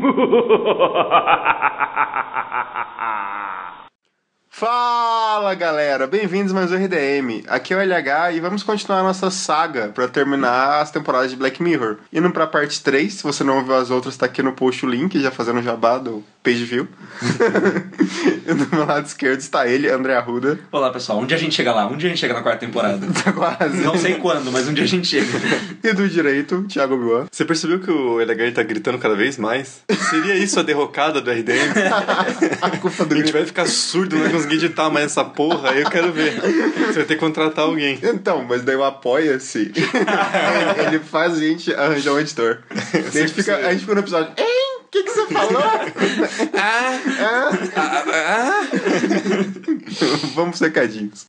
Fala 4.48 5.54
galera, 5.54 6.06
bem-vindos 6.06 6.52
mais 6.52 6.72
ao 6.72 6.78
RDM. 6.78 7.44
Aqui 7.48 7.74
é 7.74 7.76
o 7.76 7.80
LH 7.80 8.32
e 8.34 8.40
vamos 8.40 8.62
continuar 8.62 9.02
nossa 9.02 9.30
saga 9.30 9.88
para 9.88 10.08
terminar 10.08 10.80
as 10.80 10.90
temporadas 10.90 11.30
de 11.30 11.36
Black 11.36 11.62
Mirror. 11.62 11.96
Indo 12.12 12.30
pra 12.30 12.46
parte 12.46 12.82
3, 12.82 13.12
se 13.12 13.22
você 13.22 13.44
não 13.44 13.58
ouviu 13.58 13.74
as 13.74 13.90
outras, 13.90 14.16
tá 14.16 14.26
aqui 14.26 14.42
no 14.42 14.52
post 14.52 14.84
o 14.84 14.88
link, 14.88 15.20
já 15.20 15.30
fazendo 15.30 15.62
jabá 15.62 15.98
do 15.98 16.22
page 16.42 16.64
view. 16.64 16.88
e 18.46 18.54
do 18.54 18.74
meu 18.74 18.86
lado 18.86 19.06
esquerdo 19.06 19.40
está 19.40 19.66
ele, 19.66 19.90
André 19.90 20.14
Arruda. 20.14 20.58
Olá 20.72 20.90
pessoal, 20.90 21.20
um 21.20 21.26
dia 21.26 21.36
a 21.36 21.40
gente 21.40 21.54
chega 21.54 21.72
lá, 21.72 21.86
um 21.86 21.96
dia 21.96 22.08
a 22.08 22.10
gente 22.10 22.20
chega 22.20 22.32
na 22.32 22.42
quarta 22.42 22.60
temporada. 22.66 23.06
Tá 23.20 23.32
quase. 23.32 23.82
Não 23.82 23.98
sei 23.98 24.14
quando, 24.14 24.50
mas 24.50 24.66
um 24.66 24.72
dia 24.72 24.84
a 24.84 24.86
gente 24.86 25.06
chega. 25.06 25.26
E 25.84 25.92
do 25.92 26.08
direito, 26.08 26.64
Thiago 26.64 26.96
Biuan. 26.96 27.26
Você 27.30 27.44
percebeu 27.44 27.80
que 27.80 27.90
o 27.90 28.18
LH 28.20 28.52
tá 28.54 28.62
gritando 28.62 28.98
cada 28.98 29.14
vez 29.14 29.36
mais? 29.36 29.82
Seria 30.08 30.34
isso 30.36 30.58
a 30.58 30.62
derrocada 30.62 31.20
do 31.20 31.30
RDM? 31.30 31.72
A 32.62 32.70
culpa 32.78 33.04
do 33.04 33.14
A 33.14 33.18
gente 33.18 33.32
vai 33.32 33.44
ficar 33.44 33.66
surdo, 33.66 34.16
não 34.16 34.22
vai 34.22 34.32
conseguir 34.32 34.56
editar 34.56 34.88
mais 34.90 35.06
essa 35.06 35.24
porra, 35.24 35.70
aí 35.70 35.82
eu 35.82 35.90
quero 35.90 36.12
ver. 36.12 36.34
Você 36.40 36.92
vai 36.92 37.04
ter 37.04 37.14
que 37.14 37.16
contratar 37.16 37.64
alguém. 37.64 37.98
Então, 38.02 38.44
mas 38.48 38.62
daí 38.62 38.76
o 38.76 38.84
apoia-se. 38.84 39.72
ele 40.86 40.98
faz 41.00 41.34
a 41.34 41.40
gente 41.40 41.74
arranjar 41.74 42.12
um 42.12 42.20
editor. 42.20 42.58
Daí 42.92 43.04
a, 43.06 43.26
gente 43.26 43.34
fica, 43.34 43.56
a 43.56 43.72
gente 43.72 43.80
fica 43.80 43.94
no 43.94 44.00
episódio. 44.00 44.32
Hein? 44.38 44.69
O 44.90 44.92
que, 44.92 45.04
que 45.04 45.10
você 45.10 45.26
falou? 45.26 45.62
ah, 46.58 47.00
ah, 47.76 48.62
Vamos 50.34 50.58
pros 50.58 50.60
recadinhos. 50.60 51.26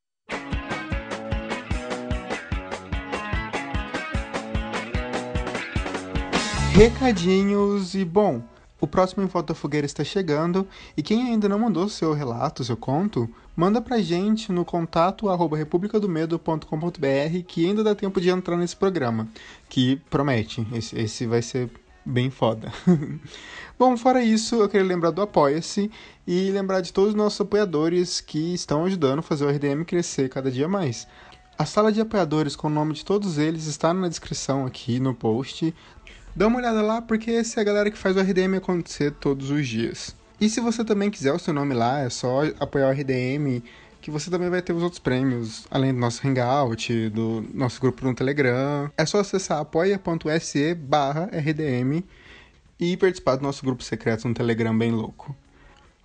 Recadinhos 6.73 7.93
e 7.93 8.03
bom, 8.03 8.41
o 8.79 8.87
próximo 8.87 9.21
Em 9.21 9.27
Volta 9.27 9.53
à 9.53 9.55
Fogueira 9.55 9.85
está 9.85 10.03
chegando 10.03 10.67
e 10.97 11.03
quem 11.03 11.27
ainda 11.27 11.47
não 11.47 11.59
mandou 11.59 11.87
seu 11.87 12.13
relato, 12.13 12.63
seu 12.63 12.75
conto, 12.75 13.29
manda 13.55 13.79
pra 13.79 13.99
gente 13.99 14.51
no 14.51 14.65
contato 14.65 15.29
arroba 15.29 15.55
republicadomedo.com.br 15.55 17.43
que 17.47 17.67
ainda 17.67 17.83
dá 17.83 17.93
tempo 17.93 18.19
de 18.19 18.31
entrar 18.31 18.57
nesse 18.57 18.75
programa, 18.75 19.27
que 19.69 19.97
promete, 20.09 20.67
esse, 20.73 20.99
esse 20.99 21.27
vai 21.27 21.43
ser 21.43 21.69
bem 22.05 22.29
foda. 22.29 22.71
Bom, 23.77 23.97
fora 23.97 24.23
isso, 24.23 24.55
eu 24.55 24.69
queria 24.69 24.85
lembrar 24.85 25.11
do 25.11 25.21
Apoia-se 25.21 25.89
e 26.27 26.51
lembrar 26.51 26.81
de 26.81 26.93
todos 26.93 27.09
os 27.11 27.15
nossos 27.15 27.41
apoiadores 27.41 28.21
que 28.21 28.53
estão 28.53 28.85
ajudando 28.85 29.19
a 29.19 29.23
fazer 29.23 29.45
o 29.45 29.49
RDM 29.49 29.83
crescer 29.83 30.29
cada 30.29 30.51
dia 30.51 30.67
mais. 30.67 31.07
A 31.57 31.65
sala 31.65 31.91
de 31.91 32.01
apoiadores 32.01 32.55
com 32.55 32.67
o 32.67 32.71
nome 32.71 32.93
de 32.93 33.05
todos 33.05 33.37
eles 33.37 33.65
está 33.65 33.93
na 33.93 34.07
descrição 34.07 34.65
aqui 34.65 34.99
no 34.99 35.13
post. 35.13 35.73
Dá 36.35 36.47
uma 36.47 36.57
olhada 36.57 36.81
lá 36.81 37.01
porque 37.01 37.31
essa 37.31 37.59
é 37.59 37.61
a 37.61 37.63
galera 37.63 37.91
que 37.91 37.97
faz 37.97 38.15
o 38.15 38.19
RDM 38.19 38.55
acontecer 38.57 39.11
todos 39.11 39.51
os 39.51 39.67
dias. 39.67 40.15
E 40.39 40.49
se 40.49 40.59
você 40.59 40.83
também 40.83 41.11
quiser 41.11 41.31
o 41.33 41.39
seu 41.39 41.53
nome 41.53 41.75
lá, 41.75 41.99
é 41.99 42.09
só 42.09 42.41
apoiar 42.59 42.87
o 42.87 42.91
RDM, 42.91 43.61
que 44.01 44.09
você 44.09 44.31
também 44.31 44.49
vai 44.49 44.61
ter 44.61 44.73
os 44.73 44.81
outros 44.81 44.99
prêmios, 44.99 45.67
além 45.69 45.93
do 45.93 45.99
nosso 45.99 46.27
Hangout, 46.27 47.09
do 47.09 47.45
nosso 47.53 47.79
grupo 47.79 48.03
no 48.03 48.15
Telegram. 48.15 48.91
É 48.97 49.05
só 49.05 49.19
acessar 49.19 49.59
apoia.se 49.59 50.73
barra 50.73 51.29
RDM 51.31 52.03
e 52.79 52.97
participar 52.97 53.35
do 53.35 53.43
nosso 53.43 53.63
grupo 53.63 53.83
secreto 53.83 54.27
no 54.27 54.33
Telegram 54.33 54.75
bem 54.75 54.91
louco. 54.91 55.35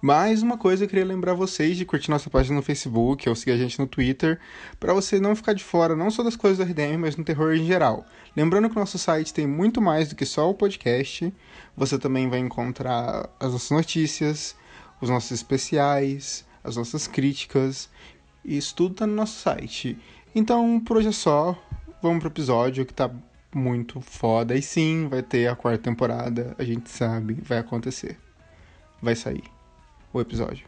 Mais 0.02 0.42
uma 0.42 0.58
coisa, 0.58 0.84
eu 0.84 0.88
queria 0.88 1.06
lembrar 1.06 1.32
vocês 1.32 1.74
de 1.74 1.86
curtir 1.86 2.10
nossa 2.10 2.28
página 2.28 2.54
no 2.54 2.62
Facebook 2.62 3.26
ou 3.26 3.34
seguir 3.34 3.52
a 3.52 3.56
gente 3.56 3.78
no 3.78 3.86
Twitter, 3.86 4.38
para 4.78 4.92
você 4.92 5.18
não 5.18 5.34
ficar 5.34 5.54
de 5.54 5.64
fora 5.64 5.96
não 5.96 6.10
só 6.10 6.22
das 6.22 6.36
coisas 6.36 6.58
do 6.58 6.70
RDM, 6.70 6.98
mas 6.98 7.16
no 7.16 7.24
terror 7.24 7.54
em 7.54 7.64
geral. 7.64 8.04
Lembrando 8.36 8.68
que 8.68 8.76
o 8.76 8.78
nosso 8.78 8.98
site 8.98 9.32
tem 9.32 9.46
muito 9.46 9.80
mais 9.80 10.10
do 10.10 10.14
que 10.14 10.26
só 10.26 10.50
o 10.50 10.54
podcast. 10.54 11.32
Você 11.74 11.98
também 11.98 12.28
vai 12.28 12.40
encontrar 12.40 13.30
as 13.40 13.52
nossas 13.52 13.70
notícias, 13.70 14.54
os 15.00 15.08
nossos 15.08 15.30
especiais, 15.30 16.44
as 16.66 16.76
nossas 16.76 17.06
críticas. 17.06 17.88
Isso 18.44 18.74
tudo 18.74 18.96
tá 18.96 19.06
no 19.06 19.14
nosso 19.14 19.40
site. 19.40 19.98
Então, 20.34 20.80
por 20.80 20.98
hoje 20.98 21.08
é 21.08 21.12
só. 21.12 21.56
Vamos 22.02 22.20
pro 22.20 22.28
episódio 22.28 22.84
que 22.84 22.92
tá 22.92 23.10
muito 23.54 24.00
foda. 24.00 24.54
E 24.54 24.62
sim, 24.62 25.08
vai 25.08 25.22
ter 25.22 25.48
a 25.48 25.56
quarta 25.56 25.82
temporada. 25.82 26.54
A 26.58 26.64
gente 26.64 26.90
sabe, 26.90 27.34
vai 27.34 27.58
acontecer. 27.58 28.18
Vai 29.00 29.16
sair 29.16 29.44
o 30.12 30.20
episódio. 30.20 30.66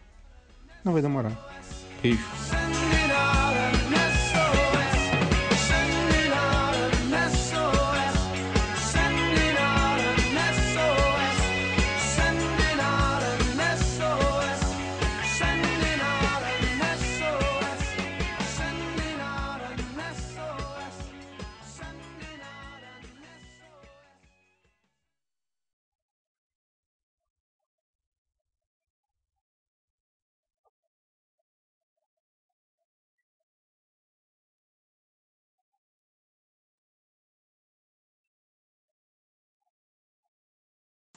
Não 0.84 0.92
vai 0.92 1.02
demorar. 1.02 1.36
Beijo. 2.02 2.77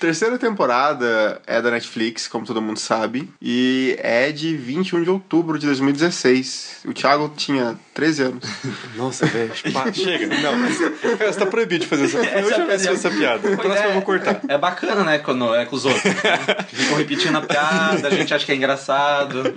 Terceira 0.01 0.35
temporada 0.35 1.39
é 1.45 1.61
da 1.61 1.69
Netflix, 1.69 2.27
como 2.27 2.43
todo 2.43 2.59
mundo 2.59 2.79
sabe, 2.79 3.29
e 3.39 3.95
é 3.99 4.31
de 4.31 4.57
21 4.57 5.03
de 5.03 5.11
outubro 5.11 5.59
de 5.59 5.67
2016. 5.67 6.77
O 6.85 6.91
Thiago 6.91 7.31
tinha 7.37 7.79
13 7.93 8.23
anos. 8.23 8.43
Nossa, 8.97 9.27
velho, 9.27 9.51
chega. 9.93 10.25
Não, 10.25 10.57
você 10.67 11.39
tá 11.39 11.45
proibido 11.45 11.83
de 11.83 11.87
fazer 11.87 12.05
essa 12.05 12.17
piada. 12.17 12.39
Eu 12.39 12.49
já 12.49 12.65
fiz 12.65 12.85
essa 12.87 13.11
piada. 13.11 13.53
A 13.53 13.57
próxima 13.57 13.89
eu 13.89 13.93
vou 13.93 14.01
cortar. 14.01 14.41
É 14.47 14.57
bacana, 14.57 15.03
né, 15.03 15.19
quando 15.19 15.53
é 15.53 15.65
com 15.67 15.75
os 15.75 15.85
outros. 15.85 16.01
Ficam 16.73 16.97
repetindo 16.97 17.35
a 17.37 17.41
piada, 17.41 18.07
a 18.07 18.09
gente 18.11 18.33
acha 18.33 18.43
que 18.43 18.51
é 18.51 18.55
engraçado. 18.55 19.53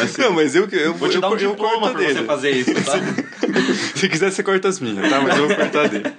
Assim, 0.00 0.22
Não, 0.22 0.32
mas 0.32 0.54
eu, 0.54 0.68
eu 0.70 0.94
vou 0.94 1.08
te 1.08 1.16
eu, 1.16 1.20
dar 1.20 1.28
um 1.28 1.32
eu 1.32 1.38
diploma 1.38 1.80
corto 1.80 1.96
pra 1.96 2.06
dele. 2.06 2.20
você 2.20 2.24
fazer 2.24 2.50
isso, 2.52 2.72
tá? 2.72 2.92
Se 3.96 4.08
quiser, 4.08 4.30
você 4.30 4.44
corta 4.44 4.68
as 4.68 4.78
minhas, 4.78 5.10
tá? 5.10 5.20
Mas 5.20 5.36
eu 5.36 5.48
vou 5.48 5.56
cortar 5.56 5.88
dele. 5.88 6.12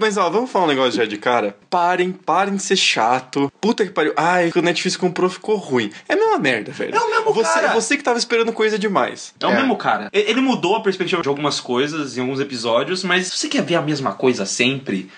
Mas 0.00 0.16
ó, 0.16 0.28
vamos 0.30 0.50
falar 0.50 0.64
um 0.66 0.68
negócio 0.68 0.92
já 0.92 1.04
de 1.04 1.16
cara. 1.16 1.56
Parem, 1.70 2.12
parem 2.12 2.56
de 2.56 2.62
ser 2.62 2.76
chato. 2.76 3.50
Puta 3.60 3.84
que 3.84 3.90
pariu. 3.90 4.12
Ai, 4.16 4.50
que 4.50 4.58
o 4.58 4.62
Netflix 4.62 4.96
comprou 4.96 5.28
ficou 5.30 5.56
ruim. 5.56 5.90
É 6.08 6.14
a 6.14 6.16
mesma 6.16 6.38
merda, 6.38 6.72
velho. 6.72 6.94
É 6.94 7.00
o 7.00 7.10
mesmo 7.10 7.32
você, 7.32 7.60
cara. 7.60 7.72
Você 7.74 7.96
que 7.96 8.02
tava 8.02 8.18
esperando 8.18 8.52
coisa 8.52 8.78
demais. 8.78 9.34
É 9.40 9.46
o 9.46 9.50
É. 9.50 9.56
mesmo 9.56 9.76
cara. 9.76 10.08
Ele 10.12 10.40
mudou 10.40 10.76
a 10.76 10.80
perspectiva 10.82 11.22
de 11.22 11.28
algumas 11.28 11.60
coisas 11.60 12.16
em 12.16 12.20
alguns 12.20 12.40
episódios, 12.40 13.02
mas 13.04 13.26
se 13.28 13.36
você 13.38 13.48
quer 13.48 13.62
ver 13.62 13.76
a 13.76 13.82
mesma 13.82 14.12
coisa 14.12 14.44
sempre, 14.46 15.10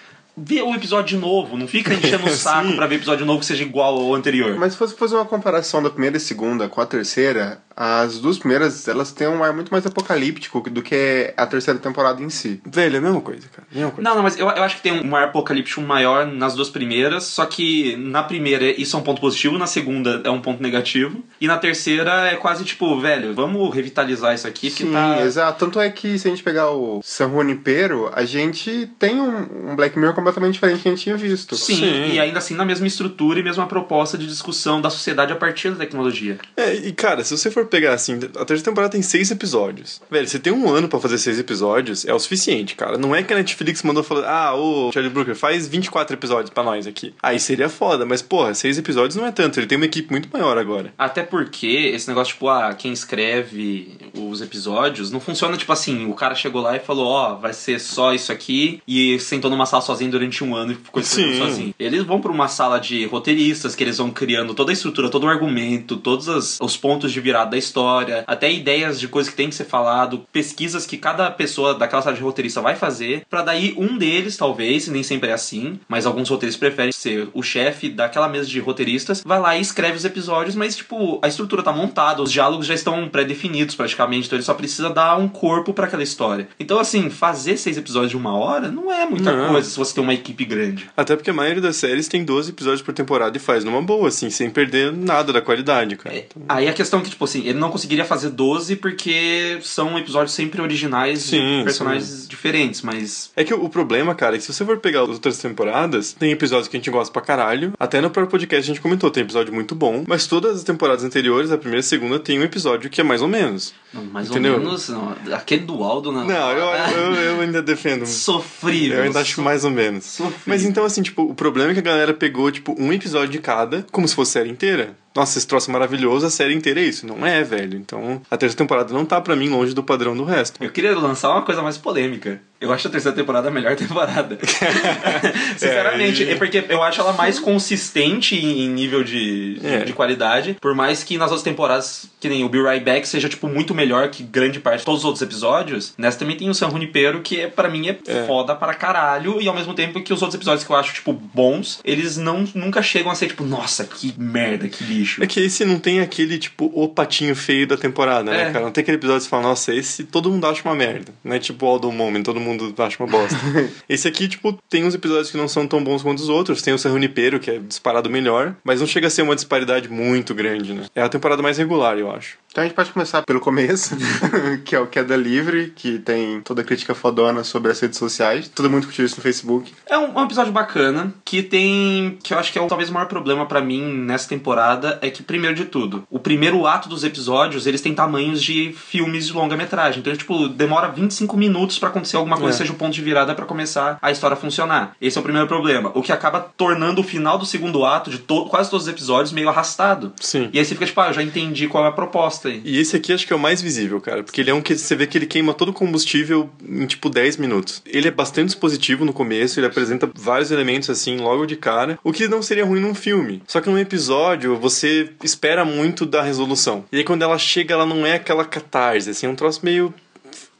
vê 0.42 0.62
o 0.62 0.74
episódio 0.74 1.16
de 1.16 1.16
novo. 1.16 1.56
Não 1.56 1.68
fica 1.68 1.94
enchendo 1.94 2.26
o 2.26 2.30
saco 2.34 2.74
pra 2.74 2.86
ver 2.86 2.96
episódio 2.96 3.26
novo 3.26 3.40
que 3.40 3.46
seja 3.46 3.62
igual 3.62 3.96
ao 3.98 4.14
anterior. 4.14 4.56
Mas 4.56 4.72
se 4.72 4.78
fosse 4.78 4.94
fazer 4.94 5.14
uma 5.16 5.24
comparação 5.24 5.82
da 5.82 5.90
primeira 5.90 6.16
e 6.16 6.20
segunda 6.20 6.68
com 6.68 6.80
a 6.80 6.86
terceira, 6.86 7.60
as 7.76 8.18
duas 8.18 8.38
primeiras 8.38 8.88
elas 8.88 9.12
têm 9.12 9.28
um 9.28 9.44
ar 9.44 9.52
muito 9.52 9.70
mais 9.70 9.86
apocalíptico 9.86 10.68
do 10.68 10.82
que 10.82 11.32
a 11.36 11.46
terceira 11.46 11.78
temporada 11.78 12.22
em 12.22 12.28
si. 12.28 12.60
Velho, 12.66 12.96
é 12.96 12.98
a 12.98 13.02
mesma 13.02 13.20
coisa, 13.20 13.48
cara. 13.48 13.66
Mesma 13.72 13.90
coisa. 13.92 14.08
Não, 14.08 14.16
não, 14.16 14.22
mas 14.22 14.38
eu, 14.38 14.48
eu 14.48 14.62
acho 14.62 14.76
que 14.76 14.82
tem 14.82 14.92
um 14.92 15.14
ar 15.14 15.24
apocalíptico 15.24 15.80
maior 15.80 16.26
nas 16.26 16.54
duas 16.54 16.68
primeiras, 16.68 17.24
só 17.24 17.46
que 17.46 17.96
na 17.96 18.22
primeira 18.22 18.68
isso 18.68 18.96
é 18.96 18.98
um 18.98 19.02
ponto 19.02 19.20
positivo, 19.20 19.56
na 19.56 19.66
segunda 19.66 20.20
é 20.24 20.30
um 20.30 20.40
ponto 20.40 20.62
negativo, 20.62 21.22
e 21.40 21.46
na 21.46 21.56
terceira 21.56 22.28
é 22.28 22.36
quase 22.36 22.64
tipo, 22.64 22.98
velho, 22.98 23.32
vamos 23.34 23.72
revitalizar 23.74 24.34
isso 24.34 24.48
aqui, 24.48 24.70
Sim, 24.70 24.92
tá. 24.92 25.22
exato. 25.22 25.64
Tanto 25.64 25.78
é 25.78 25.88
que 25.88 26.18
se 26.18 26.26
a 26.26 26.30
gente 26.30 26.42
pegar 26.42 26.70
o 26.70 27.00
San 27.04 27.30
Junipero, 27.30 28.10
a 28.12 28.24
gente 28.24 28.90
tem 28.98 29.20
um, 29.20 29.70
um 29.70 29.76
Black 29.76 29.96
Mirror 29.98 30.14
completamente 30.32 30.54
diferente 30.54 30.82
que 30.82 30.88
a 30.88 30.90
gente 30.92 31.02
tinha 31.02 31.16
visto. 31.16 31.56
Sim, 31.56 31.76
Sim. 31.76 32.12
e 32.12 32.20
ainda 32.20 32.38
assim 32.38 32.54
na 32.54 32.64
mesma 32.64 32.86
estrutura 32.86 33.38
e 33.38 33.42
mesma 33.42 33.66
proposta 33.66 34.16
de 34.16 34.26
discussão 34.26 34.80
da 34.80 34.90
sociedade 34.90 35.32
a 35.32 35.36
partir 35.36 35.70
da 35.70 35.76
tecnologia. 35.76 36.38
É, 36.56 36.74
e 36.74 36.92
cara, 36.92 37.24
se 37.24 37.36
você 37.36 37.50
for 37.50 37.66
pegar 37.66 37.94
assim, 37.94 38.14
a 38.16 38.44
terceira 38.44 38.62
temporada 38.62 38.92
tem 38.92 39.02
seis 39.02 39.30
episódios. 39.30 40.00
Velho, 40.10 40.26
você 40.28 40.38
tem 40.38 40.52
um 40.52 40.68
ano 40.68 40.88
pra 40.88 40.98
fazer 41.00 41.18
seis 41.18 41.38
episódios, 41.38 42.04
é 42.06 42.12
o 42.12 42.18
suficiente, 42.18 42.74
cara. 42.74 42.98
Não 42.98 43.14
é 43.14 43.22
que 43.22 43.32
a 43.32 43.36
Netflix 43.36 43.82
mandou 43.82 44.02
falar, 44.02 44.28
ah, 44.28 44.54
ô 44.54 44.90
Charlie 44.92 45.12
Brooker, 45.12 45.34
faz 45.34 45.66
24 45.68 46.14
episódios 46.14 46.50
pra 46.50 46.62
nós 46.62 46.86
aqui. 46.86 47.14
Aí 47.22 47.38
seria 47.38 47.68
foda, 47.68 48.04
mas 48.04 48.22
porra, 48.22 48.54
seis 48.54 48.78
episódios 48.78 49.16
não 49.16 49.26
é 49.26 49.32
tanto, 49.32 49.58
ele 49.58 49.66
tem 49.66 49.76
uma 49.76 49.86
equipe 49.86 50.10
muito 50.10 50.28
maior 50.32 50.58
agora. 50.58 50.92
Até 50.98 51.22
porque 51.22 51.66
esse 51.66 52.08
negócio, 52.08 52.34
tipo, 52.34 52.48
ah, 52.48 52.74
quem 52.74 52.92
escreve 52.92 53.96
os 54.14 54.40
episódios, 54.40 55.10
não 55.10 55.20
funciona 55.20 55.56
tipo 55.56 55.72
assim, 55.72 56.06
o 56.10 56.14
cara 56.14 56.34
chegou 56.34 56.62
lá 56.62 56.76
e 56.76 56.80
falou, 56.80 57.06
ó, 57.06 57.34
vai 57.34 57.52
ser 57.52 57.78
só 57.80 58.12
isso 58.12 58.32
aqui, 58.32 58.82
e 58.86 59.18
sentou 59.20 59.50
numa 59.50 59.66
sala 59.66 59.82
sozinho 59.82 60.10
durante 60.18 60.42
um 60.44 60.54
ano 60.54 60.72
e 60.72 60.74
ficou 60.74 61.00
escrevendo 61.00 61.34
Sim. 61.34 61.38
sozinho. 61.48 61.74
Eles 61.78 62.02
vão 62.02 62.20
pra 62.20 62.30
uma 62.32 62.48
sala 62.48 62.78
de 62.78 63.04
roteiristas, 63.06 63.74
que 63.74 63.84
eles 63.84 63.98
vão 63.98 64.10
criando 64.10 64.54
toda 64.54 64.72
a 64.72 64.74
estrutura, 64.74 65.08
todo 65.08 65.24
o 65.24 65.28
argumento, 65.28 65.96
todos 65.96 66.28
as- 66.28 66.58
os 66.60 66.76
pontos 66.76 67.12
de 67.12 67.20
virada 67.20 67.50
da 67.52 67.58
história, 67.58 68.24
até 68.26 68.52
ideias 68.52 68.98
de 68.98 69.08
coisas 69.08 69.30
que 69.30 69.36
tem 69.36 69.48
que 69.48 69.54
ser 69.54 69.64
falado, 69.64 70.22
pesquisas 70.32 70.84
que 70.86 70.96
cada 70.96 71.30
pessoa 71.30 71.74
daquela 71.74 72.02
sala 72.02 72.16
de 72.16 72.22
roteirista 72.22 72.60
vai 72.60 72.74
fazer, 72.76 73.22
pra 73.30 73.42
daí 73.42 73.74
um 73.78 73.96
deles, 73.96 74.36
talvez, 74.36 74.88
nem 74.88 75.02
sempre 75.02 75.30
é 75.30 75.32
assim, 75.32 75.78
mas 75.88 76.06
alguns 76.06 76.28
roteiristas 76.28 76.58
preferem 76.58 76.92
ser 76.92 77.28
o 77.32 77.42
chefe 77.42 77.88
daquela 77.88 78.28
mesa 78.28 78.46
de 78.48 78.58
roteiristas, 78.60 79.22
vai 79.24 79.38
lá 79.40 79.56
e 79.56 79.60
escreve 79.60 79.96
os 79.96 80.04
episódios, 80.04 80.54
mas 80.54 80.76
tipo, 80.76 81.18
a 81.22 81.28
estrutura 81.28 81.62
tá 81.62 81.72
montada, 81.72 82.22
os 82.22 82.32
diálogos 82.32 82.66
já 82.66 82.74
estão 82.74 83.08
pré-definidos 83.08 83.74
praticamente, 83.74 84.26
então 84.26 84.36
ele 84.36 84.44
só 84.44 84.54
precisa 84.54 84.90
dar 84.90 85.16
um 85.18 85.28
corpo 85.28 85.72
pra 85.72 85.86
aquela 85.86 86.02
história. 86.02 86.48
Então, 86.58 86.78
assim, 86.78 87.08
fazer 87.10 87.56
seis 87.56 87.76
episódios 87.76 88.10
de 88.10 88.16
uma 88.16 88.36
hora 88.36 88.68
não 88.70 88.92
é 88.92 89.06
muita 89.06 89.32
Não. 89.32 89.48
coisa 89.50 89.68
se 89.68 89.76
você 89.78 89.94
tem 89.94 90.02
uma 90.08 90.14
equipe 90.14 90.44
grande. 90.44 90.88
Até 90.96 91.14
porque 91.14 91.30
a 91.30 91.34
maioria 91.34 91.60
das 91.60 91.76
séries 91.76 92.08
tem 92.08 92.24
12 92.24 92.50
episódios 92.50 92.82
por 92.82 92.94
temporada 92.94 93.36
e 93.36 93.40
faz 93.40 93.62
numa 93.64 93.82
boa, 93.82 94.08
assim, 94.08 94.30
sem 94.30 94.48
perder 94.50 94.92
nada 94.92 95.32
da 95.32 95.40
qualidade, 95.40 95.96
cara. 95.96 96.16
É, 96.16 96.26
Aí 96.48 96.66
a 96.68 96.72
questão 96.72 97.00
é 97.00 97.02
que, 97.02 97.10
tipo 97.10 97.24
assim, 97.24 97.40
ele 97.46 97.58
não 97.58 97.70
conseguiria 97.70 98.04
fazer 98.04 98.30
12 98.30 98.76
porque 98.76 99.58
são 99.62 99.98
episódios 99.98 100.32
sempre 100.32 100.60
originais 100.62 101.20
Sim, 101.20 101.58
de 101.58 101.64
personagens 101.64 102.26
diferentes, 102.26 102.82
mas. 102.82 103.30
É 103.36 103.44
que 103.44 103.52
o 103.52 103.68
problema, 103.68 104.14
cara, 104.14 104.36
é 104.36 104.38
que 104.38 104.44
se 104.44 104.52
você 104.52 104.64
for 104.64 104.78
pegar 104.78 105.02
as 105.02 105.08
outras 105.10 105.38
temporadas, 105.38 106.12
tem 106.12 106.32
episódios 106.32 106.68
que 106.68 106.76
a 106.76 106.80
gente 106.80 106.90
gosta 106.90 107.12
pra 107.12 107.22
caralho. 107.22 107.72
Até 107.78 108.00
no 108.00 108.10
próprio 108.10 108.30
podcast 108.30 108.70
a 108.70 108.74
gente 108.74 108.80
comentou, 108.82 109.10
tem 109.10 109.22
episódio 109.22 109.52
muito 109.52 109.74
bom. 109.74 110.04
Mas 110.06 110.26
todas 110.26 110.56
as 110.56 110.64
temporadas 110.64 111.04
anteriores, 111.04 111.50
a 111.50 111.58
primeira 111.58 111.80
e 111.80 111.84
a 111.84 111.88
segunda, 111.88 112.18
tem 112.18 112.38
um 112.38 112.42
episódio 112.42 112.88
que 112.88 113.00
é 113.00 113.04
mais 113.04 113.20
ou 113.22 113.28
menos. 113.28 113.74
não, 113.92 114.04
Mais 114.04 114.30
Entendeu? 114.30 114.54
ou 114.54 114.60
menos. 114.60 114.88
Não, 114.88 115.14
aquele 115.32 115.62
do 115.64 115.82
Aldo 115.84 116.10
não. 116.12 116.24
Não, 116.26 116.50
eu, 116.52 116.66
eu, 116.92 117.14
eu 117.14 117.40
ainda 117.40 117.60
defendo. 117.62 118.06
Sofrível. 118.06 118.98
Eu 118.98 119.04
ainda 119.04 119.20
acho 119.20 119.42
mais 119.42 119.64
ou 119.64 119.70
menos. 119.70 119.87
Sofrível. 120.00 120.40
Mas 120.46 120.64
então, 120.64 120.84
assim, 120.84 121.02
tipo, 121.02 121.22
o 121.22 121.34
problema 121.34 121.70
é 121.70 121.74
que 121.74 121.80
a 121.80 121.82
galera 121.82 122.14
pegou, 122.14 122.50
tipo, 122.50 122.74
um 122.78 122.92
episódio 122.92 123.30
de 123.30 123.38
cada, 123.38 123.86
como 123.90 124.06
se 124.06 124.14
fosse 124.14 124.32
série 124.32 124.50
inteira. 124.50 124.96
Nossa, 125.14 125.38
esse 125.38 125.46
troço 125.46 125.70
é 125.70 125.72
maravilhoso, 125.72 126.26
a 126.26 126.30
série 126.30 126.54
inteira 126.54 126.80
é 126.80 126.84
isso. 126.84 127.06
Não 127.06 127.26
é, 127.26 127.42
velho. 127.42 127.76
Então, 127.76 128.22
a 128.30 128.36
terceira 128.36 128.58
temporada 128.58 128.92
não 128.92 129.04
tá, 129.04 129.20
pra 129.20 129.34
mim, 129.34 129.48
longe 129.48 129.74
do 129.74 129.82
padrão 129.82 130.16
do 130.16 130.24
resto. 130.24 130.62
Eu 130.62 130.70
queria 130.70 130.96
lançar 130.96 131.30
uma 131.30 131.42
coisa 131.42 131.62
mais 131.62 131.76
polêmica. 131.76 132.40
Eu 132.60 132.72
acho 132.72 132.88
a 132.88 132.90
terceira 132.90 133.16
temporada 133.16 133.48
a 133.48 133.50
melhor 133.52 133.76
temporada. 133.76 134.36
Sinceramente, 135.56 136.24
É, 136.24 136.32
é, 136.32 136.34
porque 136.34 136.64
eu 136.68 136.82
acho 136.82 137.00
ela 137.00 137.12
mais 137.12 137.38
consistente 137.38 138.34
em 138.36 138.68
nível 138.68 139.04
de, 139.04 139.60
É. 139.62 139.84
de 139.84 139.92
qualidade. 139.92 140.56
Por 140.60 140.74
mais 140.74 141.04
que 141.04 141.16
nas 141.16 141.30
outras 141.30 141.42
temporadas, 141.42 142.08
que 142.20 142.28
nem 142.28 142.44
o 142.44 142.48
Be 142.48 142.58
Right 142.60 142.84
Back, 142.84 143.06
seja, 143.06 143.28
tipo, 143.28 143.48
muito 143.48 143.74
melhor 143.74 144.08
que 144.08 144.22
grande 144.22 144.58
parte 144.60 144.80
de 144.80 144.84
todos 144.84 145.00
os 145.00 145.04
outros 145.04 145.22
episódios. 145.22 145.94
Nessa 145.96 146.18
também 146.18 146.36
tem 146.36 146.48
o 146.50 146.54
San 146.54 146.70
Junipero, 146.70 147.20
que 147.20 147.40
é, 147.40 147.46
pra 147.46 147.68
mim 147.68 147.88
é, 147.88 147.98
É. 148.06 148.24
foda 148.26 148.54
para 148.54 148.74
caralho. 148.74 149.40
E 149.40 149.48
ao 149.48 149.54
mesmo 149.54 149.74
tempo 149.74 150.00
que 150.02 150.12
os 150.12 150.20
outros 150.22 150.34
episódios 150.36 150.64
que 150.64 150.70
eu 150.72 150.76
acho, 150.76 150.94
tipo, 150.94 151.12
bons, 151.12 151.80
eles 151.84 152.16
não, 152.16 152.44
nunca 152.54 152.82
chegam 152.82 153.10
a 153.10 153.14
ser, 153.14 153.28
tipo, 153.28 153.44
nossa, 153.44 153.84
que 153.84 154.12
merda, 154.18 154.68
que 154.68 154.82
lixo. 154.84 155.22
É 155.22 155.26
que 155.26 155.40
esse 155.40 155.64
não 155.64 155.78
tem 155.78 156.00
aquele, 156.00 156.38
tipo, 156.38 156.70
o 156.74 156.88
patinho 156.88 157.34
feio 157.36 157.66
da 157.66 157.76
temporada, 157.76 158.30
né, 158.30 158.48
É. 158.48 158.52
cara? 158.52 158.64
Não 158.64 158.72
tem 158.72 158.82
aquele 158.82 158.96
episódio 158.96 159.18
que 159.20 159.24
você 159.24 159.30
fala, 159.30 159.42
nossa, 159.44 159.74
esse 159.74 160.04
todo 160.04 160.30
mundo 160.30 160.46
acha 160.46 160.62
uma 160.64 160.74
merda. 160.74 161.12
Não 161.22 161.34
é 161.34 161.38
tipo 161.38 161.64
All 161.66 161.78
the 161.78 161.86
Moment, 161.86 162.22
todo 162.24 162.40
mundo 162.40 162.47
acha 162.78 163.02
uma 163.02 163.10
bosta. 163.10 163.36
esse 163.88 164.06
aqui, 164.06 164.28
tipo, 164.28 164.58
tem 164.68 164.84
uns 164.84 164.94
episódios 164.94 165.30
que 165.30 165.36
não 165.36 165.48
são 165.48 165.66
tão 165.66 165.82
bons 165.82 166.02
quanto 166.02 166.18
os 166.18 166.28
outros. 166.28 166.62
Tem 166.62 166.74
o 166.74 166.78
San 166.78 166.90
Junipero, 166.90 167.40
que 167.40 167.50
é 167.50 167.58
disparado 167.58 168.10
melhor, 168.10 168.54
mas 168.64 168.80
não 168.80 168.86
chega 168.86 169.06
a 169.06 169.10
ser 169.10 169.22
uma 169.22 169.34
disparidade 169.34 169.88
muito 169.88 170.34
grande, 170.34 170.72
né? 170.72 170.86
É 170.94 171.02
a 171.02 171.08
temporada 171.08 171.42
mais 171.42 171.58
regular, 171.58 171.98
eu 171.98 172.10
acho. 172.10 172.36
Então 172.50 172.64
a 172.64 172.66
gente 172.66 172.74
pode 172.74 172.90
começar 172.90 173.22
pelo 173.22 173.40
começo, 173.40 173.94
que 174.64 174.74
é 174.74 174.80
o 174.80 174.86
Queda 174.86 175.14
Livre, 175.14 175.72
que 175.76 175.98
tem 175.98 176.40
toda 176.40 176.62
a 176.62 176.64
crítica 176.64 176.94
fodona 176.94 177.44
sobre 177.44 177.70
as 177.70 177.78
redes 177.78 177.98
sociais. 177.98 178.48
Todo 178.48 178.70
mundo 178.70 178.86
curtiu 178.86 179.04
isso 179.04 179.16
no 179.16 179.22
Facebook. 179.22 179.72
É 179.86 179.98
um, 179.98 180.18
um 180.18 180.24
episódio 180.24 180.52
bacana, 180.52 181.14
que 181.24 181.42
tem. 181.42 182.18
que 182.22 182.32
eu 182.32 182.38
acho 182.38 182.50
que 182.52 182.58
é 182.58 182.62
o, 182.62 182.66
talvez 182.66 182.88
o 182.88 182.92
maior 182.92 183.06
problema 183.06 183.46
pra 183.46 183.60
mim 183.60 183.82
nessa 183.82 184.28
temporada 184.28 184.98
é 185.02 185.10
que, 185.10 185.22
primeiro 185.22 185.54
de 185.54 185.66
tudo, 185.66 186.04
o 186.10 186.18
primeiro 186.18 186.66
ato 186.66 186.88
dos 186.88 187.04
episódios 187.04 187.66
eles 187.66 187.80
têm 187.80 187.94
tamanhos 187.94 188.42
de 188.42 188.72
filmes 188.72 189.26
de 189.26 189.32
longa-metragem. 189.34 190.00
Então, 190.00 190.16
tipo, 190.16 190.48
demora 190.48 190.88
25 190.88 191.36
minutos 191.36 191.78
pra 191.78 191.90
acontecer 191.90 192.16
alguma 192.16 192.37
coisa, 192.38 192.56
É. 192.56 192.58
seja 192.58 192.72
o 192.72 192.76
ponto 192.76 192.92
de 192.92 193.02
virada 193.02 193.34
pra 193.34 193.44
começar 193.44 193.98
a 194.00 194.10
história 194.10 194.34
a 194.34 194.36
funcionar. 194.36 194.96
Esse 195.00 195.16
é 195.18 195.20
o 195.20 195.24
primeiro 195.24 195.46
problema. 195.48 195.90
O 195.94 196.02
que 196.02 196.12
acaba 196.12 196.40
tornando 196.56 197.00
o 197.00 197.04
final 197.04 197.38
do 197.38 197.44
segundo 197.46 197.84
ato 197.84 198.10
de 198.10 198.18
to- 198.18 198.46
quase 198.46 198.70
todos 198.70 198.86
os 198.86 198.92
episódios 198.92 199.32
meio 199.32 199.48
arrastado. 199.48 200.12
Sim. 200.20 200.48
E 200.52 200.58
aí 200.58 200.64
você 200.64 200.74
fica 200.74 200.86
tipo, 200.86 201.00
ah, 201.00 201.08
eu 201.08 201.12
já 201.14 201.22
entendi 201.22 201.66
qual 201.68 201.84
é 201.84 201.88
a 201.88 201.92
proposta 201.92 202.48
aí. 202.48 202.60
E 202.64 202.78
esse 202.78 202.96
aqui 202.96 203.12
acho 203.12 203.26
que 203.26 203.32
é 203.32 203.36
o 203.36 203.38
mais 203.38 203.60
visível, 203.60 204.00
cara, 204.00 204.22
porque 204.22 204.40
ele 204.40 204.50
é 204.50 204.54
um 204.54 204.60
que 204.62 204.76
você 204.76 204.94
vê 204.96 205.06
que 205.06 205.16
ele 205.18 205.26
queima 205.26 205.52
todo 205.54 205.70
o 205.70 205.72
combustível 205.72 206.48
em 206.66 206.86
tipo 206.86 207.08
10 207.10 207.36
minutos. 207.36 207.82
Ele 207.86 208.08
é 208.08 208.10
bastante 208.10 208.48
expositivo 208.50 209.04
no 209.04 209.12
começo, 209.12 209.58
ele 209.58 209.66
apresenta 209.66 210.08
vários 210.14 210.50
elementos 210.50 210.88
assim 210.90 211.16
logo 211.18 211.46
de 211.46 211.56
cara, 211.56 211.98
o 212.04 212.12
que 212.12 212.28
não 212.28 212.42
seria 212.42 212.64
ruim 212.64 212.80
num 212.80 212.94
filme. 212.94 213.42
Só 213.46 213.60
que 213.60 213.68
num 213.68 213.78
episódio 213.78 214.56
você 214.58 215.10
espera 215.22 215.64
muito 215.64 216.04
da 216.06 216.22
resolução. 216.22 216.84
E 216.92 216.98
aí 216.98 217.04
quando 217.04 217.22
ela 217.22 217.38
chega, 217.38 217.74
ela 217.74 217.86
não 217.86 218.06
é 218.06 218.14
aquela 218.14 218.44
catarse, 218.44 219.10
assim, 219.10 219.26
é 219.26 219.28
um 219.28 219.34
troço 219.34 219.60
meio 219.62 219.92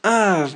ah, 0.03 0.47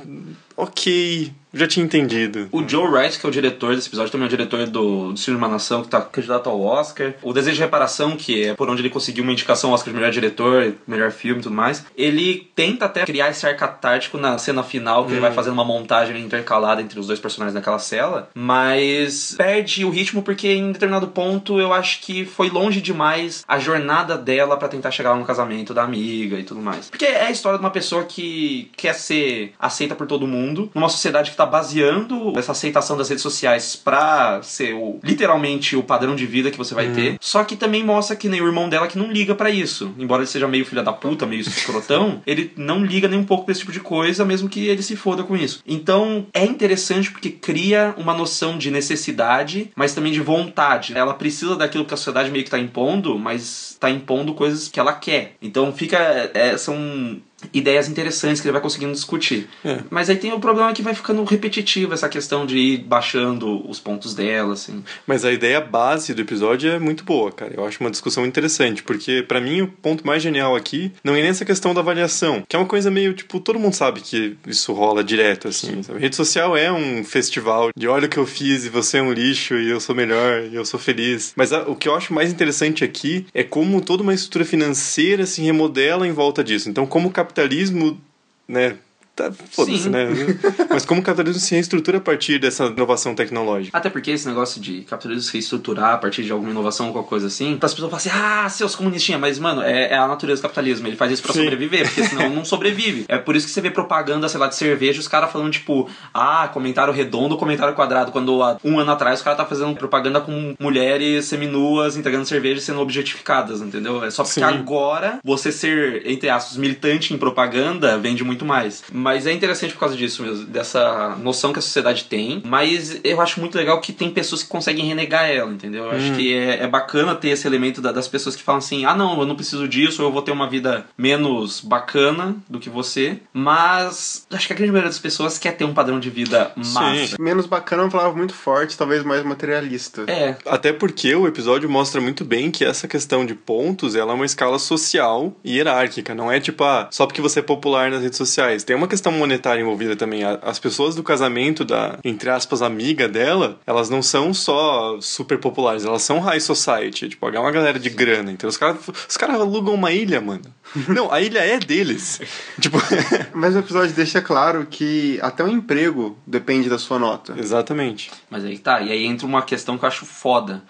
ok, 0.56 1.32
já 1.54 1.68
tinha 1.68 1.86
entendido. 1.86 2.48
O 2.50 2.68
Joe 2.68 2.88
Wright, 2.88 3.18
que 3.18 3.24
é 3.24 3.28
o 3.28 3.32
diretor 3.32 3.76
desse 3.76 3.88
episódio, 3.88 4.10
também 4.10 4.24
é 4.24 4.28
o 4.28 4.30
diretor 4.30 4.66
do, 4.66 5.14
Filho 5.16 5.36
de 5.36 5.42
uma 5.42 5.48
Nação, 5.48 5.82
que 5.82 5.88
tá 5.88 6.00
candidato 6.02 6.50
ao 6.50 6.60
Oscar. 6.60 7.14
O 7.22 7.32
Desejo 7.32 7.54
de 7.54 7.62
Reparação, 7.62 8.16
que 8.16 8.46
é 8.46 8.54
por 8.54 8.68
onde 8.68 8.82
ele 8.82 8.90
conseguiu 8.90 9.22
uma 9.22 9.32
indicação 9.32 9.70
ao 9.70 9.74
Oscar 9.74 9.92
de 9.92 9.98
melhor 9.98 10.10
diretor, 10.10 10.74
melhor 10.86 11.12
filme 11.12 11.40
e 11.40 11.42
tudo 11.44 11.54
mais. 11.54 11.86
Ele 11.96 12.50
tenta 12.56 12.86
até 12.86 13.04
criar 13.04 13.30
esse 13.30 13.46
ar 13.46 13.56
catártico 13.56 14.18
na 14.18 14.36
cena 14.36 14.64
final, 14.64 15.06
que 15.06 15.12
ele 15.12 15.20
vai 15.20 15.32
fazendo 15.32 15.52
uma 15.52 15.64
montagem 15.64 16.20
intercalada 16.20 16.82
entre 16.82 16.98
os 16.98 17.06
dois 17.06 17.20
personagens 17.20 17.54
naquela 17.54 17.78
cela, 17.78 18.28
mas 18.34 19.34
perde 19.36 19.84
o 19.84 19.90
ritmo 19.90 20.22
porque 20.22 20.48
em 20.48 20.72
determinado 20.72 21.06
ponto 21.08 21.60
eu 21.60 21.72
acho 21.72 22.00
que 22.00 22.24
foi 22.24 22.50
longe 22.50 22.80
demais 22.80 23.44
a 23.46 23.58
jornada 23.60 24.18
dela 24.18 24.56
pra 24.56 24.68
tentar 24.68 24.90
chegar 24.90 25.14
no 25.14 25.24
casamento 25.24 25.72
da 25.72 25.84
amiga 25.84 26.38
e 26.38 26.42
tudo 26.42 26.60
mais. 26.60 26.90
Porque 26.90 27.04
é 27.04 27.26
a 27.26 27.30
história 27.30 27.58
de 27.58 27.64
uma 27.64 27.70
pessoa 27.70 28.02
que 28.04 28.70
quer 28.76 28.94
ser 28.94 29.52
aceita 29.58 29.94
por 29.94 30.06
todo 30.06 30.26
mundo, 30.26 30.43
numa 30.74 30.88
sociedade 30.88 31.30
que 31.30 31.36
tá 31.36 31.46
baseando 31.46 32.32
essa 32.36 32.52
aceitação 32.52 32.96
das 32.96 33.08
redes 33.08 33.22
sociais 33.22 33.76
pra 33.76 34.40
ser 34.42 34.74
o, 34.74 34.98
literalmente 35.02 35.76
o 35.76 35.82
padrão 35.82 36.14
de 36.14 36.26
vida 36.26 36.50
que 36.50 36.58
você 36.58 36.74
vai 36.74 36.88
ter. 36.88 37.16
Só 37.20 37.44
que 37.44 37.56
também 37.56 37.84
mostra 37.84 38.16
que 38.16 38.28
nem 38.28 38.40
o 38.40 38.46
irmão 38.46 38.68
dela 38.68 38.86
que 38.86 38.98
não 38.98 39.10
liga 39.10 39.34
pra 39.34 39.50
isso. 39.50 39.94
Embora 39.98 40.22
ele 40.22 40.30
seja 40.30 40.48
meio 40.48 40.64
filha 40.64 40.82
da 40.82 40.92
puta, 40.92 41.26
meio 41.26 41.40
escrotão, 41.40 42.22
ele 42.26 42.52
não 42.56 42.84
liga 42.84 43.08
nem 43.08 43.18
um 43.18 43.24
pouco 43.24 43.44
pra 43.44 43.52
esse 43.52 43.60
tipo 43.60 43.72
de 43.72 43.80
coisa, 43.80 44.24
mesmo 44.24 44.48
que 44.48 44.66
ele 44.66 44.82
se 44.82 44.96
foda 44.96 45.22
com 45.22 45.36
isso. 45.36 45.62
Então 45.66 46.26
é 46.32 46.44
interessante 46.44 47.10
porque 47.10 47.30
cria 47.30 47.94
uma 47.96 48.14
noção 48.14 48.58
de 48.58 48.70
necessidade, 48.70 49.70
mas 49.74 49.94
também 49.94 50.12
de 50.12 50.20
vontade. 50.20 50.96
Ela 50.96 51.14
precisa 51.14 51.56
daquilo 51.56 51.84
que 51.84 51.94
a 51.94 51.96
sociedade 51.96 52.30
meio 52.30 52.44
que 52.44 52.50
tá 52.50 52.58
impondo, 52.58 53.18
mas 53.18 53.76
tá 53.78 53.90
impondo 53.90 54.34
coisas 54.34 54.68
que 54.68 54.80
ela 54.80 54.92
quer. 54.92 55.36
Então 55.40 55.72
fica. 55.72 56.30
é, 56.34 56.56
são 56.56 57.20
ideias 57.52 57.88
interessantes 57.88 58.40
que 58.40 58.46
ele 58.48 58.52
vai 58.52 58.60
conseguindo 58.62 58.92
discutir. 58.92 59.48
É. 59.64 59.80
Mas 59.90 60.08
aí 60.10 60.16
tem 60.16 60.32
o 60.32 60.40
problema 60.40 60.72
que 60.72 60.82
vai 60.82 60.94
ficando 60.94 61.22
repetitivo 61.24 61.92
essa 61.94 62.08
questão 62.08 62.46
de 62.46 62.56
ir 62.58 62.78
baixando 62.78 63.68
os 63.68 63.78
pontos 63.80 64.14
dela, 64.14 64.54
assim. 64.54 64.82
Mas 65.06 65.24
a 65.24 65.32
ideia 65.32 65.60
base 65.60 66.14
do 66.14 66.22
episódio 66.22 66.70
é 66.70 66.78
muito 66.78 67.04
boa, 67.04 67.30
cara. 67.32 67.52
Eu 67.56 67.66
acho 67.66 67.80
uma 67.80 67.90
discussão 67.90 68.24
interessante, 68.26 68.82
porque 68.82 69.22
pra 69.26 69.40
mim 69.40 69.62
o 69.62 69.68
ponto 69.68 70.06
mais 70.06 70.22
genial 70.22 70.54
aqui 70.56 70.92
não 71.02 71.14
é 71.14 71.20
nem 71.20 71.30
essa 71.30 71.44
questão 71.44 71.74
da 71.74 71.80
avaliação, 71.80 72.42
que 72.48 72.54
é 72.56 72.58
uma 72.58 72.66
coisa 72.68 72.90
meio 72.90 73.12
tipo, 73.14 73.40
todo 73.40 73.58
mundo 73.58 73.74
sabe 73.74 74.00
que 74.00 74.36
isso 74.46 74.72
rola 74.72 75.02
direto 75.04 75.48
assim. 75.48 75.82
sabe? 75.82 75.98
Rede 76.00 76.16
social 76.16 76.56
é 76.56 76.72
um 76.72 77.04
festival 77.04 77.70
de 77.76 77.86
olha 77.88 78.06
o 78.06 78.08
que 78.08 78.18
eu 78.18 78.26
fiz 78.26 78.64
e 78.64 78.68
você 78.68 78.98
é 78.98 79.02
um 79.02 79.12
lixo 79.12 79.54
e 79.56 79.68
eu 79.70 79.80
sou 79.80 79.94
melhor 79.94 80.42
e 80.50 80.54
eu 80.54 80.64
sou 80.64 80.78
feliz. 80.80 81.32
Mas 81.36 81.52
a- 81.52 81.62
o 81.68 81.76
que 81.76 81.88
eu 81.88 81.94
acho 81.94 82.12
mais 82.14 82.30
interessante 82.30 82.84
aqui 82.84 83.26
é 83.34 83.42
como 83.42 83.80
toda 83.80 84.02
uma 84.02 84.14
estrutura 84.14 84.44
financeira 84.44 85.26
se 85.26 85.42
remodela 85.42 86.06
em 86.06 86.12
volta 86.12 86.42
disso. 86.42 86.68
Então, 86.68 86.86
como 86.86 87.08
o 87.08 87.12
capitalismo, 87.34 88.00
né, 88.46 88.78
Tá, 89.14 89.30
foda-se, 89.52 89.88
né? 89.88 90.08
Mas 90.68 90.84
como 90.84 91.00
o 91.00 91.04
capitalismo 91.04 91.40
se 91.40 91.54
reestrutura 91.54 91.98
a 91.98 92.00
partir 92.00 92.40
dessa 92.40 92.64
inovação 92.66 93.14
tecnológica? 93.14 93.76
Até 93.76 93.88
porque 93.88 94.10
esse 94.10 94.26
negócio 94.26 94.60
de 94.60 94.80
capitalismo 94.82 95.22
se 95.22 95.32
reestruturar 95.34 95.94
a 95.94 95.98
partir 95.98 96.24
de 96.24 96.32
alguma 96.32 96.50
inovação 96.50 96.88
ou 96.88 96.92
qualquer 96.92 97.08
coisa 97.08 97.26
assim, 97.28 97.56
as 97.60 97.72
pessoas 97.72 97.90
falam 97.90 97.96
assim, 97.96 98.10
ah, 98.12 98.48
seus 98.48 98.74
comunistinhas, 98.74 99.20
mas, 99.20 99.38
mano, 99.38 99.62
é, 99.62 99.92
é 99.92 99.96
a 99.96 100.08
natureza 100.08 100.40
do 100.40 100.42
capitalismo, 100.42 100.88
ele 100.88 100.96
faz 100.96 101.12
isso 101.12 101.22
pra 101.22 101.32
Sim. 101.32 101.44
sobreviver, 101.44 101.86
porque 101.86 102.04
senão 102.04 102.28
não 102.30 102.44
sobrevive. 102.44 103.04
É 103.08 103.16
por 103.16 103.36
isso 103.36 103.46
que 103.46 103.52
você 103.52 103.60
vê 103.60 103.70
propaganda, 103.70 104.28
sei 104.28 104.40
lá, 104.40 104.48
de 104.48 104.56
cerveja, 104.56 104.98
os 104.98 105.06
caras 105.06 105.30
falando, 105.30 105.52
tipo, 105.52 105.88
ah, 106.12 106.48
comentário 106.52 106.92
redondo, 106.92 107.36
comentário 107.36 107.74
quadrado, 107.74 108.10
quando 108.10 108.42
há 108.42 108.58
um 108.64 108.80
ano 108.80 108.90
atrás 108.90 109.20
os 109.20 109.24
caras 109.24 109.36
tá 109.36 109.46
fazendo 109.46 109.76
propaganda 109.76 110.20
com 110.20 110.54
mulheres 110.58 111.26
seminuas 111.26 111.96
entregando 111.96 112.26
cerveja 112.26 112.60
sendo 112.60 112.80
objetificadas, 112.80 113.60
entendeu? 113.60 114.04
É 114.04 114.10
só 114.10 114.24
porque 114.24 114.40
Sim. 114.40 114.46
agora 114.46 115.20
você 115.22 115.52
ser, 115.52 116.02
entre 116.06 116.28
aspas, 116.28 116.56
militante 116.56 117.14
em 117.14 117.18
propaganda 117.18 117.96
vende 117.96 118.24
muito 118.24 118.44
mais. 118.44 118.82
Mas 119.04 119.26
é 119.26 119.32
interessante 119.32 119.74
por 119.74 119.80
causa 119.80 119.94
disso 119.96 120.22
mesmo, 120.22 120.46
dessa 120.46 121.14
noção 121.20 121.52
que 121.52 121.58
a 121.58 121.62
sociedade 121.62 122.04
tem. 122.04 122.42
Mas 122.44 123.00
eu 123.04 123.20
acho 123.20 123.38
muito 123.38 123.54
legal 123.56 123.78
que 123.80 123.92
tem 123.92 124.08
pessoas 124.10 124.42
que 124.42 124.48
conseguem 124.48 124.86
renegar 124.86 125.28
ela, 125.28 125.50
entendeu? 125.52 125.84
Eu 125.84 125.90
acho 125.90 126.06
Hum. 126.12 126.16
que 126.16 126.34
é, 126.34 126.62
é 126.62 126.66
bacana 126.66 127.14
ter 127.14 127.28
esse 127.28 127.46
elemento 127.46 127.80
da- 127.82 127.92
das 127.92 128.08
pessoas 128.08 128.34
que 128.34 128.42
falam 128.42 128.58
assim: 128.60 128.84
ah, 128.86 128.94
não, 128.94 129.20
eu 129.20 129.26
não 129.26 129.36
preciso 129.36 129.68
disso, 129.68 130.00
eu 130.02 130.10
vou 130.10 130.22
ter 130.22 130.30
uma 130.32 130.48
vida 130.48 130.86
menos 130.96 131.60
bacana 131.60 132.34
do 132.48 132.58
que 132.58 132.70
você. 132.70 133.18
Mas 133.32 134.26
acho 134.32 134.46
que 134.46 134.52
a 134.52 134.56
grande 134.56 134.72
maioria 134.72 134.90
das 134.90 134.98
pessoas 134.98 135.38
quer 135.38 135.52
ter 135.52 135.64
um 135.64 135.74
padrão 135.74 136.00
de 136.00 136.08
vida 136.10 136.52
massa. 136.56 137.16
Menos 137.20 137.46
bacana 137.46 137.82
é 137.82 137.84
uma 137.84 137.90
palavra 137.90 138.16
muito 138.16 138.32
forte, 138.34 138.76
talvez 138.76 139.02
mais 139.04 139.22
materialista. 139.22 140.04
É, 140.08 140.36
Até 140.46 140.72
porque 140.72 141.14
o 141.14 141.26
episódio 141.26 141.68
mostra 141.68 142.00
muito 142.00 142.24
bem 142.24 142.50
que 142.50 142.64
essa 142.64 142.88
questão 142.88 143.26
de 143.26 143.34
pontos 143.34 143.94
ela 143.94 144.12
é 144.12 144.14
uma 144.14 144.24
escala 144.24 144.58
social 144.58 145.34
e 145.44 145.56
hierárquica. 145.56 146.14
Não 146.14 146.30
é 146.32 146.40
tipo, 146.40 146.64
ah, 146.64 146.88
só 146.90 147.06
porque 147.06 147.20
você 147.20 147.40
é 147.40 147.42
popular 147.42 147.90
nas 147.90 148.02
redes 148.02 148.16
sociais. 148.18 148.64
Tem 148.64 148.74
uma 148.74 148.88
questão 148.94 149.10
monetária 149.12 149.60
envolvida 149.60 149.96
também. 149.96 150.22
As 150.24 150.58
pessoas 150.58 150.94
do 150.94 151.02
casamento 151.02 151.64
da, 151.64 151.98
entre 152.04 152.30
aspas, 152.30 152.62
amiga 152.62 153.08
dela, 153.08 153.58
elas 153.66 153.90
não 153.90 154.00
são 154.02 154.32
só 154.32 154.98
super 155.00 155.38
populares, 155.38 155.84
elas 155.84 156.02
são 156.02 156.20
high 156.20 156.40
society. 156.40 157.08
Tipo, 157.08 157.28
é 157.28 157.38
uma 157.38 157.50
galera 157.50 157.78
de 157.78 157.90
grana. 157.90 158.30
Então 158.30 158.48
os 158.48 158.56
caras 158.56 158.78
os 159.08 159.16
caras 159.16 159.40
alugam 159.40 159.74
uma 159.74 159.90
ilha, 159.92 160.20
mano. 160.20 160.44
Não, 160.88 161.12
a 161.12 161.20
ilha 161.20 161.40
é 161.40 161.58
deles. 161.58 162.20
tipo, 162.60 162.78
Mas 163.34 163.54
o 163.54 163.58
episódio 163.58 163.94
deixa 163.94 164.22
claro 164.22 164.66
que 164.70 165.18
até 165.20 165.42
o 165.44 165.48
emprego 165.48 166.16
depende 166.26 166.68
da 166.68 166.78
sua 166.78 166.98
nota. 166.98 167.34
exatamente. 167.38 168.10
Mas 168.30 168.44
aí 168.44 168.58
tá, 168.58 168.80
e 168.80 168.90
aí 168.92 169.04
entra 169.04 169.26
uma 169.26 169.42
questão 169.42 169.76
que 169.76 169.84
eu 169.84 169.88
acho 169.88 170.06
foda. 170.06 170.62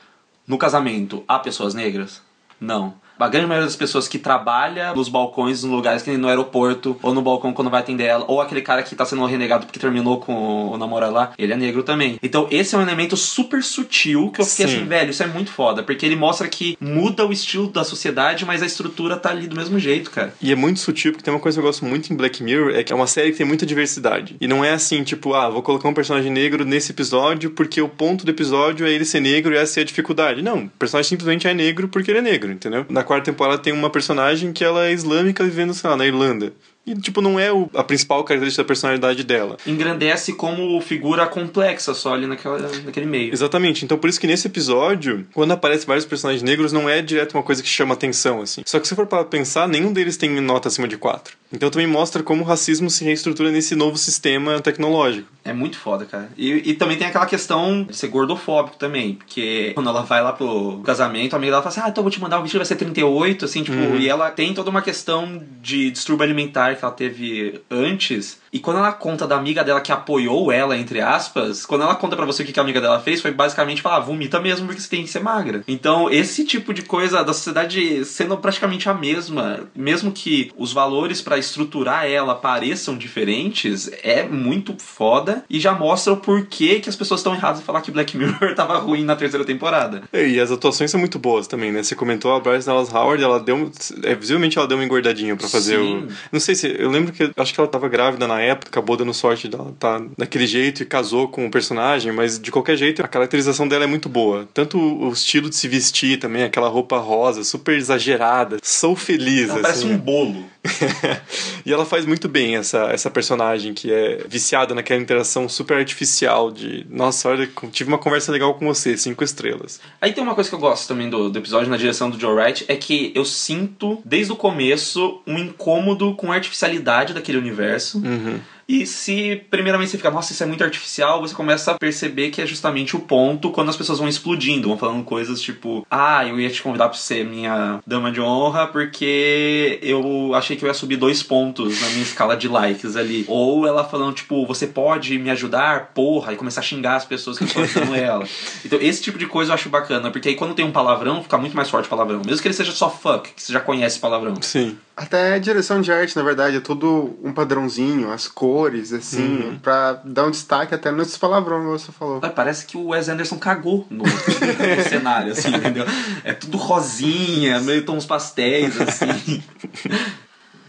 No 0.47 0.59
casamento, 0.59 1.23
há 1.29 1.39
pessoas 1.39 1.75
negras? 1.75 2.21
Não. 2.61 2.95
A 3.19 3.29
grande 3.29 3.47
maioria 3.47 3.67
das 3.67 3.77
pessoas 3.77 4.09
que 4.09 4.19
trabalha 4.19 4.93
nos 4.95 5.09
balcões, 5.09 5.63
nos 5.63 5.73
lugares 5.73 6.03
que 6.03 6.17
no 6.17 6.29
aeroporto, 6.29 6.97
ou 7.03 7.15
no 7.15 7.23
balcão 7.23 7.53
quando 7.53 7.71
vai 7.71 7.81
atender 7.81 8.05
ela, 8.05 8.25
ou 8.29 8.41
aquele 8.41 8.61
cara 8.61 8.83
que 8.83 8.95
tá 8.95 9.05
sendo 9.05 9.25
renegado 9.25 9.67
porque 9.67 9.79
terminou 9.79 10.19
com 10.19 10.71
o 10.71 10.77
namorado 10.77 11.13
lá, 11.13 11.33
ele 11.39 11.53
é 11.53 11.57
negro 11.57 11.83
também. 11.83 12.19
Então 12.23 12.49
esse 12.51 12.75
é 12.75 12.79
um 12.79 12.83
elemento 12.83 13.17
super 13.17 13.63
sutil 13.63 14.31
que 14.31 14.41
eu 14.41 14.45
fiquei 14.45 14.67
Sim. 14.67 14.77
assim, 14.77 14.85
velho, 14.87 15.11
isso 15.11 15.23
é 15.23 15.27
muito 15.27 15.51
foda, 15.51 15.83
porque 15.83 16.05
ele 16.05 16.17
mostra 16.17 16.49
que 16.49 16.77
muda 16.81 17.25
o 17.25 17.33
estilo 17.33 17.69
da 17.69 17.85
sociedade, 17.85 18.45
mas 18.45 18.63
a 18.63 18.67
estrutura 18.67 19.17
tá 19.17 19.31
ali 19.31 19.47
do 19.47 19.57
mesmo 19.57 19.79
jeito, 19.79 20.11
cara. 20.11 20.35
E 20.41 20.51
é 20.51 20.57
muito 20.57 20.81
sutil, 20.81 21.13
porque 21.13 21.25
tem 21.25 21.33
uma 21.33 21.41
coisa 21.41 21.57
que 21.57 21.61
eu 21.61 21.67
gosto 21.67 21.85
muito 21.85 22.13
em 22.13 22.17
Black 22.17 22.43
Mirror, 22.43 22.75
é 22.75 22.83
que 22.83 22.93
é 22.93 22.97
uma 22.97 23.07
série 23.07 23.31
que 23.33 23.39
tem 23.39 23.47
muita 23.47 23.65
diversidade. 23.65 24.37
E 24.41 24.49
não 24.49 24.65
é 24.65 24.73
assim, 24.73 25.03
tipo, 25.05 25.35
ah, 25.35 25.49
vou 25.49 25.63
colocar 25.63 25.89
um 25.89 25.95
personagem 25.95 26.31
negro 26.31 26.65
nesse 26.65 26.93
episódio 26.93 27.51
porque 27.51 27.81
o 27.81 27.89
ponto 27.89 28.25
do 28.25 28.31
episódio 28.31 28.87
é 28.87 28.91
ele 28.91 29.05
ser 29.05 29.21
negro 29.21 29.55
e 29.55 29.57
essa 29.57 29.81
é 29.81 29.83
a 29.83 29.87
dificuldade. 29.87 30.43
Não, 30.43 30.65
o 30.65 30.71
personagem 30.71 31.09
simplesmente 31.09 31.47
é 31.47 31.55
negro 31.55 31.89
porque 31.89 32.11
ele 32.11 32.19
é 32.19 32.23
negro, 32.23 32.51
entendeu? 32.51 32.85
Na 32.89 33.04
quarta 33.05 33.31
temporada 33.31 33.63
tem 33.63 33.73
uma 33.73 33.91
personagem 33.91 34.53
que 34.53 34.65
ela 34.65 34.87
é 34.87 34.93
islâmica 34.93 35.45
vivendo, 35.45 35.75
sei 35.75 35.89
lá, 35.89 35.97
na 35.97 36.07
Irlanda. 36.07 36.53
E, 36.87 36.95
tipo, 36.97 37.21
não 37.21 37.39
é 37.41 37.51
o- 37.53 37.69
a 37.75 37.83
principal 37.83 38.23
característica 38.25 38.63
da 38.63 38.67
personalidade 38.67 39.25
dela. 39.25 39.57
Engrandece 39.67 40.35
como 40.35 40.81
figura 40.81 41.27
complexa 41.27 41.95
só 41.95 42.15
ali 42.15 42.27
naquela, 42.27 42.59
naquele 42.85 43.07
meio. 43.07 43.33
Exatamente. 43.33 43.85
Então, 43.85 43.97
por 43.97 44.11
isso 44.11 44.21
que 44.21 44.27
nesse 44.27 44.47
episódio, 44.49 45.27
quando 45.33 45.53
aparece 45.53 45.87
vários 45.87 46.05
personagens 46.05 46.43
negros, 46.43 46.73
não 46.73 46.89
é 46.89 47.01
direto 47.01 47.35
uma 47.35 47.43
coisa 47.43 47.63
que 47.63 47.69
chama 47.69 47.95
atenção, 47.95 48.43
assim. 48.43 48.63
Só 48.67 48.79
que 48.79 48.87
se 48.89 48.95
for 48.95 49.07
para 49.07 49.25
pensar, 49.25 49.67
nenhum 49.69 49.93
deles 49.93 50.17
tem 50.17 50.41
nota 50.41 50.69
acima 50.69 50.87
de 50.87 50.97
4. 50.99 51.37
Então 51.53 51.71
também 51.71 51.87
mostra 51.87 52.23
como 52.23 52.43
o 52.43 52.47
racismo 52.47 52.91
se 52.91 53.05
reestrutura 53.05 53.51
nesse 53.51 53.75
novo 53.77 53.97
sistema 53.97 54.61
tecnológico. 54.61 55.29
É 55.45 55.53
muito 55.53 55.79
foda, 55.79 56.05
cara. 56.05 56.29
E, 56.37 56.71
e 56.71 56.75
também 56.75 56.97
tem 56.97 57.07
aquela 57.07 57.27
questão 57.27 57.85
de 57.85 57.97
ser 57.97 58.09
gordofóbico 58.09 58.77
também. 58.77 59.15
Porque 59.15 59.71
quando 59.75 59.89
ela 59.89 60.03
vai 60.03 60.23
lá 60.23 60.33
pro 60.33 60.81
casamento, 60.85 61.35
a 61.35 61.37
amiga 61.37 61.53
dela 61.53 61.63
fala 61.63 61.73
assim: 61.73 61.81
Ah, 61.81 61.89
então 61.89 62.01
eu 62.01 62.05
vou 62.05 62.11
te 62.11 62.21
mandar 62.21 62.39
um 62.39 62.43
vestido, 62.43 62.59
vai 62.59 62.67
ser 62.67 62.77
38, 62.77 63.45
assim, 63.45 63.63
tipo. 63.63 63.77
E 63.97 64.09
ela 64.09 64.31
tem 64.31 64.53
toda 64.53 64.69
uma 64.71 64.83
questão 64.83 65.41
de 65.63 65.91
distúrbio 65.93 66.25
alimentar 66.25 66.74
que 66.75 66.85
ela 66.85 66.95
teve 66.95 67.63
antes. 67.71 68.41
E 68.55 68.61
quando 68.61 68.77
ela 68.77 68.93
conta 68.93 69.27
da 69.27 69.37
amiga 69.37 69.65
dela 69.65 69.81
que 69.81 69.91
apoiou 69.91 70.53
ela, 70.53 70.79
entre 70.79 71.01
aspas, 71.01 71.67
quando 71.67 71.83
ela 71.83 71.97
conta 71.97 72.15
pra 72.15 72.25
você 72.25 72.45
o 72.45 72.47
que 72.47 72.61
a 72.61 72.63
amiga 72.63 72.81
dela 72.81 73.01
fez, 73.01 73.21
foi 73.21 73.33
basicamente 73.33 73.83
falar: 73.83 73.97
ah, 73.97 74.01
vomita 74.01 74.39
mesmo 74.39 74.67
porque 74.67 74.81
você 74.81 74.89
tem 74.89 75.03
que 75.03 75.11
ser 75.11 75.21
magra. 75.21 75.65
Então, 75.67 76.09
esse 76.09 76.45
tipo 76.45 76.73
de 76.73 76.83
coisa 76.83 77.25
da 77.25 77.33
sociedade 77.33 78.05
sendo 78.05 78.37
praticamente 78.37 78.89
a 78.89 78.95
mesma, 78.95 79.69
mesmo 79.75 80.13
que 80.13 80.53
os 80.57 80.73
valores 80.73 81.21
pra 81.21 81.37
estruturar 81.37 82.07
ela 82.07 82.37
pareçam 82.37 82.97
diferentes, 82.97 83.91
é 84.05 84.23
muito 84.23 84.77
foda 84.79 85.45
e 85.51 85.59
já 85.59 85.73
mostra 85.73 86.13
o 86.13 86.17
porquê 86.17 86.79
que 86.79 86.89
as 86.89 86.95
pessoas 86.95 87.21
estão 87.21 87.35
erradas 87.35 87.61
em 87.61 87.65
falar 87.65 87.81
que 87.81 87.91
Black 87.91 88.17
Mirror 88.17 88.55
tava 88.55 88.79
ruim 88.79 89.05
na 89.05 89.17
terceira 89.17 89.45
temporada. 89.45 90.05
E 90.13 90.39
as 90.39 90.53
atuações 90.53 90.93
são 90.93 91.01
muito 91.01 91.19
boas 91.19 91.49
também, 91.49 91.73
né? 91.73 91.83
Você 91.83 91.97
comentou 91.97 92.33
a 92.33 92.39
Bryce 92.39 92.67
Dallas 92.67 92.95
Howard, 92.95 93.21
ela 93.21 93.41
deu. 93.41 93.73
É, 94.05 94.15
visivelmente 94.15 94.57
ela 94.59 94.69
deu 94.69 94.79
uma 94.79 94.85
engordadinha 94.85 95.35
pra 95.35 95.49
fazer 95.49 95.77
Sim. 95.77 96.05
o. 96.05 96.09
Não 96.31 96.39
sei 96.39 96.55
se. 96.55 96.73
Eu 96.79 96.89
lembro 96.89 97.13
que. 97.13 97.33
Acho 97.37 97.53
que 97.53 97.59
ela 97.59 97.69
tava 97.69 97.89
grávida 97.89 98.29
na 98.29 98.44
época, 98.45 98.71
acabou 98.71 98.97
dando 98.97 99.15
sorte 99.15 99.49
dela 99.49 99.75
tá 99.79 100.03
daquele 100.17 100.47
jeito 100.47 100.83
e 100.83 100.87
casou 100.87 101.29
com 101.29 101.47
o 101.47 101.51
personagem, 101.51 102.13
mas 102.13 102.39
de 102.39 102.51
qualquer 102.51 102.77
jeito 102.77 103.03
a 103.03 103.09
caracterização 103.09 103.67
dela 103.67 103.85
é 103.85 103.87
muito 103.87 104.09
boa. 104.09 104.49
Tanto 104.53 104.79
o 104.79 105.13
estilo 105.13 105.49
de 105.49 105.57
se 105.57 105.69
vestir 105.69 106.19
também, 106.19 106.43
aquela 106.43 106.69
roupa 106.69 106.99
rosa, 106.99 107.45
super 107.45 107.77
exagerada. 107.77 108.59
Sou 108.63 108.95
feliz, 108.95 109.51
Ela 109.51 109.61
parece 109.61 109.85
assim. 109.85 109.95
um 109.95 109.99
bolo. 109.99 110.45
e 111.65 111.73
ela 111.73 111.85
faz 111.85 112.07
muito 112.07 112.29
bem 112.29 112.57
essa, 112.57 112.85
essa 112.91 113.11
personagem 113.11 113.75
que 113.75 113.93
é 113.93 114.25
viciada 114.27 114.75
naquela 114.75 115.01
interação 115.01 115.49
super 115.49 115.77
artificial 115.77 116.51
de 116.51 116.87
nossa, 116.89 117.29
olha, 117.29 117.49
tive 117.71 117.89
uma 117.89 117.99
conversa 117.99 118.33
legal 118.33 118.55
com 118.55 118.67
você, 118.67 118.97
cinco 118.97 119.23
estrelas. 119.23 119.81
Aí 120.01 120.13
tem 120.13 120.25
uma 120.25 120.35
coisa 120.35 120.49
que 120.49 120.55
eu 120.55 120.61
gosto 120.61 120.89
também 120.89 121.11
do, 121.11 121.29
do 121.29 121.39
episódio 121.39 121.69
na 121.71 121.77
direção 121.77 122.09
do 122.09 122.19
Joe 122.19 122.35
Wright, 122.35 122.65
é 122.69 122.77
que 122.77 123.13
eu 123.15 123.25
sinto, 123.25 124.01
desde 124.05 124.33
o 124.33 124.37
começo, 124.37 125.21
um 125.27 125.39
incômodo 125.39 126.15
com 126.15 126.33
a 126.33 126.37
artificialidade 126.37 127.13
daquele 127.13 127.39
universo. 127.39 127.99
Uhum. 127.99 128.34
E 128.69 128.87
se 128.87 129.43
primeiramente 129.51 129.91
você 129.91 129.97
fica, 129.97 130.11
nossa, 130.11 130.33
isso 130.33 130.43
é 130.43 130.47
muito 130.47 130.65
artificial, 130.65 131.21
você 131.21 131.35
começa 131.35 131.73
a 131.73 131.79
perceber 131.79 132.31
que 132.31 132.41
é 132.41 132.47
justamente 132.47 132.97
o 132.97 133.01
ponto 133.01 133.51
quando 133.51 133.69
as 133.69 133.77
pessoas 133.77 133.99
vão 133.99 134.09
explodindo, 134.09 134.69
vão 134.69 134.79
falando 134.79 135.05
coisas 135.05 135.41
tipo, 135.41 135.87
ah, 135.91 136.27
eu 136.27 136.41
ia 136.41 136.51
te 136.51 136.63
convidar 136.63 136.89
pra 136.89 136.99
ser 136.99 137.25
minha 137.25 137.81
dama 137.87 138.11
de 138.11 138.21
honra 138.21 138.67
porque 138.67 139.79
eu 139.83 140.35
achei 140.35 140.57
que 140.57 140.65
eu 140.65 140.69
ia 140.69 140.75
subir 140.75 140.97
dois 140.97 141.23
pontos 141.23 141.81
na 141.81 141.89
minha 141.89 142.03
escala 142.03 142.37
de 142.37 142.49
likes 142.49 142.97
ali. 142.97 143.25
Ou 143.29 143.67
ela 143.67 143.85
falando, 143.85 144.15
tipo, 144.15 144.47
você 144.47 144.67
pode 144.67 145.19
me 145.19 145.31
ajudar, 145.31 145.93
porra, 145.95 146.33
e 146.33 146.37
começar 146.37 146.61
a 146.61 146.65
xingar 146.65 146.97
as 146.97 147.05
pessoas 147.05 147.39
que 147.39 147.45
estão 147.45 147.63
ajudando 147.63 147.95
ela. 147.95 148.25
Então 148.65 148.79
esse 148.81 149.03
tipo 149.03 149.19
de 149.19 149.27
coisa 149.27 149.51
eu 149.51 149.55
acho 149.55 149.69
bacana, 149.69 150.11
porque 150.11 150.29
aí 150.29 150.35
quando 150.35 150.55
tem 150.55 150.65
um 150.65 150.73
palavrão, 150.73 151.23
fica 151.23 151.37
muito 151.37 151.55
mais 151.55 151.69
forte 151.69 151.87
o 151.87 151.91
palavrão. 151.91 152.23
Mesmo 152.25 152.41
que 152.41 152.49
ele 152.49 152.55
seja 152.55 152.73
só 152.73 152.89
fuck, 152.89 153.31
que 153.35 153.43
você 153.43 153.53
já 153.53 153.61
conhece 153.61 153.99
palavrão. 153.99 154.35
Sim. 154.41 154.77
Até 154.97 155.35
a 155.35 155.39
direção 155.39 155.81
de 155.81 155.91
arte, 155.91 156.17
na 156.17 156.23
verdade, 156.23 156.57
é 156.57 156.61
tudo 156.61 157.19
um 157.23 157.33
padrãozinho, 157.33 158.13
as 158.13 158.29
cores, 158.29 158.54
assim, 158.93 159.59
pra 159.63 160.01
dar 160.05 160.27
um 160.27 160.31
destaque 160.31 160.75
até 160.75 160.93
nesses 160.93 161.19
palavrões 161.19 161.83
que 161.83 161.87
você 161.87 161.93
falou. 161.93 162.21
Ai, 162.23 162.31
Parece 162.31 162.67
que 162.67 162.77
o 162.77 162.89
Wes 162.89 163.09
Anderson 163.09 163.39
cagou 163.39 163.87
no, 163.91 164.05
no 164.05 164.09
cenário, 164.89 165.33
assim, 165.33 165.55
entendeu? 165.55 165.85
É 166.23 166.33
tudo 166.33 166.57
rosinha, 166.57 167.61
meio 167.61 167.85
tons 167.85 168.07
pastéis, 168.07 168.81
assim. 168.81 169.43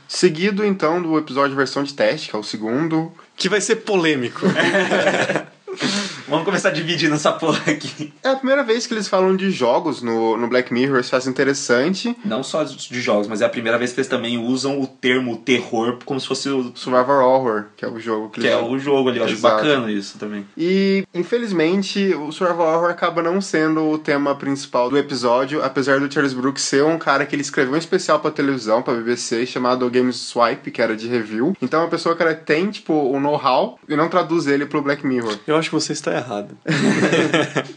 Seguido, 0.08 0.63
então, 0.63 1.01
do 1.01 1.18
episódio 1.18 1.56
versão 1.56 1.84
de 1.84 1.94
teste, 1.94 2.30
que 2.30 2.36
é 2.36 2.39
o 2.39 2.44
segundo. 2.44 3.12
Que 3.36 3.50
vai 3.50 3.60
ser 3.60 3.77
polêmico. 3.77 4.42
Vamos 6.36 6.48
começar 6.48 6.72
dividindo 6.72 7.15
essa 7.15 7.32
porra 7.32 7.72
aqui. 7.72 8.13
É 8.22 8.27
a 8.27 8.36
primeira 8.36 8.62
vez 8.62 8.86
que 8.86 8.94
eles 8.94 9.08
falam 9.08 9.38
de 9.38 9.51
jogos 9.51 10.01
no, 10.01 10.36
no 10.36 10.50
Black 10.50 10.74
Mirror, 10.74 11.00
isso 11.00 11.10
faz 11.10 11.27
interessante. 11.27 12.13
Não 12.25 12.44
só 12.44 12.62
de 12.63 13.01
jogos, 13.01 13.25
mas 13.25 13.42
é 13.42 13.46
a 13.46 13.50
primeira 13.50 13.77
vez 13.77 13.94
que 13.94 14.00
eles 14.01 14.10
também 14.10 14.38
usam 14.38 14.82
o 14.82 14.86
termo 14.86 15.38
terror 15.38 16.00
como 16.04 16.20
se 16.20 16.27
fosse 16.27 16.50
o. 16.50 16.75
Survivor 16.75 17.24
Horror, 17.24 17.65
que 17.77 17.86
é 17.86 17.88
o 17.88 17.98
jogo 18.01 18.30
que, 18.30 18.42
Que 18.42 18.48
eles 18.48 18.60
é 18.60 18.62
o 18.62 18.77
jogo 18.77 19.08
ali, 19.08 19.20
eu 19.20 19.24
acho 19.24 19.34
Exato. 19.34 19.56
bacana 19.56 19.89
isso 19.89 20.18
também. 20.18 20.46
E, 20.58 21.06
infelizmente, 21.13 22.13
o 22.13 22.34
Survival 22.34 22.68
Horror 22.68 22.89
acaba 22.89 23.22
não 23.24 23.39
sendo 23.39 23.89
o 23.89 23.98
tema 23.98 24.36
principal 24.36 24.89
do 24.89 24.98
episódio, 24.98 25.63
apesar 25.63 26.01
do 26.01 26.13
Charles 26.13 26.34
Brooks 26.34 26.63
ser 26.63 26.84
um 26.84 26.98
cara 26.98 27.25
que 27.25 27.34
ele 27.34 27.44
escreveu 27.44 27.75
um 27.75 27.77
especial 27.77 28.20
pra 28.20 28.30
televisão, 28.30 28.82
pra 28.82 28.94
BBC, 28.94 29.46
chamado 29.46 29.89
Games 29.89 30.18
Swipe, 30.18 30.70
que 30.70 30.82
era 30.82 30.98
de 30.98 31.08
review. 31.08 31.56
Então, 31.62 31.80
é 31.80 31.84
uma 31.84 31.89
pessoa 31.89 32.13
que 32.13 32.22
ela 32.22 32.34
tem, 32.34 32.70
tipo, 32.70 32.94
o 32.94 33.20
know-how 33.20 33.80
e 33.88 33.96
não 33.96 34.10
traduz 34.10 34.48
ele 34.48 34.65
pro 34.65 34.82
Black 34.82 35.06
Mirror. 35.06 35.38
Eu 35.48 35.56
acho 35.56 35.70
que 35.70 35.75
você 35.75 35.94
está 35.94 36.12
errado. 36.12 36.25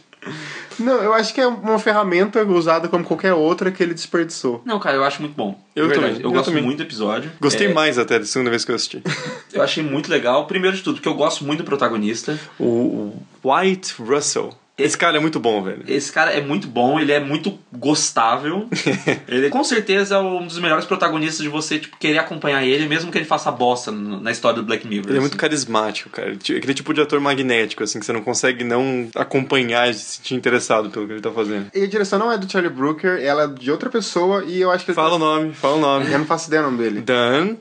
Não, 0.78 1.02
eu 1.02 1.12
acho 1.12 1.34
que 1.34 1.40
é 1.40 1.46
uma 1.46 1.78
ferramenta 1.78 2.44
usada 2.44 2.86
como 2.88 3.02
qualquer 3.04 3.32
outra 3.34 3.70
que 3.72 3.82
ele 3.82 3.92
desperdiçou. 3.94 4.62
Não, 4.64 4.78
cara, 4.78 4.96
eu 4.96 5.02
acho 5.04 5.20
muito 5.20 5.34
bom. 5.34 5.60
Eu 5.74 5.92
também, 5.92 6.14
Eu, 6.14 6.20
eu 6.20 6.30
gosto 6.30 6.46
também. 6.46 6.62
muito 6.62 6.76
do 6.76 6.84
episódio. 6.84 7.32
Gostei 7.40 7.66
É, 7.66 7.72
mais 7.72 7.98
até 7.98 8.16
da 8.18 8.24
segunda 8.24 8.48
vez 8.50 8.64
que 8.64 8.70
eu 8.70 8.76
assisti. 8.76 9.02
Eu 9.52 9.62
achei 9.62 9.82
muito 9.82 10.08
legal. 10.10 10.46
Primeiro 10.46 10.76
de 10.76 10.82
tudo, 10.82 10.96
porque 10.96 11.08
eu 11.08 11.14
gosto 11.14 11.42
muito 11.42 11.60
do 11.60 11.64
protagonista. 11.64 12.38
O 12.60 13.12
White 13.42 13.94
Russell. 13.98 14.52
Esse 14.78 14.96
cara 14.96 15.16
é 15.16 15.20
muito 15.20 15.40
bom, 15.40 15.62
velho. 15.62 15.82
Esse 15.86 16.12
cara 16.12 16.30
é 16.30 16.40
muito 16.40 16.68
bom, 16.68 17.00
ele 17.00 17.12
é 17.12 17.18
muito 17.18 17.58
gostável. 17.72 18.68
ele 19.26 19.50
com 19.50 19.64
certeza 19.64 20.14
é 20.14 20.18
um 20.18 20.46
dos 20.46 20.58
melhores 20.58 20.84
protagonistas 20.84 21.42
de 21.42 21.48
você 21.48 21.78
tipo, 21.78 21.96
querer 21.98 22.18
acompanhar 22.18 22.64
ele, 22.64 22.86
mesmo 22.86 23.10
que 23.10 23.18
ele 23.18 23.24
faça 23.24 23.50
bosta 23.50 23.90
na 23.90 24.30
história 24.30 24.60
do 24.60 24.66
Black 24.66 24.86
Mirror. 24.86 25.08
Ele 25.08 25.18
é 25.18 25.20
muito 25.20 25.32
assim. 25.32 25.40
carismático, 25.40 26.10
cara. 26.10 26.32
Aquele 26.32 26.74
tipo 26.74 26.94
de 26.94 27.00
ator 27.00 27.20
magnético, 27.20 27.82
assim, 27.82 27.98
que 27.98 28.06
você 28.06 28.12
não 28.12 28.22
consegue 28.22 28.62
não 28.62 29.08
acompanhar 29.14 29.90
e 29.90 29.94
se 29.94 30.16
sentir 30.16 30.34
interessado 30.34 30.90
pelo 30.90 31.06
que 31.06 31.12
ele 31.14 31.20
tá 31.20 31.32
fazendo. 31.32 31.70
E 31.74 31.82
a 31.82 31.86
direção 31.86 32.18
não 32.18 32.30
é 32.30 32.38
do 32.38 32.50
Charlie 32.50 32.72
Brooker, 32.72 33.20
ela 33.20 33.44
é 33.44 33.48
de 33.48 33.70
outra 33.70 33.90
pessoa 33.90 34.44
e 34.44 34.60
eu 34.60 34.70
acho 34.70 34.84
que 34.84 34.92
ele 34.92 34.96
Fala 34.98 35.14
o 35.14 35.18
nome, 35.18 35.52
fala 35.52 35.76
o 35.76 35.80
nome. 35.80 36.12
Eu 36.12 36.18
não 36.18 36.26
faço 36.26 36.48
ideia 36.48 36.62
do 36.62 36.70
nome 36.70 36.82
dele. 36.82 37.00
Dan 37.00 37.56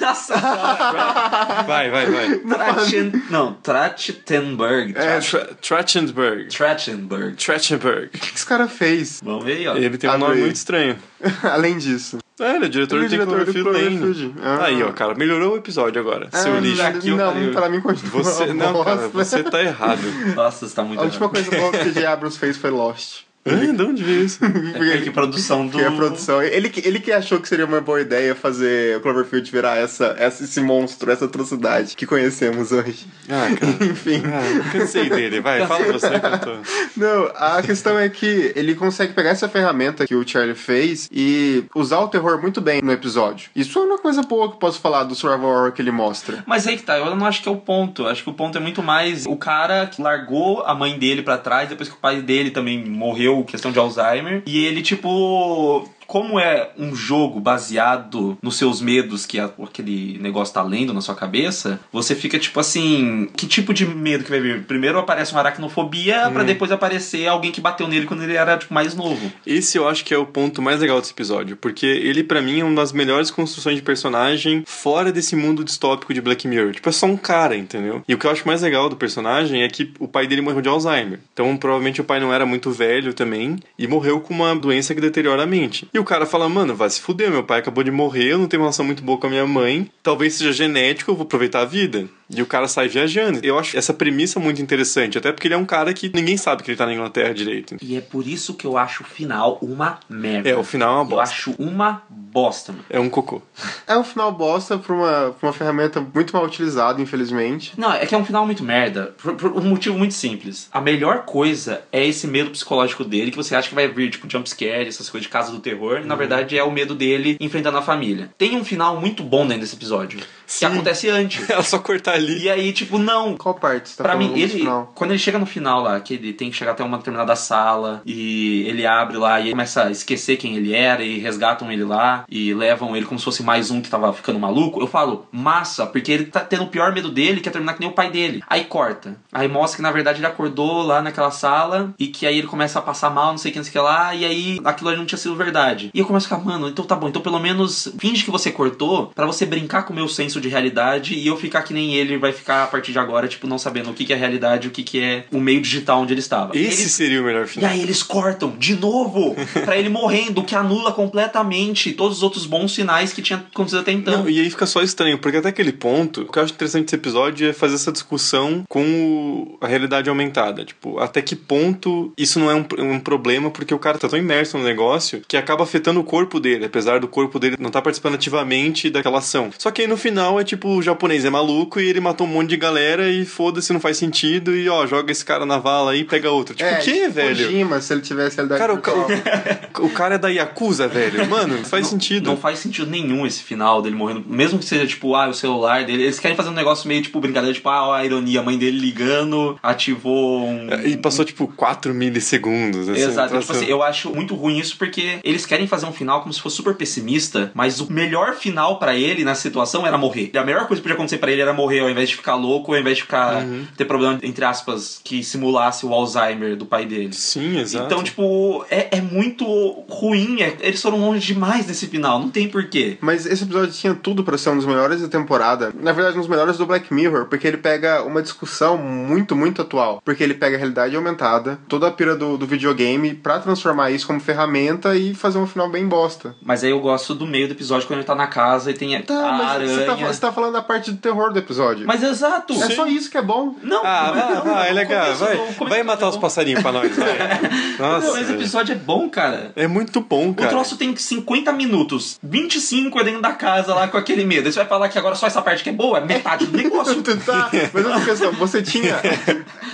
Nossa 0.00 0.34
senhora. 0.34 1.62
Vai, 1.66 1.90
vai, 1.90 2.06
vai. 2.10 2.38
Trachen... 2.38 3.12
Não, 3.30 3.54
Trachtenberg. 3.54 4.94
É, 4.96 5.18
Tra 5.20 5.44
Trachtenberg. 5.60 6.48
Trachtenberg. 6.48 7.36
Trachtenberg. 7.36 8.06
O 8.06 8.18
que 8.18 8.34
esse 8.34 8.46
cara 8.46 8.68
fez? 8.68 9.20
Vamos 9.24 9.44
ver 9.44 9.52
aí, 9.58 9.68
ó. 9.68 9.76
Ele 9.76 9.96
tem 9.98 10.08
um 10.10 10.12
Adorei. 10.12 10.28
nome 10.34 10.40
muito 10.42 10.56
estranho. 10.56 10.96
Além 11.42 11.78
disso. 11.78 12.18
É, 12.40 12.56
ele 12.56 12.64
é 12.64 12.68
diretor 12.68 12.96
Ele 12.96 13.04
é 13.04 13.08
de 13.08 13.24
Cloverfield 13.24 13.70
Lane. 13.70 14.34
Ah. 14.42 14.64
Aí, 14.64 14.82
ó, 14.82 14.90
cara, 14.90 15.14
melhorou 15.14 15.52
o 15.52 15.56
episódio 15.58 16.00
agora. 16.00 16.28
seu 16.32 16.54
Ah, 16.56 16.60
lixo. 16.60 16.82
aqui 16.82 17.10
não, 17.10 17.38
eu- 17.38 17.52
pra 17.52 17.68
mim 17.68 17.80
continua 17.80 18.22
Você, 18.22 18.46
não, 18.52 18.82
cara, 18.82 19.08
você 19.08 19.42
tá 19.44 19.62
errado. 19.62 20.00
Nossa, 20.34 20.66
você 20.66 20.74
tá 20.74 20.82
muito 20.82 20.98
A 21.00 21.04
última 21.04 21.26
errado. 21.26 21.32
coisa 21.44 21.50
boa 21.50 21.70
que 21.72 21.88
o 21.90 21.92
J. 21.92 22.06
Abrams 22.06 22.38
fez 22.38 22.56
foi 22.56 22.70
Lost. 22.70 23.20
Hã? 23.44 23.74
De 23.74 23.82
onde 23.82 24.02
veio 24.04 24.24
isso? 24.24 24.38
É 24.92 24.98
que 25.00 25.10
produção 25.10 25.66
do... 25.66 25.76
Que 25.78 25.82
é 25.84 25.86
a 25.88 25.92
produção. 25.92 26.42
Ele, 26.42 26.68
que- 26.68 26.86
ele 26.86 27.00
que 27.00 27.10
achou 27.12 27.40
que 27.40 27.48
seria 27.48 27.64
uma 27.64 27.80
boa 27.80 28.00
ideia 28.00 28.34
fazer 28.34 28.96
o 28.96 29.00
Cloverfield 29.00 29.50
virar 29.50 29.76
essa, 29.78 30.14
essa, 30.18 30.44
esse 30.44 30.60
monstro, 30.60 31.10
essa 31.10 31.24
atrocidade 31.24 31.96
que 31.96 32.06
conhecemos 32.06 32.72
hoje. 32.72 33.06
Ah, 33.28 33.48
cara. 33.58 33.72
Enfim. 33.90 34.22
Ah, 34.26 34.70
cansei 34.72 35.08
dele. 35.08 35.40
Vai, 35.40 35.66
fala 35.66 35.84
você 35.92 36.20
que 36.20 36.26
eu 36.26 36.38
tô... 36.38 36.50
Não, 36.96 37.30
a 37.34 37.62
questão 37.62 37.98
é 37.98 38.08
que 38.08 38.52
ele 38.54 38.74
consegue 38.74 39.12
pegar 39.12 39.30
essa 39.30 39.48
ferramenta 39.48 40.06
que 40.06 40.14
o 40.14 40.26
Charlie 40.26 40.54
fez 40.54 41.08
e 41.12 41.64
usar 41.74 41.98
o 42.00 42.08
terror 42.08 42.40
muito 42.40 42.60
bem 42.60 42.80
no 42.82 42.92
episódio. 42.92 43.50
Isso 43.56 43.78
é 43.78 43.82
uma 43.82 43.98
coisa 43.98 44.22
boa 44.22 44.48
que 44.48 44.54
eu 44.54 44.58
posso 44.58 44.80
falar 44.80 45.04
do 45.04 45.14
survival 45.14 45.50
horror 45.50 45.72
que 45.72 45.80
ele 45.82 45.90
mostra. 45.92 46.42
Mas 46.46 46.66
aí 46.66 46.76
que 46.76 46.82
tá, 46.82 46.98
eu 46.98 47.14
não 47.16 47.26
acho 47.26 47.42
que 47.42 47.48
é 47.48 47.52
o 47.52 47.56
ponto. 47.56 48.06
Acho 48.06 48.22
que 48.22 48.30
o 48.30 48.34
ponto 48.34 48.56
é 48.58 48.60
muito 48.60 48.82
mais 48.82 49.26
o 49.26 49.36
cara 49.36 49.86
que 49.86 50.00
largou 50.02 50.62
a 50.64 50.74
mãe 50.74 50.98
dele 50.98 51.22
pra 51.22 51.38
trás 51.38 51.68
depois 51.68 51.88
que 51.88 51.94
o 51.94 51.98
pai 51.98 52.20
dele 52.20 52.50
também 52.50 52.84
morreu, 52.84 53.31
questão 53.44 53.72
de 53.72 53.78
Alzheimer. 53.78 54.42
E 54.46 54.64
ele, 54.64 54.82
tipo. 54.82 55.88
Como 56.06 56.38
é 56.38 56.70
um 56.78 56.94
jogo 56.94 57.40
baseado 57.40 58.36
nos 58.42 58.56
seus 58.56 58.80
medos 58.80 59.26
que 59.26 59.38
aquele 59.38 60.18
negócio 60.18 60.54
tá 60.54 60.62
lendo 60.62 60.92
na 60.92 61.00
sua 61.00 61.14
cabeça, 61.14 61.80
você 61.92 62.14
fica 62.14 62.38
tipo 62.38 62.58
assim: 62.60 63.28
que 63.36 63.46
tipo 63.46 63.72
de 63.72 63.86
medo 63.86 64.24
que 64.24 64.30
vai 64.30 64.40
vir? 64.40 64.64
Primeiro 64.64 64.98
aparece 64.98 65.32
uma 65.32 65.40
aracnofobia 65.40 66.30
pra 66.30 66.42
depois 66.42 66.70
aparecer 66.70 67.26
alguém 67.26 67.52
que 67.52 67.60
bateu 67.60 67.88
nele 67.88 68.06
quando 68.06 68.22
ele 68.22 68.34
era 68.34 68.56
tipo, 68.56 68.74
mais 68.74 68.94
novo. 68.94 69.32
Esse 69.46 69.78
eu 69.78 69.88
acho 69.88 70.04
que 70.04 70.14
é 70.14 70.18
o 70.18 70.26
ponto 70.26 70.60
mais 70.60 70.80
legal 70.80 71.00
desse 71.00 71.12
episódio, 71.12 71.56
porque 71.56 71.86
ele 71.86 72.22
pra 72.22 72.42
mim 72.42 72.60
é 72.60 72.64
uma 72.64 72.76
das 72.76 72.92
melhores 72.92 73.30
construções 73.30 73.76
de 73.76 73.82
personagem 73.82 74.64
fora 74.66 75.12
desse 75.12 75.36
mundo 75.36 75.64
distópico 75.64 76.12
de 76.12 76.20
Black 76.20 76.46
Mirror. 76.46 76.72
Tipo, 76.72 76.88
é 76.88 76.92
só 76.92 77.06
um 77.06 77.16
cara, 77.16 77.56
entendeu? 77.56 78.02
E 78.06 78.14
o 78.14 78.18
que 78.18 78.26
eu 78.26 78.30
acho 78.30 78.46
mais 78.46 78.62
legal 78.62 78.88
do 78.88 78.96
personagem 78.96 79.62
é 79.62 79.68
que 79.68 79.92
o 79.98 80.08
pai 80.08 80.26
dele 80.26 80.42
morreu 80.42 80.60
de 80.60 80.68
Alzheimer. 80.68 81.20
Então, 81.32 81.56
provavelmente 81.56 82.00
o 82.00 82.04
pai 82.04 82.20
não 82.20 82.32
era 82.32 82.46
muito 82.46 82.70
velho 82.70 83.14
também 83.14 83.56
e 83.78 83.86
morreu 83.86 84.20
com 84.20 84.34
uma 84.34 84.54
doença 84.54 84.94
que 84.94 85.00
deteriora 85.00 85.42
a 85.42 85.46
mente. 85.46 85.88
E 85.92 85.98
o 86.02 86.06
cara 86.06 86.26
fala: 86.26 86.48
"Mano, 86.48 86.74
vai 86.74 86.90
se 86.90 87.00
fuder, 87.00 87.30
meu 87.30 87.44
pai 87.44 87.60
acabou 87.60 87.82
de 87.84 87.90
morrer, 87.90 88.32
eu 88.32 88.38
não 88.38 88.46
tenho 88.46 88.60
uma 88.62 88.66
relação 88.66 88.84
muito 88.84 89.02
boa 89.02 89.18
com 89.18 89.26
a 89.26 89.30
minha 89.30 89.46
mãe. 89.46 89.90
Talvez 90.02 90.34
seja 90.34 90.52
genético, 90.52 91.10
eu 91.10 91.14
vou 91.16 91.24
aproveitar 91.24 91.60
a 91.60 91.64
vida." 91.64 92.08
E 92.34 92.40
o 92.40 92.46
cara 92.46 92.66
sai 92.66 92.88
viajando. 92.88 93.40
Eu 93.42 93.58
acho 93.58 93.76
essa 93.76 93.92
premissa 93.92 94.40
muito 94.40 94.62
interessante, 94.62 95.18
até 95.18 95.30
porque 95.30 95.46
ele 95.46 95.52
é 95.54 95.56
um 95.58 95.66
cara 95.66 95.92
que 95.92 96.10
ninguém 96.14 96.38
sabe 96.38 96.62
que 96.62 96.70
ele 96.70 96.78
tá 96.78 96.86
na 96.86 96.94
Inglaterra 96.94 97.34
direito. 97.34 97.76
E 97.82 97.94
é 97.94 98.00
por 98.00 98.26
isso 98.26 98.54
que 98.54 98.66
eu 98.66 98.78
acho 98.78 99.02
o 99.02 99.06
final 99.06 99.58
uma 99.60 100.00
merda. 100.08 100.48
É, 100.48 100.56
o 100.56 100.64
final 100.64 100.92
é 100.92 100.94
uma 100.94 101.02
Eu 101.04 101.08
bosta. 101.16 101.34
acho 101.34 101.54
uma 101.58 102.02
bosta, 102.08 102.72
mano. 102.72 102.84
É 102.88 102.98
um 102.98 103.10
cocô. 103.10 103.42
É 103.86 103.94
um 103.98 104.02
final 104.02 104.32
bosta 104.32 104.78
pra 104.78 104.94
uma, 104.94 105.34
pra 105.38 105.46
uma 105.48 105.52
ferramenta 105.52 106.00
muito 106.14 106.32
mal 106.34 106.42
utilizada, 106.46 107.02
infelizmente. 107.02 107.74
Não, 107.78 107.92
é 107.92 108.06
que 108.06 108.14
é 108.14 108.18
um 108.18 108.24
final 108.24 108.46
muito 108.46 108.64
merda. 108.64 109.14
Por, 109.22 109.34
por 109.34 109.52
um 109.52 109.64
motivo 109.68 109.98
muito 109.98 110.14
simples. 110.14 110.68
A 110.72 110.80
melhor 110.80 111.26
coisa 111.26 111.82
é 111.92 112.02
esse 112.06 112.26
medo 112.26 112.50
psicológico 112.50 113.04
dele, 113.04 113.30
que 113.30 113.36
você 113.36 113.54
acha 113.54 113.68
que 113.68 113.74
vai 113.74 113.88
vir, 113.88 114.10
tipo, 114.10 114.26
jumpscare, 114.30 114.88
essas 114.88 115.10
coisas 115.10 115.26
de 115.26 115.32
casa 115.32 115.52
do 115.52 115.60
terror. 115.60 115.81
E, 115.82 116.04
na 116.06 116.14
verdade, 116.14 116.56
é 116.56 116.62
o 116.62 116.70
medo 116.70 116.94
dele 116.94 117.36
enfrentando 117.40 117.78
a 117.78 117.82
família. 117.82 118.30
Tem 118.38 118.56
um 118.56 118.64
final 118.64 119.00
muito 119.00 119.22
bom 119.22 119.46
dentro 119.46 119.62
desse 119.62 119.74
episódio. 119.74 120.20
Que 120.58 120.64
acontece 120.64 121.08
antes. 121.08 121.48
Ela 121.50 121.62
só 121.62 121.78
cortar 121.78 122.14
ali. 122.14 122.44
E 122.44 122.50
aí, 122.50 122.72
tipo, 122.72 122.98
não. 122.98 123.36
Qual 123.36 123.54
parte 123.54 123.90
você 123.90 123.96
tá 123.96 124.04
Pra 124.04 124.16
mim, 124.16 124.32
ele, 124.36 124.60
final? 124.60 124.92
quando 124.94 125.10
ele 125.10 125.18
chega 125.18 125.38
no 125.38 125.46
final 125.46 125.82
lá, 125.82 126.00
que 126.00 126.14
ele 126.14 126.32
tem 126.32 126.50
que 126.50 126.56
chegar 126.56 126.72
até 126.72 126.84
uma 126.84 126.98
determinada 126.98 127.34
sala 127.36 128.02
e 128.04 128.64
ele 128.66 128.86
abre 128.86 129.16
lá 129.16 129.40
e 129.40 129.44
ele 129.44 129.50
começa 129.52 129.84
a 129.84 129.90
esquecer 129.90 130.36
quem 130.36 130.56
ele 130.56 130.74
era 130.74 131.02
e 131.02 131.18
resgatam 131.18 131.70
ele 131.70 131.84
lá 131.84 132.24
e 132.28 132.52
levam 132.54 132.96
ele 132.96 133.06
como 133.06 133.18
se 133.18 133.24
fosse 133.24 133.42
mais 133.42 133.70
um 133.70 133.80
que 133.80 133.90
tava 133.90 134.12
ficando 134.12 134.38
maluco, 134.38 134.80
eu 134.80 134.86
falo, 134.86 135.26
massa, 135.30 135.86
porque 135.86 136.12
ele 136.12 136.26
tá 136.26 136.40
tendo 136.40 136.64
o 136.64 136.68
pior 136.68 136.92
medo 136.92 137.10
dele, 137.10 137.40
que 137.40 137.48
é 137.48 137.52
terminar 137.52 137.74
que 137.74 137.80
nem 137.80 137.88
o 137.88 137.92
pai 137.92 138.10
dele. 138.10 138.42
Aí 138.48 138.64
corta. 138.64 139.16
Aí 139.32 139.48
mostra 139.48 139.76
que 139.76 139.82
na 139.82 139.90
verdade 139.90 140.18
ele 140.18 140.26
acordou 140.26 140.82
lá 140.82 141.00
naquela 141.02 141.30
sala 141.30 141.94
e 141.98 142.08
que 142.08 142.26
aí 142.26 142.38
ele 142.38 142.46
começa 142.46 142.78
a 142.78 142.82
passar 142.82 143.10
mal, 143.10 143.30
não 143.30 143.38
sei 143.38 143.50
o 143.50 143.52
que, 143.52 143.58
não 143.58 143.64
sei 143.64 143.70
o 143.70 143.72
que 143.72 143.78
lá, 143.78 144.14
e 144.14 144.24
aí 144.24 144.60
aquilo 144.64 144.88
ali 144.90 144.98
não 144.98 145.06
tinha 145.06 145.18
sido 145.18 145.34
verdade. 145.36 145.90
E 145.92 145.98
eu 145.98 146.06
começo 146.06 146.26
a 146.26 146.36
ficar, 146.36 146.44
mano, 146.44 146.68
então 146.68 146.84
tá 146.84 146.94
bom, 146.94 147.08
então 147.08 147.22
pelo 147.22 147.38
menos 147.38 147.92
finge 147.98 148.24
que 148.24 148.30
você 148.30 148.50
cortou 148.50 149.12
pra 149.14 149.26
você 149.26 149.46
brincar 149.46 149.84
com 149.84 149.92
o 149.92 149.96
meu 149.96 150.08
senso 150.08 150.40
de 150.42 150.48
realidade 150.48 151.14
e 151.14 151.26
eu 151.26 151.36
ficar 151.36 151.62
que 151.62 151.72
nem 151.72 151.94
ele 151.94 152.18
vai 152.18 152.32
ficar 152.32 152.64
a 152.64 152.66
partir 152.66 152.92
de 152.92 152.98
agora, 152.98 153.26
tipo, 153.28 153.46
não 153.46 153.58
sabendo 153.58 153.90
o 153.90 153.94
que, 153.94 154.04
que 154.04 154.12
é 154.12 154.16
realidade 154.16 154.66
e 154.66 154.68
o 154.68 154.70
que, 154.72 154.82
que 154.82 155.00
é 155.00 155.24
o 155.32 155.40
meio 155.40 155.60
digital 155.62 156.00
onde 156.02 156.12
ele 156.12 156.20
estava. 156.20 156.56
Esse 156.56 156.82
Eles- 156.82 156.92
seria 156.92 157.20
o 157.20 157.24
melhor 157.24 157.44
E 157.44 157.48
final. 157.48 157.70
aí 157.70 157.80
eles 157.80 158.02
cortam 158.02 158.54
de 158.58 158.74
novo 158.74 159.34
pra 159.64 159.76
ele 159.76 159.88
morrendo, 159.88 160.40
o 160.40 160.44
que 160.44 160.54
anula 160.54 160.92
completamente 160.92 161.92
todos 161.92 162.18
os 162.18 162.22
outros 162.22 162.44
bons 162.46 162.72
sinais 162.74 163.12
que 163.12 163.22
tinha 163.22 163.38
acontecido 163.38 163.80
até 163.80 163.92
então. 163.92 164.18
Não, 164.22 164.28
e 164.30 164.40
aí 164.40 164.50
fica 164.50 164.66
só 164.66 164.82
estranho, 164.82 165.18
porque 165.18 165.38
até 165.38 165.48
aquele 165.48 165.72
ponto, 165.72 166.22
o 166.22 166.32
que 166.32 166.38
eu 166.38 166.42
acho 166.42 166.52
interessante 166.52 166.84
desse 166.84 166.96
episódio 166.96 167.48
é 167.48 167.52
fazer 167.52 167.76
essa 167.76 167.92
discussão 167.92 168.64
com 168.68 169.56
a 169.60 169.66
realidade 169.66 170.08
aumentada. 170.08 170.64
Tipo, 170.64 170.98
até 170.98 171.22
que 171.22 171.36
ponto 171.36 172.12
isso 172.16 172.38
não 172.38 172.50
é 172.50 172.54
um, 172.54 172.64
um 172.94 173.00
problema, 173.00 173.50
porque 173.50 173.74
o 173.74 173.78
cara 173.78 173.98
tá 173.98 174.08
tão 174.08 174.18
imerso 174.18 174.58
no 174.58 174.64
negócio 174.64 175.22
que 175.26 175.36
acaba 175.36 175.62
afetando 175.64 176.00
o 176.00 176.04
corpo 176.04 176.40
dele, 176.40 176.64
apesar 176.64 177.00
do 177.00 177.08
corpo 177.08 177.38
dele 177.38 177.56
não 177.58 177.68
estar 177.68 177.82
participando 177.82 178.14
ativamente 178.14 178.90
daquela 178.90 179.18
ação. 179.18 179.50
Só 179.58 179.70
que 179.70 179.82
aí 179.82 179.88
no 179.88 179.96
final 179.96 180.31
é 180.40 180.44
tipo, 180.44 180.68
o 180.76 180.82
japonês 180.82 181.24
é 181.24 181.30
maluco 181.30 181.80
e 181.80 181.88
ele 181.88 182.00
matou 182.00 182.26
um 182.26 182.30
monte 182.30 182.50
de 182.50 182.56
galera 182.56 183.08
e 183.10 183.24
foda-se, 183.24 183.72
não 183.72 183.80
faz 183.80 183.96
sentido, 183.96 184.54
e 184.54 184.68
ó, 184.68 184.86
joga 184.86 185.10
esse 185.12 185.24
cara 185.24 185.44
na 185.46 185.58
vala 185.58 185.92
aí 185.92 186.00
e 186.00 186.04
pega 186.04 186.30
outro. 186.30 186.54
Tipo, 186.54 186.68
é, 186.68 186.74
o 186.78 186.82
que, 186.82 186.92
tipo 186.92 187.12
velho? 187.12 187.46
Kojima, 187.46 187.80
se 187.80 187.92
ele 187.92 188.00
tivesse 188.02 188.36
realidade 188.36 188.60
Cara, 188.60 188.74
o, 188.74 189.82
o, 189.82 189.86
o 189.86 189.90
cara 189.90 190.14
é 190.16 190.18
da 190.18 190.28
Yakuza, 190.28 190.88
velho. 190.88 191.28
Mano, 191.28 191.56
não 191.58 191.64
faz 191.64 191.84
Não- 191.84 191.90
sentido. 191.90 192.26
Não 192.30 192.36
faz 192.36 192.58
sentido 192.58 192.90
nenhum 192.90 193.26
esse 193.26 193.42
final 193.42 193.82
dele 193.82 193.94
morrendo. 193.96 194.24
Mesmo 194.26 194.58
que 194.58 194.64
seja, 194.64 194.86
tipo, 194.86 195.14
ah, 195.14 195.28
o 195.28 195.34
celular 195.34 195.84
dele. 195.84 196.02
Eles 196.04 196.18
querem 196.18 196.36
fazer 196.36 196.48
um 196.50 196.54
negócio 196.54 196.88
meio, 196.88 197.02
tipo, 197.02 197.20
brincadeira, 197.20 197.54
tipo, 197.54 197.68
ah, 197.68 197.88
ó, 197.88 197.94
a 197.94 198.04
ironia, 198.04 198.40
a 198.40 198.42
mãe 198.42 198.58
dele 198.58 198.78
ligando, 198.78 199.58
ativou 199.62 200.46
um. 200.46 200.68
E 200.84 200.96
passou 200.96 201.24
tipo 201.24 201.46
4 201.48 201.94
milissegundos. 201.94 202.88
Assim, 202.88 203.00
Exato, 203.02 203.38
tipo 203.38 203.52
assim, 203.52 203.66
eu 203.66 203.82
acho 203.82 204.10
muito 204.14 204.34
ruim 204.34 204.58
isso 204.58 204.76
porque 204.76 205.18
eles 205.24 205.44
querem 205.46 205.66
fazer 205.66 205.86
um 205.86 205.92
final 205.92 206.20
como 206.20 206.32
se 206.32 206.40
fosse 206.40 206.56
super 206.56 206.74
pessimista, 206.74 207.50
mas 207.54 207.80
o 207.80 207.92
melhor 207.92 208.34
final 208.34 208.78
pra 208.78 208.94
ele 208.94 209.24
nessa 209.24 209.42
situação 209.42 209.86
era 209.86 209.98
morrer. 209.98 210.11
E 210.20 210.36
a 210.36 210.44
melhor 210.44 210.66
coisa 210.66 210.80
que 210.80 210.82
podia 210.82 210.94
acontecer 210.94 211.18
pra 211.18 211.30
ele 211.30 211.40
era 211.40 211.52
morrer 211.52 211.80
ao 211.80 211.90
invés 211.90 212.08
de 212.08 212.16
ficar 212.16 212.34
louco, 212.34 212.72
ao 212.72 212.78
invés 212.80 212.96
de 212.96 213.02
ficar 213.02 213.42
Uhum. 213.42 213.64
ter 213.76 213.84
problema 213.84 214.18
entre 214.22 214.44
aspas 214.44 215.00
que 215.02 215.22
simulasse 215.24 215.84
o 215.86 215.92
Alzheimer 215.92 216.56
do 216.56 216.66
pai 216.66 216.84
dele. 216.86 217.12
Sim, 217.12 217.58
exato. 217.58 217.86
Então, 217.86 218.02
tipo, 218.02 218.64
é, 218.70 218.98
é 218.98 219.00
muito 219.00 219.44
ruim. 219.88 220.40
é- 220.42 220.56
eles 220.60 220.80
foram 220.80 220.98
longe 221.00 221.20
demais 221.26 221.66
desse 221.66 221.86
final. 221.86 222.18
Não 222.18 222.30
tem 222.30 222.48
porquê. 222.48 222.96
Mas 223.00 223.26
esse 223.26 223.44
episódio 223.44 223.72
tinha 223.72 223.94
tudo 223.94 224.22
pra 224.24 224.36
ser 224.38 224.50
um 224.50 224.56
dos 224.56 224.66
melhores 224.66 225.00
da 225.02 225.08
temporada. 225.08 225.72
Na 225.80 225.92
verdade, 225.92 226.16
um 226.16 226.20
dos 226.20 226.28
melhores 226.28 226.56
do 226.58 226.66
Black 226.66 226.92
Mirror, 226.92 227.26
porque 227.26 227.46
ele 227.46 227.56
pega 227.56 228.02
uma 228.02 228.22
discussão 228.22 228.76
muito, 228.76 229.34
muito 229.36 229.62
atual. 229.62 230.00
Porque 230.04 230.22
ele 230.22 230.34
pega 230.34 230.56
a 230.56 230.58
realidade 230.58 230.94
aumentada, 230.96 231.58
toda 231.68 231.86
a 231.88 231.90
pira 231.90 232.14
do, 232.16 232.36
do 232.36 232.46
videogame, 232.46 233.14
pra 233.14 233.38
transformar 233.38 233.90
isso 233.90 234.06
como 234.06 234.20
ferramenta 234.20 234.94
e 234.96 235.14
fazer 235.14 235.38
um 235.38 235.46
final 235.46 235.68
bem 235.70 235.86
bosta. 235.86 236.34
Mas 236.42 236.62
aí 236.64 236.70
eu 236.70 236.80
gosto 236.80 237.14
do 237.14 237.26
meio 237.26 237.46
do 237.48 237.52
episódio 237.54 237.86
quando 237.86 237.98
ele 238.00 238.06
tá 238.06 238.14
na 238.14 238.26
casa 238.26 238.70
e 238.70 238.74
tem 238.74 239.00
Tá, 239.02 239.28
a 239.28 239.32
mas 239.32 239.50
aranha. 239.50 239.74
você 239.78 239.84
tá, 239.84 239.94
você 240.06 240.20
tá 240.20 240.32
falando 240.32 240.52
da 240.52 240.62
parte 240.62 240.90
do 240.90 240.96
terror 240.98 241.32
do 241.32 241.38
episódio. 241.38 241.86
Mas 241.86 242.02
exato. 242.02 242.52
é 242.54 242.70
só 242.70 242.86
isso 242.86 243.10
que 243.10 243.16
é 243.18 243.22
bom. 243.22 243.54
Não, 243.62 243.82
Ah, 243.84 244.06
não, 244.06 244.14
vai, 244.14 244.34
não, 244.34 244.44
vai, 244.54 244.68
é 244.68 244.72
o 244.72 244.74
legal. 244.74 245.04
começo 245.04 245.24
Vai, 245.24 245.34
o 245.34 245.38
começo 245.38 245.64
vai 245.68 245.82
do 245.82 245.86
matar 245.86 245.92
os 246.08 246.14
episódio 246.14 246.20
passarinhos 246.20 246.62
pra 246.62 246.72
nós, 246.72 246.96
vai. 246.96 247.08
é. 247.16 247.40
Nossa. 247.78 248.06
Não, 248.06 248.18
esse 248.18 248.32
episódio 248.32 248.72
é 248.72 248.76
bom, 248.76 249.08
cara. 249.08 249.52
É 249.56 249.66
muito 249.66 250.00
bom, 250.00 250.30
O 250.30 250.34
cara. 250.34 250.50
troço 250.50 250.76
tem 250.76 250.94
50 250.96 251.52
minutos, 251.52 252.18
25 252.22 253.00
é 253.00 253.04
dentro 253.04 253.22
da 253.22 253.32
casa 253.32 253.74
lá 253.74 253.88
com 253.88 253.96
aquele 253.96 254.24
medo. 254.24 254.46
Aí 254.46 254.52
você 254.52 254.58
vai 254.60 254.68
falar 254.68 254.88
que 254.88 254.98
agora 254.98 255.14
só 255.14 255.26
essa 255.26 255.42
parte 255.42 255.62
que 255.62 255.70
é 255.70 255.72
boa, 255.72 255.98
é 255.98 256.04
metade 256.04 256.46
do 256.46 256.56
negócio. 256.56 257.02
tá, 257.24 257.50
mas 257.72 257.84
outra 257.86 258.00
questão, 258.04 258.32
você 258.32 258.62
tinha. 258.62 259.00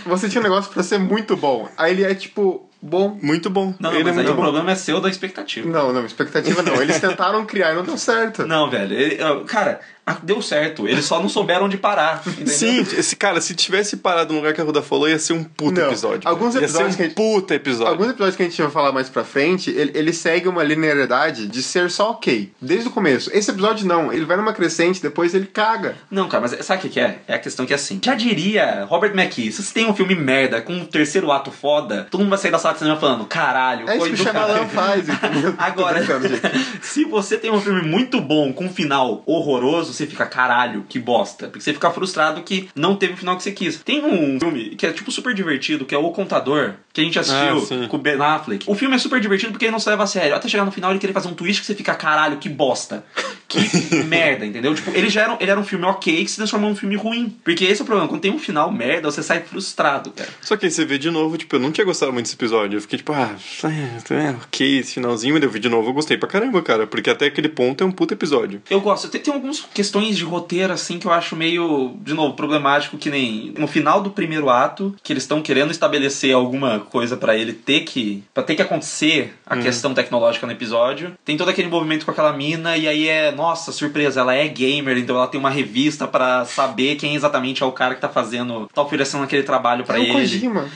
Você 0.06 0.28
tinha 0.28 0.40
um 0.40 0.44
negócio 0.44 0.70
pra 0.72 0.82
ser 0.82 0.98
muito 0.98 1.36
bom. 1.36 1.68
Aí 1.76 1.92
ele 1.92 2.04
é 2.04 2.14
tipo, 2.14 2.66
bom. 2.80 3.18
Muito 3.22 3.50
bom. 3.50 3.74
Não, 3.78 3.90
não, 3.90 3.98
Ele 3.98 4.00
é 4.08 4.12
mas 4.12 4.18
aí 4.18 4.24
muito 4.24 4.32
o 4.32 4.34
bom. 4.36 4.42
problema 4.42 4.70
é 4.70 4.74
seu 4.74 5.00
da 5.00 5.08
expectativa. 5.08 5.68
Não, 5.68 5.92
não, 5.92 6.04
expectativa 6.06 6.62
não. 6.62 6.80
Eles 6.80 6.98
tentaram 6.98 7.44
criar 7.44 7.72
e 7.72 7.74
não 7.74 7.82
deu 7.84 7.98
certo. 7.98 8.46
Não, 8.46 8.70
velho. 8.70 8.94
ele- 8.94 9.18
cara, 9.46 9.80
ah, 10.08 10.18
deu 10.22 10.40
certo. 10.42 10.86
Eles 10.88 11.04
só 11.04 11.20
não 11.20 11.28
souberam 11.28 11.66
onde 11.66 11.76
parar. 11.76 12.22
Entendeu? 12.26 12.46
Sim, 12.54 12.80
esse 12.80 13.16
cara, 13.16 13.40
se 13.40 13.54
tivesse 13.54 13.96
parado 13.98 14.32
no 14.32 14.38
lugar 14.40 14.52
que 14.54 14.60
a 14.60 14.64
Ruda 14.64 14.82
falou, 14.82 15.08
ia 15.08 15.18
ser 15.18 15.32
um 15.32 15.44
puta 15.44 15.80
Não, 15.80 15.88
episódio. 15.88 16.20
alguns 16.28 16.54
ia 16.54 16.60
episódios 16.62 16.94
ser 16.94 16.96
que 16.96 17.02
a 17.02 17.06
um 17.06 17.08
gente- 17.08 17.16
puta 17.16 17.54
episódio. 17.54 17.92
Alguns 17.92 18.08
episódios 18.10 18.36
que 18.36 18.42
a 18.42 18.46
gente 18.48 18.60
vai 18.62 18.70
falar 18.70 18.92
mais 18.92 19.08
pra 19.08 19.24
frente, 19.24 19.70
ele, 19.70 19.92
ele 19.94 20.12
segue 20.12 20.48
uma 20.48 20.62
linearidade 20.62 21.46
de 21.46 21.62
ser 21.62 21.90
só 21.90 22.10
ok. 22.10 22.52
Desde 22.60 22.88
o 22.88 22.90
começo. 22.90 23.30
Esse 23.32 23.50
episódio 23.50 23.86
não. 23.86 24.12
Ele 24.12 24.24
vai 24.24 24.36
numa 24.36 24.52
crescente, 24.52 25.00
depois 25.02 25.34
ele 25.34 25.46
caga. 25.46 25.96
Não, 26.10 26.28
cara, 26.28 26.42
mas 26.48 26.64
sabe 26.64 26.78
o 26.78 26.82
que 26.82 26.88
que 26.90 27.00
é? 27.00 27.18
É 27.26 27.34
a 27.34 27.38
questão 27.38 27.66
que 27.66 27.72
é 27.72 27.76
assim. 27.76 28.00
Já 28.04 28.14
diria 28.14 28.84
Robert 28.88 29.12
McKee, 29.14 29.52
se 29.52 29.62
você 29.62 29.72
tem 29.74 29.86
um 29.86 29.94
filme 29.94 30.14
merda 30.14 30.60
com 30.60 30.72
um 30.72 30.84
terceiro 30.84 31.30
ato 31.30 31.50
foda, 31.50 32.06
todo 32.10 32.20
mundo 32.20 32.30
vai 32.30 32.38
sair 32.38 32.50
da 32.50 32.58
sala 32.58 32.74
de 32.74 32.80
cinema 32.80 32.98
falando, 32.98 33.24
caralho, 33.26 33.88
É 33.88 33.92
isso 33.92 33.98
foi 34.00 34.08
que 34.10 34.14
o 34.14 34.18
Shyamalan 34.18 34.66
caralho. 34.66 35.04
faz, 35.04 35.06
Agora, 35.58 35.98
se 36.82 37.04
você 37.04 37.36
tem 37.36 37.50
um 37.50 37.60
filme 37.60 37.82
muito 37.82 38.20
bom 38.20 38.52
com 38.52 38.66
um 38.66 38.70
final 38.70 39.22
horroroso, 39.26 39.92
você 39.98 40.06
fica, 40.06 40.26
caralho, 40.26 40.84
que 40.88 40.98
bosta. 40.98 41.46
Porque 41.48 41.60
você 41.60 41.72
fica 41.72 41.90
frustrado 41.90 42.42
que 42.42 42.68
não 42.74 42.96
teve 42.96 43.14
o 43.14 43.16
final 43.16 43.36
que 43.36 43.42
você 43.42 43.52
quis. 43.52 43.80
Tem 43.80 44.04
um 44.04 44.38
filme 44.38 44.70
que 44.76 44.86
é 44.86 44.92
tipo 44.92 45.10
super 45.10 45.34
divertido, 45.34 45.84
que 45.84 45.94
é 45.94 45.98
O 45.98 46.10
Contador, 46.10 46.74
que 46.92 47.00
a 47.00 47.04
gente 47.04 47.18
assistiu 47.18 47.84
Ah, 47.84 47.88
com 47.88 47.96
o 47.96 48.00
Ben 48.00 48.20
Affleck. 48.20 48.64
O 48.68 48.74
filme 48.74 48.94
é 48.94 48.98
super 48.98 49.20
divertido 49.20 49.52
porque 49.52 49.64
ele 49.66 49.72
não 49.72 49.78
se 49.78 49.88
leva 49.88 50.04
a 50.04 50.06
sério. 50.06 50.34
Até 50.34 50.48
chegar 50.48 50.64
no 50.64 50.72
final 50.72 50.90
ele 50.90 50.98
querer 50.98 51.12
fazer 51.12 51.28
um 51.28 51.34
twist 51.34 51.60
que 51.60 51.66
você 51.66 51.74
fica, 51.74 51.94
caralho, 51.94 52.38
que 52.38 52.48
bosta. 52.48 53.04
Que 53.46 53.58
merda, 54.04 54.44
entendeu? 54.44 54.74
Tipo, 54.74 54.90
ele 54.90 55.08
já 55.08 55.22
era, 55.22 55.36
ele 55.40 55.50
era 55.50 55.60
um 55.60 55.64
filme 55.64 55.84
ok 55.84 56.24
que 56.24 56.30
se 56.30 56.36
transformou 56.36 56.70
num 56.70 56.76
filme 56.76 56.96
ruim. 56.96 57.36
Porque 57.44 57.64
esse 57.64 57.80
é 57.80 57.82
o 57.82 57.86
problema. 57.86 58.08
Quando 58.08 58.20
tem 58.20 58.30
um 58.32 58.38
final 58.38 58.70
merda, 58.70 59.10
você 59.10 59.22
sai 59.22 59.42
frustrado, 59.42 60.10
cara. 60.10 60.28
Só 60.40 60.56
que 60.56 60.66
aí 60.66 60.70
você 60.70 60.84
vê 60.84 60.98
de 60.98 61.10
novo, 61.10 61.36
tipo, 61.36 61.56
eu 61.56 61.60
não 61.60 61.72
tinha 61.72 61.84
gostado 61.84 62.12
muito 62.12 62.26
desse 62.26 62.36
episódio. 62.36 62.76
Eu 62.76 62.80
fiquei 62.82 62.98
tipo, 62.98 63.12
ah, 63.12 63.34
é, 63.64 64.14
é, 64.14 64.30
ok, 64.30 64.78
esse 64.78 64.94
finalzinho, 64.94 65.34
mas 65.34 65.42
eu 65.42 65.50
vi 65.50 65.58
de 65.60 65.68
novo, 65.68 65.88
eu 65.90 65.94
gostei 65.94 66.16
pra 66.16 66.28
caramba, 66.28 66.62
cara. 66.62 66.86
Porque 66.86 67.10
até 67.10 67.26
aquele 67.26 67.48
ponto 67.48 67.82
é 67.82 67.86
um 67.86 67.90
puta 67.92 68.14
episódio. 68.14 68.62
Eu 68.68 68.80
gosto. 68.80 69.08
Tem, 69.08 69.20
tem 69.20 69.32
algumas 69.32 69.60
questões 69.88 70.18
de 70.18 70.24
roteiro, 70.24 70.72
assim, 70.72 70.98
que 70.98 71.06
eu 71.06 71.12
acho 71.12 71.34
meio, 71.34 71.96
de 72.02 72.12
novo, 72.12 72.34
problemático, 72.34 72.98
que 72.98 73.08
nem 73.08 73.54
no 73.56 73.66
final 73.66 74.02
do 74.02 74.10
primeiro 74.10 74.50
ato, 74.50 74.94
que 75.02 75.12
eles 75.12 75.22
estão 75.22 75.40
querendo 75.40 75.70
estabelecer 75.70 76.34
alguma 76.34 76.78
coisa 76.78 77.16
pra 77.16 77.34
ele 77.34 77.54
ter 77.54 77.80
que. 77.80 78.22
pra 78.34 78.42
ter 78.42 78.54
que 78.54 78.62
acontecer 78.62 79.34
a 79.46 79.56
questão 79.56 79.94
tecnológica 79.94 80.46
no 80.46 80.52
episódio. 80.52 81.12
Tem 81.24 81.36
todo 81.36 81.48
aquele 81.48 81.68
envolvimento 81.68 82.04
com 82.04 82.10
aquela 82.10 82.32
mina, 82.34 82.76
e 82.76 82.86
aí 82.86 83.08
é, 83.08 83.32
nossa, 83.32 83.72
surpresa, 83.72 84.20
ela 84.20 84.34
é 84.34 84.46
gamer, 84.46 84.98
então 84.98 85.16
ela 85.16 85.26
tem 85.26 85.40
uma 85.40 85.50
revista 85.50 86.06
pra 86.06 86.44
saber 86.44 86.96
quem 86.96 87.14
exatamente 87.14 87.62
é 87.62 87.66
o 87.66 87.72
cara 87.72 87.94
que 87.94 88.00
tá 88.00 88.08
fazendo. 88.08 88.68
tá 88.74 88.82
oferecendo 88.82 89.24
aquele 89.24 89.42
trabalho 89.42 89.84
pra 89.84 89.96
É 89.96 90.00
o 90.00 90.04
ele. 90.04 90.12
Kojima. 90.12 90.68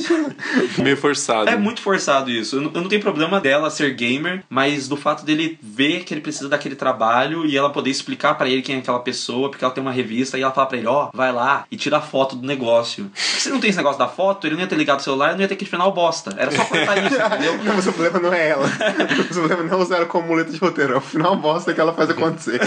Meio 0.82 0.96
forçado. 0.96 1.50
É 1.50 1.56
muito 1.56 1.82
forçado 1.82 2.30
isso. 2.30 2.56
Eu 2.56 2.62
não, 2.62 2.70
eu 2.74 2.80
não 2.80 2.88
tenho 2.88 3.02
problema 3.02 3.40
dela 3.40 3.68
ser 3.68 3.94
gamer, 3.94 4.42
mas 4.48 4.88
do 4.88 4.96
fato 4.96 5.24
dele 5.24 5.58
ver 5.62 6.04
que 6.04 6.14
ele 6.14 6.20
precisa 6.22 6.48
daquele 6.48 6.74
trabalho 6.74 7.44
e 7.44 7.56
ela 7.56 7.70
poder 7.70 7.90
explicar 7.90 8.34
pra 8.38 8.48
ele 8.48 8.62
quem 8.62 8.76
é 8.76 8.78
aquela 8.78 9.00
pessoa, 9.00 9.50
porque 9.50 9.64
ela 9.64 9.74
tem 9.74 9.82
uma 9.82 9.92
revista 9.92 10.38
e 10.38 10.42
ela 10.42 10.52
fala 10.52 10.66
pra 10.66 10.78
ele, 10.78 10.86
ó, 10.86 11.10
vai 11.12 11.32
lá 11.32 11.66
e 11.70 11.76
tira 11.76 11.98
a 11.98 12.00
foto 12.00 12.36
do 12.36 12.46
negócio. 12.46 13.10
Se 13.14 13.50
não 13.50 13.60
tem 13.60 13.70
esse 13.70 13.76
negócio 13.76 13.98
da 13.98 14.08
foto, 14.08 14.46
ele 14.46 14.54
não 14.54 14.62
ia 14.62 14.66
ter 14.66 14.76
ligado 14.76 15.00
o 15.00 15.02
celular 15.02 15.30
e 15.30 15.34
não 15.34 15.40
ia 15.40 15.48
ter 15.48 15.56
que 15.56 15.64
final 15.64 15.92
bosta. 15.92 16.34
Era 16.38 16.50
só 16.50 16.64
cortar 16.64 16.96
isso, 17.04 17.16
entendeu? 17.20 17.58
Não, 17.64 17.74
mas 17.74 17.86
o 17.86 17.92
problema 17.92 18.18
não 18.20 18.32
é 18.32 18.48
ela. 18.48 18.66
O 18.66 19.34
problema 19.34 19.62
não 19.64 19.78
é 19.78 19.82
usar 19.82 19.96
ela 19.96 20.06
como 20.06 20.28
muleta 20.28 20.50
de 20.50 20.58
roteiro. 20.58 20.94
É 20.94 20.96
o 20.96 21.00
final 21.00 21.36
bosta 21.36 21.74
que 21.74 21.80
ela 21.80 21.92
faz 21.92 22.10
acontecer. 22.10 22.60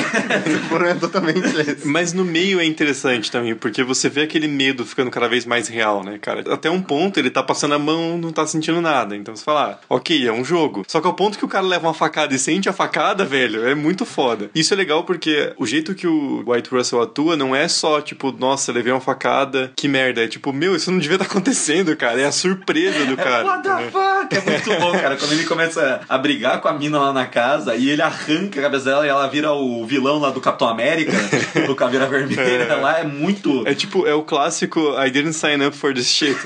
O 0.65 0.67
problema 0.67 0.95
é 0.95 0.99
totalmente 0.99 1.39
esse. 1.39 1.87
Mas 1.87 2.13
no 2.13 2.23
meio 2.23 2.59
é 2.59 2.65
interessante 2.65 3.31
também, 3.31 3.55
porque 3.55 3.83
você 3.83 4.09
vê 4.09 4.21
aquele 4.21 4.47
medo 4.47 4.85
ficando 4.85 5.09
cada 5.09 5.27
vez 5.27 5.45
mais 5.45 5.67
real, 5.67 6.03
né, 6.03 6.17
cara? 6.19 6.43
Até 6.53 6.69
um 6.69 6.81
ponto 6.81 7.19
ele 7.19 7.29
tá 7.29 7.41
passando 7.41 7.73
a 7.75 7.79
mão, 7.79 8.17
não 8.17 8.31
tá 8.31 8.45
sentindo 8.45 8.81
nada. 8.81 9.15
Então 9.15 9.35
você 9.35 9.43
fala, 9.43 9.79
ah, 9.81 9.85
ok, 9.89 10.27
é 10.27 10.31
um 10.31 10.43
jogo. 10.43 10.83
Só 10.87 10.99
que 10.99 11.07
ao 11.07 11.13
ponto 11.13 11.37
que 11.37 11.45
o 11.45 11.47
cara 11.47 11.65
leva 11.65 11.87
uma 11.87 11.93
facada 11.93 12.33
e 12.33 12.39
sente 12.39 12.69
a 12.69 12.73
facada, 12.73 13.23
velho, 13.23 13.67
é 13.67 13.75
muito 13.75 14.05
foda. 14.05 14.49
Isso 14.53 14.73
é 14.73 14.77
legal 14.77 15.03
porque 15.03 15.50
o 15.57 15.65
jeito 15.65 15.95
que 15.95 16.07
o 16.07 16.43
White 16.45 16.69
Russell 16.69 17.01
atua 17.01 17.35
não 17.35 17.55
é 17.55 17.67
só, 17.67 18.01
tipo, 18.01 18.31
nossa, 18.31 18.71
levei 18.71 18.91
uma 18.91 19.01
facada, 19.01 19.71
que 19.75 19.87
merda. 19.87 20.23
É 20.23 20.27
tipo, 20.27 20.51
meu, 20.53 20.75
isso 20.75 20.91
não 20.91 20.99
devia 20.99 21.15
estar 21.15 21.25
acontecendo, 21.25 21.95
cara. 21.95 22.19
É 22.21 22.25
a 22.25 22.31
surpresa 22.31 23.05
do 23.05 23.15
cara. 23.17 23.45
What 23.45 23.63
the 23.63 23.91
fuck? 23.91 24.35
É 24.35 24.49
muito 24.49 24.81
bom, 24.81 24.91
cara. 24.93 25.17
Quando 25.17 25.33
ele 25.33 25.43
começa 25.45 26.01
a 26.07 26.17
brigar 26.17 26.61
com 26.61 26.67
a 26.67 26.73
mina 26.73 26.99
lá 26.99 27.13
na 27.13 27.25
casa 27.25 27.75
e 27.75 27.89
ele 27.89 28.01
arranca 28.01 28.59
a 28.59 28.63
cabeça 28.63 28.85
dela 28.85 29.05
e 29.05 29.09
ela 29.09 29.27
vira 29.27 29.51
o 29.51 29.85
vilão 29.85 30.19
lá 30.19 30.29
do 30.29 30.41
Capitão 30.41 30.67
América, 30.67 31.11
do 31.65 31.75
Caveira 31.75 32.07
Vermelha, 32.07 32.75
lá 32.75 32.99
é 32.99 33.03
muito. 33.03 33.67
É 33.67 33.73
tipo, 33.73 34.07
é 34.07 34.13
o 34.13 34.23
clássico 34.23 34.79
I 34.97 35.09
didn't 35.09 35.33
sign 35.33 35.65
up 35.65 35.75
for 35.75 35.93
this 35.93 36.07
shit. 36.07 36.37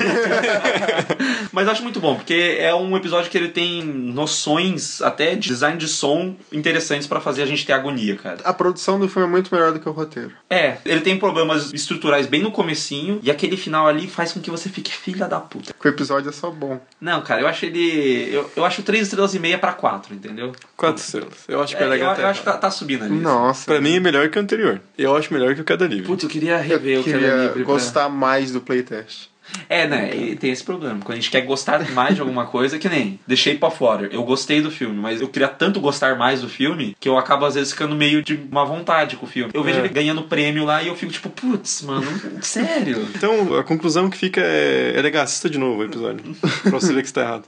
Mas 1.51 1.67
acho 1.67 1.83
muito 1.83 1.99
bom, 1.99 2.15
porque 2.15 2.57
é 2.59 2.73
um 2.73 2.95
episódio 2.97 3.29
que 3.29 3.37
ele 3.37 3.49
tem 3.49 3.83
noções 3.83 5.01
até 5.01 5.35
de 5.35 5.47
design 5.47 5.77
de 5.77 5.87
som 5.87 6.35
interessantes 6.51 7.07
pra 7.07 7.21
fazer 7.21 7.43
a 7.43 7.45
gente 7.45 7.65
ter 7.65 7.73
agonia, 7.73 8.15
cara. 8.15 8.37
A 8.43 8.53
produção 8.53 8.94
do 8.99 9.07
filme 9.09 9.27
é 9.27 9.31
muito 9.31 9.53
melhor 9.53 9.71
do 9.71 9.79
que 9.79 9.87
o 9.87 9.91
roteiro. 9.91 10.31
É, 10.49 10.77
ele 10.85 11.01
tem 11.01 11.17
problemas 11.17 11.73
estruturais 11.73 12.27
bem 12.27 12.41
no 12.41 12.51
comecinho 12.51 13.19
e 13.21 13.29
aquele 13.31 13.57
final 13.57 13.87
ali 13.87 14.07
faz 14.07 14.31
com 14.33 14.39
que 14.41 14.49
você 14.51 14.69
fique 14.69 14.91
filha 14.91 15.27
da 15.27 15.39
puta. 15.39 15.73
O 15.83 15.87
episódio 15.87 16.29
é 16.29 16.31
só 16.31 16.49
bom. 16.49 16.79
Não, 16.99 17.21
cara, 17.21 17.41
eu 17.41 17.47
acho 17.47 17.65
ele. 17.65 18.29
Eu, 18.33 18.49
eu 18.55 18.65
acho 18.65 18.81
3 18.83 19.03
estrelas 19.03 19.33
e 19.35 19.39
meia 19.39 19.57
pra 19.57 19.73
4, 19.73 20.13
entendeu? 20.13 20.51
Quatro 20.75 21.01
estrelas. 21.01 21.33
Eu 21.47 21.61
acho 21.61 21.75
que 21.75 21.81
É, 21.81 21.85
é, 21.85 21.87
eu, 21.87 21.91
legal. 21.91 22.15
eu 22.15 22.27
acho 22.27 22.39
que 22.39 22.45
tá, 22.45 22.57
tá 22.57 22.71
subindo 22.71 23.03
ali. 23.05 23.15
Nossa. 23.15 23.65
Pra 23.65 23.79
mim 23.81 23.95
é 23.95 23.99
melhor 23.99 24.29
que 24.29 24.37
o 24.37 24.41
anterior. 24.41 24.81
Eu 24.97 25.15
acho 25.15 25.33
melhor 25.33 25.53
que 25.55 25.61
o 25.61 25.63
Queda 25.63 25.85
Livre. 25.85 26.05
Putz, 26.07 26.23
eu 26.23 26.29
queria 26.29 26.53
Eu 26.57 26.63
rever 26.63 26.99
o 26.99 27.03
Queda 27.03 27.17
queria 27.17 27.35
Livre. 27.35 27.53
pra- 27.53 27.73
gostar 27.73 28.09
mais 28.09 28.51
do 28.51 28.61
playtest. 28.61 29.29
É, 29.69 29.87
né? 29.87 30.15
E 30.15 30.35
tem 30.35 30.51
esse 30.51 30.63
problema. 30.63 30.99
Quando 31.03 31.17
a 31.17 31.21
gente 31.21 31.29
quer 31.31 31.41
gostar 31.41 31.89
mais 31.91 32.15
de 32.15 32.21
alguma 32.21 32.45
coisa, 32.45 32.77
que 32.79 32.89
nem 32.89 33.19
The 33.27 33.35
Shape 33.35 33.63
of 33.63 33.77
Water. 33.81 34.09
Eu 34.11 34.23
gostei 34.23 34.61
do 34.61 34.69
filme, 34.71 34.95
mas 34.99 35.21
eu 35.21 35.27
queria 35.27 35.47
tanto 35.47 35.79
gostar 35.79 36.15
mais 36.17 36.41
do 36.41 36.49
filme 36.49 36.95
que 36.99 37.07
eu 37.07 37.17
acabo 37.17 37.45
às 37.45 37.55
vezes 37.55 37.71
ficando 37.71 37.95
meio 37.95 38.21
de 38.23 38.39
uma 38.51 38.65
vontade 38.65 39.15
com 39.15 39.25
o 39.25 39.29
filme. 39.29 39.51
Eu 39.53 39.63
vejo 39.63 39.77
É. 39.77 39.81
ele 39.81 39.89
ganhando 39.89 40.23
prêmio 40.23 40.65
lá 40.65 40.81
e 40.83 40.87
eu 40.87 40.95
fico 40.95 41.11
tipo, 41.11 41.29
putz, 41.29 41.81
mano, 41.83 42.05
sério? 42.41 43.07
Então, 43.15 43.57
a 43.57 43.63
conclusão 43.63 44.09
que 44.09 44.17
fica 44.17 44.41
é, 44.41 44.93
é 44.95 45.01
legal, 45.01 45.23
assista 45.23 45.49
de 45.49 45.57
novo 45.57 45.81
o 45.81 45.83
episódio. 45.83 46.23
pra 46.63 46.71
você 46.71 46.93
ver 46.93 47.01
que 47.01 47.07
está 47.07 47.21
errado. 47.21 47.43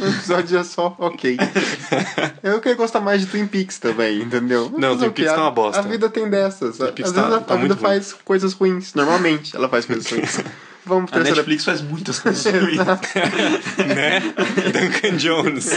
O 0.00 0.06
episódio 0.06 0.58
é 0.58 0.64
só 0.64 0.94
ok. 0.98 1.36
Eu 2.42 2.60
queria 2.60 2.76
gostar 2.76 3.00
mais 3.00 3.20
de 3.20 3.26
Twin 3.26 3.46
Peaks 3.46 3.78
também, 3.78 4.20
entendeu? 4.22 4.70
Não, 4.76 4.90
Fazer 4.94 5.04
Twin? 5.06 5.10
Peaks 5.12 5.32
tá 5.34 5.40
uma 5.42 5.50
bosta. 5.50 5.78
A 5.80 5.82
vida 5.82 6.08
tem 6.08 6.28
dessas. 6.28 6.80
Às 6.80 6.90
Peaks 6.90 7.12
vezes 7.12 7.28
tá- 7.30 7.36
a, 7.36 7.40
tá 7.40 7.54
a 7.54 7.56
vida 7.56 7.76
faz 7.76 8.12
coisas 8.24 8.52
ruins. 8.52 8.94
Normalmente 8.94 9.54
ela 9.56 9.68
faz 9.68 9.84
coisas 9.86 10.10
ruins. 10.10 10.40
Vamos 10.84 11.12
A 11.12 11.18
Netflix 11.20 11.64
faz 11.64 11.80
muitas 11.80 12.18
coisas 12.18 12.44
ruins. 12.44 12.78
né? 13.86 14.20
Duncan 14.20 15.16
Jones. 15.16 15.70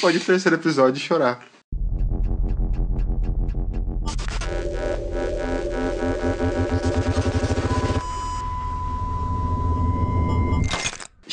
Pode 0.00 0.18
pro 0.18 0.26
terceiro 0.26 0.56
episódio 0.56 0.98
e 0.98 1.02
chorar. 1.02 1.40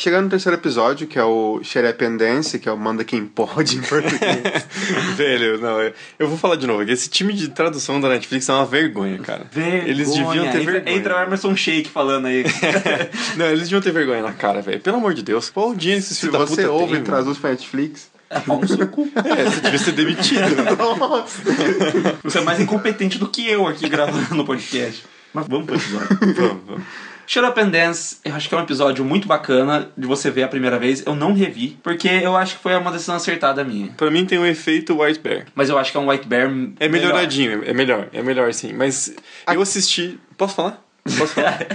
Chegando 0.03 0.25
no 0.25 0.29
terceiro 0.31 0.57
episódio, 0.57 1.07
que 1.07 1.17
é 1.17 1.23
o 1.23 1.61
Xerependence, 1.63 2.59
que 2.59 2.67
é 2.67 2.71
o 2.73 2.77
Manda 2.77 3.05
Quem 3.05 3.25
Pode 3.25 3.77
em 3.77 3.79
português. 3.87 4.67
Velho, 5.15 5.61
não, 5.61 5.79
eu, 6.19 6.27
vou 6.27 6.37
falar 6.37 6.57
de 6.57 6.67
novo. 6.67 6.83
Esse 6.83 7.09
time 7.09 7.31
de 7.31 7.47
tradução 7.47 8.01
da 8.01 8.09
Netflix 8.09 8.49
é 8.49 8.51
uma 8.51 8.65
vergonha, 8.65 9.17
cara. 9.19 9.47
Vergonha. 9.49 9.89
Eles 9.89 10.11
deviam 10.11 10.43
ter 10.51 10.59
entra, 10.59 10.71
vergonha. 10.73 10.97
Entra 10.97 11.15
o 11.15 11.23
Emerson 11.23 11.55
Shake 11.55 11.89
falando 11.89 12.25
aí. 12.25 12.43
Não, 13.37 13.45
eles 13.45 13.61
deviam 13.61 13.79
ter 13.79 13.93
vergonha 13.93 14.21
na 14.21 14.33
cara, 14.33 14.61
velho. 14.61 14.81
Pelo 14.81 14.97
amor 14.97 15.13
de 15.13 15.23
Deus. 15.23 15.49
Qual 15.49 15.69
o 15.69 15.73
dinheiro 15.73 16.01
que 16.01 16.07
esses 16.07 16.17
Se 16.17 16.25
filhos 16.27 16.37
da 16.37 16.45
puta 16.47 16.61
você 16.61 16.67
ouve 16.67 16.97
e 16.97 17.01
traduz 17.01 17.37
pra 17.37 17.51
Netflix. 17.51 18.11
Mano? 18.45 18.61
É, 18.61 19.43
você 19.45 19.61
devia 19.61 19.79
ser 19.79 19.91
demitido. 19.93 20.41
Nossa! 20.99 21.41
Você 22.25 22.39
é 22.39 22.41
mais 22.41 22.59
incompetente 22.59 23.17
do 23.17 23.29
que 23.29 23.49
eu 23.49 23.65
aqui 23.65 23.87
gravando 23.87 24.35
no 24.35 24.43
podcast. 24.43 25.05
Mas 25.33 25.47
vamos 25.47 25.65
pro 25.65 25.75
episódio. 25.77 26.17
vamos, 26.19 26.63
vamos. 26.67 26.83
Shut 27.25 27.45
Up 27.45 27.59
and 27.59 27.69
Dance, 27.69 28.17
eu 28.23 28.33
acho 28.35 28.49
que 28.49 28.55
é 28.55 28.57
um 28.57 28.61
episódio 28.61 29.03
muito 29.05 29.27
bacana 29.27 29.89
de 29.97 30.05
você 30.05 30.29
ver 30.29 30.43
a 30.43 30.47
primeira 30.47 30.77
vez. 30.77 31.03
Eu 31.05 31.15
não 31.15 31.33
revi, 31.33 31.77
porque 31.81 32.07
eu 32.07 32.35
acho 32.35 32.57
que 32.57 32.63
foi 32.63 32.75
uma 32.75 32.91
decisão 32.91 33.15
acertada 33.15 33.63
minha. 33.63 33.87
Pra 33.97 34.11
mim 34.11 34.25
tem 34.25 34.37
o 34.37 34.45
efeito 34.45 35.01
White 35.01 35.19
Bear. 35.19 35.45
Mas 35.55 35.69
eu 35.69 35.77
acho 35.77 35.91
que 35.91 35.97
é 35.97 35.99
um 35.99 36.09
White 36.09 36.27
Bear. 36.27 36.45
É 36.79 36.87
melhor. 36.87 37.07
melhoradinho, 37.07 37.63
é 37.65 37.73
melhor, 37.73 38.09
é 38.13 38.21
melhor 38.21 38.53
sim. 38.53 38.73
Mas 38.73 39.13
eu 39.51 39.61
assisti. 39.61 40.19
Posso 40.37 40.55
falar? 40.55 40.83
Posso 41.17 41.33
falar? 41.33 41.65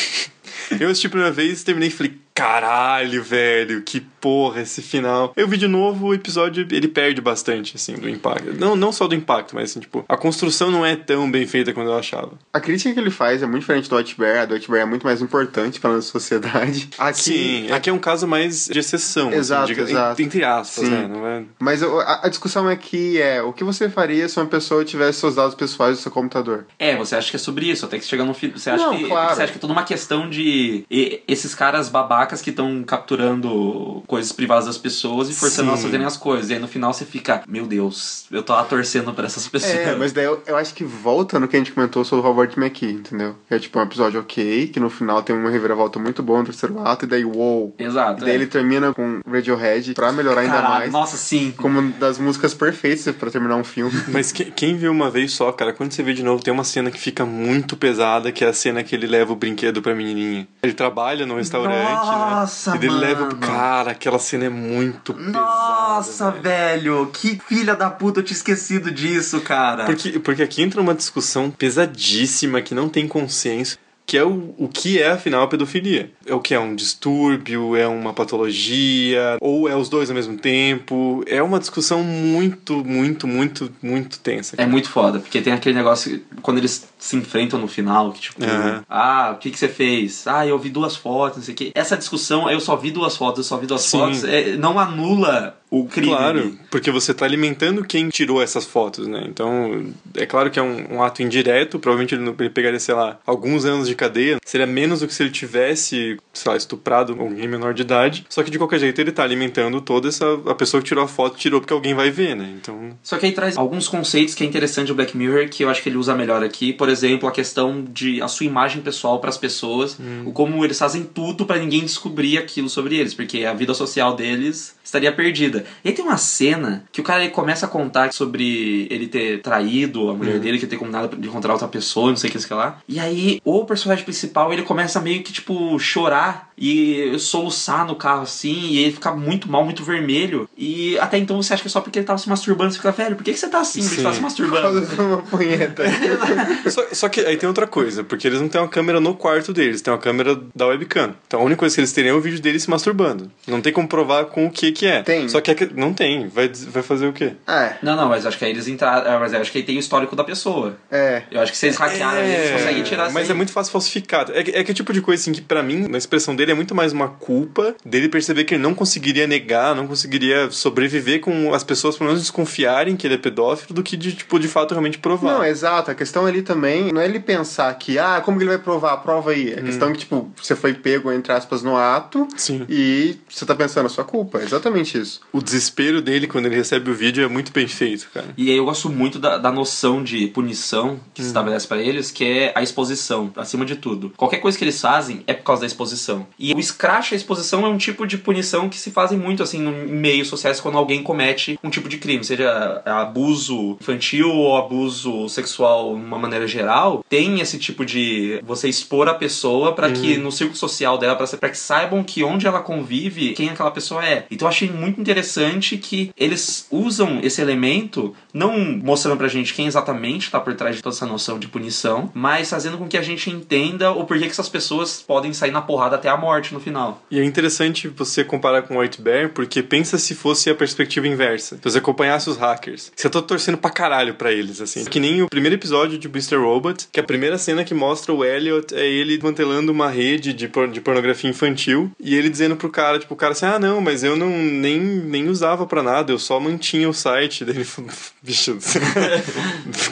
eu 0.80 0.88
assisti 0.88 1.06
a 1.06 1.10
primeira 1.10 1.32
vez, 1.32 1.62
terminei 1.62 1.88
e 1.88 1.92
falei, 1.92 2.18
caralho, 2.38 3.22
velho, 3.22 3.82
que 3.82 4.00
porra 4.00 4.60
esse 4.62 4.80
final. 4.82 5.32
Eu 5.36 5.46
vi 5.48 5.56
de 5.56 5.66
novo 5.68 6.06
o 6.06 6.14
episódio, 6.14 6.66
ele 6.70 6.88
perde 6.88 7.20
bastante, 7.20 7.74
assim, 7.76 7.94
do 7.94 8.08
impacto. 8.08 8.52
Não, 8.54 8.74
não 8.76 8.90
só 8.92 9.06
do 9.06 9.14
impacto, 9.14 9.54
mas 9.54 9.70
assim, 9.70 9.80
tipo, 9.80 10.04
a 10.08 10.16
construção 10.16 10.70
não 10.70 10.84
é 10.84 10.96
tão 10.96 11.30
bem 11.30 11.46
feita 11.46 11.72
quanto 11.72 11.90
eu 11.90 11.98
achava. 11.98 12.32
A 12.52 12.60
crítica 12.60 12.92
que 12.94 13.00
ele 13.00 13.10
faz 13.10 13.42
é 13.42 13.46
muito 13.46 13.60
diferente 13.60 13.88
do 13.90 13.96
White 13.96 14.16
Bear. 14.18 14.42
A 14.42 14.44
do 14.44 14.54
White 14.54 14.70
Bear 14.70 14.82
é 14.82 14.86
muito 14.86 15.04
mais 15.04 15.20
importante 15.20 15.80
pra 15.80 15.90
nossa 15.90 16.08
sociedade. 16.10 16.88
Aqui, 16.98 17.18
Sim, 17.22 17.70
aqui 17.72 17.90
é 17.90 17.92
um 17.92 17.98
caso 17.98 18.26
mais 18.26 18.66
de 18.66 18.78
exceção. 18.78 19.32
Exato, 19.32 19.64
assim, 19.64 19.74
diga- 19.74 19.90
exato. 19.90 20.22
Entre 20.22 20.44
aspas, 20.44 20.84
Sim. 20.84 20.90
né? 20.90 21.08
Não 21.08 21.26
é... 21.26 21.44
Mas 21.58 21.82
a, 21.82 22.20
a 22.24 22.28
discussão 22.28 22.68
aqui 22.68 23.20
é 23.20 23.42
o 23.42 23.52
que 23.52 23.62
você 23.64 23.88
faria 23.88 24.28
se 24.28 24.38
uma 24.38 24.46
pessoa 24.46 24.84
tivesse 24.84 25.20
seus 25.20 25.34
dados 25.34 25.54
pessoais 25.54 25.96
no 25.96 26.02
seu 26.02 26.10
computador? 26.12 26.66
É, 26.78 26.96
você 26.96 27.16
acha 27.16 27.30
que 27.30 27.36
é 27.36 27.38
sobre 27.38 27.66
isso, 27.70 27.84
até 27.84 27.98
que 27.98 28.04
chega 28.04 28.24
no 28.24 28.34
fim. 28.34 28.50
Você 28.50 28.70
acha, 28.70 28.84
Não, 28.84 28.96
que, 28.96 29.04
claro. 29.06 29.34
você 29.34 29.42
acha 29.42 29.52
que 29.52 29.58
é 29.58 29.60
toda 29.60 29.72
uma 29.72 29.84
questão 29.84 30.28
de 30.28 30.84
e- 30.90 31.22
esses 31.28 31.54
caras 31.54 31.88
babacas 31.88 32.27
babacas 32.28 32.42
que 32.42 32.50
estão 32.50 32.84
capturando 32.84 34.02
coisas 34.06 34.30
privadas 34.32 34.66
das 34.66 34.78
pessoas 34.78 35.28
e 35.30 35.34
forçando 35.34 35.68
elas 35.68 35.80
a 35.80 35.82
fazerem 35.84 36.06
as 36.06 36.16
coisas. 36.16 36.50
E 36.50 36.54
aí 36.54 36.58
no 36.58 36.68
final 36.68 36.92
você 36.92 37.04
fica, 37.04 37.42
meu 37.48 37.66
Deus, 37.66 38.26
eu 38.30 38.42
tô 38.42 38.52
lá 38.52 38.64
torcendo 38.64 39.12
pra 39.12 39.26
essas 39.26 39.48
pessoas. 39.48 39.74
É, 39.74 39.96
mas 39.96 40.12
daí 40.12 40.26
eu, 40.26 40.42
eu 40.46 40.56
acho 40.56 40.74
que 40.74 40.84
volta 40.84 41.40
no 41.40 41.48
que 41.48 41.56
a 41.56 41.58
gente 41.58 41.72
comentou 41.72 42.04
sobre 42.04 42.24
o 42.24 42.28
Robert 42.28 42.52
McKee, 42.56 42.92
entendeu? 42.92 43.34
É 43.48 43.58
tipo 43.58 43.78
um 43.78 43.82
episódio 43.82 44.20
ok, 44.20 44.68
que 44.68 44.78
no 44.78 44.90
final 44.90 45.22
tem 45.22 45.34
uma 45.34 45.50
reviravolta 45.50 45.98
muito 45.98 46.22
boa 46.22 46.40
no 46.40 46.44
terceiro 46.44 46.78
ato, 46.80 47.04
e 47.06 47.08
daí, 47.08 47.24
uou. 47.24 47.74
Exato. 47.78 48.22
E 48.22 48.24
daí 48.26 48.32
é. 48.32 48.34
ele 48.34 48.46
termina 48.46 48.92
com 48.92 49.20
Radiohead 49.26 49.94
pra 49.94 50.12
melhorar 50.12 50.42
ainda 50.42 50.54
Caralho, 50.54 50.78
mais. 50.78 50.92
Nossa, 50.92 51.16
sim. 51.16 51.52
Como 51.56 51.78
uma 51.78 51.90
das 51.92 52.18
músicas 52.18 52.52
perfeitas 52.54 53.14
pra 53.14 53.30
terminar 53.30 53.56
um 53.56 53.64
filme. 53.64 53.92
Mas 54.08 54.32
que- 54.32 54.46
quem 54.50 54.76
viu 54.76 54.92
uma 54.92 55.10
vez 55.10 55.32
só, 55.32 55.50
cara, 55.52 55.72
quando 55.72 55.92
você 55.92 56.02
vê 56.02 56.12
de 56.12 56.22
novo, 56.22 56.42
tem 56.42 56.52
uma 56.52 56.64
cena 56.64 56.90
que 56.90 56.98
fica 56.98 57.24
muito 57.24 57.76
pesada, 57.76 58.30
que 58.32 58.44
é 58.44 58.48
a 58.48 58.52
cena 58.52 58.82
que 58.82 58.94
ele 58.94 59.06
leva 59.06 59.32
o 59.32 59.36
brinquedo 59.36 59.80
pra 59.80 59.94
menininha. 59.94 60.46
Ele 60.62 60.72
trabalha 60.72 61.24
no 61.26 61.36
restaurante, 61.36 62.06
Nossa, 62.18 62.72
né? 62.72 62.76
Ele 62.78 62.90
leva 62.90 63.26
pro 63.26 63.36
mano. 63.38 63.52
cara, 63.52 63.90
aquela 63.92 64.18
cena 64.18 64.44
é 64.44 64.48
muito 64.48 65.14
Nossa, 65.14 66.32
pesada. 66.32 66.40
velho. 66.40 66.78
velho, 66.78 67.06
que 67.12 67.40
filha 67.46 67.74
da 67.74 67.88
puta, 67.90 68.20
eu 68.20 68.24
tinha 68.24 68.36
esquecido 68.36 68.90
disso, 68.90 69.40
cara. 69.40 69.84
Porque, 69.84 70.18
porque 70.18 70.42
aqui 70.42 70.62
entra 70.62 70.80
uma 70.80 70.94
discussão 70.94 71.50
pesadíssima 71.50 72.60
que 72.62 72.74
não 72.74 72.88
tem 72.88 73.06
consenso. 73.08 73.78
Que 74.08 74.16
é 74.16 74.24
o, 74.24 74.54
o 74.56 74.68
que 74.68 75.02
é, 75.02 75.10
afinal, 75.10 75.42
a 75.42 75.46
pedofilia. 75.46 76.10
É 76.24 76.34
o 76.34 76.40
que 76.40 76.54
é 76.54 76.58
um 76.58 76.74
distúrbio, 76.74 77.76
é 77.76 77.86
uma 77.86 78.14
patologia, 78.14 79.36
ou 79.38 79.68
é 79.68 79.76
os 79.76 79.90
dois 79.90 80.08
ao 80.08 80.16
mesmo 80.16 80.38
tempo. 80.38 81.22
É 81.26 81.42
uma 81.42 81.58
discussão 81.58 82.02
muito, 82.02 82.82
muito, 82.82 83.26
muito, 83.28 83.70
muito 83.82 84.18
tensa. 84.20 84.56
É 84.56 84.64
muito 84.64 84.88
foda, 84.88 85.18
porque 85.18 85.42
tem 85.42 85.52
aquele 85.52 85.74
negócio 85.74 86.22
quando 86.40 86.56
eles 86.56 86.88
se 86.98 87.16
enfrentam 87.16 87.60
no 87.60 87.68
final, 87.68 88.10
que 88.12 88.20
tipo, 88.22 88.42
Aham. 88.42 88.82
ah, 88.88 89.32
o 89.34 89.38
que, 89.38 89.50
que 89.50 89.58
você 89.58 89.68
fez? 89.68 90.26
Ah, 90.26 90.46
eu 90.46 90.58
vi 90.58 90.70
duas 90.70 90.96
fotos, 90.96 91.36
não 91.36 91.44
sei 91.44 91.52
o 91.52 91.56
quê. 91.58 91.72
Essa 91.74 91.94
discussão, 91.94 92.50
eu 92.50 92.60
só 92.60 92.76
vi 92.76 92.90
duas 92.90 93.14
fotos, 93.14 93.40
eu 93.40 93.44
só 93.44 93.58
vi 93.58 93.66
duas 93.66 93.82
Sim. 93.82 93.98
fotos, 93.98 94.24
é, 94.24 94.56
não 94.56 94.78
anula 94.78 95.57
o 95.70 95.84
crime. 95.86 96.08
Claro, 96.08 96.58
porque 96.70 96.90
você 96.90 97.12
tá 97.12 97.24
alimentando 97.24 97.84
quem 97.84 98.08
tirou 98.08 98.42
essas 98.42 98.64
fotos, 98.64 99.06
né? 99.06 99.24
Então, 99.26 99.86
é 100.16 100.24
claro 100.26 100.50
que 100.50 100.58
é 100.58 100.62
um, 100.62 100.94
um 100.96 101.02
ato 101.02 101.22
indireto, 101.22 101.78
provavelmente 101.78 102.14
ele, 102.14 102.24
não- 102.24 102.34
ele 102.38 102.50
pegaria, 102.50 102.80
sei 102.80 102.94
lá, 102.94 103.18
alguns 103.26 103.64
anos 103.64 103.86
de 103.88 103.94
cadeia. 103.94 104.38
Seria 104.44 104.66
menos 104.66 105.00
do 105.00 105.06
que 105.06 105.14
se 105.14 105.22
ele 105.22 105.30
tivesse, 105.30 106.16
sei 106.32 106.50
lá, 106.52 106.56
estuprado 106.56 107.14
alguém 107.18 107.46
menor 107.46 107.74
de 107.74 107.82
idade. 107.82 108.24
Só 108.28 108.42
que 108.42 108.50
de 108.50 108.58
qualquer 108.58 108.78
jeito 108.80 108.98
ele 109.00 109.12
tá 109.12 109.22
alimentando 109.22 109.80
toda 109.80 110.08
essa. 110.08 110.24
A 110.46 110.54
pessoa 110.54 110.80
que 110.82 110.88
tirou 110.88 111.04
a 111.04 111.08
foto 111.08 111.36
tirou 111.36 111.60
porque 111.60 111.72
alguém 111.72 111.94
vai 111.94 112.10
ver, 112.10 112.34
né? 112.34 112.50
Então. 112.60 112.90
Só 113.02 113.18
que 113.18 113.26
aí 113.26 113.32
traz 113.32 113.56
alguns 113.56 113.88
conceitos 113.88 114.34
que 114.34 114.42
é 114.44 114.46
interessante 114.46 114.88
do 114.88 114.94
Black 114.94 115.16
Mirror, 115.16 115.48
que 115.48 115.64
eu 115.64 115.68
acho 115.68 115.82
que 115.82 115.88
ele 115.88 115.96
usa 115.98 116.14
melhor 116.14 116.42
aqui. 116.42 116.72
Por 116.72 116.88
exemplo, 116.88 117.28
a 117.28 117.32
questão 117.32 117.84
de 117.92 118.22
a 118.22 118.28
sua 118.28 118.46
imagem 118.46 118.80
pessoal 118.82 119.18
para 119.20 119.30
as 119.30 119.36
pessoas, 119.38 119.98
o 120.24 120.32
como 120.32 120.64
eles 120.64 120.78
fazem 120.78 121.02
tudo 121.02 121.44
para 121.44 121.58
ninguém 121.58 121.80
descobrir 121.82 122.38
aquilo 122.38 122.68
sobre 122.68 122.96
eles, 122.96 123.12
porque 123.14 123.44
a 123.44 123.52
vida 123.52 123.74
social 123.74 124.14
deles 124.16 124.77
estaria 124.88 125.12
perdida. 125.12 125.64
E 125.84 125.88
aí 125.88 125.94
tem 125.94 126.04
uma 126.04 126.16
cena 126.16 126.84
que 126.90 127.00
o 127.00 127.04
cara 127.04 127.22
ele 127.22 127.32
começa 127.32 127.66
a 127.66 127.68
contar 127.68 128.12
sobre 128.12 128.86
ele 128.90 129.06
ter 129.06 129.40
traído 129.40 130.10
a 130.10 130.14
mulher 130.14 130.38
dele, 130.38 130.58
que 130.58 130.66
ter 130.66 130.76
combinado 130.76 131.16
de 131.16 131.28
encontrar 131.28 131.52
outra 131.52 131.68
pessoa, 131.68 132.10
não 132.10 132.16
sei 132.16 132.28
o 132.28 132.32
que, 132.32 132.38
isso 132.38 132.48
que 132.48 132.54
lá. 132.54 132.78
E 132.88 132.98
aí 132.98 133.40
o 133.44 133.64
personagem 133.64 134.04
principal 134.04 134.52
ele 134.52 134.62
começa 134.62 135.00
meio 135.00 135.22
que 135.22 135.32
tipo 135.32 135.78
chorar 135.78 136.47
e 136.58 137.18
soluçar 137.18 137.86
no 137.86 137.94
carro 137.96 138.22
assim, 138.22 138.68
e 138.70 138.78
ele 138.78 138.92
fica 138.92 139.12
muito 139.12 139.50
mal, 139.50 139.64
muito 139.64 139.82
vermelho. 139.84 140.48
E 140.56 140.98
até 140.98 141.18
então 141.18 141.40
você 141.40 141.54
acha 141.54 141.62
que 141.62 141.68
é 141.68 141.70
só 141.70 141.80
porque 141.80 141.98
ele 141.98 142.06
tava 142.06 142.18
se 142.18 142.28
masturbando, 142.28 142.70
você 142.72 142.78
fica, 142.78 142.90
velho, 142.92 143.16
por 143.16 143.22
que, 143.24 143.32
que 143.32 143.38
você 143.38 143.48
tá 143.48 143.60
assim? 143.60 143.80
Porque 143.80 143.96
você 143.96 144.02
tá 144.02 144.12
se 144.12 144.20
masturbando. 144.20 144.80
Fazendo 144.86 145.02
uma 145.08 145.18
punheta. 145.22 145.84
Só, 146.70 146.84
só 146.92 147.08
que 147.08 147.20
aí 147.20 147.36
tem 147.36 147.48
outra 147.48 147.66
coisa, 147.66 148.02
porque 148.04 148.26
eles 148.26 148.40
não 148.40 148.48
têm 148.48 148.60
uma 148.60 148.68
câmera 148.68 149.00
no 149.00 149.14
quarto 149.14 149.52
deles, 149.52 149.80
tem 149.80 149.92
uma 149.92 149.98
câmera 149.98 150.38
da 150.54 150.66
webcam. 150.66 151.14
Então 151.26 151.40
a 151.40 151.42
única 151.42 151.60
coisa 151.60 151.74
que 151.74 151.80
eles 151.80 151.92
teriam 151.92 152.14
é 152.16 152.18
o 152.18 152.20
vídeo 152.20 152.40
dele 152.40 152.58
se 152.60 152.68
masturbando. 152.68 153.30
Não 153.46 153.60
tem 153.60 153.72
como 153.72 153.88
provar 153.88 154.26
com 154.26 154.46
o 154.46 154.50
que 154.50 154.72
que 154.72 154.86
é. 154.86 155.02
Tem. 155.02 155.28
Só 155.28 155.40
que 155.40 155.50
é 155.50 155.54
que- 155.54 155.70
não 155.74 155.92
tem. 155.92 156.28
Vai, 156.28 156.48
vai 156.48 156.82
fazer 156.82 157.06
o 157.06 157.12
quê? 157.12 157.32
É, 157.46 157.74
Não, 157.82 157.96
não, 157.96 158.08
mas 158.08 158.26
acho 158.26 158.36
que 158.38 158.44
aí 158.44 158.50
eles 158.50 158.68
entraram. 158.68 159.10
ah, 159.10 159.18
Mas 159.20 159.32
acho 159.34 159.50
que 159.52 159.58
aí 159.58 159.64
tem 159.64 159.76
o 159.76 159.80
histórico 159.80 160.14
da 160.16 160.24
pessoa. 160.24 160.76
é. 160.90 161.22
Eu 161.30 161.40
acho 161.40 161.52
que 161.52 161.58
se 161.58 161.66
eles 161.66 161.76
hackearam, 161.76 162.20
eles 162.20 162.50
conseguem 162.50 162.82
tirar 162.82 163.10
Mas 163.12 163.26
aí. 163.26 163.30
é 163.30 163.34
muito 163.34 163.52
fácil 163.52 163.72
falsificar. 163.72 164.26
É, 164.32 164.42
que- 164.42 164.50
é 164.50 164.64
que 164.64 164.70
é 164.70 164.72
o 164.72 164.74
tipo 164.74 164.92
de 164.92 165.00
coisa 165.00 165.20
assim 165.22 165.32
que, 165.32 165.40
pra 165.40 165.62
mim, 165.62 165.86
na 165.88 165.98
expressão 165.98 166.34
dele, 166.34 166.47
é 166.50 166.54
muito 166.54 166.74
mais 166.74 166.92
uma 166.92 167.08
culpa 167.08 167.74
dele 167.84 168.08
perceber 168.08 168.44
que 168.44 168.54
ele 168.54 168.62
não 168.62 168.74
conseguiria 168.74 169.26
negar, 169.26 169.74
não 169.74 169.86
conseguiria 169.86 170.50
sobreviver 170.50 171.20
com 171.20 171.52
as 171.54 171.64
pessoas, 171.64 171.96
pelo 171.96 172.08
menos, 172.08 172.22
desconfiarem 172.22 172.96
que 172.96 173.06
ele 173.06 173.14
é 173.14 173.18
pedófilo, 173.18 173.74
do 173.74 173.82
que 173.82 173.96
de, 173.96 174.12
tipo, 174.12 174.38
de 174.38 174.48
fato 174.48 174.70
realmente 174.72 174.98
provar. 174.98 175.34
Não, 175.34 175.44
exato. 175.44 175.90
A 175.90 175.94
questão 175.94 176.26
ali 176.26 176.42
também 176.42 176.92
não 176.92 177.00
é 177.00 177.04
ele 177.04 177.20
pensar 177.20 177.72
que, 177.74 177.98
ah, 177.98 178.20
como 178.24 178.38
que 178.38 178.44
ele 178.44 178.50
vai 178.50 178.58
provar? 178.58 178.96
Prova 178.98 179.30
aí. 179.30 179.50
Hum. 179.54 179.58
A 179.58 179.62
questão 179.62 179.88
é 179.88 179.92
que, 179.92 179.98
tipo, 179.98 180.30
você 180.40 180.54
foi 180.56 180.74
pego, 180.74 181.12
entre 181.12 181.32
aspas, 181.32 181.62
no 181.62 181.76
ato 181.76 182.26
Sim. 182.36 182.64
e 182.68 183.16
você 183.28 183.44
tá 183.46 183.54
pensando 183.54 183.86
a 183.86 183.88
sua 183.88 184.04
culpa. 184.04 184.38
É 184.40 184.44
exatamente 184.44 184.98
isso. 184.98 185.20
O 185.32 185.40
desespero 185.42 186.00
dele 186.02 186.26
quando 186.26 186.46
ele 186.46 186.56
recebe 186.56 186.90
o 186.90 186.94
vídeo 186.94 187.24
é 187.24 187.28
muito 187.28 187.52
bem 187.52 187.66
feito, 187.68 188.08
cara. 188.12 188.26
E 188.36 188.50
aí 188.50 188.56
eu 188.56 188.64
gosto 188.64 188.88
muito 188.88 189.18
da, 189.18 189.38
da 189.38 189.50
noção 189.50 190.02
de 190.02 190.26
punição 190.28 191.00
que 191.14 191.20
Hum. 191.20 191.24
se 191.24 191.28
estabelece 191.28 191.66
pra 191.66 191.78
eles, 191.78 192.10
que 192.10 192.24
é 192.24 192.52
a 192.54 192.62
exposição, 192.62 193.30
acima 193.36 193.64
de 193.64 193.76
tudo. 193.76 194.12
Qualquer 194.16 194.38
coisa 194.38 194.56
que 194.56 194.64
eles 194.64 194.80
fazem 194.80 195.22
é 195.26 195.32
por 195.34 195.44
causa 195.44 195.60
da 195.60 195.66
exposição. 195.66 196.26
E 196.38 196.52
o 196.54 196.62
scratch, 196.62 197.12
a 197.12 197.16
exposição, 197.16 197.64
é 197.66 197.68
um 197.68 197.76
tipo 197.78 198.06
de 198.06 198.16
punição 198.18 198.68
que 198.68 198.78
se 198.78 198.90
fazem 198.90 199.18
muito, 199.18 199.42
assim, 199.42 199.58
no- 199.60 199.84
em 199.84 199.92
meios 199.92 200.28
sociais 200.28 200.60
quando 200.60 200.78
alguém 200.78 201.02
comete 201.02 201.58
um 201.62 201.70
tipo 201.70 201.88
de 201.88 201.98
crime, 201.98 202.22
seja 202.24 202.82
abuso 202.86 203.76
infantil 203.80 204.30
ou 204.30 204.56
abuso 204.56 205.28
sexual 205.28 205.94
de 205.96 206.00
uma 206.04 206.18
maneira 206.18 206.46
geral, 206.46 207.04
tem 207.08 207.40
esse 207.40 207.58
tipo 207.58 207.84
de 207.84 208.40
você 208.46 208.68
expor 208.68 209.08
a 209.08 209.14
pessoa 209.14 209.72
pra 209.74 209.90
que 209.90 210.16
Hum. 210.18 210.22
no 210.22 210.32
círculo 210.32 210.58
social 210.58 210.96
dela, 210.98 211.16
pra 211.16 211.26
pra 211.26 211.48
que 211.50 211.58
saibam 211.58 212.02
que 212.04 212.22
onde 212.24 212.46
ela 212.46 212.60
convive, 212.60 213.32
quem 213.34 213.48
aquela 213.50 213.70
pessoa 213.70 214.04
é. 214.04 214.24
Então 214.30 214.46
eu 214.46 214.50
achei 214.50 214.70
muito 214.70 215.00
interessante 215.00 215.76
que 215.76 216.10
eles 216.16 216.66
usam 216.70 217.20
esse 217.22 217.40
elemento, 217.40 218.14
não 218.32 218.58
mostrando 218.78 219.18
pra 219.18 219.28
gente 219.28 219.54
quem 219.54 219.66
exatamente 219.66 220.30
tá 220.30 220.40
por 220.40 220.54
trás 220.54 220.76
de 220.76 220.82
toda 220.82 220.94
essa 220.94 221.06
noção 221.06 221.38
de 221.38 221.48
punição, 221.48 222.10
mas 222.14 222.50
fazendo 222.50 222.78
com 222.78 222.86
que 222.88 222.96
a 222.96 223.02
gente 223.02 223.30
entenda 223.30 223.90
o 223.92 224.04
porquê 224.04 224.24
que 224.24 224.30
essas 224.30 224.48
pessoas 224.48 225.02
podem 225.06 225.32
sair 225.32 225.50
na 225.50 225.60
porrada 225.62 225.96
até 225.96 226.08
a 226.08 226.16
morte 226.16 226.27
no 226.52 226.60
final. 226.60 227.02
E 227.10 227.18
é 227.18 227.24
interessante 227.24 227.88
você 227.88 228.22
comparar 228.22 228.62
com 228.62 228.76
o 228.76 228.80
White 228.80 229.00
Bear, 229.00 229.30
porque 229.30 229.62
pensa 229.62 229.98
se 229.98 230.14
fosse 230.14 230.48
a 230.50 230.54
perspectiva 230.54 231.06
inversa. 231.08 231.56
Se 231.56 231.62
você 231.62 231.78
acompanhasse 231.78 232.28
os 232.30 232.36
hackers. 232.36 232.92
Você 232.94 233.08
tá 233.08 233.20
torcendo 233.22 233.58
pra 233.58 233.70
caralho 233.70 234.14
pra 234.14 234.30
eles, 234.32 234.60
assim. 234.60 234.84
Que 234.84 235.00
nem 235.00 235.22
o 235.22 235.28
primeiro 235.28 235.54
episódio 235.56 235.98
de 235.98 236.06
Mr. 236.08 236.36
Robot, 236.36 236.86
que 236.92 237.00
a 237.00 237.02
primeira 237.02 237.38
cena 237.38 237.64
que 237.64 237.74
mostra 237.74 238.12
o 238.12 238.24
Elliot 238.24 238.74
é 238.74 238.86
ele 238.86 239.18
mantelando 239.22 239.72
uma 239.72 239.88
rede 239.90 240.32
de, 240.32 240.48
por- 240.48 240.68
de 240.68 240.80
pornografia 240.80 241.28
infantil 241.30 241.90
e 241.98 242.14
ele 242.14 242.28
dizendo 242.28 242.56
pro 242.56 242.68
cara, 242.70 242.98
tipo, 242.98 243.14
o 243.14 243.16
cara 243.16 243.32
assim, 243.32 243.46
ah, 243.46 243.58
não, 243.58 243.80
mas 243.80 244.04
eu 244.04 244.16
não 244.16 244.28
nem, 244.30 244.78
nem 244.80 245.28
usava 245.28 245.66
pra 245.66 245.82
nada, 245.82 246.12
eu 246.12 246.18
só 246.18 246.38
mantinha 246.38 246.88
o 246.88 246.94
site. 246.94 247.44
Daí 247.44 247.56
ele 247.56 247.64
falou, 247.64 247.90
bicho... 248.22 248.58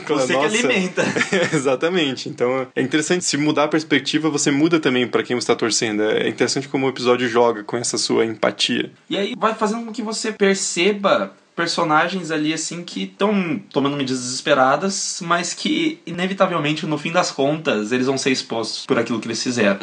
Você 0.06 0.32
que 0.34 0.44
alimenta. 0.44 1.02
Exatamente. 1.52 2.28
Então 2.28 2.66
é 2.74 2.80
interessante. 2.82 3.24
Se 3.24 3.36
mudar 3.36 3.64
a 3.64 3.68
perspectiva, 3.68 4.28
você 4.30 4.50
muda 4.50 4.78
também 4.80 5.06
pra 5.06 5.22
quem 5.22 5.34
você 5.36 5.46
tá 5.46 5.54
torcendo. 5.54 6.02
É 6.02 6.25
interessante 6.28 6.68
como 6.68 6.86
o 6.86 6.88
episódio 6.88 7.28
joga 7.28 7.62
com 7.62 7.76
essa 7.76 7.98
sua 7.98 8.24
empatia. 8.24 8.90
E 9.08 9.16
aí 9.16 9.34
vai 9.36 9.54
fazendo 9.54 9.84
com 9.84 9.92
que 9.92 10.02
você 10.02 10.32
perceba 10.32 11.32
personagens 11.56 12.30
ali 12.30 12.52
assim 12.52 12.84
que 12.84 13.04
estão 13.04 13.58
tomando 13.72 13.96
medidas 13.96 14.22
desesperadas, 14.22 15.20
mas 15.24 15.54
que 15.54 15.98
inevitavelmente 16.06 16.84
no 16.84 16.98
fim 16.98 17.10
das 17.10 17.30
contas 17.30 17.92
eles 17.92 18.06
vão 18.06 18.18
ser 18.18 18.30
expostos 18.30 18.84
por 18.84 18.98
aquilo 18.98 19.18
que 19.18 19.26
eles 19.26 19.42
fizeram. 19.42 19.78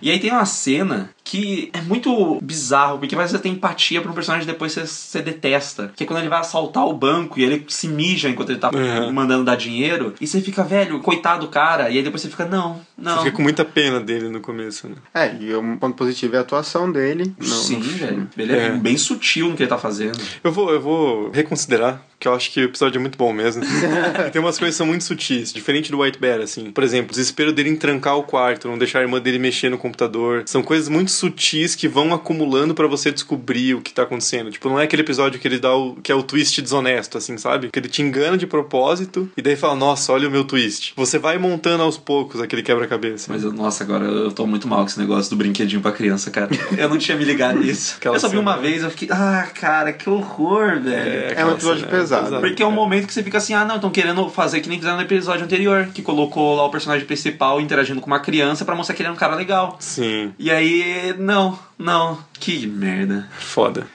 E 0.00 0.10
aí 0.10 0.20
tem 0.20 0.30
uma 0.30 0.46
cena 0.46 1.10
que 1.28 1.70
é 1.72 1.80
muito 1.80 2.38
bizarro, 2.40 2.98
porque 3.00 3.16
você 3.16 3.36
tem 3.36 3.52
empatia 3.52 4.00
por 4.00 4.08
um 4.08 4.14
personagem 4.14 4.48
e 4.48 4.52
depois 4.52 4.70
você, 4.72 4.86
você 4.86 5.20
detesta. 5.20 5.90
Que 5.96 6.04
é 6.04 6.06
quando 6.06 6.20
ele 6.20 6.28
vai 6.28 6.38
assaltar 6.38 6.86
o 6.86 6.92
banco 6.92 7.40
e 7.40 7.42
ele 7.42 7.64
se 7.66 7.88
mija 7.88 8.28
enquanto 8.28 8.50
ele 8.50 8.60
tá 8.60 8.70
Uhum. 8.72 9.12
mandando 9.12 9.42
dar 9.44 9.56
dinheiro, 9.56 10.14
e 10.20 10.26
você 10.26 10.40
fica, 10.40 10.62
velho, 10.62 11.00
coitado 11.00 11.46
do 11.46 11.48
cara, 11.50 11.90
e 11.90 11.96
aí 11.98 12.02
depois 12.04 12.22
você 12.22 12.28
fica, 12.28 12.44
não, 12.44 12.80
não. 12.96 13.16
Você 13.16 13.24
fica 13.24 13.36
com 13.36 13.42
muita 13.42 13.64
pena 13.64 13.98
dele 13.98 14.28
no 14.28 14.40
começo, 14.40 14.88
né? 14.88 14.94
É, 15.12 15.34
e 15.40 15.52
um 15.56 15.76
ponto 15.76 15.96
positivo 15.96 16.36
é 16.36 16.38
a 16.38 16.42
atuação 16.42 16.90
dele. 16.92 17.34
no- 17.38 17.44
Sim, 17.44 17.78
no 17.78 17.82
velho. 17.82 18.28
Ele 18.38 18.52
é, 18.54 18.66
É. 18.66 18.70
bem 18.70 18.96
sutil 18.96 19.48
no 19.48 19.56
que 19.56 19.62
ele 19.64 19.68
tá 19.70 19.78
fazendo. 19.78 20.18
Eu 20.44 20.52
vou, 20.52 20.70
eu 20.70 20.80
vou 20.80 21.30
reconsiderar, 21.32 22.02
que 22.20 22.28
eu 22.28 22.34
acho 22.34 22.52
que 22.52 22.60
o 22.60 22.64
episódio 22.64 22.98
é 22.98 23.00
muito 23.00 23.18
bom 23.18 23.32
mesmo. 23.32 23.62
Tem 24.32 24.40
umas 24.40 24.58
coisas 24.58 24.74
que 24.74 24.78
são 24.78 24.86
muito 24.86 25.02
sutis, 25.04 25.52
diferente 25.52 25.90
do 25.90 26.00
White 26.00 26.18
Bear, 26.18 26.40
assim. 26.40 26.70
Por 26.70 26.84
exemplo, 26.84 27.08
o 27.10 27.14
desespero 27.14 27.52
dele 27.52 27.70
em 27.70 27.76
trancar 27.76 28.16
o 28.16 28.22
quarto, 28.22 28.68
não 28.68 28.78
deixar 28.78 29.00
a 29.00 29.02
irmã 29.02 29.20
dele 29.20 29.38
mexer 29.38 29.68
no 29.70 29.76
computador. 29.78 30.44
São 30.46 30.62
coisas 30.62 30.88
muito 30.88 31.10
sutis 31.16 31.74
que 31.74 31.88
vão 31.88 32.12
acumulando 32.14 32.74
pra 32.74 32.86
você 32.86 33.10
descobrir 33.10 33.74
o 33.74 33.80
que 33.80 33.92
tá 33.92 34.02
acontecendo. 34.02 34.50
Tipo, 34.50 34.68
não 34.68 34.78
é 34.80 34.84
aquele 34.84 35.02
episódio 35.02 35.38
que 35.40 35.46
ele 35.48 35.58
dá 35.58 35.74
o 35.74 35.96
que 35.96 36.12
é 36.12 36.14
o 36.14 36.22
twist 36.22 36.60
desonesto, 36.62 37.18
assim, 37.18 37.36
sabe? 37.36 37.70
Que 37.70 37.78
ele 37.78 37.88
te 37.88 38.02
engana 38.02 38.36
de 38.36 38.46
propósito 38.46 39.28
e 39.36 39.42
daí 39.42 39.56
fala, 39.56 39.74
nossa, 39.74 40.12
olha 40.12 40.28
o 40.28 40.30
meu 40.30 40.44
twist. 40.44 40.92
Você 40.96 41.18
vai 41.18 41.38
montando 41.38 41.82
aos 41.82 41.96
poucos 41.98 42.40
aquele 42.40 42.62
quebra-cabeça. 42.62 43.32
Mas, 43.32 43.42
eu- 43.42 43.52
nossa, 43.52 43.82
agora 43.84 44.04
eu 44.04 44.30
tô 44.32 44.46
muito 44.46 44.68
mal 44.68 44.80
com 44.80 44.86
esse 44.86 44.98
negócio 44.98 45.30
do 45.30 45.36
brinquedinho 45.36 45.80
pra 45.80 45.92
criança, 45.92 46.30
cara. 46.30 46.50
Eu 46.76 46.88
não 46.88 46.98
tinha 46.98 47.16
me 47.16 47.24
ligado 47.24 47.58
nisso. 47.58 47.94
Aquela 47.96 48.16
eu 48.16 48.20
só 48.20 48.28
vi 48.28 48.36
uma 48.36 48.56
vez, 48.58 48.82
eu 48.82 48.90
fiquei, 48.90 49.08
ah, 49.10 49.48
cara, 49.54 49.92
que 49.92 50.08
horror, 50.10 50.80
velho. 50.80 50.94
É 50.94 51.26
um 51.28 51.32
aquela 51.32 51.52
episódio 51.52 51.80
cena 51.80 51.90
pesado. 51.92 52.40
Porque 52.40 52.62
é 52.62 52.66
um 52.66 52.70
momento 52.72 53.06
que 53.06 53.12
você 53.14 53.22
fica 53.22 53.38
assim, 53.38 53.54
ah, 53.54 53.64
não, 53.64 53.76
estão 53.76 53.90
querendo 53.90 54.28
fazer 54.28 54.60
que 54.60 54.68
nem 54.68 54.78
fizeram 54.78 54.96
no 54.96 55.02
episódio 55.02 55.44
anterior, 55.44 55.88
que 55.94 56.02
colocou 56.02 56.54
lá 56.56 56.64
o 56.64 56.70
personagem 56.70 57.06
principal 57.06 57.60
interagindo 57.60 58.00
com 58.00 58.06
uma 58.06 58.20
criança 58.20 58.64
pra 58.64 58.74
mostrar 58.74 58.94
que 58.94 59.02
ele 59.02 59.06
era 59.08 59.14
um 59.14 59.18
cara 59.18 59.34
legal. 59.34 59.76
Sim. 59.80 60.32
E 60.38 60.50
aí 60.50 60.82
É, 60.82 61.05
não, 61.12 61.58
não. 61.78 62.18
Que 62.38 62.66
merda. 62.66 63.28
Foda. 63.38 63.86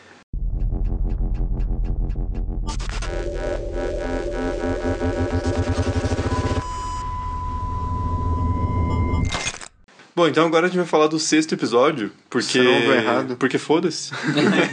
Bom, 10.15 10.27
então 10.27 10.45
agora 10.45 10.65
a 10.65 10.69
gente 10.69 10.77
vai 10.77 10.85
falar 10.85 11.07
do 11.07 11.17
sexto 11.17 11.53
episódio, 11.53 12.11
porque... 12.29 12.59
Errado. 12.59 13.37
Porque 13.37 13.57
foda-se. 13.57 14.11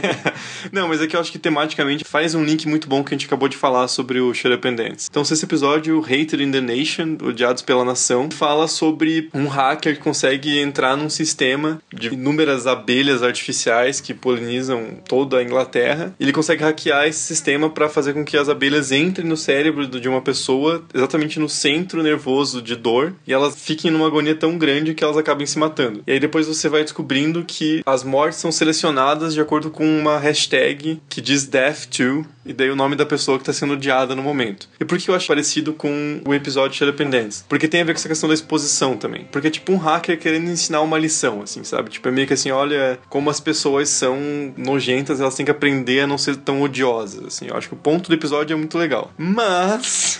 não, 0.71 0.87
mas 0.89 1.01
é 1.01 1.07
que 1.07 1.15
eu 1.15 1.19
acho 1.19 1.31
que 1.31 1.39
tematicamente 1.39 2.03
faz 2.03 2.35
um 2.35 2.43
link 2.43 2.67
muito 2.67 2.89
bom 2.89 3.03
que 3.03 3.13
a 3.13 3.17
gente 3.17 3.25
acabou 3.25 3.47
de 3.47 3.55
falar 3.55 3.87
sobre 3.87 4.19
o 4.19 4.33
Shut 4.33 4.53
Up 4.53 4.67
and 4.67 4.73
Dance. 4.73 5.07
Então, 5.09 5.23
sexto 5.23 5.43
episódio, 5.43 5.99
Hated 6.01 6.43
in 6.43 6.51
the 6.51 6.59
Nation, 6.59 7.17
Odiados 7.23 7.61
pela 7.61 7.85
Nação, 7.85 8.29
fala 8.29 8.67
sobre 8.67 9.29
um 9.33 9.47
hacker 9.47 9.95
que 9.95 10.01
consegue 10.01 10.59
entrar 10.59 10.97
num 10.97 11.09
sistema 11.09 11.81
de 11.93 12.09
inúmeras 12.09 12.67
abelhas 12.67 13.23
artificiais 13.23 14.01
que 14.01 14.13
polinizam 14.13 14.97
toda 15.07 15.37
a 15.37 15.43
Inglaterra. 15.43 16.13
Ele 16.19 16.33
consegue 16.33 16.63
hackear 16.63 17.07
esse 17.07 17.19
sistema 17.19 17.69
para 17.69 17.87
fazer 17.87 18.13
com 18.13 18.25
que 18.25 18.35
as 18.35 18.49
abelhas 18.49 18.91
entrem 18.91 19.27
no 19.27 19.37
cérebro 19.37 19.87
de 19.87 20.09
uma 20.09 20.21
pessoa, 20.21 20.83
exatamente 20.93 21.39
no 21.39 21.47
centro 21.47 22.03
nervoso 22.03 22.61
de 22.61 22.75
dor, 22.75 23.13
e 23.25 23.33
elas 23.33 23.55
fiquem 23.55 23.89
numa 23.89 24.07
agonia 24.07 24.35
tão 24.35 24.57
grande 24.57 24.93
que 24.93 25.03
elas 25.03 25.17
acabem 25.29 25.45
se 25.45 25.59
matando. 25.59 26.03
E 26.07 26.11
aí 26.11 26.19
depois 26.19 26.47
você 26.47 26.67
vai 26.67 26.83
descobrindo 26.83 27.43
que 27.45 27.81
as 27.85 28.03
mortes 28.03 28.39
são 28.39 28.51
selecionadas 28.51 29.33
de 29.33 29.41
acordo 29.41 29.69
com 29.69 29.85
uma 29.85 30.17
hashtag 30.17 30.99
que 31.07 31.21
diz 31.21 31.45
Death 31.45 31.85
to, 31.85 32.25
e 32.49 32.53
daí 32.53 32.71
o 32.71 32.75
nome 32.75 32.95
da 32.95 33.05
pessoa 33.05 33.37
que 33.37 33.43
está 33.43 33.53
sendo 33.53 33.73
odiada 33.73 34.15
no 34.15 34.23
momento. 34.23 34.67
E 34.79 34.83
por 34.83 34.97
que 34.97 35.07
eu 35.07 35.13
acho 35.13 35.27
parecido 35.27 35.71
com 35.71 36.19
o 36.25 36.33
episódio 36.33 36.83
and 36.83 37.09
Dance? 37.11 37.43
Porque 37.47 37.67
tem 37.67 37.81
a 37.81 37.83
ver 37.83 37.93
com 37.93 37.99
essa 37.99 38.07
questão 38.07 38.27
da 38.27 38.33
exposição 38.33 38.97
também. 38.97 39.27
Porque 39.31 39.49
é 39.49 39.51
tipo 39.51 39.71
um 39.71 39.77
hacker 39.77 40.17
querendo 40.17 40.49
ensinar 40.49 40.81
uma 40.81 40.97
lição, 40.97 41.43
assim, 41.43 41.63
sabe? 41.63 41.91
Tipo, 41.91 42.07
é 42.07 42.11
meio 42.11 42.25
que 42.25 42.33
assim, 42.33 42.49
olha 42.49 42.97
como 43.07 43.29
as 43.29 43.39
pessoas 43.39 43.89
são 43.89 44.17
nojentas, 44.57 45.21
elas 45.21 45.35
têm 45.35 45.45
que 45.45 45.51
aprender 45.51 46.01
a 46.01 46.07
não 46.07 46.17
ser 46.17 46.37
tão 46.37 46.63
odiosas, 46.63 47.23
assim. 47.23 47.45
Eu 47.49 47.55
acho 47.55 47.67
que 47.67 47.75
o 47.75 47.77
ponto 47.77 48.09
do 48.09 48.15
episódio 48.15 48.55
é 48.55 48.57
muito 48.57 48.79
legal. 48.79 49.11
Mas... 49.15 50.17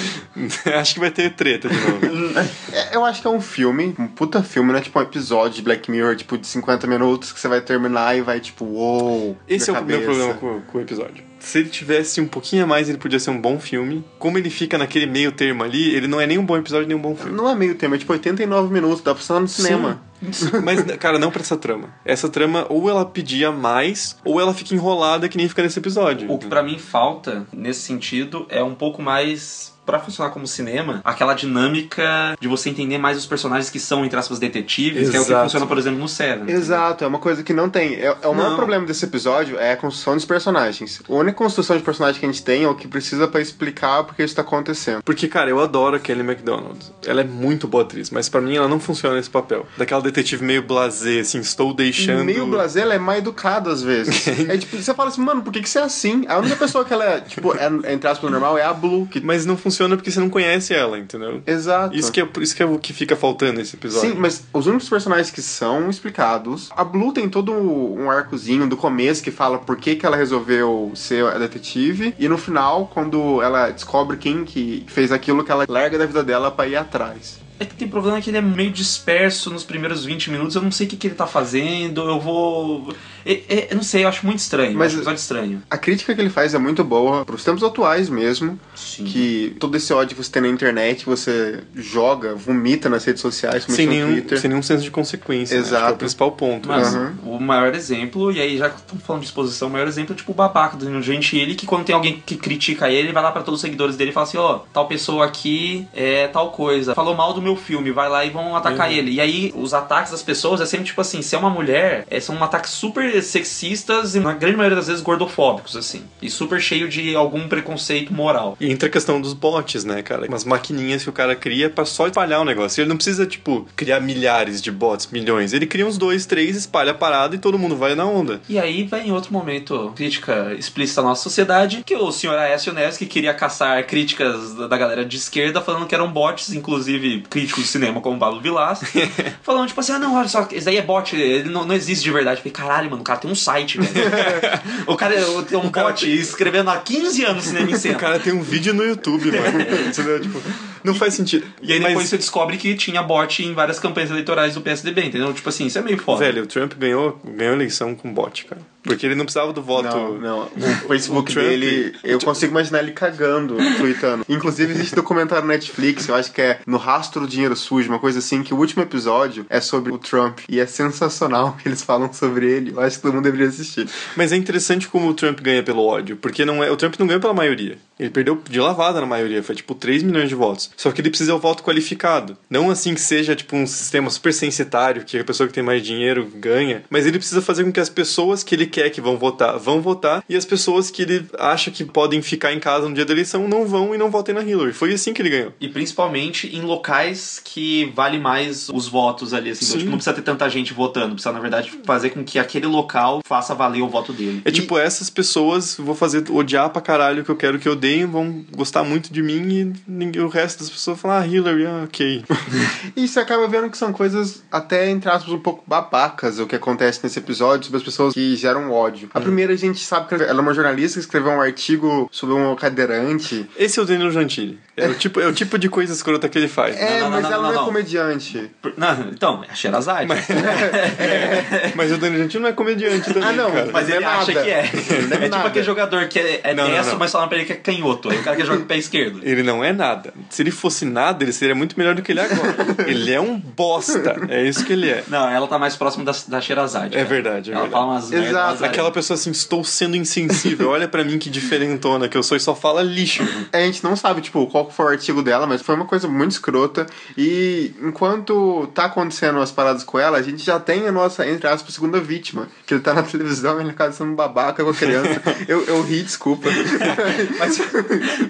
acho 0.80 0.94
que 0.94 1.00
vai 1.00 1.10
ter 1.10 1.34
treta 1.34 1.68
de 1.68 1.76
novo. 1.76 2.38
É, 2.72 2.96
eu 2.96 3.04
acho 3.04 3.20
que 3.20 3.26
é 3.26 3.30
um 3.30 3.40
filme, 3.40 3.94
um 3.98 4.06
puta 4.06 4.42
filme, 4.42 4.72
né? 4.72 4.80
Tipo 4.80 4.98
um 4.98 5.02
episódio 5.02 5.56
de 5.56 5.62
Black 5.62 5.90
Mirror, 5.90 6.16
tipo, 6.16 6.38
de 6.38 6.46
50 6.46 6.86
minutos, 6.86 7.32
que 7.32 7.38
você 7.38 7.48
vai 7.48 7.60
terminar 7.60 8.16
e 8.16 8.22
vai, 8.22 8.40
tipo, 8.40 8.64
uou. 8.64 9.36
Esse 9.46 9.68
é 9.68 9.72
o 9.74 9.84
meu 9.84 10.00
problema 10.00 10.34
com, 10.34 10.62
com 10.62 10.78
o 10.78 10.80
episódio. 10.80 11.29
Se 11.40 11.58
ele 11.58 11.68
tivesse 11.70 12.20
um 12.20 12.28
pouquinho 12.28 12.64
a 12.64 12.66
mais, 12.66 12.88
ele 12.88 12.98
podia 12.98 13.18
ser 13.18 13.30
um 13.30 13.40
bom 13.40 13.58
filme. 13.58 14.04
Como 14.18 14.38
ele 14.38 14.50
fica 14.50 14.78
naquele 14.78 15.06
meio 15.06 15.32
termo 15.32 15.64
ali, 15.64 15.94
ele 15.94 16.06
não 16.06 16.20
é 16.20 16.26
nem 16.26 16.38
um 16.38 16.44
bom 16.44 16.56
episódio, 16.56 16.86
nem 16.86 16.96
um 16.96 17.00
bom 17.00 17.16
filme. 17.16 17.36
Não 17.36 17.48
é 17.48 17.54
meio 17.54 17.74
tempo, 17.74 17.94
é 17.94 17.98
tipo 17.98 18.12
89 18.12 18.72
minutos, 18.72 19.02
dá 19.02 19.14
pra 19.14 19.22
estar 19.22 19.40
no 19.40 19.48
cinema. 19.48 20.02
Mas, 20.62 20.82
cara, 20.96 21.18
não 21.18 21.30
pra 21.30 21.40
essa 21.40 21.56
trama. 21.56 21.88
Essa 22.04 22.28
trama, 22.28 22.66
ou 22.68 22.88
ela 22.88 23.04
pedia 23.06 23.50
mais, 23.50 24.16
ou 24.24 24.38
ela 24.38 24.52
fica 24.52 24.74
enrolada 24.74 25.28
que 25.28 25.36
nem 25.36 25.48
fica 25.48 25.62
nesse 25.62 25.78
episódio. 25.78 26.30
O 26.30 26.38
que 26.38 26.46
pra 26.46 26.62
mim 26.62 26.78
falta, 26.78 27.46
nesse 27.52 27.80
sentido, 27.80 28.46
é 28.50 28.62
um 28.62 28.74
pouco 28.74 29.02
mais. 29.02 29.69
Pra 29.84 29.98
funcionar 29.98 30.30
como 30.30 30.46
cinema, 30.46 31.00
aquela 31.04 31.34
dinâmica 31.34 32.36
de 32.40 32.46
você 32.46 32.70
entender 32.70 32.98
mais 32.98 33.16
os 33.18 33.26
personagens 33.26 33.70
que 33.70 33.80
são, 33.80 34.04
entre 34.04 34.18
aspas, 34.18 34.38
detetives, 34.38 35.10
que 35.10 35.16
é 35.16 35.20
o 35.20 35.24
que 35.24 35.30
Exato. 35.30 35.44
funciona, 35.44 35.66
por 35.66 35.78
exemplo, 35.78 35.98
no 35.98 36.08
Seven. 36.08 36.48
Exato, 36.48 37.04
é 37.04 37.06
uma 37.06 37.18
coisa 37.18 37.42
que 37.42 37.52
não 37.52 37.68
tem. 37.68 37.94
É, 37.94 38.16
é 38.22 38.28
o 38.28 38.34
maior 38.34 38.56
problema 38.56 38.86
desse 38.86 39.04
episódio 39.04 39.58
é 39.58 39.72
a 39.72 39.76
construção 39.76 40.14
dos 40.14 40.24
personagens. 40.24 41.02
A 41.08 41.12
única 41.12 41.36
construção 41.36 41.76
de 41.76 41.82
personagem 41.82 42.20
que 42.20 42.26
a 42.26 42.28
gente 42.28 42.44
tem 42.44 42.64
é 42.64 42.68
o 42.68 42.74
que 42.74 42.86
precisa 42.86 43.26
pra 43.26 43.40
explicar 43.40 44.04
porque 44.04 44.22
isso 44.22 44.34
tá 44.34 44.42
acontecendo. 44.42 45.02
Porque, 45.02 45.26
cara, 45.26 45.50
eu 45.50 45.60
adoro 45.60 45.96
a 45.96 45.98
Kelly 45.98 46.22
MacDonald. 46.22 46.78
Ela 47.04 47.22
é 47.22 47.24
muito 47.24 47.66
boa 47.66 47.82
atriz, 47.82 48.10
mas 48.10 48.28
pra 48.28 48.40
mim 48.40 48.56
ela 48.56 48.68
não 48.68 48.78
funciona 48.78 49.16
nesse 49.16 49.30
papel. 49.30 49.66
Daquela 49.76 50.02
detetive 50.02 50.44
meio 50.44 50.62
blasé, 50.62 51.20
assim, 51.20 51.40
estou 51.40 51.74
deixando. 51.74 52.24
Meio 52.24 52.46
blasé, 52.46 52.82
ela 52.82 52.94
é 52.94 52.98
mais 52.98 53.18
educada 53.18 53.70
às 53.70 53.82
vezes. 53.82 54.28
é 54.48 54.56
tipo, 54.56 54.76
você 54.76 54.94
fala 54.94 55.08
assim, 55.08 55.20
mano, 55.20 55.42
por 55.42 55.52
que, 55.52 55.60
que 55.62 55.68
você 55.68 55.78
é 55.78 55.82
assim? 55.82 56.24
A 56.28 56.38
única 56.38 56.56
pessoa 56.56 56.84
que 56.84 56.92
ela 56.92 57.04
é, 57.04 57.20
tipo, 57.20 57.54
é, 57.54 57.92
entre 57.92 58.08
aspas, 58.08 58.30
normal 58.30 58.56
é 58.56 58.62
a 58.62 58.72
Blue. 58.72 59.06
Que... 59.06 59.20
Mas 59.20 59.44
não 59.44 59.56
funciona 59.56 59.69
porque 59.96 60.10
você 60.10 60.20
não 60.20 60.30
conhece 60.30 60.74
ela, 60.74 60.98
entendeu? 60.98 61.42
Exato. 61.46 61.94
Isso 61.96 62.10
que, 62.10 62.20
é, 62.20 62.28
isso 62.40 62.54
que 62.54 62.62
é 62.62 62.66
o 62.66 62.78
que 62.78 62.92
fica 62.92 63.16
faltando 63.16 63.58
nesse 63.58 63.76
episódio. 63.76 64.10
Sim, 64.10 64.16
mas 64.16 64.44
os 64.52 64.66
únicos 64.66 64.88
personagens 64.88 65.30
que 65.30 65.42
são 65.42 65.88
explicados. 65.90 66.70
A 66.76 66.84
Blue 66.84 67.12
tem 67.12 67.28
todo 67.28 67.52
um 67.52 68.10
arcozinho 68.10 68.68
do 68.68 68.76
começo 68.76 69.22
que 69.22 69.30
fala 69.30 69.58
por 69.58 69.76
que, 69.76 69.96
que 69.96 70.06
ela 70.06 70.16
resolveu 70.16 70.92
ser 70.94 71.26
a 71.26 71.38
detetive. 71.38 72.14
E 72.18 72.28
no 72.28 72.38
final, 72.38 72.90
quando 72.92 73.42
ela 73.42 73.70
descobre 73.70 74.16
quem 74.16 74.44
que 74.44 74.84
fez 74.88 75.12
aquilo, 75.12 75.44
que 75.44 75.52
ela 75.52 75.64
larga 75.68 75.98
da 75.98 76.06
vida 76.06 76.22
dela 76.22 76.50
pra 76.50 76.66
ir 76.66 76.76
atrás. 76.76 77.38
É 77.60 77.64
que 77.66 77.74
tem 77.74 77.86
problema 77.86 78.20
que 78.22 78.30
ele 78.30 78.38
é 78.38 78.40
meio 78.40 78.70
disperso 78.70 79.50
nos 79.50 79.62
primeiros 79.62 80.02
20 80.04 80.30
minutos, 80.30 80.56
eu 80.56 80.62
não 80.62 80.70
sei 80.72 80.86
o 80.86 80.90
que, 80.90 80.96
que 80.96 81.06
ele 81.08 81.14
tá 81.14 81.26
fazendo, 81.26 82.00
eu 82.08 82.18
vou. 82.18 82.92
É, 83.24 83.32
é, 83.48 83.68
eu 83.70 83.76
não 83.76 83.82
sei, 83.82 84.02
eu 84.04 84.08
acho 84.08 84.24
muito 84.24 84.38
estranho. 84.38 84.76
Mas- 84.78 84.92
um 84.94 84.96
episódio 84.96 85.18
estranho. 85.20 85.62
A 85.70 85.76
crítica 85.76 86.14
que 86.14 86.20
ele 86.22 86.30
faz 86.30 86.54
é 86.54 86.58
muito 86.58 86.82
boa 86.82 87.22
pros 87.24 87.44
tempos 87.44 87.62
atuais 87.62 88.08
mesmo. 88.08 88.58
Sim. 88.74 89.04
Que 89.04 89.54
todo 89.60 89.76
esse 89.76 89.92
ódio 89.92 90.16
que 90.16 90.24
você 90.24 90.30
tem 90.32 90.40
na 90.42 90.48
internet, 90.48 91.04
você 91.04 91.60
joga, 91.74 92.34
vomita 92.34 92.88
nas 92.88 93.04
redes 93.04 93.20
sociais, 93.20 93.64
sem 93.68 93.86
nenhum, 93.86 94.12
Twitter. 94.12 94.40
sem 94.40 94.48
nenhum 94.48 94.62
senso 94.62 94.82
de 94.82 94.90
consequência. 94.90 95.54
né? 95.56 95.60
Acho 95.60 95.68
que 95.70 95.74
é 95.74 95.78
Exato. 95.78 95.94
o 95.94 95.98
principal 95.98 96.32
ponto. 96.32 96.66
Mas 96.66 96.94
Uhum. 96.94 97.12
o 97.36 97.40
maior 97.40 97.74
exemplo, 97.74 98.32
e 98.32 98.40
aí 98.40 98.56
já 98.56 98.70
que 98.70 98.76
estamos 98.80 99.04
falando 99.04 99.20
de 99.20 99.28
exposição, 99.28 99.68
o 99.68 99.70
maior 99.70 99.86
exemplo 99.86 100.14
é 100.14 100.16
tipo 100.16 100.32
o 100.32 100.34
babaca 100.34 100.78
do 100.78 101.02
Gentili, 101.02 101.54
que 101.54 101.66
quando 101.66 101.84
tem 101.84 101.94
alguém 101.94 102.22
que 102.24 102.36
critica 102.36 102.88
ele, 102.88 103.08
ele 103.08 103.12
vai 103.12 103.22
lá 103.22 103.30
pra 103.32 103.42
todos 103.42 103.58
os 103.58 103.60
seguidores 103.60 103.96
dele 103.96 104.10
e 104.10 104.14
fala 104.14 104.24
assim, 104.26 104.38
ó, 104.38 104.60
tal 104.72 104.88
pessoa 104.88 105.26
aqui 105.26 105.86
é 105.92 106.26
tal 106.28 106.52
coisa, 106.52 106.94
falou 106.94 107.14
mal 107.14 107.34
do 107.34 107.42
meu 107.42 107.49
filme, 107.56 107.90
vai 107.90 108.08
lá 108.08 108.24
e 108.24 108.30
vão 108.30 108.56
atacar 108.56 108.88
Uhum. 108.88 108.94
ele. 108.96 109.10
E 109.12 109.20
aí 109.20 109.52
os 109.56 109.74
ataques 109.74 110.12
das 110.12 110.22
pessoas 110.22 110.60
é 110.60 110.66
sempre 110.66 110.86
tipo 110.86 111.00
assim, 111.00 111.22
se 111.22 111.34
é 111.34 111.38
uma 111.38 111.50
mulher, 111.50 112.06
é, 112.10 112.20
são 112.20 112.42
ataques 112.42 112.70
super 112.70 113.22
sexistas 113.22 114.14
e 114.14 114.20
na 114.20 114.32
grande 114.34 114.56
maioria 114.56 114.76
das 114.76 114.86
vezes 114.86 115.02
gordofóbicos, 115.02 115.76
assim. 115.76 116.02
E 116.20 116.30
super 116.30 116.60
cheio 116.60 116.88
de 116.88 117.14
algum 117.16 117.48
preconceito 117.48 118.12
moral. 118.12 118.56
E 118.60 118.70
entra 118.70 118.88
a 118.88 118.92
questão 118.92 119.20
dos 119.20 119.32
bots, 119.34 119.84
né, 119.84 120.02
cara? 120.02 120.26
Umas 120.26 120.44
maquininhas 120.44 121.02
que 121.02 121.08
o 121.08 121.12
cara 121.12 121.34
cria 121.34 121.68
pra 121.70 121.84
só 121.84 122.06
espalhar 122.06 122.40
o 122.40 122.44
negócio. 122.44 122.80
Ele 122.80 122.88
não 122.88 122.96
precisa, 122.96 123.26
tipo, 123.26 123.66
criar 123.76 124.00
milhares 124.00 124.60
de 124.62 124.70
bots, 124.70 125.08
milhões. 125.10 125.52
Ele 125.52 125.66
cria 125.66 125.86
uns 125.86 125.98
dois, 125.98 126.26
três, 126.26 126.56
espalha 126.56 126.92
a 126.92 126.94
parada 126.94 127.34
e 127.34 127.38
todo 127.38 127.58
mundo 127.58 127.76
vai 127.76 127.94
na 127.94 128.04
onda. 128.04 128.40
E 128.48 128.58
aí 128.58 128.84
vem 128.84 129.12
outro 129.12 129.32
momento, 129.32 129.92
crítica 129.96 130.54
explícita 130.58 131.00
à 131.00 131.04
nossa 131.04 131.22
sociedade, 131.22 131.82
que 131.84 131.94
o 131.96 132.12
senhor 132.12 132.36
Aécio 132.38 132.72
Neves, 132.72 132.96
que 132.96 133.06
queria 133.06 133.34
caçar 133.34 133.84
críticas 133.86 134.54
da 134.54 134.76
galera 134.76 135.04
de 135.04 135.16
esquerda, 135.16 135.60
falando 135.60 135.86
que 135.86 135.94
eram 135.94 136.10
bots, 136.10 136.52
inclusive 136.52 137.24
críticos 137.40 137.64
de 137.64 137.68
cinema 137.70 138.00
como 138.00 138.16
o 138.16 138.18
Pablo 138.18 138.40
Vilas, 138.40 138.80
falando 139.42 139.68
tipo 139.68 139.80
assim, 139.80 139.92
ah 139.92 139.98
não, 139.98 140.16
olha 140.16 140.28
só, 140.28 140.46
esse 140.52 140.64
daí 140.64 140.76
é 140.76 140.82
bot, 140.82 141.14
ele 141.16 141.48
não, 141.48 141.64
não 141.64 141.74
existe 141.74 142.04
de 142.04 142.10
verdade. 142.10 142.38
Eu 142.38 142.42
falei, 142.42 142.52
caralho, 142.52 142.90
mano, 142.90 143.02
o 143.02 143.04
cara 143.04 143.18
tem 143.18 143.30
um 143.30 143.34
site, 143.34 143.78
velho. 143.78 143.90
o 144.86 144.96
cara 144.96 145.14
tem 145.48 145.58
um 145.58 145.70
bot 145.70 146.20
escrevendo 146.20 146.70
há 146.70 146.76
15 146.78 147.24
anos 147.24 147.44
cinema 147.44 147.70
em 147.70 147.74
O 147.74 147.78
cena. 147.78 147.94
cara 147.98 148.18
tem 148.18 148.32
um 148.32 148.42
vídeo 148.42 148.74
no 148.74 148.84
YouTube, 148.84 149.32
mano. 149.32 149.60
Entendeu? 149.88 150.20
Tipo, 150.20 150.42
não 150.84 150.94
faz 150.94 151.14
sentido. 151.14 151.46
E 151.62 151.72
aí 151.72 151.78
depois 151.78 151.96
Mas, 151.96 152.08
você 152.08 152.16
descobre 152.16 152.56
que 152.56 152.74
tinha 152.74 153.02
bot 153.02 153.42
em 153.42 153.52
várias 153.54 153.78
campanhas 153.78 154.10
eleitorais 154.10 154.54
do 154.54 154.60
PSDB, 154.60 155.04
entendeu? 155.06 155.32
Tipo 155.32 155.48
assim, 155.48 155.66
isso 155.66 155.78
é 155.78 155.82
meio 155.82 155.98
foda. 155.98 156.20
velho, 156.24 156.42
o 156.42 156.46
Trump 156.46 156.72
ganhou, 156.78 157.20
ganhou 157.24 157.52
a 157.52 157.56
eleição 157.56 157.94
com 157.94 158.12
bot, 158.12 158.44
cara. 158.46 158.60
Porque 158.82 159.04
ele 159.04 159.14
não 159.14 159.24
precisava 159.26 159.52
do 159.52 159.60
voto. 159.62 159.84
Não, 159.94 160.18
não. 160.18 160.48
O 160.84 160.88
Facebook 160.88 161.30
O 161.30 161.34
Trump- 161.34 161.46
dele, 161.46 161.94
eu 162.02 162.18
consigo 162.18 162.50
imaginar 162.50 162.78
ele 162.78 162.92
cagando, 162.92 163.56
tweetando. 163.76 164.24
Inclusive, 164.26 164.72
existe 164.72 164.94
documentário 164.94 165.44
no 165.46 165.52
Netflix, 165.52 166.08
eu 166.08 166.14
acho 166.14 166.32
que 166.32 166.40
é 166.40 166.60
No 166.66 166.78
Rastro 166.78 167.20
do 167.20 167.28
Dinheiro 167.28 167.54
Sujo, 167.54 167.88
uma 167.90 167.98
coisa 167.98 168.20
assim, 168.20 168.42
que 168.42 168.54
o 168.54 168.56
último 168.56 168.82
episódio 168.82 169.44
é 169.50 169.60
sobre 169.60 169.92
o 169.92 169.98
Trump. 169.98 170.38
E 170.48 170.58
é 170.58 170.66
sensacional 170.66 171.56
que 171.62 171.68
eles 171.68 171.82
falam 171.82 172.10
sobre 172.12 172.50
ele. 172.50 172.70
Eu 172.72 172.80
acho 172.80 172.96
que 172.96 173.02
todo 173.02 173.12
mundo 173.14 173.24
deveria 173.24 173.48
assistir. 173.48 173.86
Mas 174.16 174.32
é 174.32 174.36
interessante 174.36 174.88
como 174.88 175.08
o 175.08 175.14
Trump 175.14 175.40
ganha 175.40 175.62
pelo 175.62 175.84
ódio, 175.84 176.16
porque 176.16 176.44
não 176.46 176.64
é, 176.64 176.70
o 176.70 176.76
Trump 176.76 176.94
não 176.98 177.06
ganhou 177.06 177.20
pela 177.20 177.34
maioria. 177.34 177.76
Ele 177.98 178.08
perdeu 178.08 178.40
de 178.48 178.58
lavada 178.58 178.98
na 178.98 179.06
maioria, 179.06 179.42
foi 179.42 179.54
tipo 179.54 179.74
3 179.74 180.02
milhões 180.02 180.30
de 180.30 180.34
votos. 180.34 180.69
Só 180.76 180.90
que 180.90 181.00
ele 181.00 181.10
precisa 181.10 181.32
do 181.32 181.38
voto 181.38 181.62
qualificado. 181.62 182.36
Não 182.48 182.70
assim 182.70 182.94
que 182.94 183.00
seja 183.00 183.36
tipo 183.36 183.56
um 183.56 183.66
sistema 183.66 184.10
super 184.10 184.32
censitário, 184.32 185.04
que 185.04 185.18
a 185.18 185.24
pessoa 185.24 185.46
que 185.46 185.52
tem 185.52 185.62
mais 185.62 185.82
dinheiro 185.82 186.30
ganha, 186.36 186.82
mas 186.88 187.06
ele 187.06 187.18
precisa 187.18 187.42
fazer 187.42 187.64
com 187.64 187.72
que 187.72 187.80
as 187.80 187.88
pessoas 187.88 188.42
que 188.42 188.54
ele 188.54 188.66
quer 188.66 188.90
que 188.90 189.00
vão 189.00 189.16
votar, 189.16 189.58
vão 189.58 189.80
votar, 189.80 190.24
e 190.28 190.36
as 190.36 190.44
pessoas 190.44 190.90
que 190.90 191.02
ele 191.02 191.26
acha 191.38 191.70
que 191.70 191.84
podem 191.84 192.22
ficar 192.22 192.52
em 192.52 192.60
casa 192.60 192.88
no 192.88 192.94
dia 192.94 193.04
da 193.04 193.12
eleição 193.12 193.46
não 193.46 193.66
vão 193.66 193.94
e 193.94 193.98
não 193.98 194.10
votem 194.10 194.34
na 194.34 194.42
Hillary. 194.42 194.72
Foi 194.72 194.92
assim 194.92 195.12
que 195.12 195.20
ele 195.20 195.30
ganhou. 195.30 195.52
E 195.60 195.68
principalmente 195.68 196.54
em 196.54 196.62
locais 196.62 197.40
que 197.42 197.92
vale 197.94 198.18
mais 198.18 198.68
os 198.68 198.88
votos 198.88 199.34
ali, 199.34 199.50
assim. 199.50 199.64
Então, 199.64 199.78
tipo, 199.78 199.90
não 199.90 199.98
precisa 199.98 200.14
ter 200.14 200.22
tanta 200.22 200.48
gente 200.48 200.72
votando. 200.72 201.14
Precisa, 201.14 201.32
na 201.32 201.40
verdade, 201.40 201.72
fazer 201.84 202.10
com 202.10 202.24
que 202.24 202.38
aquele 202.38 202.66
local 202.66 203.20
faça 203.24 203.54
valer 203.54 203.82
o 203.82 203.88
voto 203.88 204.12
dele. 204.12 204.42
É 204.44 204.50
tipo, 204.50 204.78
essas 204.78 205.10
pessoas 205.10 205.76
vou 205.76 205.94
fazer 205.94 206.24
odiar 206.30 206.70
pra 206.70 206.80
caralho 206.80 207.22
o 207.22 207.24
que 207.24 207.30
eu 207.30 207.36
quero 207.36 207.58
que 207.58 207.68
odeie 207.68 207.90
odeiam 207.90 208.10
vão 208.10 208.44
gostar 208.54 208.84
muito 208.84 209.12
de 209.12 209.22
mim 209.22 209.74
e 210.14 210.20
o 210.20 210.28
resto 210.28 210.59
das 210.60 210.70
pessoas 210.70 211.00
falam, 211.00 211.18
ah, 211.18 211.26
Hillary, 211.26 211.66
ah, 211.66 211.82
ok. 211.84 212.24
E 212.96 213.06
você 213.06 213.20
acaba 213.20 213.46
vendo 213.48 213.70
que 213.70 213.76
são 213.78 213.92
coisas 213.92 214.42
até, 214.50 214.88
entre 214.90 215.08
aspas, 215.10 215.32
um 215.32 215.38
pouco 215.38 215.62
babacas 215.66 216.38
o 216.38 216.46
que 216.46 216.56
acontece 216.56 217.00
nesse 217.02 217.18
episódio 217.18 217.64
sobre 217.66 217.78
as 217.78 217.82
pessoas 217.84 218.14
que 218.14 218.36
geram 218.36 218.70
ódio. 218.72 219.08
A 219.14 219.20
primeira 219.20 219.52
a 219.52 219.56
gente 219.56 219.80
sabe 219.84 220.08
que 220.08 220.14
ela 220.14 220.24
é 220.24 220.40
uma 220.40 220.54
jornalista 220.54 220.98
que 220.98 221.04
escreveu 221.04 221.32
um 221.32 221.40
artigo 221.40 222.08
sobre 222.10 222.34
um 222.34 222.54
cadeirante. 222.56 223.48
Esse 223.56 223.78
é 223.78 223.82
o 223.82 223.84
Danilo 223.84 224.10
Gentili. 224.10 224.58
É, 224.76 224.88
o 224.88 224.94
tipo, 224.94 225.20
é 225.20 225.26
o 225.26 225.32
tipo 225.32 225.58
de 225.58 225.68
coisa 225.68 225.92
escrota 225.92 226.28
que 226.28 226.38
ele 226.38 226.48
faz. 226.48 226.76
É, 226.76 227.00
não, 227.00 227.10
não, 227.10 227.10
mas 227.10 227.22
não, 227.24 227.32
ela 227.32 227.52
não, 227.52 227.62
é 227.62 227.64
comediante. 227.64 228.50
Não, 228.76 229.00
então, 229.12 229.44
é 229.46 229.50
a 229.52 229.54
Sherazade. 229.54 230.06
Mas, 230.06 230.26
Mas 231.74 231.92
o 231.92 231.98
Danilo 231.98 232.22
Gentili 232.22 232.42
não 232.42 232.48
é 232.50 232.52
comediante 232.52 233.12
também, 233.12 233.28
Ah, 233.28 233.32
não. 233.32 233.50
cara. 233.50 233.70
mas 233.72 233.88
é 233.90 233.96
ele 233.96 234.04
acha 234.04 234.32
nada. 234.32 234.44
que 234.44 234.50
é. 234.50 234.60
É 235.20 235.24
É 235.26 235.28
tipo 235.28 235.46
aquele 235.46 235.64
jogador 235.64 236.08
que 236.08 236.18
é, 236.18 236.40
é 236.44 236.54
Não, 236.54 236.68
mas 236.98 237.12
falam 237.12 237.28
pra 237.28 237.36
ele 237.38 237.46
que 237.46 237.52
é 237.52 237.56
canhoto. 237.56 238.08
Aí 238.10 238.18
o 238.18 238.22
cara 238.22 238.36
que 238.36 238.44
joga 238.44 238.58
com 238.58 238.64
o 238.64 238.66
pé 238.68 238.76
esquerdo. 238.78 239.20
Ele 239.22 239.42
não 239.42 239.62
é 239.62 239.72
nada. 239.72 240.12
Se 240.28 240.42
ele 240.42 240.49
fosse 240.50 240.84
nada, 240.84 241.24
ele 241.24 241.32
seria 241.32 241.54
muito 241.54 241.78
melhor 241.78 241.94
do 241.94 242.02
que 242.02 242.12
ele 242.12 242.20
é 242.20 242.24
agora. 242.24 242.56
ele 242.86 243.12
é 243.12 243.20
um 243.20 243.38
bosta. 243.38 244.16
É 244.28 244.46
isso 244.46 244.64
que 244.64 244.72
ele 244.72 244.88
é. 244.88 245.04
Não, 245.08 245.28
ela 245.28 245.46
tá 245.46 245.58
mais 245.58 245.76
próxima 245.76 246.04
da, 246.04 246.12
da 246.28 246.40
Sherazade. 246.40 246.94
É 246.94 246.98
cara. 246.98 247.08
verdade, 247.08 247.50
é 247.50 247.54
ela 247.54 247.62
verdade. 247.62 247.80
fala 247.80 247.92
umas 247.92 248.12
Exato. 248.12 248.64
Aquela 248.64 248.90
pessoa 248.90 249.14
assim, 249.14 249.30
estou 249.30 249.64
sendo 249.64 249.96
insensível. 249.96 250.70
Olha 250.70 250.88
pra 250.88 251.04
mim 251.04 251.18
que 251.18 251.30
diferentona 251.30 252.08
que 252.08 252.16
eu 252.16 252.22
sou 252.22 252.36
e 252.36 252.40
só 252.40 252.54
fala 252.54 252.82
lixo. 252.82 253.22
A 253.52 253.58
gente 253.58 253.82
não 253.82 253.96
sabe, 253.96 254.20
tipo, 254.20 254.46
qual 254.46 254.70
foi 254.70 254.86
o 254.86 254.88
artigo 254.88 255.22
dela, 255.22 255.46
mas 255.46 255.62
foi 255.62 255.74
uma 255.74 255.86
coisa 255.86 256.08
muito 256.08 256.32
escrota. 256.32 256.86
E 257.16 257.72
enquanto 257.82 258.68
tá 258.74 258.86
acontecendo 258.86 259.38
as 259.40 259.50
paradas 259.50 259.84
com 259.84 259.98
ela, 259.98 260.18
a 260.18 260.22
gente 260.22 260.44
já 260.44 260.58
tem 260.58 260.86
a 260.86 260.92
nossa, 260.92 261.26
entre 261.28 261.48
aspas, 261.48 261.74
segunda 261.74 262.00
vítima. 262.00 262.48
Que 262.66 262.74
ele 262.74 262.80
tá 262.80 262.94
na 262.94 263.02
televisão, 263.02 263.60
ele 263.60 263.70
acaba 263.70 263.92
sendo 263.92 264.12
um 264.12 264.14
babaca 264.14 264.62
com 264.62 264.70
a 264.70 264.74
criança. 264.74 265.22
eu, 265.48 265.64
eu 265.64 265.82
ri, 265.82 266.02
desculpa. 266.02 266.48
Mas, 267.38 267.58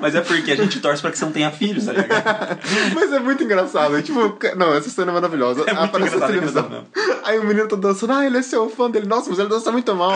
mas 0.00 0.14
é 0.14 0.20
porque 0.20 0.52
a 0.52 0.56
gente 0.56 0.80
torce 0.80 1.00
pra 1.00 1.10
que 1.10 1.18
você 1.18 1.24
não 1.24 1.32
tenha 1.32 1.50
filhos, 1.50 1.86
tá 1.86 1.92
ligado? 1.92 2.09
Mas 2.94 3.12
é 3.12 3.18
muito 3.20 3.42
engraçado. 3.44 3.96
é 3.96 4.02
Tipo, 4.02 4.36
não, 4.56 4.74
essa 4.74 4.90
cena 4.90 5.10
é 5.10 5.14
maravilhosa. 5.14 5.64
É 5.70 5.72
Aparece 5.72 6.16
é 6.16 6.20
televisão. 6.26 6.84
Aí 7.24 7.38
o 7.38 7.44
menino 7.44 7.68
tá 7.68 7.76
dançando, 7.76 8.12
ah, 8.12 8.26
ele 8.26 8.38
é 8.38 8.42
seu 8.42 8.68
fã 8.68 8.90
dele. 8.90 9.06
Nossa, 9.06 9.30
mas 9.30 9.38
ele 9.38 9.48
dança 9.48 9.70
muito 9.70 9.94
mal. 9.94 10.12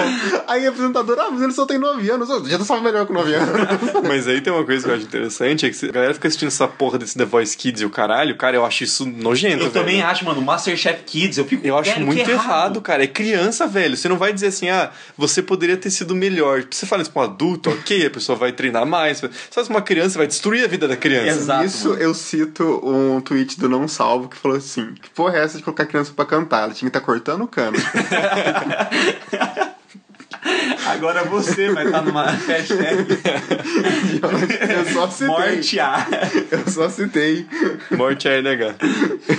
Aí 0.49 0.67
a 0.67 0.71
apresentadora, 0.71 1.23
ah, 1.23 1.31
mas 1.31 1.43
ele 1.43 1.53
só 1.53 1.65
tem 1.67 1.79
9 1.79 2.11
anos. 2.11 2.29
Eu 2.29 2.45
já 2.47 2.57
dançava 2.59 2.81
melhor 2.81 3.07
com 3.07 3.13
9 3.13 3.35
anos. 3.35 3.49
Mas 4.07 4.27
aí 4.29 4.41
tem 4.41 4.53
uma 4.53 4.65
coisa 4.65 4.85
que 4.85 4.91
eu 4.91 4.95
acho 4.95 5.05
interessante, 5.05 5.67
é 5.67 5.71
que 5.71 5.77
se 5.77 5.87
a 5.89 5.93
galera 5.93 6.15
fica 6.15 6.29
assistindo 6.29 6.49
essa 6.49 6.67
porra 6.69 6.99
desse 6.99 7.17
The 7.17 7.25
Voice 7.25 7.57
Kids 7.57 7.83
e 7.83 7.85
o 7.85 7.91
caralho, 7.91 8.37
cara, 8.37 8.57
eu 8.57 8.65
acho 8.65 8.85
isso 8.85 9.07
nojento, 9.07 9.55
Eu 9.65 9.71
velho. 9.71 9.73
também 9.73 10.03
acho, 10.03 10.25
mano, 10.25 10.41
Masterchef 10.43 11.03
Kids, 11.05 11.39
eu 11.39 11.45
fico 11.45 11.67
Eu 11.67 11.77
acho 11.79 11.93
velho, 11.93 12.07
muito 12.07 12.25
que 12.25 12.31
errado. 12.31 12.81
cara. 12.81 13.05
É 13.05 13.07
criança, 13.07 13.67
velho. 13.67 13.97
Você 13.97 14.09
não 14.09 14.17
vai 14.19 14.33
dizer 14.33 14.49
assim, 14.49 14.69
ah, 14.69 14.91
você 15.17 15.43
poderia 15.43 15.77
ter 15.77 15.91
sido 15.91 16.15
melhor. 16.15 16.65
Você 16.71 16.87
fala 16.87 17.03
isso 17.03 17.11
pra 17.11 17.23
um 17.23 17.25
adulto, 17.25 17.71
ok, 17.71 18.07
a 18.07 18.11
pessoa 18.11 18.37
vai 18.37 18.53
treinar 18.53 18.85
mais. 18.87 19.23
Só 19.51 19.63
se 19.65 19.71
uma 19.71 19.83
criança 19.83 20.19
vai 20.19 20.27
destruir 20.27 20.65
a 20.65 20.69
vida 20.69 20.87
da 20.89 20.97
criança. 20.97 21.29
Exato. 21.39 21.65
Isso 21.65 21.84
eu 21.93 22.15
cito 22.15 22.81
um 22.83 23.21
tweet 23.21 23.61
do 23.61 23.69
Não 23.69 23.87
Salvo 23.87 24.29
que 24.29 24.37
falou 24.37 24.57
assim: 24.57 24.95
que 24.95 25.11
porra 25.11 25.37
é 25.37 25.45
essa 25.45 25.59
de 25.59 25.63
colocar 25.63 25.87
criança 25.87 26.13
pra 26.15 26.25
cantar? 26.25 26.65
Ela 26.65 26.73
tinha 26.73 26.91
que 26.91 26.97
estar 26.97 27.05
cortando 27.05 27.43
o 27.43 27.49
cano. 27.49 27.77
Agora 30.87 31.25
você 31.25 31.71
vai 31.73 31.87
estar 31.87 32.03
numa 32.03 32.31
hashtag 32.31 33.07
eu 34.71 34.85
só 34.93 35.09
citei. 35.11 35.27
morte 35.27 35.81
A. 35.81 36.07
Eu 36.51 36.71
só 36.71 36.89
citei. 36.89 37.47
Morte 37.91 38.29
é 38.29 38.39
NH. 38.41 38.75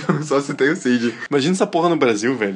Eu 0.08 0.22
só 0.22 0.40
citei 0.40 0.70
o 0.70 0.76
Cid. 0.76 1.14
Imagina 1.30 1.54
essa 1.54 1.66
porra 1.66 1.88
no 1.88 1.96
Brasil, 1.96 2.34
velho. 2.36 2.54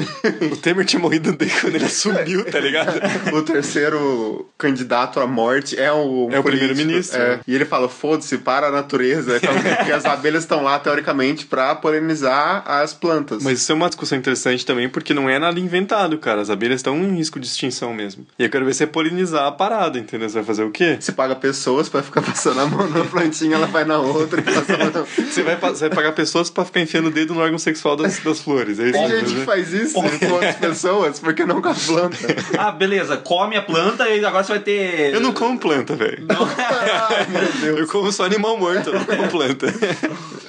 O 0.52 0.56
Temer 0.56 0.84
tinha 0.84 1.00
morrido 1.00 1.32
desde 1.32 1.60
quando 1.60 1.74
ele 1.76 1.84
assumiu, 1.84 2.44
tá 2.44 2.58
ligado? 2.60 3.00
O 3.32 3.42
terceiro 3.42 4.48
candidato 4.58 5.20
à 5.20 5.26
morte 5.26 5.78
é 5.78 5.92
o. 5.92 6.28
É 6.32 6.38
o 6.38 6.42
primeiro-ministro, 6.42 7.20
É. 7.20 7.28
né? 7.36 7.40
E 7.46 7.54
ele 7.54 7.64
fala: 7.64 7.88
foda-se, 7.88 8.38
para 8.38 8.68
a 8.68 8.70
natureza. 8.70 9.40
Porque 9.40 9.92
as 9.92 10.04
abelhas 10.04 10.42
estão 10.44 10.62
lá, 10.62 10.78
teoricamente, 10.78 11.46
pra 11.46 11.74
polinizar 11.74 12.62
as 12.66 12.92
plantas. 12.94 13.42
Mas 13.42 13.60
isso 13.60 13.70
é 13.72 13.74
uma 13.74 13.88
discussão 13.88 14.18
interessante 14.18 14.64
também, 14.66 14.88
porque 14.88 15.14
não 15.14 15.28
é 15.28 15.38
nada 15.38 15.58
inventado, 15.60 16.18
cara. 16.18 16.40
As 16.40 16.50
abelhas 16.50 16.80
estão 16.80 16.96
em 16.96 17.16
risco 17.16 17.38
de 17.38 17.46
extinção 17.46 17.92
mesmo. 17.94 18.26
E 18.40 18.44
eu 18.44 18.48
quero 18.48 18.64
ver 18.64 18.72
você 18.72 18.86
polinizar 18.86 19.46
a 19.46 19.52
parada, 19.52 19.98
entendeu? 19.98 20.26
Você 20.26 20.36
vai 20.36 20.44
fazer 20.44 20.64
o 20.64 20.70
quê? 20.70 20.96
Você 20.98 21.12
paga 21.12 21.36
pessoas 21.36 21.90
pra 21.90 22.02
ficar 22.02 22.22
passando 22.22 22.58
a 22.58 22.66
mão 22.66 22.88
na 22.88 23.04
plantinha, 23.04 23.56
ela 23.56 23.66
vai 23.66 23.84
na 23.84 23.98
outra 23.98 24.40
e 24.40 24.42
passa 24.42 24.76
a 24.76 24.78
mão. 24.78 25.04
Você 25.04 25.42
vai, 25.42 25.56
você 25.56 25.88
vai 25.88 25.90
pagar 25.90 26.12
pessoas 26.12 26.48
pra 26.48 26.64
ficar 26.64 26.80
enfiando 26.80 27.08
o 27.08 27.10
dedo 27.10 27.34
no 27.34 27.40
órgão 27.40 27.58
sexual 27.58 27.96
das, 27.96 28.18
das 28.20 28.40
flores. 28.40 28.80
É 28.80 28.84
isso 28.84 28.92
Tem 28.92 29.10
gente 29.10 29.34
que 29.34 29.44
faz 29.44 29.74
isso 29.74 29.92
com 29.92 30.32
outras 30.32 30.56
pessoas, 30.56 31.20
porque 31.20 31.44
não 31.44 31.60
com 31.60 31.68
a 31.68 31.74
planta. 31.74 32.16
Ah, 32.56 32.72
beleza, 32.72 33.16
come 33.18 33.56
a 33.56 33.62
planta 33.62 34.08
e 34.08 34.24
agora 34.24 34.42
você 34.42 34.52
vai 34.52 34.60
ter. 34.60 35.12
Eu 35.12 35.20
não 35.20 35.34
como 35.34 35.58
planta, 35.58 35.94
velho. 35.94 36.26
Ai, 36.30 37.26
meu 37.28 37.52
Deus. 37.60 37.80
Eu 37.80 37.86
como 37.88 38.10
só 38.10 38.24
animal 38.24 38.56
morto, 38.56 38.88
eu 38.88 38.94
não 38.94 39.04
como 39.04 39.28
planta. 39.28 39.66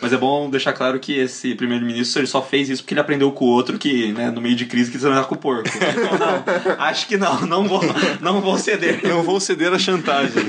Mas 0.02 0.12
é 0.12 0.18
bom 0.18 0.50
deixar 0.50 0.74
claro 0.74 1.00
que 1.00 1.20
esse 1.20 1.54
primeiro-ministro 1.54 2.22
ele 2.22 2.28
só 2.28 2.42
fez 2.42 2.70
isso 2.70 2.82
porque 2.82 2.96
ele 2.96 3.02
aprendeu 3.02 3.32
com 3.32 3.46
o 3.46 3.50
outro 3.50 3.78
que, 3.78 4.12
né, 4.14 4.32
no 4.32 4.42
meio 4.42 4.56
de 4.56 4.66
crise, 4.66 4.90
quis 4.90 5.04
andar 5.06 5.26
com 5.26 5.36
o 5.36 5.38
porco. 5.38 5.70
Então, 5.70 6.18
não, 6.18 6.84
acho 6.86 7.08
que 7.08 7.18
não, 7.18 7.42
não 7.42 7.68
vou, 7.68 7.81
não 8.22 8.42
vou 8.42 8.58
ceder. 8.58 9.02
Não 9.04 9.24
vou 9.24 9.40
ceder 9.40 9.74
a 9.74 9.80
chantagem. 9.80 10.44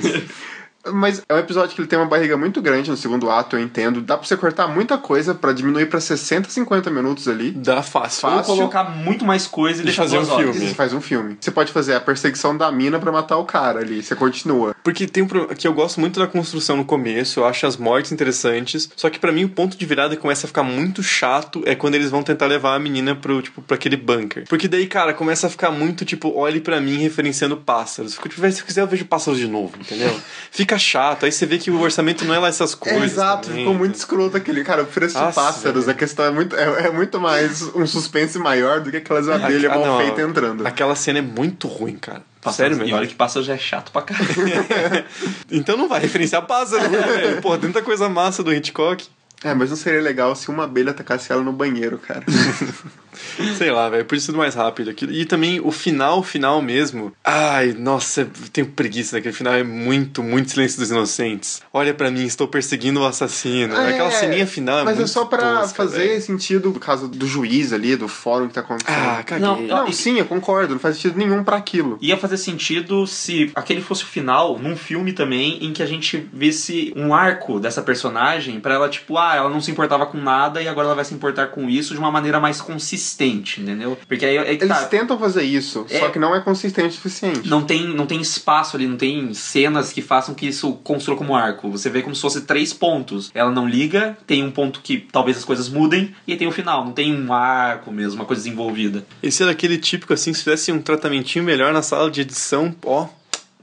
Mas 0.92 1.22
é 1.28 1.34
um 1.34 1.38
episódio 1.38 1.74
que 1.74 1.80
ele 1.80 1.88
tem 1.88 1.98
uma 1.98 2.06
barriga 2.08 2.36
muito 2.36 2.60
grande 2.60 2.90
no 2.90 2.96
segundo 2.96 3.30
ato, 3.30 3.56
eu 3.56 3.60
entendo. 3.60 4.00
Dá 4.00 4.16
pra 4.16 4.26
você 4.26 4.36
cortar 4.36 4.66
muita 4.66 4.98
coisa 4.98 5.34
pra 5.34 5.52
diminuir 5.52 5.86
pra 5.86 6.00
60, 6.00 6.48
50 6.50 6.90
minutos 6.90 7.28
ali. 7.28 7.52
Dá 7.52 7.82
fácil. 7.82 8.28
Ou 8.28 8.36
Fácil. 8.38 8.54
colocar 8.56 8.84
muito 8.84 9.24
mais 9.24 9.46
coisa 9.46 9.80
e 9.80 9.82
E 9.82 9.84
deixar 9.86 10.02
fazer 10.02 10.18
um 10.18 10.22
horas. 10.28 10.36
filme. 10.56 10.68
Você 10.68 10.74
faz 10.74 10.92
um 10.92 11.00
filme. 11.00 11.36
Você 11.40 11.50
pode 11.50 11.70
fazer 11.72 11.94
a 11.94 12.00
perseguição 12.00 12.56
da 12.56 12.70
mina 12.72 12.98
pra 12.98 13.12
matar 13.12 13.36
o 13.36 13.44
cara 13.44 13.80
ali. 13.80 14.02
Você 14.02 14.16
continua. 14.16 14.74
Porque 14.82 15.06
tem 15.06 15.22
um 15.22 15.26
problema 15.28 15.54
que 15.54 15.68
eu 15.68 15.72
gosto 15.72 16.00
muito 16.00 16.18
da 16.18 16.26
construção 16.26 16.76
no 16.76 16.84
começo, 16.84 17.38
eu 17.40 17.46
acho 17.46 17.64
as 17.66 17.76
mortes 17.76 18.10
interessantes, 18.10 18.88
só 18.96 19.08
que 19.08 19.18
pra 19.20 19.30
mim 19.30 19.44
o 19.44 19.48
ponto 19.48 19.76
de 19.76 19.86
virada 19.86 20.16
que 20.16 20.22
começa 20.22 20.46
a 20.46 20.48
ficar 20.48 20.62
muito 20.64 21.02
chato 21.02 21.62
é 21.64 21.74
quando 21.76 21.94
eles 21.94 22.10
vão 22.10 22.22
tentar 22.22 22.46
levar 22.46 22.74
a 22.74 22.78
menina 22.78 23.14
pro, 23.14 23.40
tipo, 23.40 23.62
pra 23.62 23.76
aquele 23.76 23.96
bunker. 23.96 24.44
Porque 24.48 24.66
daí, 24.66 24.86
cara, 24.86 25.14
começa 25.14 25.46
a 25.46 25.50
ficar 25.50 25.70
muito, 25.70 26.04
tipo, 26.04 26.34
olhe 26.36 26.60
pra 26.60 26.80
mim 26.80 26.96
referenciando 26.98 27.56
pássaros. 27.56 28.14
Fico, 28.14 28.28
tipo, 28.28 28.40
"Véi, 28.40 28.50
se 28.50 28.60
eu 28.60 28.66
quiser 28.66 28.80
eu 28.80 28.86
vejo 28.88 29.04
pássaros 29.04 29.38
de 29.38 29.46
novo, 29.46 29.76
entendeu? 29.78 30.12
Fica 30.50 30.71
chato, 30.78 31.24
aí 31.24 31.32
você 31.32 31.44
vê 31.46 31.58
que 31.58 31.70
o 31.70 31.80
orçamento 31.80 32.24
não 32.24 32.34
é 32.34 32.38
lá 32.38 32.48
essas 32.48 32.72
É, 32.72 32.76
coisas. 32.76 33.12
exato, 33.12 33.48
também, 33.48 33.60
ficou 33.64 33.74
muito 33.74 33.94
escroto 33.94 34.36
aquele. 34.36 34.62
Cara, 34.64 34.82
o 34.82 34.86
preço 34.86 35.14
de 35.16 35.20
Nossa, 35.20 35.40
pássaros, 35.40 35.84
velho. 35.86 35.90
a 35.90 35.98
questão 35.98 36.24
é 36.24 36.30
muito, 36.30 36.56
é, 36.56 36.86
é 36.86 36.90
muito 36.90 37.20
mais 37.20 37.62
um 37.74 37.86
suspense 37.86 38.38
maior 38.38 38.80
do 38.80 38.90
que 38.90 38.96
aquelas 38.98 39.28
abelhas 39.28 39.70
Ah, 39.72 39.78
mal 39.78 39.98
feitas 39.98 40.28
entrando. 40.28 40.66
Aquela 40.66 40.94
cena 40.94 41.18
é 41.18 41.22
muito 41.22 41.66
ruim, 41.68 41.96
cara. 41.96 42.22
Pássaros- 42.40 42.56
Sério 42.56 42.76
E 42.76 42.80
mesmo. 42.80 42.96
olha 42.96 43.06
que 43.06 43.14
pássaro 43.14 43.44
já 43.44 43.54
é 43.54 43.58
chato 43.58 43.92
pra 43.92 44.02
caralho. 44.02 44.26
Então 45.50 45.76
não 45.76 45.88
vai 45.88 46.00
referenciar 46.00 46.42
pássaro, 46.42 46.88
né? 46.90 47.38
Pô, 47.40 47.56
tanta 47.56 47.80
coisa 47.82 48.08
massa 48.08 48.42
do 48.42 48.52
Hitchcock. 48.52 49.06
É, 49.44 49.54
mas 49.54 49.70
não 49.70 49.76
seria 49.76 50.00
legal 50.00 50.34
se 50.36 50.48
uma 50.48 50.64
abelha 50.64 50.90
atacasse 50.90 51.32
ela 51.32 51.42
no 51.42 51.52
banheiro, 51.52 51.98
cara. 51.98 52.24
Sei 53.56 53.70
lá, 53.70 53.88
velho, 53.88 54.04
por 54.04 54.16
isso 54.16 54.34
mais 54.34 54.54
rápido 54.54 54.90
aquilo. 54.90 55.12
E 55.12 55.24
também 55.24 55.60
o 55.62 55.70
final, 55.70 56.20
o 56.20 56.22
final 56.22 56.62
mesmo. 56.62 57.12
Ai, 57.24 57.74
nossa, 57.78 58.22
eu 58.22 58.30
tenho 58.52 58.66
preguiça 58.68 59.16
daquele 59.16 59.34
final. 59.34 59.52
É 59.54 59.62
muito, 59.62 60.22
muito 60.22 60.50
silêncio 60.50 60.78
dos 60.78 60.90
inocentes. 60.90 61.62
Olha 61.72 61.92
pra 61.92 62.10
mim, 62.10 62.24
estou 62.24 62.48
perseguindo 62.48 63.00
o 63.00 63.06
assassino. 63.06 63.74
É, 63.74 63.90
Aquela 63.90 64.10
ceninha 64.10 64.46
final 64.46 64.80
é 64.80 64.84
Mas 64.84 64.94
é 64.94 64.96
muito 65.00 65.10
só 65.10 65.24
pra 65.24 65.60
tosca, 65.60 65.76
fazer 65.76 66.08
velho. 66.08 66.22
sentido 66.22 66.70
no 66.70 66.80
caso 66.80 67.06
do 67.08 67.26
juiz 67.26 67.72
ali, 67.72 67.96
do 67.96 68.08
fórum 68.08 68.48
que 68.48 68.54
tá 68.54 68.60
acontecendo. 68.60 68.94
Ah, 68.96 69.22
caguei. 69.22 69.46
Não, 69.46 69.60
Não, 69.62 69.92
sim, 69.92 70.18
eu 70.18 70.24
concordo. 70.24 70.72
Não 70.74 70.80
faz 70.80 70.96
sentido 70.96 71.18
nenhum 71.18 71.44
pra 71.44 71.56
aquilo. 71.56 71.98
Ia 72.00 72.16
fazer 72.16 72.36
sentido 72.38 73.06
se 73.06 73.50
aquele 73.54 73.82
fosse 73.82 74.04
o 74.04 74.06
final 74.06 74.58
num 74.58 74.76
filme 74.76 75.12
também 75.12 75.64
em 75.64 75.72
que 75.72 75.82
a 75.82 75.86
gente 75.86 76.28
visse 76.32 76.92
um 76.96 77.14
arco 77.14 77.60
dessa 77.60 77.82
personagem 77.82 78.58
pra 78.60 78.74
ela, 78.74 78.88
tipo, 78.88 79.18
ah, 79.18 79.31
ela 79.36 79.48
não 79.48 79.60
se 79.60 79.70
importava 79.70 80.06
com 80.06 80.18
nada 80.18 80.62
e 80.62 80.68
agora 80.68 80.86
ela 80.88 80.94
vai 80.94 81.04
se 81.04 81.14
importar 81.14 81.48
com 81.48 81.68
isso 81.68 81.94
de 81.94 82.00
uma 82.00 82.10
maneira 82.10 82.38
mais 82.40 82.60
consistente, 82.60 83.60
entendeu? 83.60 83.98
Porque 84.06 84.24
aí 84.24 84.36
é 84.36 84.44
que 84.56 84.64
Eles 84.64 84.68
tá. 84.68 84.84
tentam 84.86 85.18
fazer 85.18 85.42
isso, 85.42 85.86
É. 85.90 85.98
só 85.98 86.08
que 86.10 86.18
não 86.18 86.34
é 86.34 86.40
consistente 86.40 86.88
o 86.88 86.92
suficiente. 86.92 87.48
Não 87.48 87.62
tem, 87.62 87.86
não 87.94 88.06
tem 88.06 88.20
espaço 88.20 88.76
ali, 88.76 88.86
não 88.86 88.96
tem 88.96 89.32
cenas 89.34 89.92
que 89.92 90.02
façam 90.02 90.34
que 90.34 90.46
isso 90.46 90.72
construa 90.84 91.16
como 91.16 91.34
arco. 91.34 91.70
Você 91.70 91.88
vê 91.90 92.02
como 92.02 92.14
se 92.14 92.20
fosse 92.22 92.42
três 92.42 92.72
pontos. 92.72 93.30
Ela 93.34 93.50
não 93.50 93.68
liga, 93.68 94.16
tem 94.26 94.44
um 94.44 94.50
ponto 94.50 94.80
que 94.80 94.98
talvez 95.10 95.36
as 95.38 95.44
coisas 95.44 95.68
mudem, 95.68 96.14
e 96.26 96.36
tem 96.36 96.46
o 96.46 96.52
final. 96.52 96.84
Não 96.84 96.92
tem 96.92 97.14
um 97.14 97.32
arco 97.32 97.90
mesmo, 97.92 98.20
uma 98.20 98.26
coisa 98.26 98.42
desenvolvida. 98.42 99.04
Esse 99.22 99.42
era 99.42 99.52
aquele 99.52 99.78
típico 99.78 100.12
assim, 100.12 100.32
se 100.34 100.42
tivesse 100.42 100.70
um 100.72 100.80
tratamentinho 100.80 101.44
melhor 101.44 101.72
na 101.72 101.82
sala 101.82 102.10
de 102.10 102.20
edição, 102.20 102.74
ó, 102.84 103.06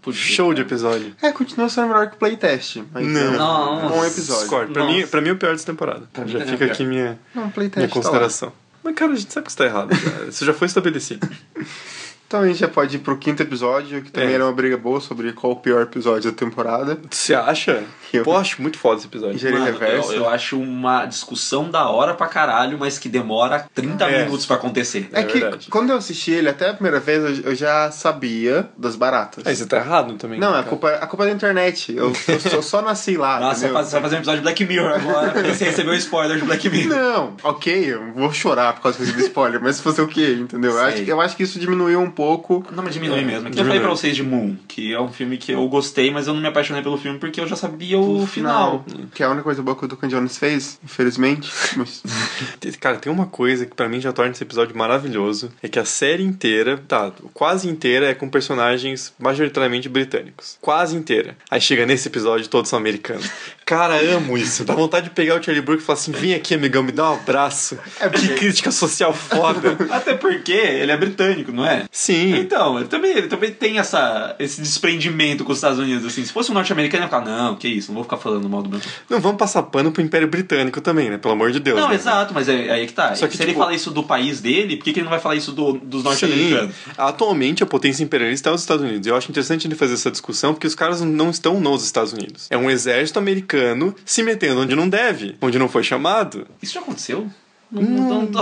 Putz, 0.02 0.18
show 0.18 0.54
de 0.54 0.62
episódio. 0.62 1.14
É, 1.22 1.32
continua 1.32 1.68
sendo 1.70 1.88
melhor 1.88 2.08
que 2.10 2.16
o 2.16 2.20
playtest. 2.20 2.78
Mas 2.93 3.06
Não. 3.06 3.22
é 3.22 3.30
um 3.30 3.38
Não. 3.38 3.89
bom 3.89 4.06
episódio. 4.06 4.41
Discord. 4.43 4.72
Pra 4.74 4.84
Nossa. 4.84 4.97
mim, 4.97 5.08
pra 5.08 5.22
mim 5.22 5.30
é 5.30 5.32
o 5.34 5.38
pior 5.38 5.52
dessa 5.52 5.66
temporada. 5.66 6.08
Pra 6.14 6.26
Já 6.26 6.39
é 6.39 6.45
fica 6.45 6.58
pior. 6.58 6.72
aqui 6.72 6.86
minha, 6.86 7.20
Não, 7.36 7.52
minha 7.56 7.70
tá 7.70 7.88
consideração. 7.89 8.54
Mas, 8.84 8.95
cara, 8.95 9.12
a 9.12 9.16
gente 9.16 9.34
sabe 9.34 9.43
que 9.45 9.50
isso 9.50 9.58
tá 9.58 9.66
errado. 9.66 9.89
cara. 9.89 10.26
Isso 10.30 10.45
já 10.45 10.54
foi 10.54 10.68
estabelecido. 10.68 11.28
Então 12.30 12.41
a 12.41 12.47
gente 12.47 12.59
já 12.59 12.67
pode 12.67 12.95
ir 12.95 12.99
pro 12.99 13.17
quinto 13.17 13.41
episódio, 13.41 14.03
que 14.03 14.11
também 14.11 14.30
É. 14.30 14.34
era 14.34 14.45
uma 14.45 14.53
briga 14.53 14.77
boa 14.77 15.01
sobre 15.01 15.34
qual 15.34 15.53
o 15.53 15.55
pior 15.55 15.82
episódio 15.82 16.30
da 16.32 16.38
temporada. 16.38 16.99
Você 17.09 17.34
acha? 17.34 17.84
Eu- 18.13 18.23
Pô, 18.23 18.36
acho 18.38 18.59
muito 18.61 18.77
foda 18.77 18.97
esse 18.97 19.05
episódio. 19.07 19.51
Mano, 19.51 19.65
reverso. 19.65 20.11
eu, 20.13 20.23
eu 20.23 20.30
acho 20.30 20.59
uma 20.59 21.05
discussão 21.05 21.69
da 21.69 21.88
hora 21.89 22.15
pra 22.15 22.25
caralho, 22.27 22.75
mas 22.80 22.97
que 22.97 23.07
demora 23.07 23.67
30 23.75 24.03
É. 24.09 24.23
minutos 24.25 24.47
pra 24.47 24.55
acontecer. 24.55 25.07
É, 25.13 25.19
É 25.21 25.23
que 25.23 25.39
verdade. 25.39 25.67
quando 25.69 25.91
eu 25.91 25.97
assisti 25.97 26.32
ele, 26.32 26.49
até 26.49 26.69
a 26.69 26.73
primeira 26.73 26.99
vez, 26.99 27.23
eu, 27.39 27.51
eu 27.51 27.55
já 27.55 27.91
sabia 27.91 28.67
das 28.75 28.95
baratas. 28.95 29.45
Aí 29.45 29.55
você 29.55 29.63
tá 29.67 29.77
errado 29.77 30.15
também. 30.15 30.39
Não, 30.39 30.49
a 30.49 30.53
cara. 30.53 30.63
culpa, 30.65 30.89
a 30.89 31.05
culpa 31.05 31.23
é 31.25 31.27
da 31.27 31.34
internet. 31.34 31.95
Eu, 31.95 32.11
eu 32.27 32.39
só, 32.41 32.61
só 32.63 32.82
nasci 32.82 33.15
lá. 33.15 33.39
Nossa, 33.39 33.59
você 33.59 33.65
entendeu? 33.67 33.73
vai 33.75 33.84
fazer- 33.84 33.89
você 33.89 33.93
vai 33.93 34.01
fazer 34.01 34.15
um 34.15 34.19
episódio 34.19 34.39
de 34.39 34.43
Black 34.43 34.65
Mirror 34.65 34.93
agora, 34.95 35.30
porque 35.34 35.53
você 35.53 35.65
recebeu 35.65 35.93
spoiler 35.95 36.39
de 36.39 36.45
Black 36.45 36.67
Mirror. 36.69 36.89
Não, 36.97 37.34
ok, 37.43 37.93
eu 37.93 38.11
vou 38.13 38.34
chorar 38.34 38.73
por 38.73 38.82
causa 38.82 38.97
que 38.97 39.03
eu 39.03 39.07
recebi 39.07 39.23
spoiler, 39.27 39.61
mas 39.61 39.80
fazer 39.80 40.01
o 40.01 40.07
quê, 40.07 40.36
entendeu? 40.39 40.71
Eu 40.71 40.80
acho, 40.82 41.03
que- 41.03 41.09
eu 41.11 41.21
acho 41.21 41.38
que 41.38 41.43
isso 41.43 41.59
diminuiu 41.59 41.99
um 41.99 42.09
pouco. 42.20 42.65
Não, 42.76 42.84
mas 42.84 42.93
diminui 42.93 43.20
É, 43.20 43.24
mesmo. 43.24 43.47
É 43.47 43.51
que 43.51 43.57
eu 43.61 43.63
falei 43.63 43.80
pra 43.80 43.89
vocês 43.89 44.13
de 44.13 44.24
Moon, 44.24 44.57
que 44.67 44.93
é 44.93 44.99
um 44.99 45.07
filme 45.07 45.38
que 45.38 45.53
eu 45.53 45.65
gostei, 45.70 46.11
mas 46.11 46.28
eu 46.28 46.34
não 46.34 46.41
me 46.41 46.49
apaixonei 46.49 46.84
pelo 46.84 46.97
filme 46.97 47.17
porque 47.17 47.39
eu 47.39 47.47
já 47.47 47.55
sabia 47.55 47.97
o, 47.97 48.28
final. 48.28 48.84
Que 49.15 49.24
é 49.24 49.26
a 49.26 49.30
única 49.30 49.43
coisa 49.43 49.63
boa 49.63 49.74
que 49.78 49.86
o 49.86 49.88
Duncan 49.88 50.09
Jones 50.09 50.38
fez, 50.38 50.78
infelizmente. 50.84 51.49
Mas... 51.78 52.03
Cara, 52.82 52.97
tem 52.97 53.09
uma 53.09 53.26
coisa 53.26 53.65
que 53.65 53.74
pra 53.74 53.88
mim 53.88 54.01
já 54.01 54.11
torna 54.11 54.32
esse 54.32 54.43
episódio 54.43 54.76
maravilhoso, 54.78 55.49
é 55.63 55.70
que 55.70 55.80
a 55.80 55.86
série 55.86 56.24
inteira, 56.24 56.78
tá, 56.86 57.09
quase 57.34 57.70
inteira 57.70 58.09
é 58.09 58.13
com 58.13 58.28
personagens 58.28 59.13
majoritariamente 59.17 59.88
britânicos. 59.88 60.57
Quase 60.59 60.97
inteira. 60.97 61.38
Aí 61.49 61.61
chega 61.61 61.86
nesse 61.86 62.09
episódio 62.09 62.49
todos 62.49 62.70
são 62.70 62.78
americanos. 62.78 63.30
Cara, 63.70 64.01
amo 64.15 64.36
isso. 64.36 64.65
Dá 64.65 64.74
vontade 64.74 65.09
de 65.09 65.11
pegar 65.11 65.39
o 65.39 65.43
Charlie 65.43 65.63
Brooker 65.63 65.84
e 65.84 65.86
falar 65.86 65.99
assim, 65.99 66.11
vem 66.11 66.34
aqui, 66.34 66.55
amigão, 66.55 66.82
me 66.82 66.91
dá 66.91 67.11
um 67.11 67.13
abraço. 67.13 67.78
Que 68.20 68.30
crítica 68.30 68.72
social 68.72 69.13
foda. 69.13 69.78
Até 69.93 70.15
porque 70.15 70.53
ele 70.53 70.91
é 70.91 70.97
britânico, 70.97 71.51
não 71.51 71.63
é? 71.63 71.86
Sim. 71.91 72.36
Então, 72.36 72.80
ele 72.80 72.88
também, 72.88 73.11
ele 73.11 73.28
também 73.28 73.51
tem 73.51 73.78
essa, 73.78 74.36
esse 74.39 74.59
desprendimento 74.59 75.43
com 75.43 75.51
os 75.51 75.59
Estados 75.59 75.78
Unidos, 75.78 76.03
assim. 76.03 76.26
Se 76.26 76.34
fosse 76.34 76.49
um 76.49 76.55
norte-americano, 76.55 77.03
ia 77.03 77.07
ficar, 77.07 77.22
não, 77.22 77.55
que 77.57 77.67
isso, 77.67 77.89
não 77.89 77.97
vou 77.97 78.03
ficar 78.05 78.17
falando 78.17 78.49
mal 78.49 78.63
do 78.63 78.72
meu. 78.72 78.80
Não 79.07 79.22
vamos 79.22 79.38
passar 79.38 79.61
pano 79.61 79.91
pro 79.91 80.01
Império 80.01 80.28
Britânico 80.28 80.82
também, 80.82 81.11
né? 81.11 81.20
Pelo 81.20 81.36
amor 81.36 81.51
de 81.51 81.59
Deus. 81.59 81.80
Não, 81.80 81.89
né? 81.89 81.93
exato, 81.95 82.34
mas 82.34 82.49
é, 82.49 82.72
aí 82.72 82.82
é 82.82 82.88
que 82.88 82.93
tá. 82.93 83.13
Só 83.13 83.28
que, 83.28 83.38
Se 83.38 83.43
ele 83.43 83.51
tipo- 83.51 83.61
fala 83.61 83.76
isso 83.76 83.91
do 83.91 84.01
país 84.01 84.41
dele, 84.41 84.78
por 84.78 84.86
que, 84.86 84.93
que 84.93 84.99
ele 84.99 85.05
não 85.05 85.11
vai 85.11 85.20
falar 85.20 85.36
isso 85.36 85.51
do, 85.51 85.74
dos 85.74 86.03
norte-americanos? 86.03 86.74
atualmente 86.97 87.61
a 87.61 87.67
potência 87.67 88.03
imperialista 88.03 88.49
é 88.49 88.51
os 88.51 88.61
Estados 88.61 88.84
Unidos. 88.84 89.05
Eu 89.05 89.15
acho 89.15 89.30
interessante 89.30 89.67
ele 89.67 89.76
fazer 89.76 89.93
essa 89.93 90.09
discussão 90.09 90.55
porque 90.55 90.65
os 90.65 90.74
caras 90.74 91.01
não 91.01 91.30
estão 91.30 91.59
nos 91.59 91.84
Estados 91.84 92.13
Unidos. 92.13 92.47
É 92.49 92.57
um 92.57 92.67
exército 92.67 93.20
americano 93.20 93.59
se 94.05 94.24
metendo 94.24 94.62
onde 94.62 94.76
não 94.76 94.89
deve, 94.89 95.38
onde 95.41 95.60
não 95.60 95.70
foi 95.70 95.84
chamado. 95.84 96.47
Isso 96.62 96.74
já 96.74 96.82
aconteceu? 96.82 97.30
Não, 97.72 97.82
não, 97.82 98.22
não 98.22 98.28
tô, 98.28 98.39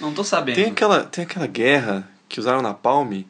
não 0.00 0.12
tô 0.14 0.24
sabendo. 0.24 0.54
Tem 0.54 0.70
aquela, 0.70 1.04
tem 1.04 1.24
aquela 1.24 1.46
guerra 1.46 2.08
que 2.28 2.40
usaram 2.40 2.62
na 2.62 2.72
Palme. 2.72 3.26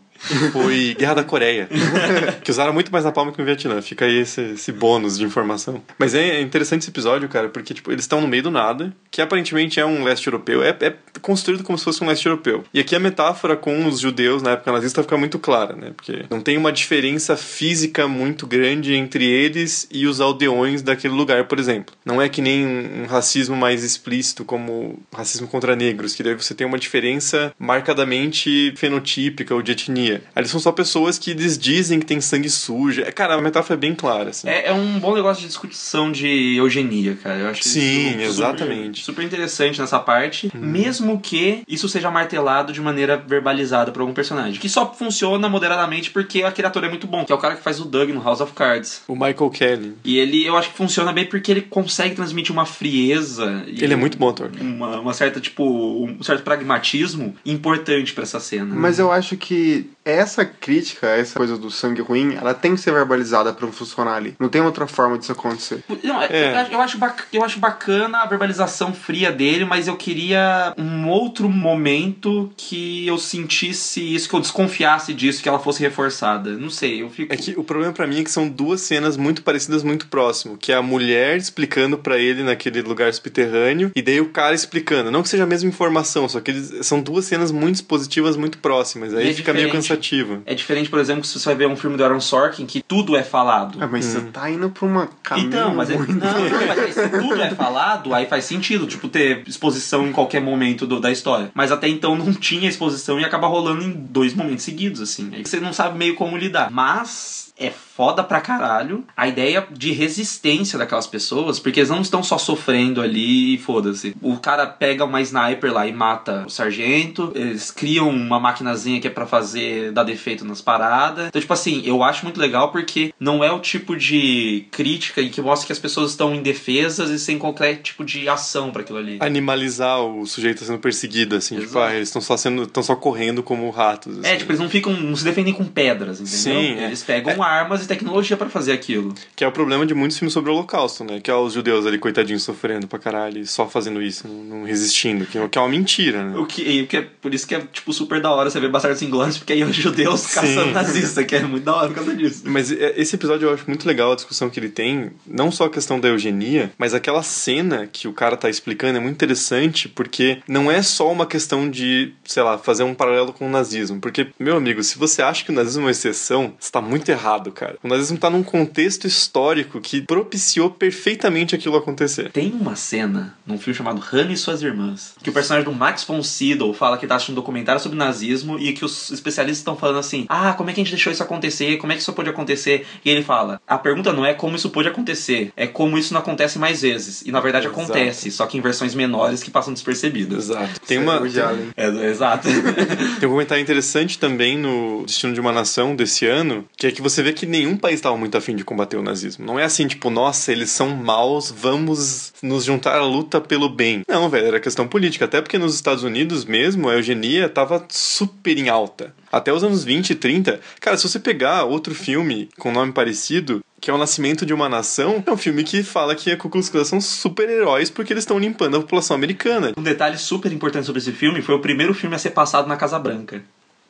Foi 0.52 0.94
Guerra 0.98 1.14
da 1.14 1.24
Coreia. 1.24 1.68
que 2.42 2.50
usaram 2.50 2.72
muito 2.72 2.92
mais 2.92 3.04
na 3.04 3.12
Palme 3.12 3.32
que 3.32 3.38
no 3.38 3.44
Vietnã. 3.44 3.80
Fica 3.82 4.04
aí 4.04 4.18
esse, 4.18 4.40
esse 4.52 4.72
bônus 4.72 5.18
de 5.18 5.24
informação. 5.24 5.82
Mas 5.98 6.14
é 6.14 6.40
interessante 6.40 6.82
esse 6.82 6.90
episódio, 6.90 7.28
cara, 7.28 7.48
porque 7.48 7.74
tipo, 7.74 7.90
eles 7.90 8.04
estão 8.04 8.20
no 8.20 8.28
meio 8.28 8.42
do 8.42 8.50
nada, 8.50 8.92
que 9.10 9.20
aparentemente 9.20 9.80
é 9.80 9.86
um 9.86 10.04
leste 10.04 10.26
europeu. 10.26 10.62
É, 10.62 10.76
é 10.80 10.94
construído 11.20 11.64
como 11.64 11.78
se 11.78 11.84
fosse 11.84 12.02
um 12.02 12.06
leste 12.06 12.26
europeu. 12.26 12.64
E 12.72 12.80
aqui 12.80 12.94
a 12.94 13.00
metáfora 13.00 13.56
com 13.56 13.86
os 13.86 14.00
judeus 14.00 14.42
na 14.42 14.52
época 14.52 14.72
nazista 14.72 15.02
fica 15.02 15.16
muito 15.16 15.38
clara, 15.38 15.74
né? 15.74 15.92
Porque 15.94 16.24
não 16.30 16.40
tem 16.40 16.56
uma 16.56 16.72
diferença 16.72 17.36
física 17.36 18.06
muito 18.06 18.46
grande 18.46 18.94
entre 18.94 19.24
eles 19.24 19.88
e 19.90 20.06
os 20.06 20.20
aldeões 20.20 20.82
daquele 20.82 21.14
lugar, 21.14 21.46
por 21.46 21.58
exemplo. 21.58 21.94
Não 22.04 22.20
é 22.20 22.28
que 22.28 22.42
nem 22.42 22.66
um 22.66 23.06
racismo 23.06 23.56
mais 23.56 23.84
explícito 23.84 24.44
como 24.44 25.00
racismo 25.12 25.46
contra 25.48 25.76
negros, 25.76 26.14
que 26.14 26.22
daí 26.22 26.34
você 26.34 26.54
tem 26.54 26.66
uma 26.66 26.78
diferença 26.78 27.52
marcadamente 27.58 28.72
fenotípica 28.76 29.54
ou 29.54 29.62
de 29.62 29.72
etnia. 29.72 30.09
Ali 30.34 30.48
são 30.48 30.60
só 30.60 30.72
pessoas 30.72 31.18
que 31.18 31.30
eles 31.32 31.56
dizem 31.58 31.98
que 32.00 32.06
tem 32.06 32.20
sangue 32.20 32.48
sujo. 32.50 33.02
É, 33.02 33.10
Cara, 33.12 33.34
a 33.34 33.40
metáfora 33.40 33.74
é 33.74 33.80
bem 33.80 33.94
clara, 33.94 34.30
assim. 34.30 34.48
É, 34.48 34.68
é 34.68 34.72
um 34.72 34.98
bom 34.98 35.14
negócio 35.14 35.42
de 35.42 35.48
discussão 35.48 36.10
de 36.10 36.56
eugenia, 36.56 37.16
cara. 37.22 37.38
Eu 37.38 37.48
acho 37.48 37.62
Sim, 37.62 37.80
isso 37.80 38.10
super- 38.10 38.24
exatamente. 38.24 39.04
Super, 39.04 39.24
interessante 39.24 39.80
nessa 39.80 39.98
parte, 39.98 40.50
mesmo 40.54 41.20
que 41.20 41.62
isso 41.68 41.88
seja 41.88 42.10
martelado 42.10 42.72
de 42.72 42.80
maneira 42.80 43.16
verbalizada 43.16 43.92
por 43.92 44.00
algum 44.00 44.14
personagem. 44.14 44.58
Que 44.60 44.68
só 44.68 44.92
funciona 44.92 45.48
moderadamente 45.48 46.10
porque 46.10 46.42
aquele 46.42 46.66
ator 46.68 46.84
é 46.84 46.88
muito 46.88 47.06
bom, 47.06 47.24
que 47.24 47.32
é 47.32 47.34
o 47.34 47.38
cara 47.38 47.56
que 47.56 47.62
faz 47.62 47.80
o 47.80 47.84
Doug 47.84 48.10
no 48.10 48.22
House 48.22 48.40
of 48.40 48.52
Cards. 48.52 49.02
O 49.06 49.14
Michael 49.14 49.50
Kelly. 49.50 49.94
E 50.04 50.18
ele, 50.18 50.44
eu 50.46 50.56
acho 50.56 50.70
que 50.70 50.76
funciona 50.76 51.12
bem 51.12 51.26
porque 51.26 51.50
ele 51.50 51.62
consegue 51.62 52.14
transmitir 52.14 52.52
uma 52.52 52.64
frieza. 52.66 53.64
e 53.66 53.82
Ele 53.82 53.92
é 53.92 53.96
muito 53.96 54.16
bom 54.18 54.28
ator. 54.28 54.50
Uma, 54.60 55.00
uma 55.00 55.14
certa, 55.14 55.40
tipo, 55.40 55.64
um 55.64 56.22
certo 56.22 56.42
pragmatismo 56.42 57.34
importante 57.44 58.12
pra 58.12 58.22
essa 58.22 58.40
cena. 58.40 58.74
Mas 58.74 58.98
eu 58.98 59.10
acho 59.12 59.36
que 59.36 59.86
essa 60.10 60.44
crítica, 60.44 61.06
essa 61.08 61.38
coisa 61.38 61.56
do 61.56 61.70
sangue 61.70 62.00
ruim, 62.02 62.34
ela 62.34 62.54
tem 62.54 62.74
que 62.74 62.80
ser 62.80 62.92
verbalizada 62.92 63.52
pra 63.52 63.66
funcionar 63.68 64.14
ali. 64.14 64.34
Não 64.38 64.48
tem 64.48 64.60
outra 64.60 64.86
forma 64.86 65.18
disso 65.18 65.32
acontecer. 65.32 65.82
Não, 66.02 66.22
É. 66.22 66.52
eu, 66.52 66.58
acho- 66.58 66.72
eu, 66.72 66.80
acho 66.80 66.98
bac- 66.98 67.24
eu 67.32 67.44
acho 67.44 67.58
bacana 67.60 68.18
a 68.18 68.26
verbalização 68.26 68.92
fria 68.92 69.30
dele, 69.32 69.64
mas 69.64 69.88
eu 69.88 69.96
queria 69.96 70.74
um 70.78 71.08
outro 71.08 71.48
momento 71.48 72.50
que 72.56 73.06
eu 73.06 73.18
sentisse 73.18 74.00
isso, 74.14 74.28
que 74.28 74.34
eu 74.34 74.40
desconfiasse 74.40 75.14
disso, 75.14 75.42
que 75.42 75.48
ela 75.48 75.58
fosse 75.58 75.80
reforçada. 75.80 76.50
Não 76.52 76.70
sei, 76.70 77.02
eu 77.02 77.10
fico. 77.10 77.32
É 77.32 77.36
que 77.36 77.54
o 77.58 77.64
problema 77.64 77.92
pra 77.92 78.06
mim 78.06 78.20
é 78.20 78.24
que 78.24 78.30
são 78.30 78.48
duas 78.48 78.80
cenas 78.80 79.16
muito 79.16 79.42
parecidas, 79.42 79.82
muito 79.82 80.06
próximo. 80.08 80.56
Que 80.56 80.72
é 80.72 80.76
a 80.76 80.82
mulher 80.82 81.36
explicando 81.36 81.98
pra 81.98 82.18
ele 82.18 82.42
naquele 82.42 82.82
lugar 82.82 83.12
subterrâneo, 83.12 83.90
e 83.94 84.02
daí 84.02 84.20
o 84.20 84.30
cara 84.30 84.54
explicando. 84.54 85.10
Não 85.10 85.22
que 85.22 85.28
seja 85.28 85.44
a 85.44 85.46
mesma 85.46 85.68
informação, 85.68 86.28
só 86.28 86.40
que 86.40 86.50
eles, 86.50 86.86
são 86.86 87.00
duas 87.00 87.24
cenas 87.24 87.50
muito 87.50 87.76
expositivas, 87.76 88.36
muito 88.36 88.58
próximas. 88.58 89.14
Aí 89.14 89.30
é 89.30 89.32
fica 89.32 89.52
meio 89.52 89.66
diferente. 89.66 89.86
Cansativo. 90.00 90.42
É 90.46 90.54
diferente, 90.54 90.88
por 90.90 90.98
exemplo, 90.98 91.24
se 91.24 91.38
você 91.38 91.44
vai 91.46 91.54
ver 91.54 91.68
um 91.68 91.76
filme 91.76 91.96
do 91.96 92.04
Aaron 92.04 92.20
Sorkin 92.20 92.66
que 92.66 92.82
tudo 92.82 93.16
é 93.16 93.22
falado. 93.22 93.78
Ah, 93.80 93.86
mas 93.86 94.04
você 94.06 94.20
tá 94.22 94.50
indo 94.50 94.70
pra 94.70 94.86
uma 94.86 95.08
caminho 95.22 95.48
Então, 95.48 95.74
mas 95.74 95.90
é, 95.90 95.96
muito... 95.96 96.12
não, 96.12 96.20
não, 96.48 96.66
mas 96.66 96.78
aí 96.78 96.92
se 96.92 97.08
tudo 97.08 97.40
é 97.40 97.50
falado, 97.50 98.14
aí 98.14 98.26
faz 98.26 98.44
sentido, 98.44 98.86
tipo, 98.86 99.08
ter 99.08 99.42
exposição 99.46 100.06
em 100.06 100.12
qualquer 100.12 100.40
momento 100.40 100.86
do- 100.86 101.00
da 101.00 101.10
história. 101.10 101.50
Mas 101.54 101.70
até 101.70 101.88
então 101.88 102.16
não 102.16 102.32
tinha 102.32 102.68
exposição 102.68 103.20
e 103.20 103.24
acaba 103.24 103.46
rolando 103.46 103.82
em 103.84 103.90
dois 103.92 104.34
momentos 104.34 104.64
seguidos, 104.64 105.00
assim. 105.00 105.30
Aí 105.32 105.44
você 105.44 105.60
não 105.60 105.72
sabe 105.72 105.98
meio 105.98 106.14
como 106.14 106.36
lidar. 106.36 106.70
Mas 106.70 107.52
é 107.58 107.70
foda 108.00 108.24
pra 108.24 108.40
caralho 108.40 109.04
a 109.14 109.28
ideia 109.28 109.66
de 109.70 109.92
resistência 109.92 110.78
daquelas 110.78 111.06
pessoas, 111.06 111.60
porque 111.60 111.80
eles 111.80 111.90
não 111.90 112.00
estão 112.00 112.22
só 112.22 112.38
sofrendo 112.38 113.02
ali 113.02 113.56
e 113.56 113.58
foda-se. 113.58 114.16
O 114.22 114.38
cara 114.38 114.66
pega 114.66 115.04
uma 115.04 115.20
sniper 115.20 115.70
lá 115.70 115.86
e 115.86 115.92
mata 115.92 116.44
o 116.46 116.48
sargento, 116.48 117.30
eles 117.34 117.70
criam 117.70 118.08
uma 118.08 118.40
maquinazinha 118.40 118.98
que 119.02 119.06
é 119.06 119.10
pra 119.10 119.26
fazer, 119.26 119.92
dar 119.92 120.04
defeito 120.04 120.46
nas 120.46 120.62
paradas. 120.62 121.26
Então, 121.28 121.42
tipo 121.42 121.52
assim, 121.52 121.82
eu 121.84 122.02
acho 122.02 122.24
muito 122.24 122.40
legal 122.40 122.72
porque 122.72 123.12
não 123.20 123.44
é 123.44 123.52
o 123.52 123.60
tipo 123.60 123.94
de 123.94 124.64
crítica 124.70 125.20
em 125.20 125.28
que 125.28 125.42
mostra 125.42 125.66
que 125.66 125.72
as 125.74 125.78
pessoas 125.78 126.12
estão 126.12 126.34
indefesas 126.34 127.10
e 127.10 127.18
sem 127.18 127.38
qualquer 127.38 127.82
tipo 127.82 128.02
de 128.02 128.26
ação 128.30 128.70
pra 128.70 128.80
aquilo 128.80 128.98
ali. 128.98 129.18
Animalizar 129.20 130.00
o 130.00 130.24
sujeito 130.24 130.64
sendo 130.64 130.78
perseguido, 130.78 131.36
assim. 131.36 131.56
Tipo, 131.56 131.66
Exato. 131.72 131.84
ah, 131.84 131.94
eles 131.94 132.08
estão 132.08 132.22
só 132.22 132.38
sendo. 132.38 132.62
estão 132.62 132.82
só 132.82 132.96
correndo 132.96 133.42
como 133.42 133.68
ratos. 133.68 134.24
É, 134.24 134.30
assim. 134.30 134.38
tipo, 134.38 134.52
eles 134.52 134.60
não 134.60 134.70
ficam, 134.70 134.94
não 134.94 135.14
se 135.14 135.24
defendem 135.24 135.52
com 135.52 135.66
pedras, 135.66 136.18
entendeu? 136.18 136.38
Sim, 136.38 136.80
é. 136.80 136.86
Eles 136.86 137.02
pegam 137.02 137.42
armas 137.42 137.84
e 137.84 137.89
tecnologia 137.90 138.36
pra 138.36 138.48
fazer 138.48 138.72
aquilo. 138.72 139.12
Que 139.34 139.44
é 139.44 139.48
o 139.48 139.52
problema 139.52 139.84
de 139.84 139.94
muitos 139.94 140.18
filmes 140.18 140.32
sobre 140.32 140.50
o 140.50 140.54
Holocausto, 140.54 141.02
né? 141.04 141.20
Que 141.20 141.30
é 141.30 141.34
os 141.34 141.52
judeus 141.52 141.86
ali, 141.86 141.98
coitadinhos, 141.98 142.42
sofrendo 142.42 142.86
pra 142.86 142.98
caralho, 142.98 143.44
só 143.46 143.68
fazendo 143.68 144.00
isso, 144.00 144.28
não, 144.28 144.64
resistindo. 144.64 145.26
Que, 145.26 145.48
que 145.48 145.58
é 145.58 145.60
uma 145.60 145.68
mentira, 145.68 146.24
né? 146.24 146.38
O 146.38 146.46
que, 146.46 146.62
e 146.62 146.86
que 146.86 146.96
é, 146.96 147.02
por 147.02 147.34
isso 147.34 147.46
que 147.46 147.54
é, 147.54 147.60
tipo, 147.72 147.92
super 147.92 148.20
da 148.20 148.30
hora 148.30 148.48
você 148.48 148.60
ver 148.60 148.70
Bastardos 148.70 149.02
Inglórios, 149.02 149.38
porque 149.38 149.52
aí 149.52 149.64
os 149.64 149.74
judeus 149.74 150.26
caçando 150.32 150.70
nazista, 150.72 151.24
que 151.24 151.34
é 151.34 151.42
muito 151.42 151.64
da 151.64 151.74
hora 151.74 151.88
por 151.88 151.96
causa 151.96 152.14
disso. 152.14 152.42
Mas 152.44 152.70
é, 152.70 152.94
esse 152.96 153.16
episódio 153.16 153.48
eu 153.48 153.54
acho 153.54 153.64
muito 153.66 153.86
legal 153.86 154.12
a 154.12 154.14
discussão 154.14 154.48
que 154.48 154.60
ele 154.60 154.68
tem, 154.68 155.10
não 155.26 155.50
só 155.50 155.64
a 155.64 155.70
questão 155.70 155.98
da 155.98 156.08
eugenia, 156.08 156.70
mas 156.78 156.94
aquela 156.94 157.22
cena 157.22 157.88
que 157.90 158.06
o 158.06 158.12
cara 158.12 158.36
tá 158.36 158.48
explicando 158.48 158.98
é 158.98 159.00
muito 159.00 159.16
interessante, 159.16 159.88
porque 159.88 160.38
não 160.46 160.70
é 160.70 160.82
só 160.82 161.10
uma 161.10 161.26
questão 161.26 161.68
de, 161.68 162.12
sei 162.24 162.42
lá, 162.42 162.56
fazer 162.58 162.84
um 162.84 162.94
paralelo 162.94 163.32
com 163.32 163.46
o 163.46 163.50
nazismo. 163.50 164.00
Porque, 164.00 164.28
meu 164.38 164.56
amigo, 164.56 164.82
se 164.82 164.98
você 164.98 165.22
acha 165.22 165.44
que 165.44 165.50
o 165.50 165.54
nazismo 165.54 165.82
é 165.82 165.84
uma 165.86 165.90
exceção, 165.90 166.54
você 166.58 166.70
tá 166.70 166.80
muito 166.80 167.08
errado, 167.08 167.50
cara. 167.50 167.69
O 167.82 167.88
nazismo 167.88 168.18
tá 168.18 168.30
num 168.30 168.42
contexto 168.42 169.06
histórico 169.06 169.80
que 169.80 170.02
propiciou 170.02 170.70
perfeitamente 170.70 171.54
aquilo 171.54 171.76
acontecer. 171.76 172.30
Tem 172.30 172.52
uma 172.52 172.76
cena 172.76 173.34
num 173.46 173.58
filme 173.58 173.76
chamado 173.76 174.00
Hannah 174.00 174.32
e 174.32 174.36
Suas 174.36 174.62
Irmãs, 174.62 175.14
que 175.22 175.30
o 175.30 175.32
personagem 175.32 175.70
do 175.70 175.76
Max 175.76 176.04
von 176.04 176.22
Sydow 176.22 176.72
fala 176.74 176.98
que 176.98 177.06
tá 177.06 177.16
assistindo 177.16 177.34
um 177.34 177.40
documentário 177.40 177.80
sobre 177.80 177.98
nazismo 177.98 178.58
e 178.58 178.72
que 178.72 178.84
os 178.84 179.10
especialistas 179.10 179.58
estão 179.58 179.76
falando 179.76 179.98
assim: 179.98 180.26
ah, 180.28 180.52
como 180.52 180.70
é 180.70 180.72
que 180.72 180.80
a 180.80 180.84
gente 180.84 180.92
deixou 180.92 181.12
isso 181.12 181.22
acontecer? 181.22 181.78
Como 181.78 181.92
é 181.92 181.96
que 181.96 182.02
isso 182.02 182.12
pode 182.12 182.28
acontecer? 182.28 182.86
E 183.04 183.10
ele 183.10 183.22
fala: 183.22 183.60
a 183.66 183.78
pergunta 183.78 184.12
não 184.12 184.24
é 184.24 184.34
como 184.34 184.56
isso 184.56 184.70
pode 184.70 184.88
acontecer, 184.88 185.52
é 185.56 185.66
como 185.66 185.98
isso 185.98 186.12
não 186.12 186.20
acontece 186.20 186.58
mais 186.58 186.82
vezes. 186.82 187.22
E 187.22 187.32
na 187.32 187.40
verdade 187.40 187.66
Exato. 187.66 187.80
acontece, 187.80 188.30
só 188.30 188.46
que 188.46 188.58
em 188.58 188.60
versões 188.60 188.94
menores 188.94 189.42
que 189.42 189.50
passam 189.50 189.72
despercebidas. 189.72 190.50
Exato. 190.50 190.80
Tem 190.86 191.00
Isso 191.00 191.40
é 191.40 191.44
uma. 191.44 191.58
É, 191.76 192.10
exato. 192.10 192.48
Tem 193.18 193.28
um 193.28 193.32
comentário 193.32 193.62
interessante 193.62 194.18
também 194.18 194.58
no 194.58 195.04
Destino 195.04 195.32
de 195.32 195.40
uma 195.40 195.52
Nação 195.52 195.94
desse 195.94 196.26
ano, 196.26 196.64
que 196.76 196.86
é 196.86 196.92
que 196.92 197.02
você 197.02 197.22
vê 197.22 197.30
vê 197.30 197.32
que 197.32 197.46
nenhum 197.60 197.76
país 197.76 197.96
estava 197.96 198.16
muito 198.16 198.36
afim 198.36 198.56
de 198.56 198.64
combater 198.64 198.96
o 198.96 199.02
nazismo. 199.02 199.44
Não 199.44 199.58
é 199.58 199.64
assim, 199.64 199.86
tipo, 199.86 200.10
nossa, 200.10 200.50
eles 200.50 200.70
são 200.70 200.90
maus, 200.96 201.50
vamos 201.50 202.32
nos 202.42 202.64
juntar 202.64 202.98
à 202.98 203.04
luta 203.04 203.40
pelo 203.40 203.68
bem. 203.68 204.02
Não, 204.08 204.28
velho, 204.28 204.46
era 204.46 204.60
questão 204.60 204.88
política. 204.88 205.26
Até 205.26 205.40
porque 205.40 205.58
nos 205.58 205.74
Estados 205.74 206.02
Unidos 206.02 206.44
mesmo, 206.44 206.88
a 206.88 206.94
eugenia 206.94 207.48
tava 207.48 207.84
super 207.88 208.58
em 208.58 208.68
alta. 208.68 209.14
Até 209.30 209.52
os 209.52 209.62
anos 209.62 209.84
20 209.84 210.10
e 210.10 210.14
30. 210.14 210.60
Cara, 210.80 210.96
se 210.96 211.08
você 211.08 211.18
pegar 211.18 211.64
outro 211.64 211.94
filme 211.94 212.48
com 212.58 212.72
nome 212.72 212.92
parecido, 212.92 213.62
que 213.80 213.90
é 213.90 213.94
o 213.94 213.98
Nascimento 213.98 214.44
de 214.44 214.52
uma 214.52 214.68
Nação, 214.68 215.22
é 215.26 215.30
um 215.30 215.36
filme 215.36 215.64
que 215.64 215.82
fala 215.82 216.14
que 216.14 216.30
a 216.30 216.36
Ku 216.36 216.50
Klux 216.50 216.68
Klan 216.68 216.84
são 216.84 217.00
super-heróis 217.00 217.88
porque 217.90 218.12
eles 218.12 218.22
estão 218.22 218.38
limpando 218.38 218.76
a 218.76 218.80
população 218.80 219.16
americana. 219.16 219.72
Um 219.76 219.82
detalhe 219.82 220.18
super 220.18 220.52
importante 220.52 220.86
sobre 220.86 221.00
esse 221.00 221.12
filme 221.12 221.42
foi 221.42 221.54
o 221.54 221.60
primeiro 221.60 221.94
filme 221.94 222.14
a 222.14 222.18
ser 222.18 222.30
passado 222.30 222.68
na 222.68 222.76
Casa 222.76 222.98
Branca. 222.98 223.42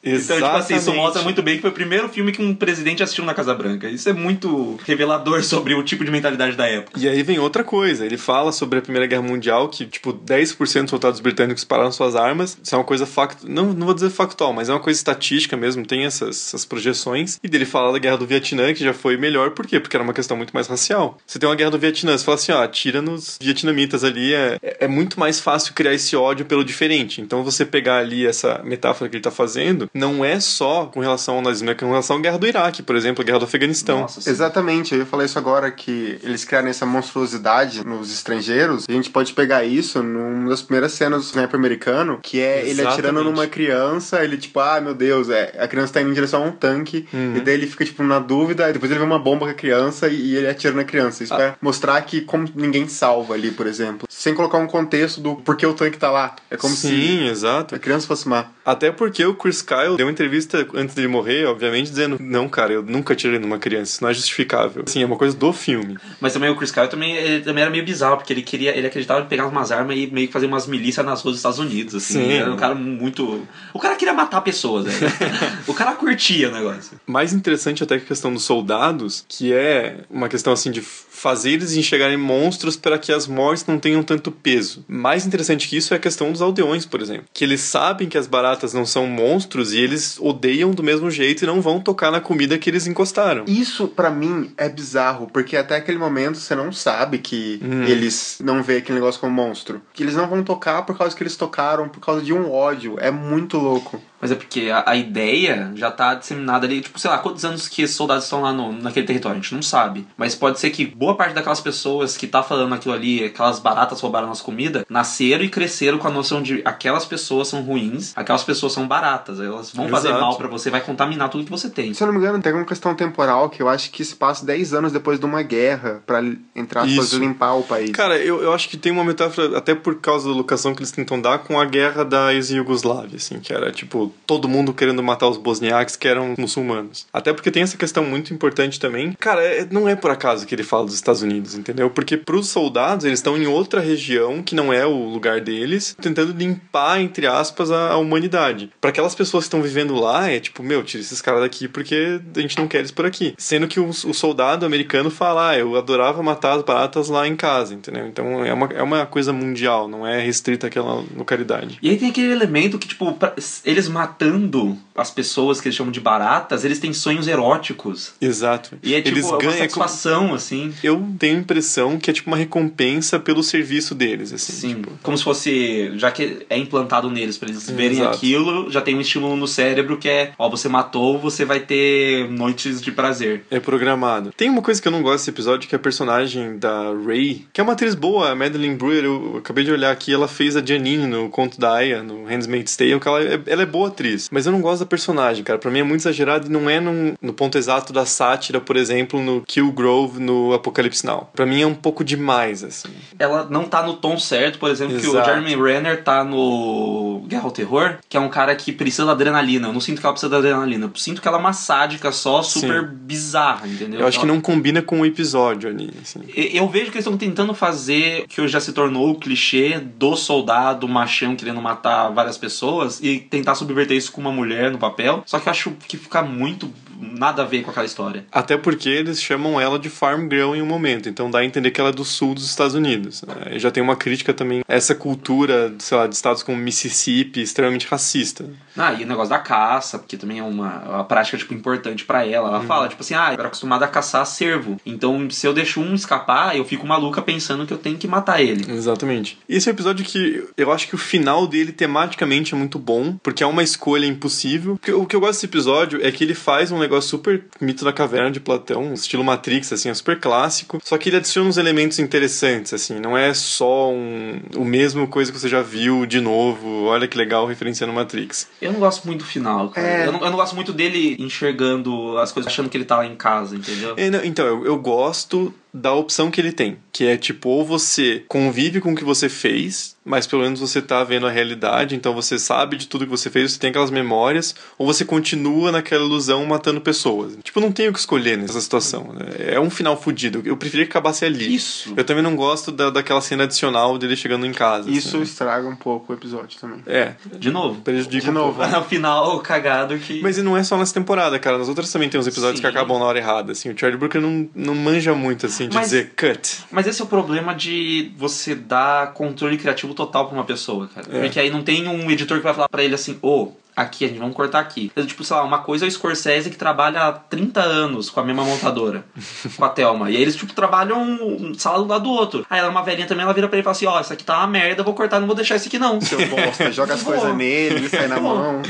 Exatamente. 0.03 0.25
Então, 0.25 0.49
tipo 0.49 0.59
assim, 0.59 0.77
isso 0.77 0.95
mostra 0.95 1.23
muito 1.23 1.43
bem 1.43 1.57
que 1.57 1.61
foi 1.61 1.71
o 1.71 1.75
primeiro 1.75 2.09
filme 2.09 2.33
que 2.33 2.43
um 2.43 2.55
presidente 2.55 3.03
assistiu 3.03 3.25
na 3.25 3.35
Casa 3.35 3.55
Branca. 3.55 3.89
Isso 3.89 4.09
é 4.09 4.13
muito 4.13 4.79
revelador 4.85 5.43
sobre 5.45 5.75
o 5.75 5.83
tipo 5.83 6.05
de 6.05 6.11
mentalidade 6.11 6.57
da 6.57 6.67
época. 6.67 6.99
E 6.99 7.09
aí 7.09 7.23
vem 7.23 7.39
outra 7.39 7.63
coisa. 7.63 8.05
Ele 8.05 8.17
fala 8.17 8.53
sobre 8.53 8.79
a 8.79 8.83
Primeira 8.83 9.07
Guerra 9.07 9.23
Mundial, 9.23 9.69
que, 9.69 9.87
tipo, 9.87 10.13
10% 10.13 10.83
dos 10.83 10.91
soldados 10.91 11.21
britânicos 11.21 11.65
pararam 11.65 11.93
suas 11.93 12.17
armas. 12.17 12.59
Isso 12.63 12.75
é 12.75 12.79
uma 12.79 12.85
coisa 12.85 13.07
fact... 13.07 13.47
não, 13.47 13.73
não 13.73 13.87
vou 13.87 13.95
dizer 13.95 14.11
factual, 14.11 14.53
mas 14.53 14.69
é 14.69 14.73
uma 14.73 14.81
coisa 14.81 14.99
estatística 14.99 15.57
mesmo, 15.57 15.87
tem 15.87 16.05
essas, 16.05 16.49
essas 16.49 16.65
projeções. 16.65 17.39
E 17.43 17.49
dele 17.49 17.65
fala 17.65 17.93
da 17.93 17.99
Guerra 17.99 18.17
do 18.17 18.27
Vietnã, 18.27 18.73
que 18.73 18.83
já 18.83 18.95
foi 18.95 19.17
melhor. 19.17 19.51
Por 19.51 19.67
quê? 19.67 19.79
Porque 19.79 19.97
era 19.97 20.05
uma 20.05 20.15
questão 20.15 20.37
muito 20.37 20.53
mais 20.53 20.67
racial. 20.67 21.19
Você 21.27 21.39
tem 21.39 21.49
uma 21.49 21.55
Guerra 21.55 21.73
do 21.73 21.79
Vietnã, 21.79 22.17
você 22.17 22.25
fala 22.25 22.37
assim, 22.37 22.53
ó, 22.53 22.63
atira 22.63 23.03
nos 23.03 23.39
vietnamitas 23.41 24.05
ali. 24.05 24.33
É, 24.33 24.59
é 24.81 24.89
muito 24.89 25.21
mais 25.21 25.41
fácil 25.41 25.75
criar 25.75 25.95
esse 25.95 26.17
ódio 26.17 26.47
pelo 26.47 26.65
diferente. 26.65 27.21
Então, 27.21 27.45
você 27.45 27.65
pegar 27.65 27.99
ali 27.99 28.27
essa 28.27 28.61
metáfora 28.65 29.09
que 29.11 29.17
ele 29.17 29.23
tá 29.23 29.31
fazendo, 29.31 29.90
não 29.93 30.25
é 30.25 30.39
só 30.41 30.87
com 30.87 31.01
relação 31.01 31.37
ao 31.37 31.43
nazismo, 31.43 31.71
é 31.71 31.75
com 31.75 31.87
relação 31.87 32.17
à 32.17 32.21
guerra 32.21 32.39
do 32.39 32.47
Iraque, 32.47 32.83
por 32.83 32.97
exemplo, 32.97 33.23
a 33.23 33.25
guerra 33.25 33.39
do 33.41 33.45
Afeganistão. 33.45 34.01
Nossa. 34.01 34.29
Exatamente, 34.29 34.93
eu 34.95 35.01
ia 35.01 35.07
falar 35.07 35.25
isso 35.25 35.39
agora, 35.39 35.71
que 35.71 36.19
eles 36.23 36.45
criaram 36.45 36.69
essa 36.69 36.87
monstruosidade 36.87 37.85
nos 37.85 38.13
estrangeiros. 38.13 38.87
A 38.89 38.93
gente 38.93 39.11
pode 39.11 39.33
pegar 39.33 39.65
isso 39.65 40.03
numa 40.03 40.49
das 40.51 40.63
primeiras 40.63 40.93
cenas 40.93 41.23
do 41.23 41.27
sniper 41.27 41.57
americano, 41.59 42.19
que 42.23 42.41
é 42.41 42.61
ele 42.61 42.71
Exatamente. 42.71 42.93
atirando 42.93 43.25
numa 43.25 43.47
criança, 43.47 44.23
ele 44.25 44.37
tipo, 44.37 44.61
ah, 44.61 44.81
meu 44.81 44.95
Deus, 44.95 45.29
é, 45.29 45.55
a 45.59 45.67
criança 45.69 45.95
tá 45.95 46.01
indo 46.01 46.11
em 46.11 46.15
direção 46.15 46.43
a 46.45 46.47
um 46.47 46.53
tanque, 46.53 47.07
Uhum. 47.13 47.37
e 47.37 47.41
daí 47.41 47.55
ele 47.55 47.67
fica, 47.67 47.85
tipo, 47.85 48.03
na 48.03 48.19
dúvida, 48.19 48.69
e 48.71 48.73
depois 48.73 48.91
ele 48.91 48.99
vê 49.01 49.05
uma 49.07 49.19
bomba 49.19 49.47
com 49.47 49.51
a 49.53 49.55
criança 49.55 50.09
e, 50.09 50.31
e 50.33 50.37
ele 50.37 50.49
atira 50.49 50.75
na 50.75 50.85
criança. 50.85 51.23
Ah. 51.23 51.25
Isso 51.25 51.35
pra 51.35 51.57
mostrar 51.61 52.01
que 52.03 52.21
como 52.21 52.49
ninguém 52.55 52.87
salva 52.89 53.35
ali, 53.35 53.51
por 53.51 53.67
exemplo. 53.67 54.07
Sem 54.09 54.35
colocar 54.35 54.59
um 54.59 54.67
contexto 54.67 55.21
do 55.21 55.37
porquê 55.37 55.67
o 55.67 55.73
tanque 55.75 55.99
tá 55.99 56.11
lá. 56.11 56.37
É 56.51 56.57
como 56.57 56.75
Sim, 56.75 56.89
se 56.89 57.25
exato. 57.29 57.75
a 57.75 57.79
criança 57.79 58.07
fosse 58.07 58.29
má. 58.29 58.47
Até 58.65 58.93
porque 58.93 59.25
o 59.25 59.35
Chris 59.35 59.63
Kyle 59.81 59.97
deu 59.97 60.07
uma 60.07 60.13
entrevista 60.13 60.67
antes 60.75 60.95
dele 60.95 61.09
morrer, 61.09 61.47
obviamente, 61.47 61.91
dizendo: 61.91 62.17
Não, 62.21 62.49
cara, 62.49 62.73
eu 62.73 62.83
nunca 62.83 63.15
atirei 63.15 63.39
numa 63.39 63.59
criança, 63.59 63.93
isso 63.93 64.03
não 64.03 64.11
é 64.11 64.15
justificável. 64.15 64.85
Sim, 64.87 65.03
é 65.03 65.07
uma 65.07 65.17
coisa 65.17 65.37
do 65.37 65.53
filme. 65.53 65.99
Mas 66.21 66.33
também 66.33 66.51
o 66.51 66.57
Chris 66.57 66.71
Kyle 66.71 66.89
também, 66.89 67.17
ele 67.17 67.45
também 67.45 67.63
era 67.63 67.71
meio 67.71 67.85
bizarro, 67.85 68.17
porque 68.17 68.33
ele 68.33 68.43
queria, 68.43 68.77
ele 68.77 68.87
acreditava 68.87 69.21
em 69.21 69.27
pegar 69.27 69.47
umas 69.47 69.73
armas 69.73 69.97
e 69.97 70.07
meio 70.07 70.27
que 70.27 70.33
fazer 70.33 70.47
umas 70.47 70.67
milícias 70.67 71.05
nas 71.05 71.23
ruas 71.23 71.35
dos 71.35 71.39
Estados 71.39 71.59
Unidos, 71.59 71.95
assim. 71.95 72.15
Sim. 72.15 72.33
Era 72.33 72.53
um 72.53 72.57
cara 72.57 72.75
muito. 72.75 73.47
O 73.73 73.79
cara 73.79 73.97
queria 73.97 74.15
matar 74.15 74.41
pessoas, 74.41 74.87
velho. 74.87 75.13
o 75.67 75.75
cara 75.75 75.93
curtia 75.93 76.49
o 76.49 76.53
negócio. 76.53 77.01
Mais 77.07 77.33
interessante 77.33 77.83
até 77.83 77.99
que 77.99 78.05
a 78.05 78.09
questão 78.09 78.33
dos 78.33 78.45
soldados, 78.45 79.25
que 79.29 79.53
é 79.53 80.01
uma 80.11 80.29
questão 80.29 80.53
assim 80.53 80.71
de 80.71 80.81
fazer 81.21 81.51
eles 81.51 81.75
enxergarem 81.77 82.17
monstros 82.17 82.77
para 82.77 82.99
que 82.99 83.13
as 83.13 83.27
mortes 83.27 83.67
não 83.67 83.79
tenham 83.79 84.03
tanto 84.03 84.31
peso. 84.33 84.83
Mais 84.89 85.27
interessante 85.27 85.69
que 85.69 85.77
isso 85.77 85.93
é 85.93 85.99
a 85.99 86.01
questão 86.01 86.33
dos 86.33 86.41
aldeões, 86.41 86.87
por 86.87 87.03
exemplo. 87.03 87.25
Que 87.35 87.45
eles 87.45 87.61
sabem 87.61 88.09
que 88.09 88.17
as 88.17 88.27
baratas 88.27 88.73
não 88.73 88.87
são 88.87 89.07
monstros 89.07 89.73
e 89.75 89.79
eles 89.79 90.17
odeiam 90.19 90.71
do 90.71 90.83
mesmo 90.83 91.11
jeito 91.11 91.43
e 91.45 91.47
não 91.47 91.61
vão 91.61 91.79
tocar 91.79 92.11
na 92.11 92.21
comida 92.23 92.57
que 92.59 92.71
eles 92.71 92.87
encostaram. 92.87 93.45
Isso, 93.47 93.87
pra 93.89 94.09
mim, 94.11 94.51
é 94.57 94.69
bizarro, 94.69 95.29
porque 95.31 95.57
até 95.59 95.77
aquele 95.77 95.99
momento 95.99 96.39
você 96.39 96.55
não 96.55 96.73
sabe 96.73 97.19
que 97.19 97.61
Hum. 97.63 97.85
eles 97.85 98.39
não 98.43 98.63
vê 98.63 98.79
aquele 98.79 98.99
negócio 98.99 99.21
como 99.21 99.33
monstro. 99.35 99.83
Que 99.93 100.03
eles 100.03 100.15
não 100.15 100.27
vão 100.29 100.43
tocar 100.43 100.83
por 100.87 100.97
causa 100.97 101.15
que 101.15 101.23
eles 101.23 101.37
tocaram, 101.37 101.89
por 101.89 102.01
causa 102.01 102.23
de 102.23 102.33
um 102.33 102.51
ódio. 102.51 102.97
É 102.99 103.11
muito 103.11 103.59
louco. 103.59 104.01
Mas 104.21 104.31
é 104.31 104.35
porque 104.35 104.71
a, 104.71 104.85
a 104.87 104.97
ideia 104.97 105.73
já 105.75 105.91
tá 105.91 106.15
disseminada 106.15 106.67
ali, 106.67 106.81
tipo, 106.81 106.99
sei 106.99 107.11
lá, 107.11 107.19
quantos 107.19 107.45
anos 107.45 107.69
que 107.69 107.83
esses 107.83 107.97
soldados 107.97 108.25
estão 108.25 108.43
lá 108.43 108.53
no, 108.53 108.73
naquele 108.73 109.07
território, 109.07 109.39
a 109.39 109.41
gente 109.41 109.55
não 109.55 109.63
sabe. 109.63 110.07
Mas 110.17 110.35
pode 110.35 110.61
ser 110.61 110.71
que 110.71 110.85
boa 110.85 111.17
parte 111.17 111.35
daquelas 111.35 111.61
pessoas 111.61 112.17
que 112.17 112.27
tá 112.27 112.43
falando 112.43 112.75
aquilo 112.75 112.95
ali, 112.95 113.25
aquelas 113.25 113.59
baratas 113.59 114.01
roubaram 114.01 114.27
nossa 114.27 114.45
comida, 114.45 114.85
nasceram 114.89 115.45
e 115.45 115.49
cresceram 115.49 115.99
com 115.99 116.09
a 116.09 116.11
noção 116.11 116.43
de 116.43 116.61
aquelas 116.65 117.05
pessoas 117.05 117.49
são 117.49 117.63
ruins, 117.63 118.13
aquelas 118.15 118.45
pessoas 118.45 118.73
são 118.73 118.87
baratas, 118.87 119.41
elas 119.41 119.73
vão 119.73 119.89
fazer 119.89 120.09
Exato. 120.09 120.23
mal 120.23 120.37
pra 120.37 120.49
você, 120.49 120.71
vai 120.71 120.81
contaminar 120.81 121.29
tudo 121.31 121.45
que 121.45 121.51
você 121.51 121.71
tem. 121.71 121.95
Se 121.95 122.03
eu 122.03 122.07
não 122.07 122.15
me 122.15 122.21
engano, 122.21 122.43
tem 122.43 122.53
uma 122.53 122.65
questão 122.65 122.95
temporal 122.95 123.49
que 123.49 123.63
eu 123.63 123.69
acho 123.69 123.91
que 123.91 124.05
se 124.05 124.15
passa 124.15 124.45
10 124.45 124.75
anos 124.75 124.93
depois 124.93 125.19
de 125.19 125.25
uma 125.25 125.43
guerra 125.43 126.03
pra, 126.07 126.23
entre 126.55 126.79
aspas, 126.79 127.13
limpar 127.13 127.55
o 127.55 127.63
país. 127.63 127.91
Cara, 127.91 128.19
eu, 128.19 128.43
eu 128.43 128.53
acho 128.53 128.69
que 128.69 128.77
tem 128.77 128.93
uma 128.93 129.05
metáfora, 129.05 129.57
até 129.57 129.75
por 129.75 129.97
causa 129.97 130.29
da 130.29 130.35
locação 130.35 130.75
que 130.75 130.81
eles 130.81 130.93
tentam 130.93 131.21
dar, 131.21 131.39
com 131.39 131.59
a 131.59 131.65
guerra 131.65 132.05
da 132.05 132.35
ex-Yugoslávia, 132.35 133.17
assim, 133.17 133.41
que 133.41 133.53
era, 133.53 133.71
tipo, 133.73 134.10
todo 134.27 134.49
mundo 134.49 134.73
querendo 134.73 135.03
matar 135.03 135.29
os 135.29 135.37
bosniaques 135.37 135.97
que 135.97 136.09
eram 136.09 136.35
muçulmanos. 136.39 137.07
Até 137.13 137.33
porque 137.33 137.51
tem 137.51 137.63
essa 137.63 137.77
questão 137.77 138.05
muito 138.05 138.33
importante 138.35 138.79
também. 138.81 139.13
Cara, 139.19 139.43
é- 139.43 139.67
não 139.71 139.89
é 139.89 139.95
por 139.97 140.11
acaso 140.11 140.47
que 140.47 140.55
ele 140.55 140.63
fala 140.63 140.85
dos 140.87 140.95
Estados 140.95 141.23
Unidos, 141.23 141.55
entendeu? 141.55 141.91
Porque 141.91 142.17
pros 142.17 142.49
soldados, 142.49 143.05
eles 143.05 143.19
estão 143.19 143.37
em 143.37 143.47
outra 143.47 143.81
região 143.81 144.43
que 144.43 144.55
não 144.55 144.73
é 144.73 144.87
o 144.87 145.09
lugar 145.09 145.41
deles, 145.41 145.97
tentando 146.01 146.33
limpar, 146.33 147.01
entre 147.01 147.27
aspas, 147.27 147.71
a, 147.71 147.91
a 147.93 147.97
humanidade. 147.97 148.71
Pra 148.81 148.91
aquelas 148.91 149.15
pessoas 149.15 149.45
que 149.45 149.49
estão 149.49 149.63
vivendo 149.63 149.95
lá, 149.95 150.31
é 150.31 150.41
tipo, 150.41 150.63
meu, 150.63 150.83
tira 150.83 151.03
esses 151.03 151.21
caras 151.23 151.41
daqui 151.41 151.69
porque 151.69 152.21
a 152.37 152.41
gente 152.41 152.59
não 152.59 152.67
quer 152.69 152.79
eles 152.79 152.91
por 152.91 153.07
aqui. 153.07 153.35
Sendo 153.39 153.67
que 153.69 153.81
o, 153.81 153.89
o 153.89 154.15
soldado 154.15 154.65
americano 154.67 155.11
fala, 155.11 155.51
ah, 155.51 155.59
eu 155.59 155.77
adorava 155.77 156.23
matar 156.23 156.57
as 156.57 156.63
baratas 156.63 157.09
lá 157.09 157.27
em 157.27 157.37
casa, 157.37 157.75
entendeu? 157.75 158.07
Então 158.07 158.45
é 158.45 158.53
uma, 158.53 158.67
é 158.67 158.83
uma 158.83 159.07
coisa 159.07 159.33
mundial, 159.33 159.89
não 159.89 160.07
é 160.07 160.21
restrita 160.21 160.67
àquela 160.67 161.05
localidade. 161.17 161.79
E 161.83 161.91
aí 161.91 161.97
tem 161.97 162.11
aquele 162.11 162.33
elemento 162.33 162.79
que, 162.79 162.89
tipo, 162.89 163.13
pra- 163.13 163.35
eles 163.65 163.89
matando 164.01 164.77
as 164.95 165.11
pessoas 165.11 165.61
que 165.61 165.69
eles 165.69 165.77
chamam 165.77 165.93
de 165.93 166.01
baratas, 166.01 166.65
eles 166.65 166.79
têm 166.79 166.93
sonhos 166.93 167.27
eróticos. 167.29 168.13
Exato. 168.21 168.77
E 168.83 168.95
é 168.95 169.01
tipo 169.01 169.17
eles 169.17 169.27
uma 169.29 169.39
ganham. 169.39 169.53
é 169.55 169.57
como- 169.69 169.87
satisfação, 169.87 170.35
assim. 170.35 170.73
Eu 170.83 171.07
tenho 171.19 171.37
a 171.37 171.41
impressão 171.41 171.99
que 171.99 172.11
é 172.11 172.13
tipo 172.13 172.29
uma 172.31 172.37
recompensa 172.37 173.19
pelo 173.19 173.43
serviço 173.43 173.95
deles, 173.95 174.33
assim. 174.33 174.53
Sim, 174.53 174.75
tipo. 174.77 174.91
como 175.03 175.17
se 175.17 175.25
fosse, 175.25 175.93
já 175.97 176.11
que 176.11 176.45
é 176.51 176.59
implantado 176.59 177.11
neles 177.11 177.37
pra 177.39 177.49
eles 177.49 177.69
verem 177.71 177.99
Exato. 177.99 178.17
aquilo, 178.17 178.71
já 178.71 178.81
tem 178.81 178.95
um 178.95 179.01
estímulo 179.01 179.37
no 179.37 179.47
cérebro 179.47 179.97
que 179.99 180.09
é, 180.09 180.33
ó, 180.39 180.49
você 180.51 180.69
matou, 180.69 181.19
você 181.19 181.45
vai 181.45 181.61
ter 181.61 182.29
noites 182.31 182.81
de 182.83 182.91
prazer. 182.93 183.45
É 183.51 183.59
programado. 183.61 184.33
Tem 184.37 184.49
uma 184.51 184.63
coisa 184.63 184.81
que 184.81 184.89
eu 184.89 184.93
não 184.93 185.03
gosto 185.03 185.19
desse 185.19 185.31
episódio, 185.31 185.69
que 185.69 185.75
é 185.75 185.79
a 185.79 185.81
personagem 185.81 186.59
da 186.59 186.93
Ray, 187.07 187.47
que 187.53 187.61
é 187.61 187.65
uma 187.65 187.73
atriz 187.73 187.95
boa, 187.95 188.31
a 188.31 188.35
Madeline 188.35 188.77
Brewer, 188.77 189.05
eu 189.05 189.37
acabei 189.39 189.65
de 189.65 189.71
olhar 189.73 189.91
aqui, 189.91 190.13
ela 190.13 190.29
fez 190.29 190.57
a 190.57 190.65
Janine 190.65 191.07
no 191.07 191.29
Conto 191.31 191.59
da 191.61 191.75
Aya, 191.75 192.03
no 192.03 192.25
Handmaid's 192.27 192.77
Tale, 192.77 193.01
que 193.01 193.09
ela 193.09 193.23
é, 193.23 193.41
ela 193.47 193.63
é 193.63 193.67
boa 193.67 193.90
atriz. 193.91 194.29
Mas 194.33 194.47
eu 194.47 194.53
não 194.53 194.61
gosto 194.61 194.81
da 194.81 194.87
personagem, 194.87 195.45
cara. 195.45 195.59
Pra 195.59 195.71
mim 195.71 195.81
é 195.81 195.83
muito 195.83 196.01
exagerado 196.01 196.47
e 196.47 196.51
não 196.51 196.69
é 196.71 196.81
num- 196.81 197.15
no 197.21 197.33
ponto 197.33 197.59
exato 197.59 197.93
da 197.93 198.07
sátira, 198.07 198.61
por 198.61 198.77
exemplo, 198.77 199.21
no 199.21 199.43
Kill 199.43 199.71
Grove, 199.73 200.21
no 200.21 200.53
Apocalipse 200.55 201.05
Now. 201.05 201.29
Pra 201.35 201.45
mim 201.47 201.61
é 201.63 201.67
um 201.67 201.75
pouco 201.75 202.03
demais, 202.03 202.65
assim. 202.65 202.89
Ela 203.19 203.47
não 203.51 203.65
tá 203.65 203.83
no 203.83 203.95
tom 203.95 204.19
certo, 204.19 204.59
por 204.59 204.71
exemplo, 204.71 204.99
que 204.99 205.07
o 205.07 205.11
Exato. 205.11 205.29
Jeremy 205.29 205.55
Renner 205.57 206.03
tá 206.03 206.25
no 206.25 207.10
Guerra 207.27 207.45
ao 207.45 207.51
Terror, 207.51 207.99
que 208.09 208.17
é 208.17 208.21
um 208.21 208.29
cara 208.29 208.55
que 208.55 208.73
precisa 208.73 209.07
da 209.07 209.13
adrenalina. 209.13 209.69
Eu 209.69 209.73
não 209.73 209.81
sinto 209.81 210.01
que 210.01 210.07
ela 210.07 210.13
precisa 210.13 210.31
da 210.31 210.39
adrenalina, 210.39 210.87
eu 210.87 210.93
sinto 210.95 211.21
que 211.21 211.29
ela 211.29 211.37
é 211.37 211.41
uma 211.41 211.53
sádica 211.53 212.13
só, 212.13 212.43
super 212.43 212.87
bizarra, 212.87 213.67
entendeu? 213.67 214.01
Eu 214.01 214.07
acho 214.07 214.21
que 214.21 214.27
não 214.27 214.41
combina 214.41 214.83
com 214.83 215.01
o 215.01 215.07
episódio 215.07 215.69
ali, 215.69 215.91
assim. 216.01 216.21
Eu 216.35 216.69
vejo 216.69 216.87
que 216.87 216.97
eles 216.97 217.07
estão 217.07 217.17
tentando 217.17 217.55
fazer 217.55 218.25
o 218.25 218.29
que 218.29 218.49
já 218.49 218.61
se 218.61 218.73
tornou 218.73 219.11
o 219.11 219.15
clichê 219.15 219.79
do 219.79 220.17
soldado 220.17 220.89
machão 220.89 221.37
querendo 221.37 221.61
matar 221.61 222.11
várias 222.11 222.37
pessoas 222.37 223.01
e 223.03 223.19
tentar 223.19 223.55
subverter 223.55 223.97
isso 223.97 224.13
com 224.13 224.21
uma 224.21 224.33
mulher 224.33 224.71
no 224.71 224.79
papel. 224.79 225.23
Só 225.27 225.39
que 225.39 225.49
eu 225.49 225.51
acho 225.51 225.71
que 225.87 225.97
fica 225.97 226.23
muito 226.23 226.71
nada 227.01 227.43
a 227.43 227.47
ver 227.47 227.63
com 227.63 227.71
aquela 227.71 227.87
história. 227.87 228.25
Até 228.31 228.57
porque 228.57 228.89
eles 228.89 229.23
chamam 229.23 229.61
ela 229.61 229.79
de 229.79 229.89
farm 229.89 230.29
girl 230.31 230.55
em 230.55 230.63
um 230.63 230.67
momento, 230.67 231.09
então 231.09 231.31
dá 231.31 231.41
a 231.41 231.45
entender 231.45 231.71
que 231.71 231.81
ela 231.81 231.91
é 231.91 231.93
do 231.93 232.05
sul 232.05 232.35
dos 232.35 232.45
Estados 232.45 232.75
Unidos. 232.75 233.23
né? 233.23 233.59
Já 233.59 233.71
tem 233.71 233.83
uma 233.83 233.97
crítica 233.97 234.33
também 234.33 234.63
essa 234.69 234.95
cultura, 234.95 235.75
sei 235.79 235.97
lá, 235.97 236.07
de 236.07 236.15
estados 236.15 236.43
como 236.43 236.59
Mississippi, 236.59 237.41
extremamente 237.41 237.87
racista. 237.87 238.45
Ah, 238.77 238.93
e 238.93 239.05
o 239.05 239.07
negócio 239.07 239.31
da 239.31 239.39
caça, 239.39 239.99
porque 239.99 240.17
também 240.17 240.39
é 240.39 240.43
uma, 240.43 240.79
uma 240.79 241.05
prática, 241.05 241.37
tipo, 241.37 241.55
importante 241.55 242.05
pra 242.05 242.27
ela. 242.27 242.49
Ela 242.49 242.61
fala, 242.63 242.89
tipo 242.89 243.03
assim, 243.03 243.15
ah, 243.15 243.29
eu 243.29 243.35
era 243.35 243.47
acostumada 243.47 243.85
a 243.85 243.89
caçar 243.89 244.25
cervo. 244.27 244.77
Então, 244.85 245.29
se 245.31 245.47
eu 245.47 245.53
deixo 245.53 245.81
um 245.81 245.95
escapar, 245.95 246.57
eu 246.57 246.65
fico 246.65 246.87
maluca 246.87 247.23
pensando 247.23 247.67
que 247.67 247.73
eu 247.73 247.79
tenho 247.79 247.99
que 247.99 248.07
matar 248.07 248.41
ele. 248.41 248.71
Exatamente. 248.71 249.39
Esse 249.49 249.69
é 249.69 249.73
um 249.73 249.75
episódio 249.75 250.05
que 250.05 250.45
eu 250.57 250.71
acho 250.71 250.87
que 250.87 250.95
o 250.95 250.99
final 250.99 251.47
dele 251.47 251.73
tematicamente 251.73 252.55
é 252.55 252.57
muito 252.57 252.79
bom, 252.79 253.17
porque 253.23 253.43
é 253.43 253.47
uma 253.47 253.63
escolha 253.63 254.07
impossível. 254.07 254.79
O 254.95 255.07
que 255.07 255.17
eu 255.17 255.21
gosto 255.21 255.33
desse 255.33 255.47
episódio 255.47 256.05
é 256.05 256.13
que 256.13 256.23
ele 256.23 256.35
faz 256.35 256.71
um 256.71 256.79
negócio 256.79 256.91
negócio 256.91 257.09
super 257.09 257.45
mito 257.61 257.85
da 257.85 257.93
caverna 257.93 258.31
de 258.31 258.41
Platão, 258.41 258.93
estilo 258.93 259.23
Matrix, 259.23 259.73
assim, 259.73 259.89
é 259.89 259.95
super 259.95 260.19
clássico. 260.19 260.81
Só 260.85 260.99
que 260.99 261.09
ele 261.09 261.17
adiciona 261.17 261.49
uns 261.49 261.57
elementos 261.57 261.99
interessantes, 261.99 262.75
assim, 262.75 262.99
não 262.99 263.17
é 263.17 263.33
só 263.33 263.91
um, 263.91 264.41
o 264.57 264.65
mesmo 264.65 265.07
coisa 265.07 265.33
que 265.33 265.39
você 265.39 265.49
já 265.49 265.63
viu 265.63 266.05
de 266.05 266.21
novo. 266.21 266.85
Olha 266.85 267.07
que 267.07 267.17
legal 267.17 267.47
referenciando 267.47 267.93
Matrix. 267.93 268.49
Eu 268.61 268.73
não 268.73 268.81
gosto 268.81 269.07
muito 269.07 269.21
do 269.21 269.25
final, 269.25 269.71
cara. 269.71 269.87
É. 269.87 270.07
Eu, 270.07 270.13
não, 270.13 270.21
eu 270.21 270.31
não 270.31 270.37
gosto 270.37 270.55
muito 270.55 270.73
dele 270.73 271.17
enxergando 271.19 272.19
as 272.19 272.31
coisas, 272.31 272.53
achando 272.53 272.69
que 272.69 272.77
ele 272.77 272.85
tá 272.85 272.99
lá 272.99 273.07
em 273.07 273.17
casa, 273.17 273.57
entendeu? 273.57 273.95
É, 273.97 274.11
não, 274.11 274.25
então, 274.25 274.47
eu, 274.47 274.67
eu 274.67 274.79
gosto 274.79 275.53
da 275.73 275.93
opção 275.93 276.31
que 276.31 276.41
ele 276.41 276.53
tem, 276.53 276.79
que 276.93 277.07
é 277.07 277.17
tipo, 277.17 277.49
ou 277.49 277.65
você 277.65 278.25
convive 278.29 278.81
com 278.81 278.93
o 278.93 278.97
que 278.97 279.05
você 279.05 279.29
fez, 279.29 279.97
mas 280.11 280.27
pelo 280.27 280.43
menos 280.43 280.59
você 280.61 280.83
tá 280.83 281.05
vendo 281.05 281.27
a 281.27 281.31
realidade, 281.31 281.95
então 281.95 282.13
você 282.13 282.39
sabe 282.39 282.77
de 282.77 282.89
tudo 282.89 283.05
que 283.05 283.11
você 283.11 283.31
fez, 283.31 283.53
você 283.53 283.59
tem 283.59 283.71
aquelas 283.71 283.91
memórias, 283.91 284.55
ou 284.77 284.85
você 284.87 285.05
continua 285.05 285.71
naquela 285.71 286.05
ilusão 286.05 286.45
matando 286.45 286.81
pessoas. 286.81 287.39
Tipo, 287.45 287.61
não 287.61 287.71
tenho 287.71 287.91
o 287.91 287.93
que 287.93 287.99
escolher 288.01 288.37
nessa 288.37 288.61
situação. 288.61 289.13
né? 289.13 289.27
É 289.55 289.61
um 289.61 289.71
final 289.71 289.97
fudido. 290.01 290.43
Eu 290.45 290.57
preferia 290.57 290.85
que 290.85 290.91
acabasse 290.91 291.25
ali. 291.25 291.55
Isso. 291.55 291.95
Eu 291.97 292.03
também 292.05 292.23
não 292.23 292.35
gosto 292.35 292.73
da, 292.73 292.91
daquela 292.91 293.21
cena 293.21 293.45
adicional 293.45 293.97
dele 293.97 294.17
chegando 294.17 294.45
em 294.45 294.53
casa. 294.53 294.91
Isso 294.91 295.17
assim. 295.17 295.23
estraga 295.23 295.69
um 295.69 295.77
pouco 295.77 296.13
o 296.13 296.17
episódio 296.17 296.59
também. 296.61 296.83
É, 296.87 297.13
De 297.39 297.51
novo. 297.51 297.81
prejudica 297.83 298.25
De 298.25 298.31
um 298.31 298.35
novo. 298.35 298.61
o 298.63 298.83
final 298.85 299.39
cagado 299.41 299.97
que. 299.99 300.21
Mas 300.21 300.37
e 300.39 300.43
não 300.43 300.57
é 300.57 300.63
só 300.65 300.77
nessa 300.77 300.93
temporada, 300.95 301.39
cara. 301.39 301.57
Nas 301.59 301.69
outras 301.69 301.91
também 301.93 302.09
tem 302.09 302.19
uns 302.19 302.27
episódios 302.27 302.57
Sim. 302.59 302.63
que 302.63 302.67
acabam 302.67 302.99
na 302.99 303.05
hora 303.05 303.19
errada, 303.19 303.53
assim. 303.53 303.71
O 303.71 303.79
Charlie 303.79 303.99
Brooker 303.99 304.21
não, 304.21 304.49
não 304.55 304.75
manja 304.75 305.15
muito, 305.15 305.47
assim, 305.47 305.69
de 305.69 305.75
Mas- 305.75 305.91
dizer 305.91 306.13
cut. 306.17 306.65
Mas 306.71 306.87
esse 306.87 307.01
é 307.01 307.05
o 307.05 307.07
problema 307.09 307.55
de 307.55 308.11
você 308.17 308.55
dar 308.55 309.13
controle 309.13 309.57
criativo 309.57 309.95
total 310.07 310.27
pra 310.27 310.35
uma 310.35 310.45
pessoa, 310.45 310.89
cara. 310.95 311.07
É. 311.11 311.21
Porque 311.21 311.39
aí 311.39 311.51
não 311.51 311.63
tem 311.63 311.87
um 311.89 312.11
editor 312.11 312.39
que 312.39 312.45
vai 312.45 312.55
falar 312.55 312.69
pra 312.69 312.83
ele 312.83 312.95
assim, 312.95 313.19
ô. 313.23 313.53
Aqui, 313.77 314.05
a 314.05 314.09
gente 314.09 314.19
vamos 314.19 314.35
cortar 314.35 314.59
aqui. 314.59 314.93
Tipo, 315.07 315.25
sei 315.25 315.37
lá, 315.37 315.43
uma 315.43 315.61
coisa 315.61 315.87
é 315.87 315.89
o 315.89 315.91
Scorsese 315.91 316.51
que 316.51 316.57
trabalha 316.57 317.03
há 317.03 317.13
30 317.13 317.61
anos 317.63 318.11
com 318.11 318.21
a 318.21 318.25
mesma 318.25 318.45
montadora, 318.45 319.05
com 319.57 319.65
a 319.65 319.69
Thelma. 319.71 320.11
E 320.11 320.17
aí 320.17 320.23
eles, 320.23 320.37
tipo, 320.37 320.53
trabalham 320.53 321.01
um 321.01 321.55
sala 321.55 321.79
do 321.79 321.89
lado 321.89 322.03
do 322.03 322.11
outro. 322.11 322.45
Aí 322.51 322.59
ela 322.59 322.69
é 322.69 322.71
uma 322.71 322.83
velhinha 322.83 323.07
também, 323.07 323.23
ela 323.25 323.33
vira 323.33 323.49
pra 323.49 323.57
ele 323.57 323.63
e 323.63 323.65
fala 323.65 323.77
assim: 323.77 323.87
Ó, 323.87 323.99
isso 324.01 324.13
aqui 324.13 324.25
tá 324.25 324.39
uma 324.39 324.49
merda, 324.49 324.81
eu 324.81 324.85
vou 324.85 324.93
cortar, 324.93 325.19
não 325.21 325.27
vou 325.27 325.37
deixar 325.37 325.57
isso 325.57 325.69
aqui 325.69 325.79
não. 325.79 325.99
Seu 326.01 326.19
bosta, 326.29 326.71
joga 326.73 326.93
as 326.95 327.03
coisas 327.03 327.35
nele, 327.35 327.89
sai 327.89 328.09
na 328.09 328.21
mão. 328.21 328.61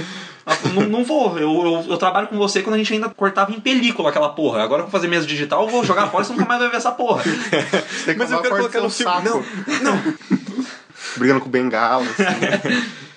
Ah, 0.46 0.56
não, 0.74 0.82
não 0.82 1.04
vou, 1.04 1.38
eu, 1.38 1.50
eu, 1.50 1.86
eu 1.90 1.96
trabalho 1.96 2.28
com 2.28 2.36
você 2.36 2.62
quando 2.62 2.74
a 2.74 2.78
gente 2.78 2.92
ainda 2.92 3.08
cortava 3.08 3.52
em 3.52 3.60
película 3.60 4.10
aquela 4.10 4.30
porra. 4.30 4.62
Agora 4.62 4.82
eu 4.82 4.86
vou 4.86 4.92
fazer 4.92 5.06
mesa 5.08 5.26
digital, 5.26 5.62
eu 5.62 5.68
vou 5.68 5.84
jogar 5.84 6.08
fora, 6.08 6.24
você 6.24 6.32
nunca 6.32 6.44
mais 6.44 6.60
vai 6.60 6.70
ver 6.70 6.76
essa 6.76 6.92
porra. 6.92 7.22
Tem 7.22 8.14
que 8.14 8.18
Mas 8.18 8.30
eu 8.30 8.40
quero 8.40 8.56
colocar 8.56 8.80
no 8.80 8.90
filme. 8.90 9.12
saco. 9.12 9.44
Não, 9.82 10.02
Brigando 11.16 11.40
com 11.40 11.50
bengala, 11.50 12.04
assim. 12.04 13.00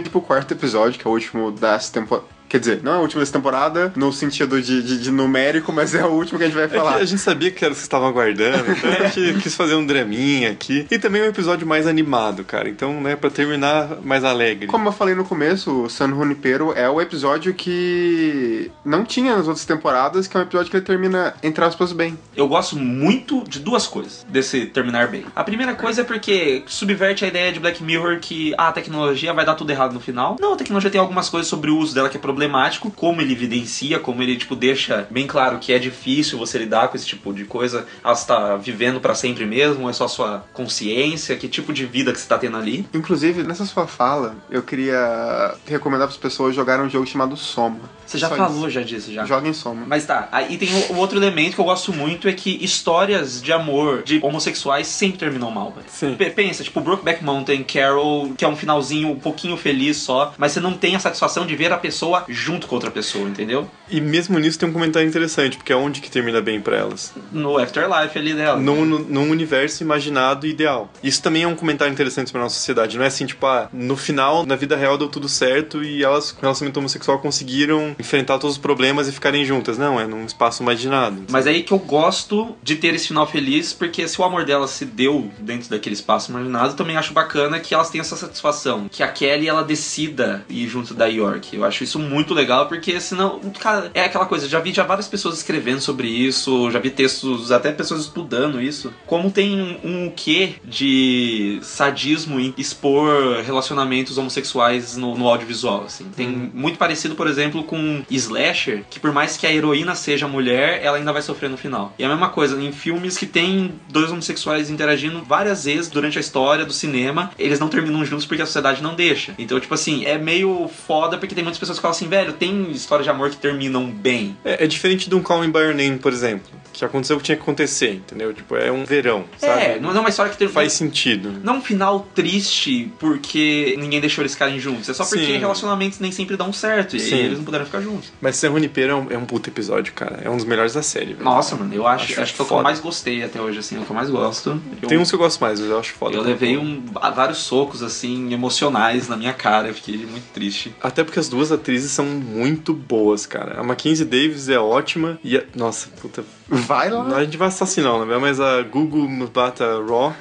Ir 0.00 0.08
pro 0.08 0.22
quarto 0.22 0.54
episódio, 0.54 0.98
que 0.98 1.06
é 1.06 1.10
o 1.10 1.12
último 1.12 1.52
dessa 1.52 1.92
temporada. 1.92 2.39
Quer 2.50 2.58
dizer, 2.58 2.80
não 2.82 2.92
é 2.92 2.98
o 2.98 3.00
último 3.00 3.20
dessa 3.20 3.32
temporada, 3.32 3.92
no 3.96 4.12
sentido 4.12 4.60
de, 4.60 4.82
de, 4.82 5.00
de 5.00 5.10
numérico, 5.10 5.72
mas 5.72 5.94
é 5.94 6.04
o 6.04 6.08
último 6.10 6.36
que 6.36 6.44
a 6.44 6.46
gente 6.48 6.56
vai 6.56 6.64
É 6.64 6.68
falar. 6.68 6.96
a 6.96 7.04
gente 7.04 7.20
sabia 7.20 7.50
que 7.50 7.64
era 7.64 7.72
o 7.72 7.74
que 7.74 7.78
vocês 7.78 7.84
estavam 7.84 8.08
aguardando, 8.08 8.72
então 8.72 8.90
a 8.90 9.06
gente 9.08 9.38
quis 9.40 9.54
fazer 9.54 9.74
um 9.76 9.86
draminha 9.86 10.50
aqui. 10.50 10.84
E 10.90 10.98
também 10.98 11.22
um 11.22 11.26
episódio 11.26 11.66
mais 11.66 11.86
animado, 11.86 12.42
cara. 12.44 12.68
Então, 12.68 13.00
né, 13.00 13.14
pra 13.16 13.30
terminar 13.30 13.98
mais 14.02 14.24
alegre. 14.24 14.66
Como 14.66 14.88
eu 14.88 14.92
falei 14.92 15.14
no 15.14 15.24
começo, 15.24 15.84
o 15.84 15.88
San 15.88 16.08
Junipero 16.08 16.72
é 16.74 16.88
o 16.90 17.00
episódio 17.00 17.54
que 17.54 18.70
não 18.84 19.04
tinha 19.04 19.36
nas 19.36 19.46
outras 19.46 19.64
temporadas, 19.64 20.26
que 20.26 20.36
é 20.36 20.40
um 20.40 20.42
episódio 20.42 20.70
que 20.70 20.76
ele 20.76 20.84
termina, 20.84 21.34
entre 21.42 21.64
aspas, 21.64 21.92
bem. 21.92 22.18
Eu 22.36 22.48
gosto 22.48 22.76
muito 22.76 23.44
de 23.48 23.60
duas 23.60 23.86
coisas 23.86 24.26
desse 24.28 24.66
terminar 24.66 25.08
bem. 25.08 25.24
A 25.36 25.44
primeira 25.44 25.74
coisa 25.74 26.00
é 26.00 26.04
porque 26.04 26.64
subverte 26.66 27.24
a 27.24 27.28
ideia 27.28 27.52
de 27.52 27.60
Black 27.60 27.82
Mirror 27.82 28.18
que 28.20 28.54
ah, 28.58 28.68
a 28.68 28.72
tecnologia 28.72 29.32
vai 29.32 29.44
dar 29.46 29.54
tudo 29.54 29.70
errado 29.70 29.92
no 29.92 30.00
final. 30.00 30.36
Não, 30.40 30.54
a 30.54 30.56
tecnologia 30.56 30.90
tem 30.90 31.00
algumas 31.00 31.28
coisas 31.28 31.48
sobre 31.48 31.70
o 31.70 31.76
uso 31.76 31.94
dela 31.94 32.08
que 32.08 32.16
é 32.16 32.20
problemático, 32.40 32.90
como 32.90 33.20
ele 33.20 33.32
evidencia, 33.32 33.98
como 33.98 34.22
ele 34.22 34.34
tipo 34.36 34.56
deixa 34.56 35.06
bem 35.10 35.26
claro 35.26 35.58
que 35.58 35.72
é 35.74 35.78
difícil 35.78 36.38
você 36.38 36.56
lidar 36.58 36.88
com 36.88 36.96
esse 36.96 37.06
tipo 37.06 37.32
de 37.34 37.44
coisa. 37.44 37.86
Ela 38.02 38.14
está 38.14 38.56
vivendo 38.56 38.98
pra 38.98 39.14
sempre 39.14 39.44
mesmo, 39.44 39.88
é 39.90 39.92
só 39.92 40.08
sua 40.08 40.44
consciência, 40.54 41.36
que 41.36 41.48
tipo 41.48 41.70
de 41.72 41.84
vida 41.84 42.12
que 42.12 42.18
você 42.18 42.26
tá 42.26 42.38
tendo 42.38 42.56
ali. 42.56 42.86
Inclusive, 42.94 43.42
nessa 43.42 43.66
sua 43.66 43.86
fala, 43.86 44.36
eu 44.50 44.62
queria 44.62 45.54
recomendar 45.66 46.06
para 46.08 46.14
as 46.14 46.20
pessoas 46.20 46.54
jogarem 46.54 46.86
um 46.86 46.90
jogo 46.90 47.06
chamado 47.06 47.36
Soma. 47.36 47.78
Você 48.06 48.18
já 48.18 48.28
Só 48.28 48.34
falou 48.36 48.62
isso. 48.62 48.70
já 48.70 48.82
disso 48.82 49.12
já. 49.12 49.24
Joguem 49.24 49.52
Soma. 49.52 49.84
Mas 49.86 50.04
tá, 50.06 50.28
aí 50.32 50.56
tem 50.56 50.68
o, 50.88 50.94
o 50.94 50.96
outro 50.96 51.16
elemento 51.18 51.54
que 51.54 51.60
eu 51.60 51.64
gosto 51.64 51.92
muito 51.92 52.26
é 52.26 52.32
que 52.32 52.58
histórias 52.64 53.40
de 53.40 53.52
amor 53.52 54.02
de 54.02 54.18
homossexuais 54.22 54.86
sempre 54.88 55.18
terminam 55.18 55.50
mal, 55.50 55.70
velho. 55.72 55.86
Sim. 55.88 56.14
P- 56.16 56.30
Pensa, 56.30 56.64
tipo, 56.64 56.80
Brokeback 56.80 57.22
Mountain, 57.22 57.62
Carol, 57.62 58.32
que 58.36 58.44
é 58.44 58.48
um 58.48 58.56
finalzinho 58.56 59.10
um 59.10 59.18
pouquinho 59.20 59.56
feliz 59.56 59.98
só, 59.98 60.32
mas 60.38 60.52
você 60.52 60.60
não 60.60 60.72
tem 60.72 60.96
a 60.96 60.98
satisfação 60.98 61.46
de 61.46 61.54
ver 61.54 61.72
a 61.72 61.76
pessoa 61.76 62.24
junto 62.30 62.66
com 62.66 62.74
outra 62.76 62.90
pessoa, 62.90 63.28
entendeu? 63.28 63.68
E 63.90 64.00
mesmo 64.00 64.38
nisso 64.38 64.58
tem 64.58 64.68
um 64.68 64.72
comentário 64.72 65.08
interessante, 65.08 65.56
porque 65.56 65.72
é 65.72 65.76
onde 65.76 66.00
que 66.00 66.10
termina 66.10 66.40
bem 66.40 66.60
pra 66.60 66.76
elas. 66.76 67.12
No 67.32 67.58
Afterlife 67.58 68.18
ali 68.18 68.34
dela. 68.34 68.58
Num, 68.58 68.84
num- 68.84 69.30
universo 69.30 69.82
imaginado 69.82 70.46
e 70.46 70.50
ideal. 70.50 70.90
Isso 71.02 71.22
também 71.22 71.42
é 71.42 71.46
um 71.48 71.54
comentário 71.56 71.92
interessante 71.92 72.30
pra 72.32 72.40
nossa 72.40 72.56
sociedade. 72.56 72.96
Não 72.96 73.04
é 73.04 73.08
assim, 73.08 73.26
tipo, 73.26 73.46
ah, 73.46 73.68
no 73.72 73.96
final, 73.96 74.44
na 74.46 74.56
vida 74.56 74.76
real 74.76 74.96
deu 74.98 75.08
tudo 75.08 75.28
certo 75.28 75.82
e 75.82 76.02
elas, 76.04 76.32
com 76.32 76.40
relacionamento 76.42 76.78
homossexual, 76.78 77.18
conseguiram 77.20 77.94
enfrentar 77.98 78.38
todos 78.38 78.56
os 78.56 78.62
problemas 78.62 79.08
e 79.08 79.12
ficarem 79.12 79.44
juntas. 79.44 79.78
Não, 79.78 79.98
é 80.00 80.06
num 80.06 80.24
espaço 80.26 80.62
imaginado. 80.62 81.24
Mas 81.30 81.46
é 81.46 81.50
aí 81.50 81.62
que 81.62 81.72
eu 81.72 81.78
gosto 81.78 82.56
de 82.62 82.76
ter 82.76 82.94
esse 82.94 83.08
final 83.08 83.26
feliz, 83.26 83.72
porque 83.72 84.06
se 84.06 84.20
o 84.20 84.24
amor 84.24 84.44
dela 84.44 84.66
se 84.68 84.84
deu 84.84 85.30
dentro 85.38 85.70
daquele 85.70 85.94
espaço 85.94 86.30
imaginado, 86.30 86.72
eu 86.72 86.76
também 86.76 86.96
acho 86.96 87.12
bacana 87.12 87.58
que 87.60 87.74
elas 87.74 87.90
tenham 87.90 88.02
essa 88.02 88.16
satisfação. 88.16 88.88
Que 88.90 89.02
a 89.02 89.08
Kelly, 89.08 89.48
ela 89.48 89.62
decida 89.62 90.44
ir 90.48 90.68
junto 90.68 90.92
da 90.94 91.06
York. 91.06 91.54
Eu 91.56 91.64
acho 91.64 91.82
isso 91.84 91.98
muito 91.98 92.19
legal, 92.34 92.66
porque 92.66 93.00
senão, 93.00 93.40
cara, 93.58 93.90
é 93.94 94.04
aquela 94.04 94.26
coisa, 94.26 94.48
já 94.48 94.60
vi 94.60 94.72
já 94.72 94.84
várias 94.84 95.08
pessoas 95.08 95.38
escrevendo 95.38 95.80
sobre 95.80 96.08
isso, 96.08 96.70
já 96.70 96.78
vi 96.78 96.90
textos, 96.90 97.50
até 97.50 97.72
pessoas 97.72 98.02
estudando 98.02 98.60
isso. 98.60 98.92
Como 99.06 99.30
tem 99.30 99.60
um, 99.60 100.06
um 100.06 100.10
quê 100.10 100.54
de 100.64 101.58
sadismo 101.62 102.38
em 102.38 102.54
expor 102.56 103.42
relacionamentos 103.42 104.18
homossexuais 104.18 104.96
no, 104.96 105.16
no 105.16 105.28
audiovisual, 105.28 105.84
assim. 105.84 106.04
Tem 106.16 106.28
muito 106.28 106.78
parecido, 106.78 107.14
por 107.14 107.26
exemplo, 107.26 107.64
com 107.64 108.02
Slasher, 108.10 108.84
que 108.90 109.00
por 109.00 109.12
mais 109.12 109.36
que 109.36 109.46
a 109.46 109.52
heroína 109.52 109.94
seja 109.94 110.28
mulher, 110.28 110.80
ela 110.82 110.96
ainda 110.96 111.12
vai 111.12 111.22
sofrer 111.22 111.50
no 111.50 111.56
final. 111.56 111.94
E 111.98 112.04
a 112.04 112.08
mesma 112.08 112.28
coisa, 112.28 112.60
em 112.60 112.72
filmes 112.72 113.16
que 113.16 113.26
tem 113.26 113.74
dois 113.88 114.10
homossexuais 114.10 114.70
interagindo 114.70 115.22
várias 115.22 115.64
vezes 115.64 115.88
durante 115.88 116.18
a 116.18 116.20
história 116.20 116.64
do 116.64 116.72
cinema, 116.72 117.30
eles 117.38 117.58
não 117.58 117.68
terminam 117.68 118.04
juntos 118.04 118.26
porque 118.26 118.42
a 118.42 118.46
sociedade 118.46 118.82
não 118.82 118.94
deixa. 118.94 119.34
Então, 119.38 119.58
tipo 119.58 119.74
assim, 119.74 120.04
é 120.04 120.18
meio 120.18 120.68
foda 120.68 121.18
porque 121.18 121.34
tem 121.34 121.44
muitas 121.44 121.58
pessoas 121.58 121.78
que 121.78 121.82
falam 121.82 121.96
assim, 121.96 122.08
velho, 122.10 122.32
tem 122.34 122.70
histórias 122.70 123.04
de 123.04 123.10
amor 123.10 123.30
que 123.30 123.36
terminam 123.36 123.86
bem. 123.86 124.36
É, 124.44 124.64
é 124.64 124.66
diferente 124.66 125.08
de 125.08 125.14
um 125.14 125.22
Call 125.22 125.40
Me 125.40 125.48
By 125.48 125.60
Your 125.60 125.74
Name, 125.74 125.98
por 125.98 126.12
exemplo. 126.12 126.50
Que 126.72 126.84
aconteceu 126.84 127.16
o 127.16 127.18
que 127.18 127.26
tinha 127.26 127.36
que 127.36 127.42
acontecer, 127.42 127.94
entendeu? 127.94 128.32
Tipo, 128.32 128.56
é 128.56 128.72
um 128.72 128.84
verão, 128.84 129.24
sabe? 129.36 129.62
É, 129.62 129.80
não 129.80 129.94
é 129.94 130.00
uma 130.00 130.08
história 130.08 130.32
que 130.32 130.38
termina. 130.38 130.60
Faz 130.60 130.72
sentido. 130.72 131.32
Não 131.42 131.56
um 131.56 131.60
final 131.60 132.08
triste 132.14 132.90
porque 132.98 133.76
ninguém 133.78 134.00
deixou 134.00 134.22
eles 134.22 134.32
ficarem 134.32 134.58
juntos. 134.58 134.88
É 134.88 134.94
só 134.94 135.04
porque 135.04 135.26
Sim. 135.26 135.38
relacionamentos 135.38 135.98
nem 135.98 136.10
sempre 136.10 136.36
dão 136.36 136.52
certo. 136.52 136.96
E 136.96 137.00
Sim. 137.00 137.16
eles 137.16 137.38
não 137.38 137.44
puderam 137.44 137.66
ficar 137.66 137.80
juntos. 137.82 138.10
Mas 138.20 138.36
San 138.36 138.50
Junipero 138.50 138.92
é 138.92 138.94
um, 138.94 139.06
é 139.10 139.18
um 139.18 139.26
puto 139.26 139.50
episódio, 139.50 139.92
cara. 139.92 140.20
É 140.24 140.30
um 140.30 140.36
dos 140.36 140.46
melhores 140.46 140.72
da 140.72 140.82
série, 140.82 141.12
velho. 141.12 141.24
Nossa, 141.24 141.54
mano, 141.56 141.74
eu 141.74 141.86
acho, 141.86 142.04
Acho 142.12 142.22
acho, 142.22 142.34
que 142.34 142.40
é 142.40 142.44
o 142.44 142.48
que 142.48 142.54
eu 142.54 142.62
mais 142.62 142.80
gostei 142.80 143.22
até 143.24 143.40
hoje, 143.40 143.58
assim, 143.58 143.76
é 143.76 143.80
o 143.80 143.84
que 143.84 143.90
eu 143.90 143.96
mais 143.96 144.08
gosto. 144.08 144.58
Eu, 144.80 144.88
Tem 144.88 144.96
uns 144.96 145.10
que 145.10 145.14
eu 145.16 145.18
gosto 145.18 145.40
mais, 145.40 145.60
mas 145.60 145.68
eu 145.68 145.78
acho 145.78 145.92
foda. 145.92 146.16
eu 146.16 146.22
levei 146.22 146.56
um, 146.56 146.82
vários 147.14 147.38
socos, 147.38 147.82
assim, 147.82 148.32
emocionais 148.32 149.06
na 149.08 149.16
minha 149.16 149.34
cara. 149.34 149.68
Eu 149.68 149.74
fiquei 149.74 149.96
muito 149.98 150.32
triste. 150.32 150.72
Até 150.80 151.04
porque 151.04 151.18
as 151.18 151.28
duas 151.28 151.52
atrizes 151.52 151.89
são 151.90 152.06
muito 152.06 152.72
boas, 152.72 153.26
cara. 153.26 153.60
A 153.60 153.62
Mackenzie 153.62 154.04
Davis 154.04 154.48
é 154.48 154.58
ótima 154.58 155.18
e 155.22 155.36
a... 155.36 155.42
Nossa, 155.54 155.88
puta, 156.00 156.24
Vai 156.50 156.90
lá. 156.90 157.16
A 157.16 157.24
gente 157.24 157.36
vai 157.36 157.46
assassinar, 157.46 157.92
não 157.92 158.12
é? 158.12 158.18
Mas 158.18 158.40
a 158.40 158.62
Google 158.62 159.08
Mubata 159.08 159.64
Raw, 159.88 160.12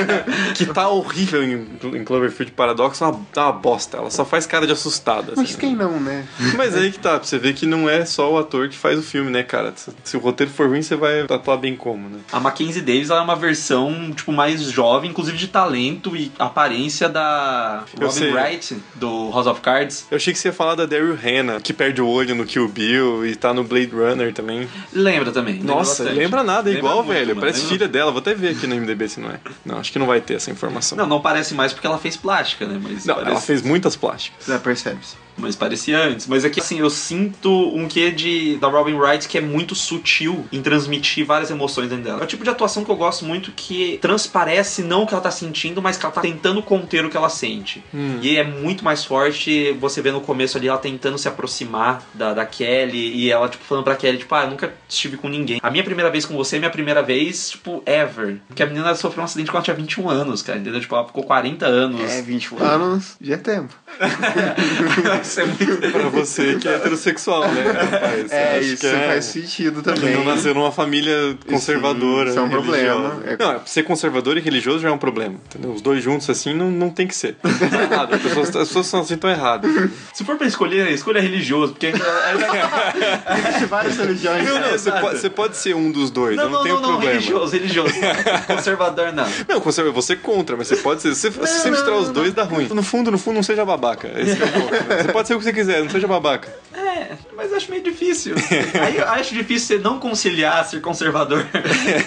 que 0.56 0.64
tá 0.64 0.88
horrível 0.88 1.42
em, 1.42 1.68
em 1.94 2.04
Cloverfield 2.04 2.52
Paradox, 2.52 3.00
é 3.02 3.04
uma, 3.04 3.20
tá 3.32 3.44
uma 3.44 3.52
bosta. 3.52 3.98
Ela 3.98 4.10
só 4.10 4.24
faz 4.24 4.46
cara 4.46 4.66
de 4.66 4.72
assustada. 4.72 5.34
Mas 5.36 5.50
assim, 5.50 5.58
quem 5.58 5.76
não, 5.76 6.00
né? 6.00 6.26
Mas 6.56 6.74
aí 6.74 6.90
que 6.90 6.98
tá, 6.98 7.18
pra 7.18 7.28
você 7.28 7.38
ver 7.38 7.52
que 7.52 7.66
não 7.66 7.88
é 7.88 8.06
só 8.06 8.32
o 8.32 8.38
ator 8.38 8.68
que 8.68 8.78
faz 8.78 8.98
o 8.98 9.02
filme, 9.02 9.30
né, 9.30 9.42
cara? 9.42 9.74
Se, 9.76 9.90
se 10.02 10.16
o 10.16 10.20
roteiro 10.20 10.50
for 10.50 10.68
ruim, 10.68 10.80
você 10.80 10.96
vai 10.96 11.20
atuar 11.20 11.58
bem 11.58 11.76
como, 11.76 12.08
né? 12.08 12.20
A 12.32 12.40
Mackenzie 12.40 12.80
Davis 12.80 13.10
ela 13.10 13.20
é 13.20 13.22
uma 13.22 13.36
versão 13.36 14.10
tipo 14.12 14.32
mais 14.32 14.62
jovem, 14.62 15.10
inclusive 15.10 15.36
de 15.36 15.48
talento 15.48 16.16
e 16.16 16.32
aparência 16.38 17.10
da 17.10 17.84
Robin. 18.00 18.32
Wright 18.32 18.82
do 18.94 19.30
House 19.30 19.46
of 19.46 19.60
Cards. 19.60 20.06
Eu 20.10 20.16
achei 20.16 20.32
que 20.32 20.38
você 20.38 20.48
ia 20.48 20.54
falar 20.54 20.76
da 20.76 20.86
Daryl 20.86 21.13
Hannah, 21.14 21.60
que 21.60 21.72
perde 21.72 22.00
o 22.00 22.06
olho 22.06 22.34
no 22.34 22.44
Kill 22.44 22.68
Bill 22.68 23.26
e 23.26 23.34
tá 23.36 23.52
no 23.54 23.64
Blade 23.64 23.90
Runner 23.92 24.32
também. 24.32 24.68
Lembra 24.92 25.32
também. 25.32 25.54
lembra 25.54 25.74
Nossa, 25.76 26.02
bastante. 26.04 26.18
lembra 26.18 26.42
nada, 26.42 26.70
é 26.70 26.74
Lembra 26.74 26.78
igual, 26.90 27.04
muito, 27.04 27.08
velho. 27.16 27.28
mano, 27.28 27.40
Parece 27.40 27.60
lembra- 27.60 27.72
filha 27.76 27.88
dela. 27.88 28.10
Vou 28.12 28.20
até 28.20 28.34
ver 28.34 28.50
aqui 28.50 28.66
no 28.66 28.74
MDB 28.76 29.08
se 29.08 29.20
não 29.20 29.30
é. 29.30 29.40
Não, 29.64 29.78
acho 29.78 29.92
que 29.92 29.98
não 29.98 30.06
vai 30.06 30.20
ter 30.20 30.34
essa 30.34 30.50
informação. 30.50 30.96
Não, 30.98 31.06
não 31.06 31.20
parece 31.20 31.54
mais 31.54 31.72
porque 31.72 31.86
ela 31.86 31.98
fez 31.98 32.16
plástica, 32.16 32.66
né? 32.66 32.80
Mas 32.82 33.04
Não, 33.04 33.14
parece... 33.14 33.30
ela 33.32 33.40
fez 33.40 33.62
muitas 33.62 33.96
plásticas. 33.96 34.46
Já 34.46 34.58
percebe-se. 34.58 35.16
Mas 35.36 35.56
parecia 35.56 35.98
antes. 35.98 36.26
Mas 36.26 36.44
é 36.44 36.50
que 36.50 36.60
assim, 36.60 36.78
eu 36.78 36.90
sinto 36.90 37.50
um 37.50 37.88
quê 37.88 38.10
de 38.10 38.56
da 38.56 38.68
Robin 38.68 38.94
Wright 38.94 39.28
que 39.28 39.38
é 39.38 39.40
muito 39.40 39.74
sutil 39.74 40.46
em 40.52 40.62
transmitir 40.62 41.24
várias 41.24 41.50
emoções 41.50 41.88
dentro 41.88 42.04
dela. 42.04 42.20
É 42.20 42.24
o 42.24 42.26
tipo 42.26 42.44
de 42.44 42.50
atuação 42.50 42.84
que 42.84 42.90
eu 42.90 42.96
gosto 42.96 43.24
muito 43.24 43.52
que 43.52 43.98
transparece 44.00 44.82
não 44.82 45.02
o 45.02 45.06
que 45.06 45.14
ela 45.14 45.22
tá 45.22 45.30
sentindo, 45.30 45.82
mas 45.82 45.96
que 45.96 46.04
ela 46.04 46.14
tá 46.14 46.20
tentando 46.20 46.62
conter 46.62 47.04
o 47.04 47.10
que 47.10 47.16
ela 47.16 47.28
sente. 47.28 47.82
E 48.22 48.36
é 48.36 48.44
muito 48.44 48.84
mais 48.84 49.04
forte 49.04 49.72
você 49.72 50.00
vê 50.00 50.10
no 50.10 50.20
começo 50.20 50.56
ali 50.56 50.68
ela 50.68 50.78
tentando 50.78 51.18
se 51.18 51.28
aproximar 51.28 52.02
da, 52.14 52.32
da 52.34 52.46
Kelly 52.46 53.14
e 53.14 53.30
ela, 53.30 53.48
tipo, 53.48 53.64
falando 53.64 53.84
pra 53.84 53.96
Kelly, 53.96 54.18
tipo, 54.18 54.34
ah, 54.34 54.44
eu 54.44 54.50
nunca 54.50 54.72
estive 54.88 55.16
com 55.16 55.28
ninguém. 55.28 55.60
A 55.62 55.70
minha 55.70 55.84
primeira 55.84 56.10
vez 56.10 56.24
com 56.24 56.34
você 56.34 56.56
é 56.56 56.58
minha 56.58 56.70
primeira 56.70 57.02
vez, 57.02 57.50
tipo, 57.50 57.82
ever. 57.86 58.38
Porque 58.46 58.62
a 58.62 58.66
menina 58.66 58.94
sofreu 58.94 59.22
um 59.22 59.24
acidente 59.24 59.50
quando 59.50 59.56
ela 59.56 59.64
tinha 59.64 59.76
21 59.76 60.08
anos, 60.08 60.42
cara, 60.42 60.58
entendeu? 60.58 60.80
Tipo, 60.80 60.94
ela 60.94 61.06
ficou 61.06 61.24
40 61.24 61.66
anos. 61.66 62.00
É, 62.00 62.22
21 62.22 62.58
anos 62.62 63.16
já 63.20 63.34
é 63.34 63.38
tempo. 63.38 63.74
Isso 65.22 65.40
é 65.40 65.44
muito 65.46 65.92
Pra 65.92 66.08
você 66.08 66.56
que 66.56 66.68
é 66.68 66.74
heterossexual, 66.76 67.48
né, 67.52 67.62
rapaz? 67.70 68.32
É, 68.32 68.60
isso 68.60 68.76
que 68.78 68.86
é- 68.86 69.06
faz 69.08 69.24
sentido 69.26 69.82
Que 69.82 69.92
também. 69.92 70.14
não 70.14 70.24
nasceu 70.24 70.54
numa 70.54 70.72
família 70.72 71.36
conservadora. 71.48 72.30
isso 72.30 72.38
é 72.38 72.42
um 72.42 72.48
religiosa. 72.48 73.08
problema. 73.10 73.22
É- 73.26 73.36
Não, 73.36 73.66
ser 73.66 73.82
conservador 73.84 74.36
e 74.36 74.40
religioso 74.40 74.80
já 74.80 74.88
é 74.88 74.92
um 74.92 74.98
problema. 74.98 75.36
Entendeu? 75.46 75.72
Os 75.72 75.80
dois 75.82 76.02
juntos 76.02 76.28
assim 76.30 76.54
não, 76.54 76.70
não 76.70 76.90
tem 76.90 77.06
que 77.06 77.14
ser. 77.14 77.36
Tá 77.36 77.48
errado. 77.82 78.14
As 78.14 78.22
pessoas, 78.22 78.48
as 78.56 78.68
pessoas 78.68 78.86
são 78.86 79.00
assim, 79.00 79.14
estão 79.14 79.30
erradas. 79.30 79.70
Se 80.12 80.24
for 80.24 80.36
pra 80.36 80.46
escolher, 80.46 80.90
escolha 80.90 81.20
religioso, 81.20 81.72
porque 81.72 81.86
ainda. 81.86 81.98
Existem 83.48 83.66
várias 83.66 83.96
religiões. 83.96 84.44
Não, 84.44 84.54
não, 84.60 84.68
você 84.68 84.74
Exato. 84.74 85.00
pode, 85.00 85.18
você 85.20 85.30
pode 85.30 85.56
ser 85.56 85.74
um 85.74 85.90
dos 85.90 86.10
dois, 86.10 86.36
Não, 86.36 86.44
eu 86.44 86.50
não, 86.50 86.56
não, 86.58 86.62
tenho 86.64 86.74
não, 86.76 86.82
não, 86.82 86.88
problema. 86.92 87.12
religioso, 87.14 87.52
religioso. 87.52 87.94
Conservador 88.46 89.12
não. 89.12 89.26
Não, 89.48 89.60
conserva- 89.60 89.90
você 89.90 90.14
é 90.14 90.16
contra, 90.16 90.56
mas 90.56 90.68
você 90.68 90.76
pode 90.76 91.02
ser. 91.02 91.14
Se 91.14 91.30
você 91.30 91.54
sempre 91.54 91.72
misturar 91.72 91.98
os 91.98 92.10
dois, 92.10 92.32
dá 92.32 92.44
ruim. 92.44 92.68
No 92.72 92.82
fundo, 92.82 93.10
no 93.10 93.18
fundo, 93.18 93.36
não 93.36 93.42
seja 93.42 93.64
babaca. 93.84 94.10
Esse 94.20 94.40
é 94.40 94.44
o 94.44 94.48
ponto. 94.52 94.72
né? 94.72 95.02
Você 95.02 95.12
pode 95.12 95.28
ser 95.28 95.34
o 95.34 95.38
que 95.38 95.44
você 95.44 95.52
quiser, 95.52 95.82
não 95.82 95.90
seja 95.90 96.06
babaca. 96.06 96.48
É, 96.72 97.12
mas 97.36 97.52
acho 97.52 97.70
meio 97.70 97.82
difícil. 97.82 98.34
Aí 98.82 98.96
eu 98.96 99.08
acho 99.08 99.34
difícil 99.34 99.76
você 99.76 99.82
não 99.82 99.98
conciliar 100.00 100.64
ser 100.64 100.80
conservador 100.80 101.44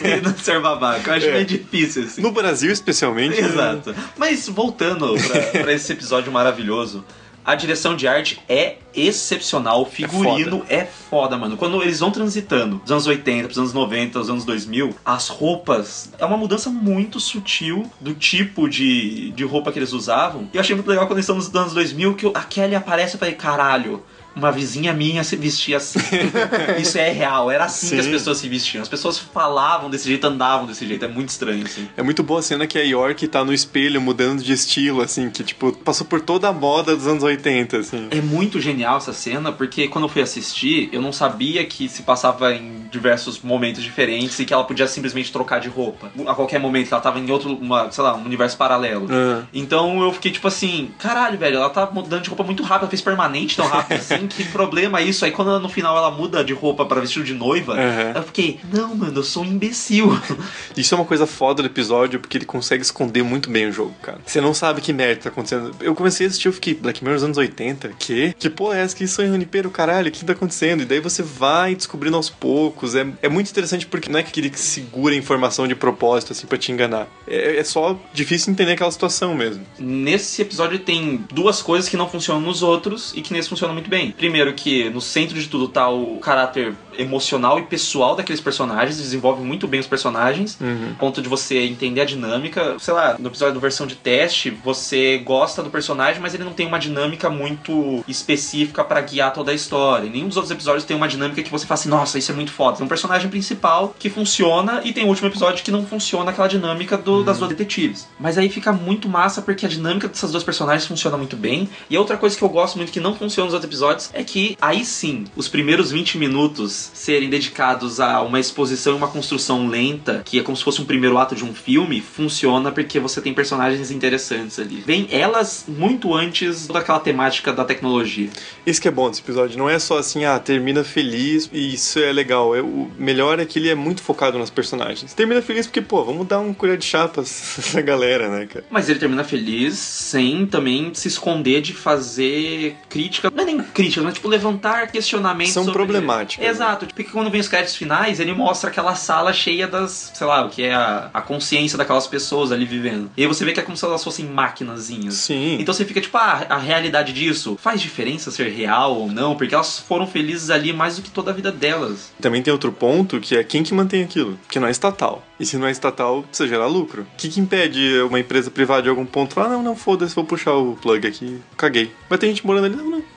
e 0.03 0.21
não 0.21 0.35
ser 0.37 0.59
babaca. 0.61 1.11
Eu 1.11 1.15
acho 1.15 1.27
É. 1.27 1.31
meio 1.33 1.45
difícil, 1.45 2.03
assim. 2.03 2.21
No 2.21 2.31
Brasil, 2.31 2.71
especialmente. 2.71 3.39
né? 3.41 3.47
Exato. 3.47 3.95
Mas 4.17 4.47
voltando 4.49 5.13
pra 5.61 5.73
esse 5.73 5.93
episódio 5.93 6.31
maravilhoso. 6.31 7.05
A 7.47 7.55
direção 7.55 7.95
de 7.95 8.05
arte 8.09 8.41
é 8.49 8.75
excepcional, 8.93 9.83
o 9.83 9.85
figurino 9.85 10.65
é 10.67 10.83
foda. 10.83 11.37
mano. 11.37 11.55
Quando 11.55 11.81
eles 11.81 12.01
vão 12.01 12.11
transitando 12.11 12.75
dos 12.79 12.91
anos 12.91 13.07
80 13.07 13.45
pros 13.45 13.57
anos 13.57 13.71
90, 13.71 14.19
dos 14.19 14.29
anos 14.29 14.43
2000, 14.43 14.93
as 15.05 15.29
roupas 15.29 16.11
é 16.19 16.25
uma 16.25 16.35
mudança 16.35 16.69
muito 16.69 17.21
sutil 17.21 17.89
do 18.01 18.13
tipo 18.13 18.67
de, 18.67 19.31
de 19.31 19.45
roupa 19.45 19.71
que 19.71 19.79
eles 19.79 19.93
usavam. 19.93 20.49
E 20.51 20.57
eu 20.57 20.59
achei 20.59 20.75
muito 20.75 20.89
legal 20.89 21.07
quando 21.07 21.19
eles 21.19 21.23
estão 21.23 21.37
nos 21.37 21.55
anos 21.55 21.73
2000 21.73 22.15
que 22.15 22.27
a 22.33 22.43
Kelly 22.43 22.75
aparece 22.75 23.15
e 23.15 23.19
falei, 23.19 23.35
caralho. 23.35 24.03
Uma 24.37 24.51
vizinha 24.51 24.93
minha 24.93 25.23
se 25.23 25.35
vestia 25.35 25.77
assim. 25.77 25.99
Isso 26.79 26.97
é 26.97 27.09
real. 27.11 27.49
Era 27.49 27.65
assim 27.65 27.89
que 27.89 27.99
as 27.99 28.05
Sim. 28.05 28.11
pessoas 28.11 28.37
se 28.37 28.47
vestiam. 28.47 28.81
As 28.81 28.89
pessoas 28.89 29.17
falavam 29.17 29.89
desse 29.89 30.07
jeito, 30.07 30.27
andavam 30.27 30.67
desse 30.67 30.85
jeito. 30.85 31.03
É 31.03 31.07
muito 31.07 31.29
estranho, 31.29 31.65
assim. 31.65 31.87
É 31.97 32.03
muito 32.03 32.21
boa 32.23 32.39
a 32.39 32.43
cena 32.43 32.67
que 32.67 32.77
a 32.77 32.83
York 32.83 33.27
tá 33.27 33.43
no 33.43 33.53
espelho 33.53 33.99
mudando 33.99 34.43
de 34.43 34.53
estilo, 34.53 35.01
assim, 35.01 35.29
que 35.29 35.43
tipo, 35.43 35.71
passou 35.71 36.05
por 36.05 36.21
toda 36.21 36.47
a 36.47 36.53
moda 36.53 36.95
dos 36.95 37.07
anos 37.07 37.23
80, 37.23 37.77
assim. 37.77 38.07
É 38.11 38.21
muito 38.21 38.59
genial 38.59 38.97
essa 38.97 39.13
cena, 39.13 39.51
porque 39.51 39.87
quando 39.87 40.05
eu 40.05 40.09
fui 40.09 40.21
assistir, 40.21 40.89
eu 40.91 41.01
não 41.01 41.11
sabia 41.11 41.65
que 41.65 41.89
se 41.89 42.03
passava 42.03 42.53
em 42.53 42.87
diversos 42.91 43.41
momentos 43.41 43.83
diferentes 43.83 44.39
e 44.39 44.45
que 44.45 44.53
ela 44.53 44.63
podia 44.63 44.87
simplesmente 44.87 45.31
trocar 45.31 45.59
de 45.59 45.67
roupa. 45.67 46.11
A 46.27 46.35
qualquer 46.35 46.59
momento, 46.59 46.91
ela 46.91 47.01
tava 47.01 47.19
em 47.19 47.29
outro, 47.31 47.55
uma, 47.55 47.91
sei 47.91 48.03
lá, 48.03 48.15
um 48.15 48.25
universo 48.25 48.57
paralelo. 48.57 49.07
Ah. 49.09 49.43
Então 49.53 50.01
eu 50.01 50.11
fiquei 50.13 50.31
tipo 50.31 50.47
assim, 50.47 50.91
caralho, 50.99 51.37
velho, 51.37 51.57
ela 51.57 51.69
tá 51.69 51.89
mudando 51.91 52.21
de 52.21 52.29
roupa 52.29 52.43
muito 52.43 52.63
rápido, 52.63 52.83
ela 52.83 52.89
fez 52.89 53.01
permanente 53.01 53.55
tão 53.55 53.67
rápido 53.67 53.97
assim, 53.99 54.26
que 54.27 54.43
problema 54.45 54.99
é 54.99 55.03
isso? 55.03 55.25
Aí 55.25 55.31
quando 55.31 55.49
ela, 55.49 55.59
no 55.59 55.69
final 55.69 55.97
ela 55.97 56.11
muda 56.11 56.43
de 56.43 56.53
roupa 56.53 56.85
pra 56.85 56.99
vestido 57.01 57.25
de 57.25 57.33
noiva, 57.33 57.73
Uhum. 57.73 58.11
eu 58.15 58.23
fiquei, 58.23 58.59
não, 58.71 58.95
mano, 58.95 59.17
eu 59.19 59.23
sou 59.23 59.43
um 59.43 59.45
imbecil. 59.45 60.07
Isso 60.75 60.93
é 60.93 60.97
uma 60.97 61.05
coisa 61.05 61.25
foda 61.25 61.61
do 61.63 61.67
episódio, 61.67 62.19
porque 62.19 62.37
ele 62.37 62.45
consegue 62.45 62.81
esconder 62.83 63.23
muito 63.23 63.49
bem 63.49 63.67
o 63.67 63.71
jogo, 63.71 63.93
cara. 64.01 64.19
Você 64.25 64.39
não 64.39 64.53
sabe 64.53 64.81
que 64.81 64.93
merda 64.93 65.23
tá 65.23 65.29
acontecendo. 65.29 65.71
Eu 65.81 65.95
comecei 65.95 66.25
a 66.25 66.29
assistir, 66.29 66.47
eu 66.47 66.53
fiquei, 66.53 66.73
Black 66.73 67.03
Mirror 67.03 67.15
nos 67.15 67.23
anos 67.23 67.37
80? 67.37 67.89
Que? 67.99 68.33
Que 68.37 68.49
porra 68.49 68.77
é 68.77 68.81
essa? 68.81 68.95
Que 68.95 69.07
sonho 69.07 69.29
Junipero, 69.29 69.69
caralho? 69.71 70.09
O 70.09 70.11
que 70.11 70.23
tá 70.23 70.33
acontecendo? 70.33 70.81
E 70.83 70.85
daí 70.85 70.99
você 70.99 71.23
vai 71.23 71.73
descobrindo 71.75 72.15
aos 72.17 72.29
poucos. 72.29 72.95
É, 72.95 73.05
é 73.21 73.29
muito 73.29 73.49
interessante 73.49 73.85
porque 73.87 74.09
não 74.09 74.19
é 74.19 74.23
que 74.23 74.39
ele 74.39 74.51
segura 74.55 75.13
a 75.13 75.17
informação 75.17 75.67
de 75.67 75.75
propósito, 75.75 76.33
assim, 76.33 76.45
pra 76.47 76.57
te 76.57 76.71
enganar. 76.71 77.07
É, 77.27 77.57
é 77.57 77.63
só 77.63 77.99
difícil 78.13 78.51
entender 78.53 78.73
aquela 78.73 78.91
situação 78.91 79.33
mesmo. 79.35 79.65
Nesse 79.79 80.41
episódio 80.41 80.79
tem 80.79 81.23
duas 81.33 81.61
coisas 81.61 81.89
que 81.89 81.97
não 81.97 82.09
funcionam 82.09 82.41
nos 82.41 82.61
outros 82.61 83.13
e 83.15 83.21
que 83.21 83.33
nesse 83.33 83.49
funcionam 83.49 83.73
muito 83.73 83.89
bem. 83.89 84.13
Primeiro 84.17 84.51
que 84.53 84.89
no 84.89 84.99
centro 84.99 85.39
de 85.39 85.47
tudo 85.47 85.67
tá 85.67 85.87
o 85.87 86.17
caráter 86.17 86.73
emocional 86.97 87.59
e 87.59 87.63
pessoal 87.63 88.15
daqueles 88.15 88.41
personagens, 88.41 88.97
desenvolve 88.97 89.43
muito 89.43 89.67
bem 89.67 89.79
os 89.79 89.87
personagens, 89.87 90.57
Uhum. 90.59 90.93
ponto 90.99 91.21
de 91.21 91.29
você 91.29 91.59
entender 91.65 92.01
a 92.01 92.05
dinâmica. 92.05 92.75
Sei 92.79 92.93
lá, 92.93 93.15
no 93.19 93.27
episódio 93.27 93.53
da 93.55 93.59
versão 93.59 93.85
de 93.87 93.95
teste, 93.95 94.49
você 94.63 95.17
gosta 95.19 95.61
do 95.63 95.69
personagem, 95.69 96.21
mas 96.21 96.33
ele 96.33 96.43
não 96.43 96.53
tem 96.53 96.65
uma 96.67 96.79
dinâmica 96.79 97.29
muito 97.29 98.03
específica 98.07 98.83
pra 98.83 99.01
guiar 99.01 99.33
toda 99.33 99.51
a 99.51 99.53
história. 99.53 100.09
Nenhum 100.09 100.27
dos 100.27 100.37
outros 100.37 100.51
episódios 100.51 100.83
tem 100.85 100.95
uma 100.97 101.07
dinâmica 101.07 101.41
que 101.41 101.49
você 101.51 101.65
fala 101.65 101.79
assim, 101.79 101.89
nossa, 101.89 102.17
isso 102.17 102.31
é 102.31 102.35
muito 102.35 102.51
foda. 102.51 102.77
Tem 102.77 102.85
um 102.85 102.89
personagem 102.89 103.29
principal 103.29 103.95
que 103.97 104.09
funciona 104.09 104.81
e 104.83 104.91
tem 104.93 105.03
o 105.05 105.07
último 105.07 105.27
episódio 105.27 105.63
que 105.63 105.71
não 105.71 105.85
funciona 105.85 106.31
aquela 106.31 106.47
dinâmica 106.47 106.97
do- 106.97 107.23
das 107.23 107.37
duas 107.37 107.49
detetives. 107.49 108.07
Mas 108.19 108.37
aí 108.37 108.49
fica 108.49 108.71
muito 108.73 109.07
massa 109.09 109.41
porque 109.41 109.65
a 109.65 109.69
dinâmica 109.69 110.07
dessas 110.07 110.31
duas 110.31 110.43
personagens 110.43 110.85
funciona 110.85 111.17
muito 111.17 111.35
bem. 111.35 111.69
E 111.89 111.97
outra 111.97 112.17
coisa 112.17 112.37
que 112.37 112.43
eu 112.43 112.49
gosto 112.49 112.77
muito 112.77 112.91
que 112.91 112.99
não 112.99 113.15
funciona 113.15 113.45
nos 113.45 113.53
outros 113.53 113.69
episódios 113.69 114.09
é 114.13 114.23
que 114.23 114.57
aí 114.61 114.83
sim, 114.83 115.25
os 115.35 115.47
primeiros 115.47 115.91
20 115.91 116.17
minutos 116.17 116.86
serem 116.93 117.29
dedicados 117.29 117.99
a 117.99 118.21
uma 118.21 118.39
exposição 118.39 118.93
e 118.93 118.97
uma 118.97 119.07
construção 119.07 119.67
lenta, 119.67 120.21
que 120.25 120.39
é 120.39 120.43
como 120.43 120.55
se 120.57 120.63
fosse 120.63 120.81
um 120.81 120.85
primeiro 120.85 121.17
ato 121.17 121.35
de 121.35 121.43
um 121.43 121.53
filme, 121.53 122.01
funciona 122.01 122.71
porque 122.71 122.99
você 122.99 123.21
tem 123.21 123.33
personagens 123.33 123.91
interessantes 123.91 124.59
ali. 124.59 124.83
Vem 124.85 125.07
elas 125.11 125.65
muito 125.67 126.13
antes 126.13 126.67
daquela 126.67 126.99
temática 126.99 127.51
da 127.53 127.63
tecnologia. 127.65 128.29
Isso 128.65 128.81
que 128.81 128.87
é 128.87 128.91
bom 128.91 129.09
desse 129.09 129.21
episódio. 129.21 129.57
Não 129.57 129.69
é 129.69 129.79
só 129.79 129.97
assim, 129.97 130.25
ah, 130.25 130.37
termina 130.39 130.83
feliz 130.83 131.49
e 131.53 131.73
isso 131.73 131.99
é 131.99 132.11
legal. 132.11 132.55
É, 132.55 132.61
o 132.61 132.89
melhor 132.97 133.39
é 133.39 133.45
que 133.45 133.59
ele 133.59 133.69
é 133.69 133.75
muito 133.75 134.01
focado 134.01 134.37
nas 134.37 134.49
personagens. 134.49 135.13
Termina 135.13 135.41
feliz 135.41 135.65
porque, 135.67 135.81
pô, 135.81 136.03
vamos 136.03 136.27
dar 136.27 136.39
um 136.39 136.53
colher 136.53 136.77
de 136.77 136.85
chapas 136.85 137.57
essa 137.59 137.81
galera, 137.81 138.29
né, 138.29 138.45
cara? 138.45 138.65
Mas 138.69 138.89
ele 138.89 138.99
termina 138.99 139.23
feliz 139.23 139.75
sem 139.77 140.45
também 140.45 140.91
se 140.93 141.07
esconder 141.07 141.61
de 141.61 141.73
fazer 141.73 142.75
crítica. 142.89 143.31
Não 143.33 143.43
é 143.43 143.45
nem 143.45 143.59
crítica, 143.61 144.01
mas 144.03 144.13
tipo 144.15 144.27
levantar 144.27 144.91
questionamentos. 144.91 145.53
São 145.53 145.63
sobre- 145.63 145.77
problemáticas, 145.77 146.43
né? 146.43 146.51
Exato. 146.77 146.85
Porque 146.85 147.11
quando 147.11 147.29
vem 147.29 147.41
os 147.41 147.47
créditos 147.47 147.75
finais, 147.75 148.19
ele 148.19 148.33
mostra 148.33 148.69
aquela 148.69 148.95
sala 148.95 149.33
cheia 149.33 149.67
das, 149.67 150.11
sei 150.13 150.27
lá, 150.27 150.45
o 150.45 150.49
que 150.49 150.63
é 150.63 150.73
a, 150.73 151.09
a 151.13 151.21
consciência 151.21 151.77
daquelas 151.77 152.07
pessoas 152.07 152.51
ali 152.51 152.65
vivendo. 152.65 153.09
E 153.17 153.21
aí 153.21 153.27
você 153.27 153.43
vê 153.43 153.53
que 153.53 153.59
é 153.59 153.63
como 153.63 153.77
se 153.77 153.85
elas 153.85 154.03
fossem 154.03 154.25
maquinazinhas. 154.25 155.15
Sim. 155.15 155.57
Então 155.59 155.73
você 155.73 155.85
fica 155.85 156.01
tipo, 156.01 156.17
ah, 156.17 156.45
a 156.49 156.57
realidade 156.57 157.13
disso 157.13 157.57
faz 157.61 157.81
diferença 157.81 158.31
ser 158.31 158.49
real 158.49 158.95
ou 158.95 159.11
não? 159.11 159.35
Porque 159.35 159.55
elas 159.55 159.79
foram 159.79 160.07
felizes 160.07 160.49
ali 160.49 160.73
mais 160.73 160.97
do 160.97 161.01
que 161.01 161.09
toda 161.09 161.31
a 161.31 161.33
vida 161.33 161.51
delas. 161.51 162.11
Também 162.21 162.41
tem 162.41 162.51
outro 162.51 162.71
ponto 162.71 163.19
que 163.19 163.35
é 163.35 163.43
quem 163.43 163.63
que 163.63 163.73
mantém 163.73 164.03
aquilo, 164.03 164.39
que 164.47 164.59
não 164.59 164.67
é 164.67 164.71
estatal. 164.71 165.23
E 165.39 165.45
se 165.45 165.57
não 165.57 165.67
é 165.67 165.71
estatal, 165.71 166.23
precisa 166.23 166.49
gerar 166.49 166.67
lucro. 166.67 167.03
O 167.03 167.17
que, 167.17 167.29
que 167.29 167.39
impede 167.39 168.01
uma 168.01 168.19
empresa 168.19 168.49
privada 168.49 168.83
de 168.83 168.89
algum 168.89 169.05
ponto 169.05 169.33
falar, 169.33 169.49
não, 169.49 169.61
não, 169.61 169.75
foda-se, 169.75 170.15
vou 170.15 170.25
puxar 170.25 170.53
o 170.53 170.75
plug 170.75 171.07
aqui, 171.07 171.39
caguei. 171.55 171.91
Vai 172.09 172.17
ter 172.17 172.27
gente 172.27 172.45
morando 172.45 172.65
ali, 172.65 172.75
não, 172.75 172.89
não. 172.89 173.16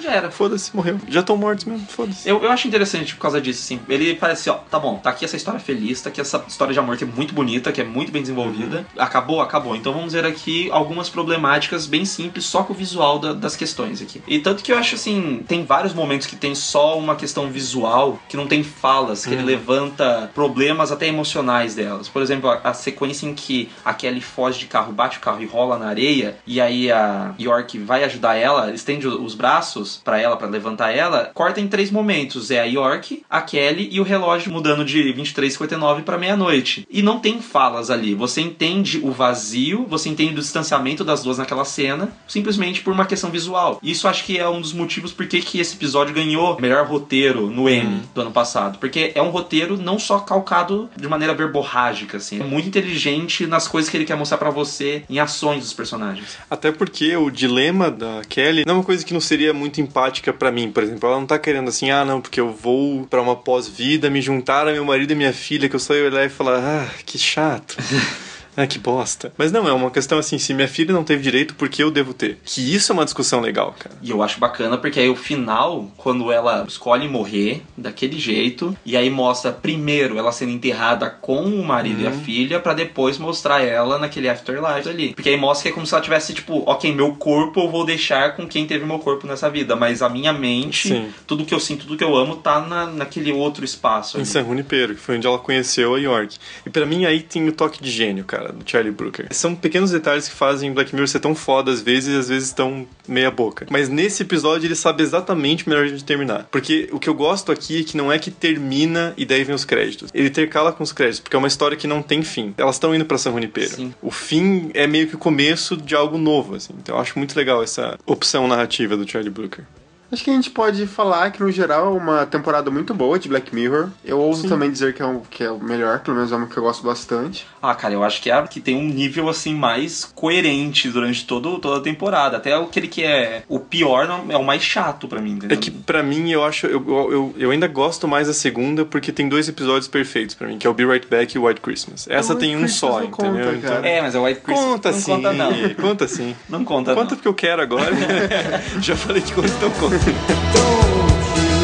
Já 0.00 0.12
era. 0.12 0.30
Foda-se, 0.30 0.74
morreu. 0.74 0.98
Já 1.08 1.20
estão 1.20 1.36
mortos 1.36 1.64
mesmo, 1.64 1.86
foda-se. 1.88 2.28
Eu, 2.28 2.42
eu 2.42 2.50
acho 2.50 2.66
interessante 2.68 3.14
por 3.14 3.22
causa 3.22 3.40
disso, 3.40 3.62
assim. 3.62 3.80
Ele 3.88 4.14
parece, 4.14 4.48
ó, 4.50 4.54
tá 4.54 4.78
bom, 4.78 4.96
tá 4.98 5.10
aqui 5.10 5.24
essa 5.24 5.36
história 5.36 5.60
feliz, 5.60 6.00
tá 6.00 6.08
aqui 6.10 6.20
essa 6.20 6.44
história 6.48 6.72
de 6.72 6.78
amor 6.78 6.96
que 6.96 7.04
é 7.04 7.06
muito 7.06 7.34
bonita, 7.34 7.72
que 7.72 7.80
é 7.80 7.84
muito 7.84 8.10
bem 8.12 8.22
desenvolvida. 8.22 8.86
Acabou, 8.96 9.40
acabou. 9.40 9.76
Então 9.76 9.92
vamos 9.92 10.12
ver 10.12 10.24
aqui 10.24 10.68
algumas 10.70 11.08
problemáticas 11.08 11.86
bem 11.86 12.04
simples, 12.04 12.44
só 12.44 12.62
com 12.62 12.72
o 12.72 12.76
visual 12.76 13.18
da- 13.18 13.32
das 13.32 13.56
questões 13.56 14.00
aqui. 14.02 14.22
E 14.26 14.38
tanto 14.38 14.62
que 14.62 14.72
eu 14.72 14.78
acho 14.78 14.94
assim, 14.94 15.42
tem 15.46 15.64
vários 15.64 15.92
momentos 15.94 16.26
que 16.26 16.36
tem 16.36 16.54
só 16.54 16.98
uma 16.98 17.14
questão 17.16 17.48
visual, 17.50 18.18
que 18.28 18.36
não 18.36 18.46
tem 18.46 18.62
falas, 18.62 19.24
que 19.24 19.32
ele 19.32 19.42
levanta 19.42 20.30
problemas 20.34 20.90
até 20.92 21.06
emocionais 21.06 21.74
delas. 21.74 22.08
Por 22.08 22.22
exemplo, 22.22 22.50
a, 22.50 22.60
a 22.64 22.74
sequência 22.74 23.26
em 23.26 23.34
que 23.34 23.68
a 23.84 23.92
Kelly 23.94 24.20
foge 24.20 24.58
de 24.60 24.66
carro, 24.66 24.92
bate 24.92 25.18
o 25.18 25.20
carro 25.20 25.42
e 25.42 25.46
rola 25.46 25.78
na 25.78 25.86
areia, 25.88 26.36
e 26.46 26.60
aí 26.60 26.90
a 26.90 27.34
York 27.38 27.78
vai 27.78 28.04
ajudar 28.04 28.34
ela, 28.36 28.72
estende 28.72 29.06
os 29.06 29.34
braços 29.34 29.87
pra 29.96 30.20
ela, 30.20 30.36
pra 30.36 30.48
levantar 30.48 30.90
ela, 30.90 31.30
corta 31.34 31.60
em 31.60 31.68
três 31.68 31.90
momentos. 31.90 32.50
É 32.50 32.60
a 32.60 32.64
York, 32.64 33.22
a 33.28 33.40
Kelly 33.40 33.88
e 33.90 34.00
o 34.00 34.04
relógio 34.04 34.52
mudando 34.52 34.84
de 34.84 35.14
23h59 35.14 36.02
pra 36.02 36.18
meia-noite. 36.18 36.86
E 36.90 37.02
não 37.02 37.18
tem 37.18 37.40
falas 37.40 37.90
ali. 37.90 38.14
Você 38.14 38.40
entende 38.40 39.00
o 39.02 39.10
vazio, 39.10 39.86
você 39.88 40.08
entende 40.08 40.32
o 40.32 40.40
distanciamento 40.40 41.04
das 41.04 41.22
duas 41.22 41.38
naquela 41.38 41.64
cena, 41.64 42.12
simplesmente 42.26 42.80
por 42.80 42.92
uma 42.92 43.06
questão 43.06 43.30
visual. 43.30 43.78
Isso 43.82 44.08
acho 44.08 44.24
que 44.24 44.38
é 44.38 44.48
um 44.48 44.60
dos 44.60 44.72
motivos 44.72 45.12
por 45.12 45.26
que 45.26 45.40
que 45.40 45.60
esse 45.60 45.76
episódio 45.76 46.14
ganhou 46.14 46.60
melhor 46.60 46.86
roteiro 46.86 47.48
no 47.50 47.68
Emmy 47.68 48.02
do 48.14 48.20
ano 48.20 48.30
passado. 48.30 48.78
Porque 48.78 49.12
é 49.14 49.22
um 49.22 49.30
roteiro 49.30 49.76
não 49.76 49.98
só 49.98 50.18
calcado 50.18 50.88
de 50.96 51.08
maneira 51.08 51.34
verborrágica, 51.34 52.16
assim. 52.16 52.40
É 52.40 52.44
muito 52.44 52.68
inteligente 52.68 53.46
nas 53.46 53.68
coisas 53.68 53.90
que 53.90 53.96
ele 53.96 54.04
quer 54.04 54.16
mostrar 54.16 54.38
pra 54.38 54.50
você, 54.50 55.02
em 55.08 55.18
ações 55.18 55.60
dos 55.60 55.72
personagens. 55.72 56.36
Até 56.50 56.72
porque 56.72 57.16
o 57.16 57.30
dilema 57.30 57.90
da 57.90 58.22
Kelly 58.28 58.64
não 58.66 58.74
é 58.74 58.76
uma 58.78 58.84
coisa 58.84 59.04
que 59.04 59.12
não 59.12 59.20
seria 59.20 59.52
muito 59.52 59.77
empática 59.80 60.32
pra 60.32 60.52
mim, 60.52 60.70
por 60.70 60.82
exemplo. 60.82 61.08
Ela 61.08 61.18
não 61.18 61.26
tá 61.26 61.38
querendo 61.38 61.68
assim, 61.68 61.90
ah, 61.90 62.04
não, 62.04 62.20
porque 62.20 62.40
eu 62.40 62.52
vou 62.52 63.04
pra 63.06 63.22
uma 63.22 63.36
pós-vida, 63.36 64.10
me 64.10 64.20
juntar 64.20 64.68
a 64.68 64.72
meu 64.72 64.84
marido 64.84 65.12
e 65.12 65.16
minha 65.16 65.32
filha, 65.32 65.68
que 65.68 65.76
eu 65.76 65.80
só 65.80 65.94
ia 65.94 66.04
olhar 66.04 66.24
e 66.24 66.28
falar, 66.28 66.58
ah, 66.58 66.88
que 67.04 67.18
chato. 67.18 67.76
Ah, 68.60 68.66
que 68.66 68.76
bosta. 68.76 69.32
Mas 69.38 69.52
não, 69.52 69.68
é 69.68 69.72
uma 69.72 69.88
questão 69.88 70.18
assim, 70.18 70.36
se 70.36 70.52
minha 70.52 70.66
filha 70.66 70.92
não 70.92 71.04
teve 71.04 71.22
direito, 71.22 71.54
por 71.54 71.68
que 71.68 71.80
eu 71.80 71.92
devo 71.92 72.12
ter? 72.12 72.38
Que 72.44 72.74
isso 72.74 72.90
é 72.90 72.92
uma 72.92 73.04
discussão 73.04 73.40
legal, 73.40 73.72
cara. 73.78 73.94
E 74.02 74.10
eu 74.10 74.20
acho 74.20 74.40
bacana 74.40 74.76
porque 74.76 74.98
aí 74.98 75.08
o 75.08 75.14
final, 75.14 75.88
quando 75.96 76.32
ela 76.32 76.64
escolhe 76.66 77.06
morrer 77.06 77.62
daquele 77.76 78.18
jeito, 78.18 78.76
e 78.84 78.96
aí 78.96 79.08
mostra 79.10 79.52
primeiro 79.52 80.18
ela 80.18 80.32
sendo 80.32 80.50
enterrada 80.50 81.08
com 81.08 81.44
o 81.44 81.64
marido 81.64 82.02
e 82.02 82.06
a 82.08 82.10
filha, 82.10 82.58
pra 82.58 82.74
depois 82.74 83.16
mostrar 83.16 83.62
ela 83.62 83.96
naquele 83.96 84.28
afterlife 84.28 84.88
ali. 84.88 85.14
Porque 85.14 85.28
aí 85.28 85.36
mostra 85.36 85.62
que 85.62 85.68
é 85.68 85.72
como 85.72 85.86
se 85.86 85.94
ela 85.94 86.02
tivesse, 86.02 86.34
tipo, 86.34 86.64
ok, 86.66 86.92
meu 86.92 87.14
corpo 87.14 87.60
eu 87.60 87.70
vou 87.70 87.84
deixar 87.84 88.34
com 88.34 88.48
quem 88.48 88.66
teve 88.66 88.84
meu 88.84 88.98
corpo 88.98 89.24
nessa 89.24 89.48
vida, 89.48 89.76
mas 89.76 90.02
a 90.02 90.08
minha 90.08 90.32
mente, 90.32 90.88
Sim. 90.88 91.08
tudo 91.28 91.44
que 91.44 91.54
eu 91.54 91.60
sinto, 91.60 91.86
tudo 91.86 91.96
que 91.96 92.02
eu 92.02 92.16
amo, 92.16 92.34
tá 92.34 92.60
na, 92.60 92.86
naquele 92.86 93.30
outro 93.30 93.64
espaço 93.64 94.16
Em 94.16 94.20
ali. 94.22 94.28
San 94.28 94.44
Junipero, 94.44 94.96
que 94.96 95.00
foi 95.00 95.16
onde 95.16 95.28
ela 95.28 95.38
conheceu 95.38 95.94
a 95.94 95.98
York. 96.00 96.38
E 96.66 96.70
pra 96.70 96.84
mim 96.84 97.04
aí 97.04 97.20
tem 97.20 97.46
o 97.48 97.52
toque 97.52 97.80
de 97.80 97.90
gênio, 97.90 98.24
cara, 98.24 98.47
do 98.52 98.68
Charlie 98.68 98.92
Brooker. 98.92 99.26
São 99.30 99.54
pequenos 99.54 99.90
detalhes 99.90 100.28
que 100.28 100.34
fazem 100.34 100.72
Black 100.72 100.94
Mirror 100.94 101.08
ser 101.08 101.20
tão 101.20 101.34
foda 101.34 101.70
às 101.70 101.80
vezes 101.80 102.14
e 102.14 102.18
às 102.18 102.28
vezes 102.28 102.52
tão 102.52 102.86
meia 103.06 103.30
boca. 103.30 103.66
Mas 103.70 103.88
nesse 103.88 104.22
episódio 104.22 104.66
ele 104.66 104.74
sabe 104.74 105.02
exatamente 105.02 105.66
o 105.66 105.70
melhor 105.70 105.86
de 105.86 106.04
terminar. 106.04 106.48
Porque 106.50 106.88
o 106.92 106.98
que 106.98 107.08
eu 107.08 107.14
gosto 107.14 107.52
aqui 107.52 107.80
é 107.80 107.84
que 107.84 107.96
não 107.96 108.12
é 108.12 108.18
que 108.18 108.30
termina 108.30 109.14
e 109.16 109.24
daí 109.24 109.44
vem 109.44 109.54
os 109.54 109.64
créditos. 109.64 110.10
Ele 110.14 110.28
intercala 110.28 110.72
com 110.72 110.82
os 110.82 110.92
créditos, 110.92 111.20
porque 111.20 111.36
é 111.36 111.38
uma 111.38 111.48
história 111.48 111.76
que 111.76 111.86
não 111.86 112.02
tem 112.02 112.22
fim. 112.22 112.54
Elas 112.56 112.76
estão 112.76 112.94
indo 112.94 113.04
pra 113.04 113.18
San 113.18 113.32
Junipero. 113.32 113.70
Sim. 113.70 113.94
O 114.02 114.10
fim 114.10 114.70
é 114.74 114.86
meio 114.86 115.06
que 115.06 115.14
o 115.14 115.18
começo 115.18 115.76
de 115.76 115.94
algo 115.94 116.18
novo, 116.18 116.54
assim. 116.54 116.74
Então 116.80 116.96
eu 116.96 117.00
acho 117.00 117.18
muito 117.18 117.36
legal 117.36 117.62
essa 117.62 117.98
opção 118.06 118.46
narrativa 118.48 118.96
do 118.96 119.08
Charlie 119.08 119.30
Brooker. 119.30 119.64
Acho 120.10 120.24
que 120.24 120.30
a 120.30 120.32
gente 120.32 120.50
pode 120.50 120.86
falar 120.86 121.30
que, 121.30 121.42
no 121.42 121.50
geral, 121.52 121.86
é 121.94 121.98
uma 121.98 122.24
temporada 122.26 122.70
muito 122.70 122.94
boa 122.94 123.18
de 123.18 123.28
Black 123.28 123.54
Mirror. 123.54 123.88
Eu 124.04 124.18
ouso 124.18 124.48
também 124.48 124.70
dizer 124.70 124.94
que 124.94 125.02
é, 125.02 125.06
um, 125.06 125.20
que 125.20 125.44
é 125.44 125.50
o 125.50 125.58
melhor, 125.62 126.00
pelo 126.00 126.16
menos 126.16 126.32
é 126.32 126.36
uma 126.36 126.46
que 126.46 126.56
eu 126.56 126.62
gosto 126.62 126.82
bastante. 126.82 127.46
Ah, 127.60 127.74
cara, 127.74 127.92
eu 127.92 128.02
acho 128.02 128.22
que 128.22 128.30
é 128.30 128.32
a 128.34 128.42
que 128.46 128.58
tem 128.60 128.76
um 128.76 128.84
nível 128.88 129.28
assim 129.28 129.54
mais 129.54 130.04
coerente 130.14 130.88
durante 130.88 131.26
todo, 131.26 131.58
toda 131.58 131.78
a 131.78 131.82
temporada. 131.82 132.38
Até 132.38 132.54
aquele 132.54 132.88
que 132.88 133.04
é 133.04 133.42
o 133.48 133.58
pior 133.60 134.06
não- 134.08 134.24
é 134.30 134.36
o 134.36 134.44
mais 134.44 134.62
chato 134.62 135.06
pra 135.08 135.20
mim, 135.20 135.32
entendeu? 135.32 135.56
É 135.56 135.60
que 135.60 135.70
pra 135.70 136.02
mim 136.02 136.30
eu 136.30 136.42
acho. 136.42 136.66
Eu, 136.66 136.82
eu, 136.88 137.34
eu 137.36 137.50
ainda 137.50 137.66
gosto 137.68 138.08
mais 138.08 138.28
da 138.28 138.32
segunda 138.32 138.84
porque 138.86 139.12
tem 139.12 139.28
dois 139.28 139.46
episódios 139.48 139.88
perfeitos 139.88 140.34
pra 140.34 140.48
mim, 140.48 140.56
que 140.58 140.66
é 140.66 140.70
o 140.70 140.74
Be 140.74 140.86
Right 140.86 141.06
Back 141.06 141.36
e 141.36 141.38
o 141.38 141.46
White 141.46 141.60
Christmas. 141.60 142.06
Essa 142.08 142.32
White 142.32 142.46
tem 142.46 142.56
um 142.56 142.60
Christmas 142.60 142.92
só, 142.92 143.00
não 143.00 143.10
conta, 143.10 143.28
entendeu? 143.28 143.54
Então. 143.56 143.84
É, 143.84 144.00
mas 144.00 144.14
é 144.14 144.18
o 144.18 144.24
White 144.24 144.40
Christmas. 144.40 144.68
Conta 144.70 144.90
não 144.92 144.98
sim, 144.98 145.10
conta 145.12 145.32
não. 145.34 145.52
conta 145.74 146.08
sim. 146.08 146.36
Não 146.48 146.64
conta 146.64 146.94
Conta 146.94 147.10
não. 147.10 147.16
porque 147.16 147.28
eu 147.28 147.34
quero 147.34 147.60
agora. 147.60 147.90
Já 148.80 148.96
falei 148.96 149.20
que 149.20 149.32
conta, 149.34 149.48
então 149.48 149.70
conta. 149.72 149.97
Don't 150.54 151.10
you 151.36 151.58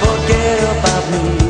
forget 0.00 0.78
about 0.78 1.10
me. 1.10 1.43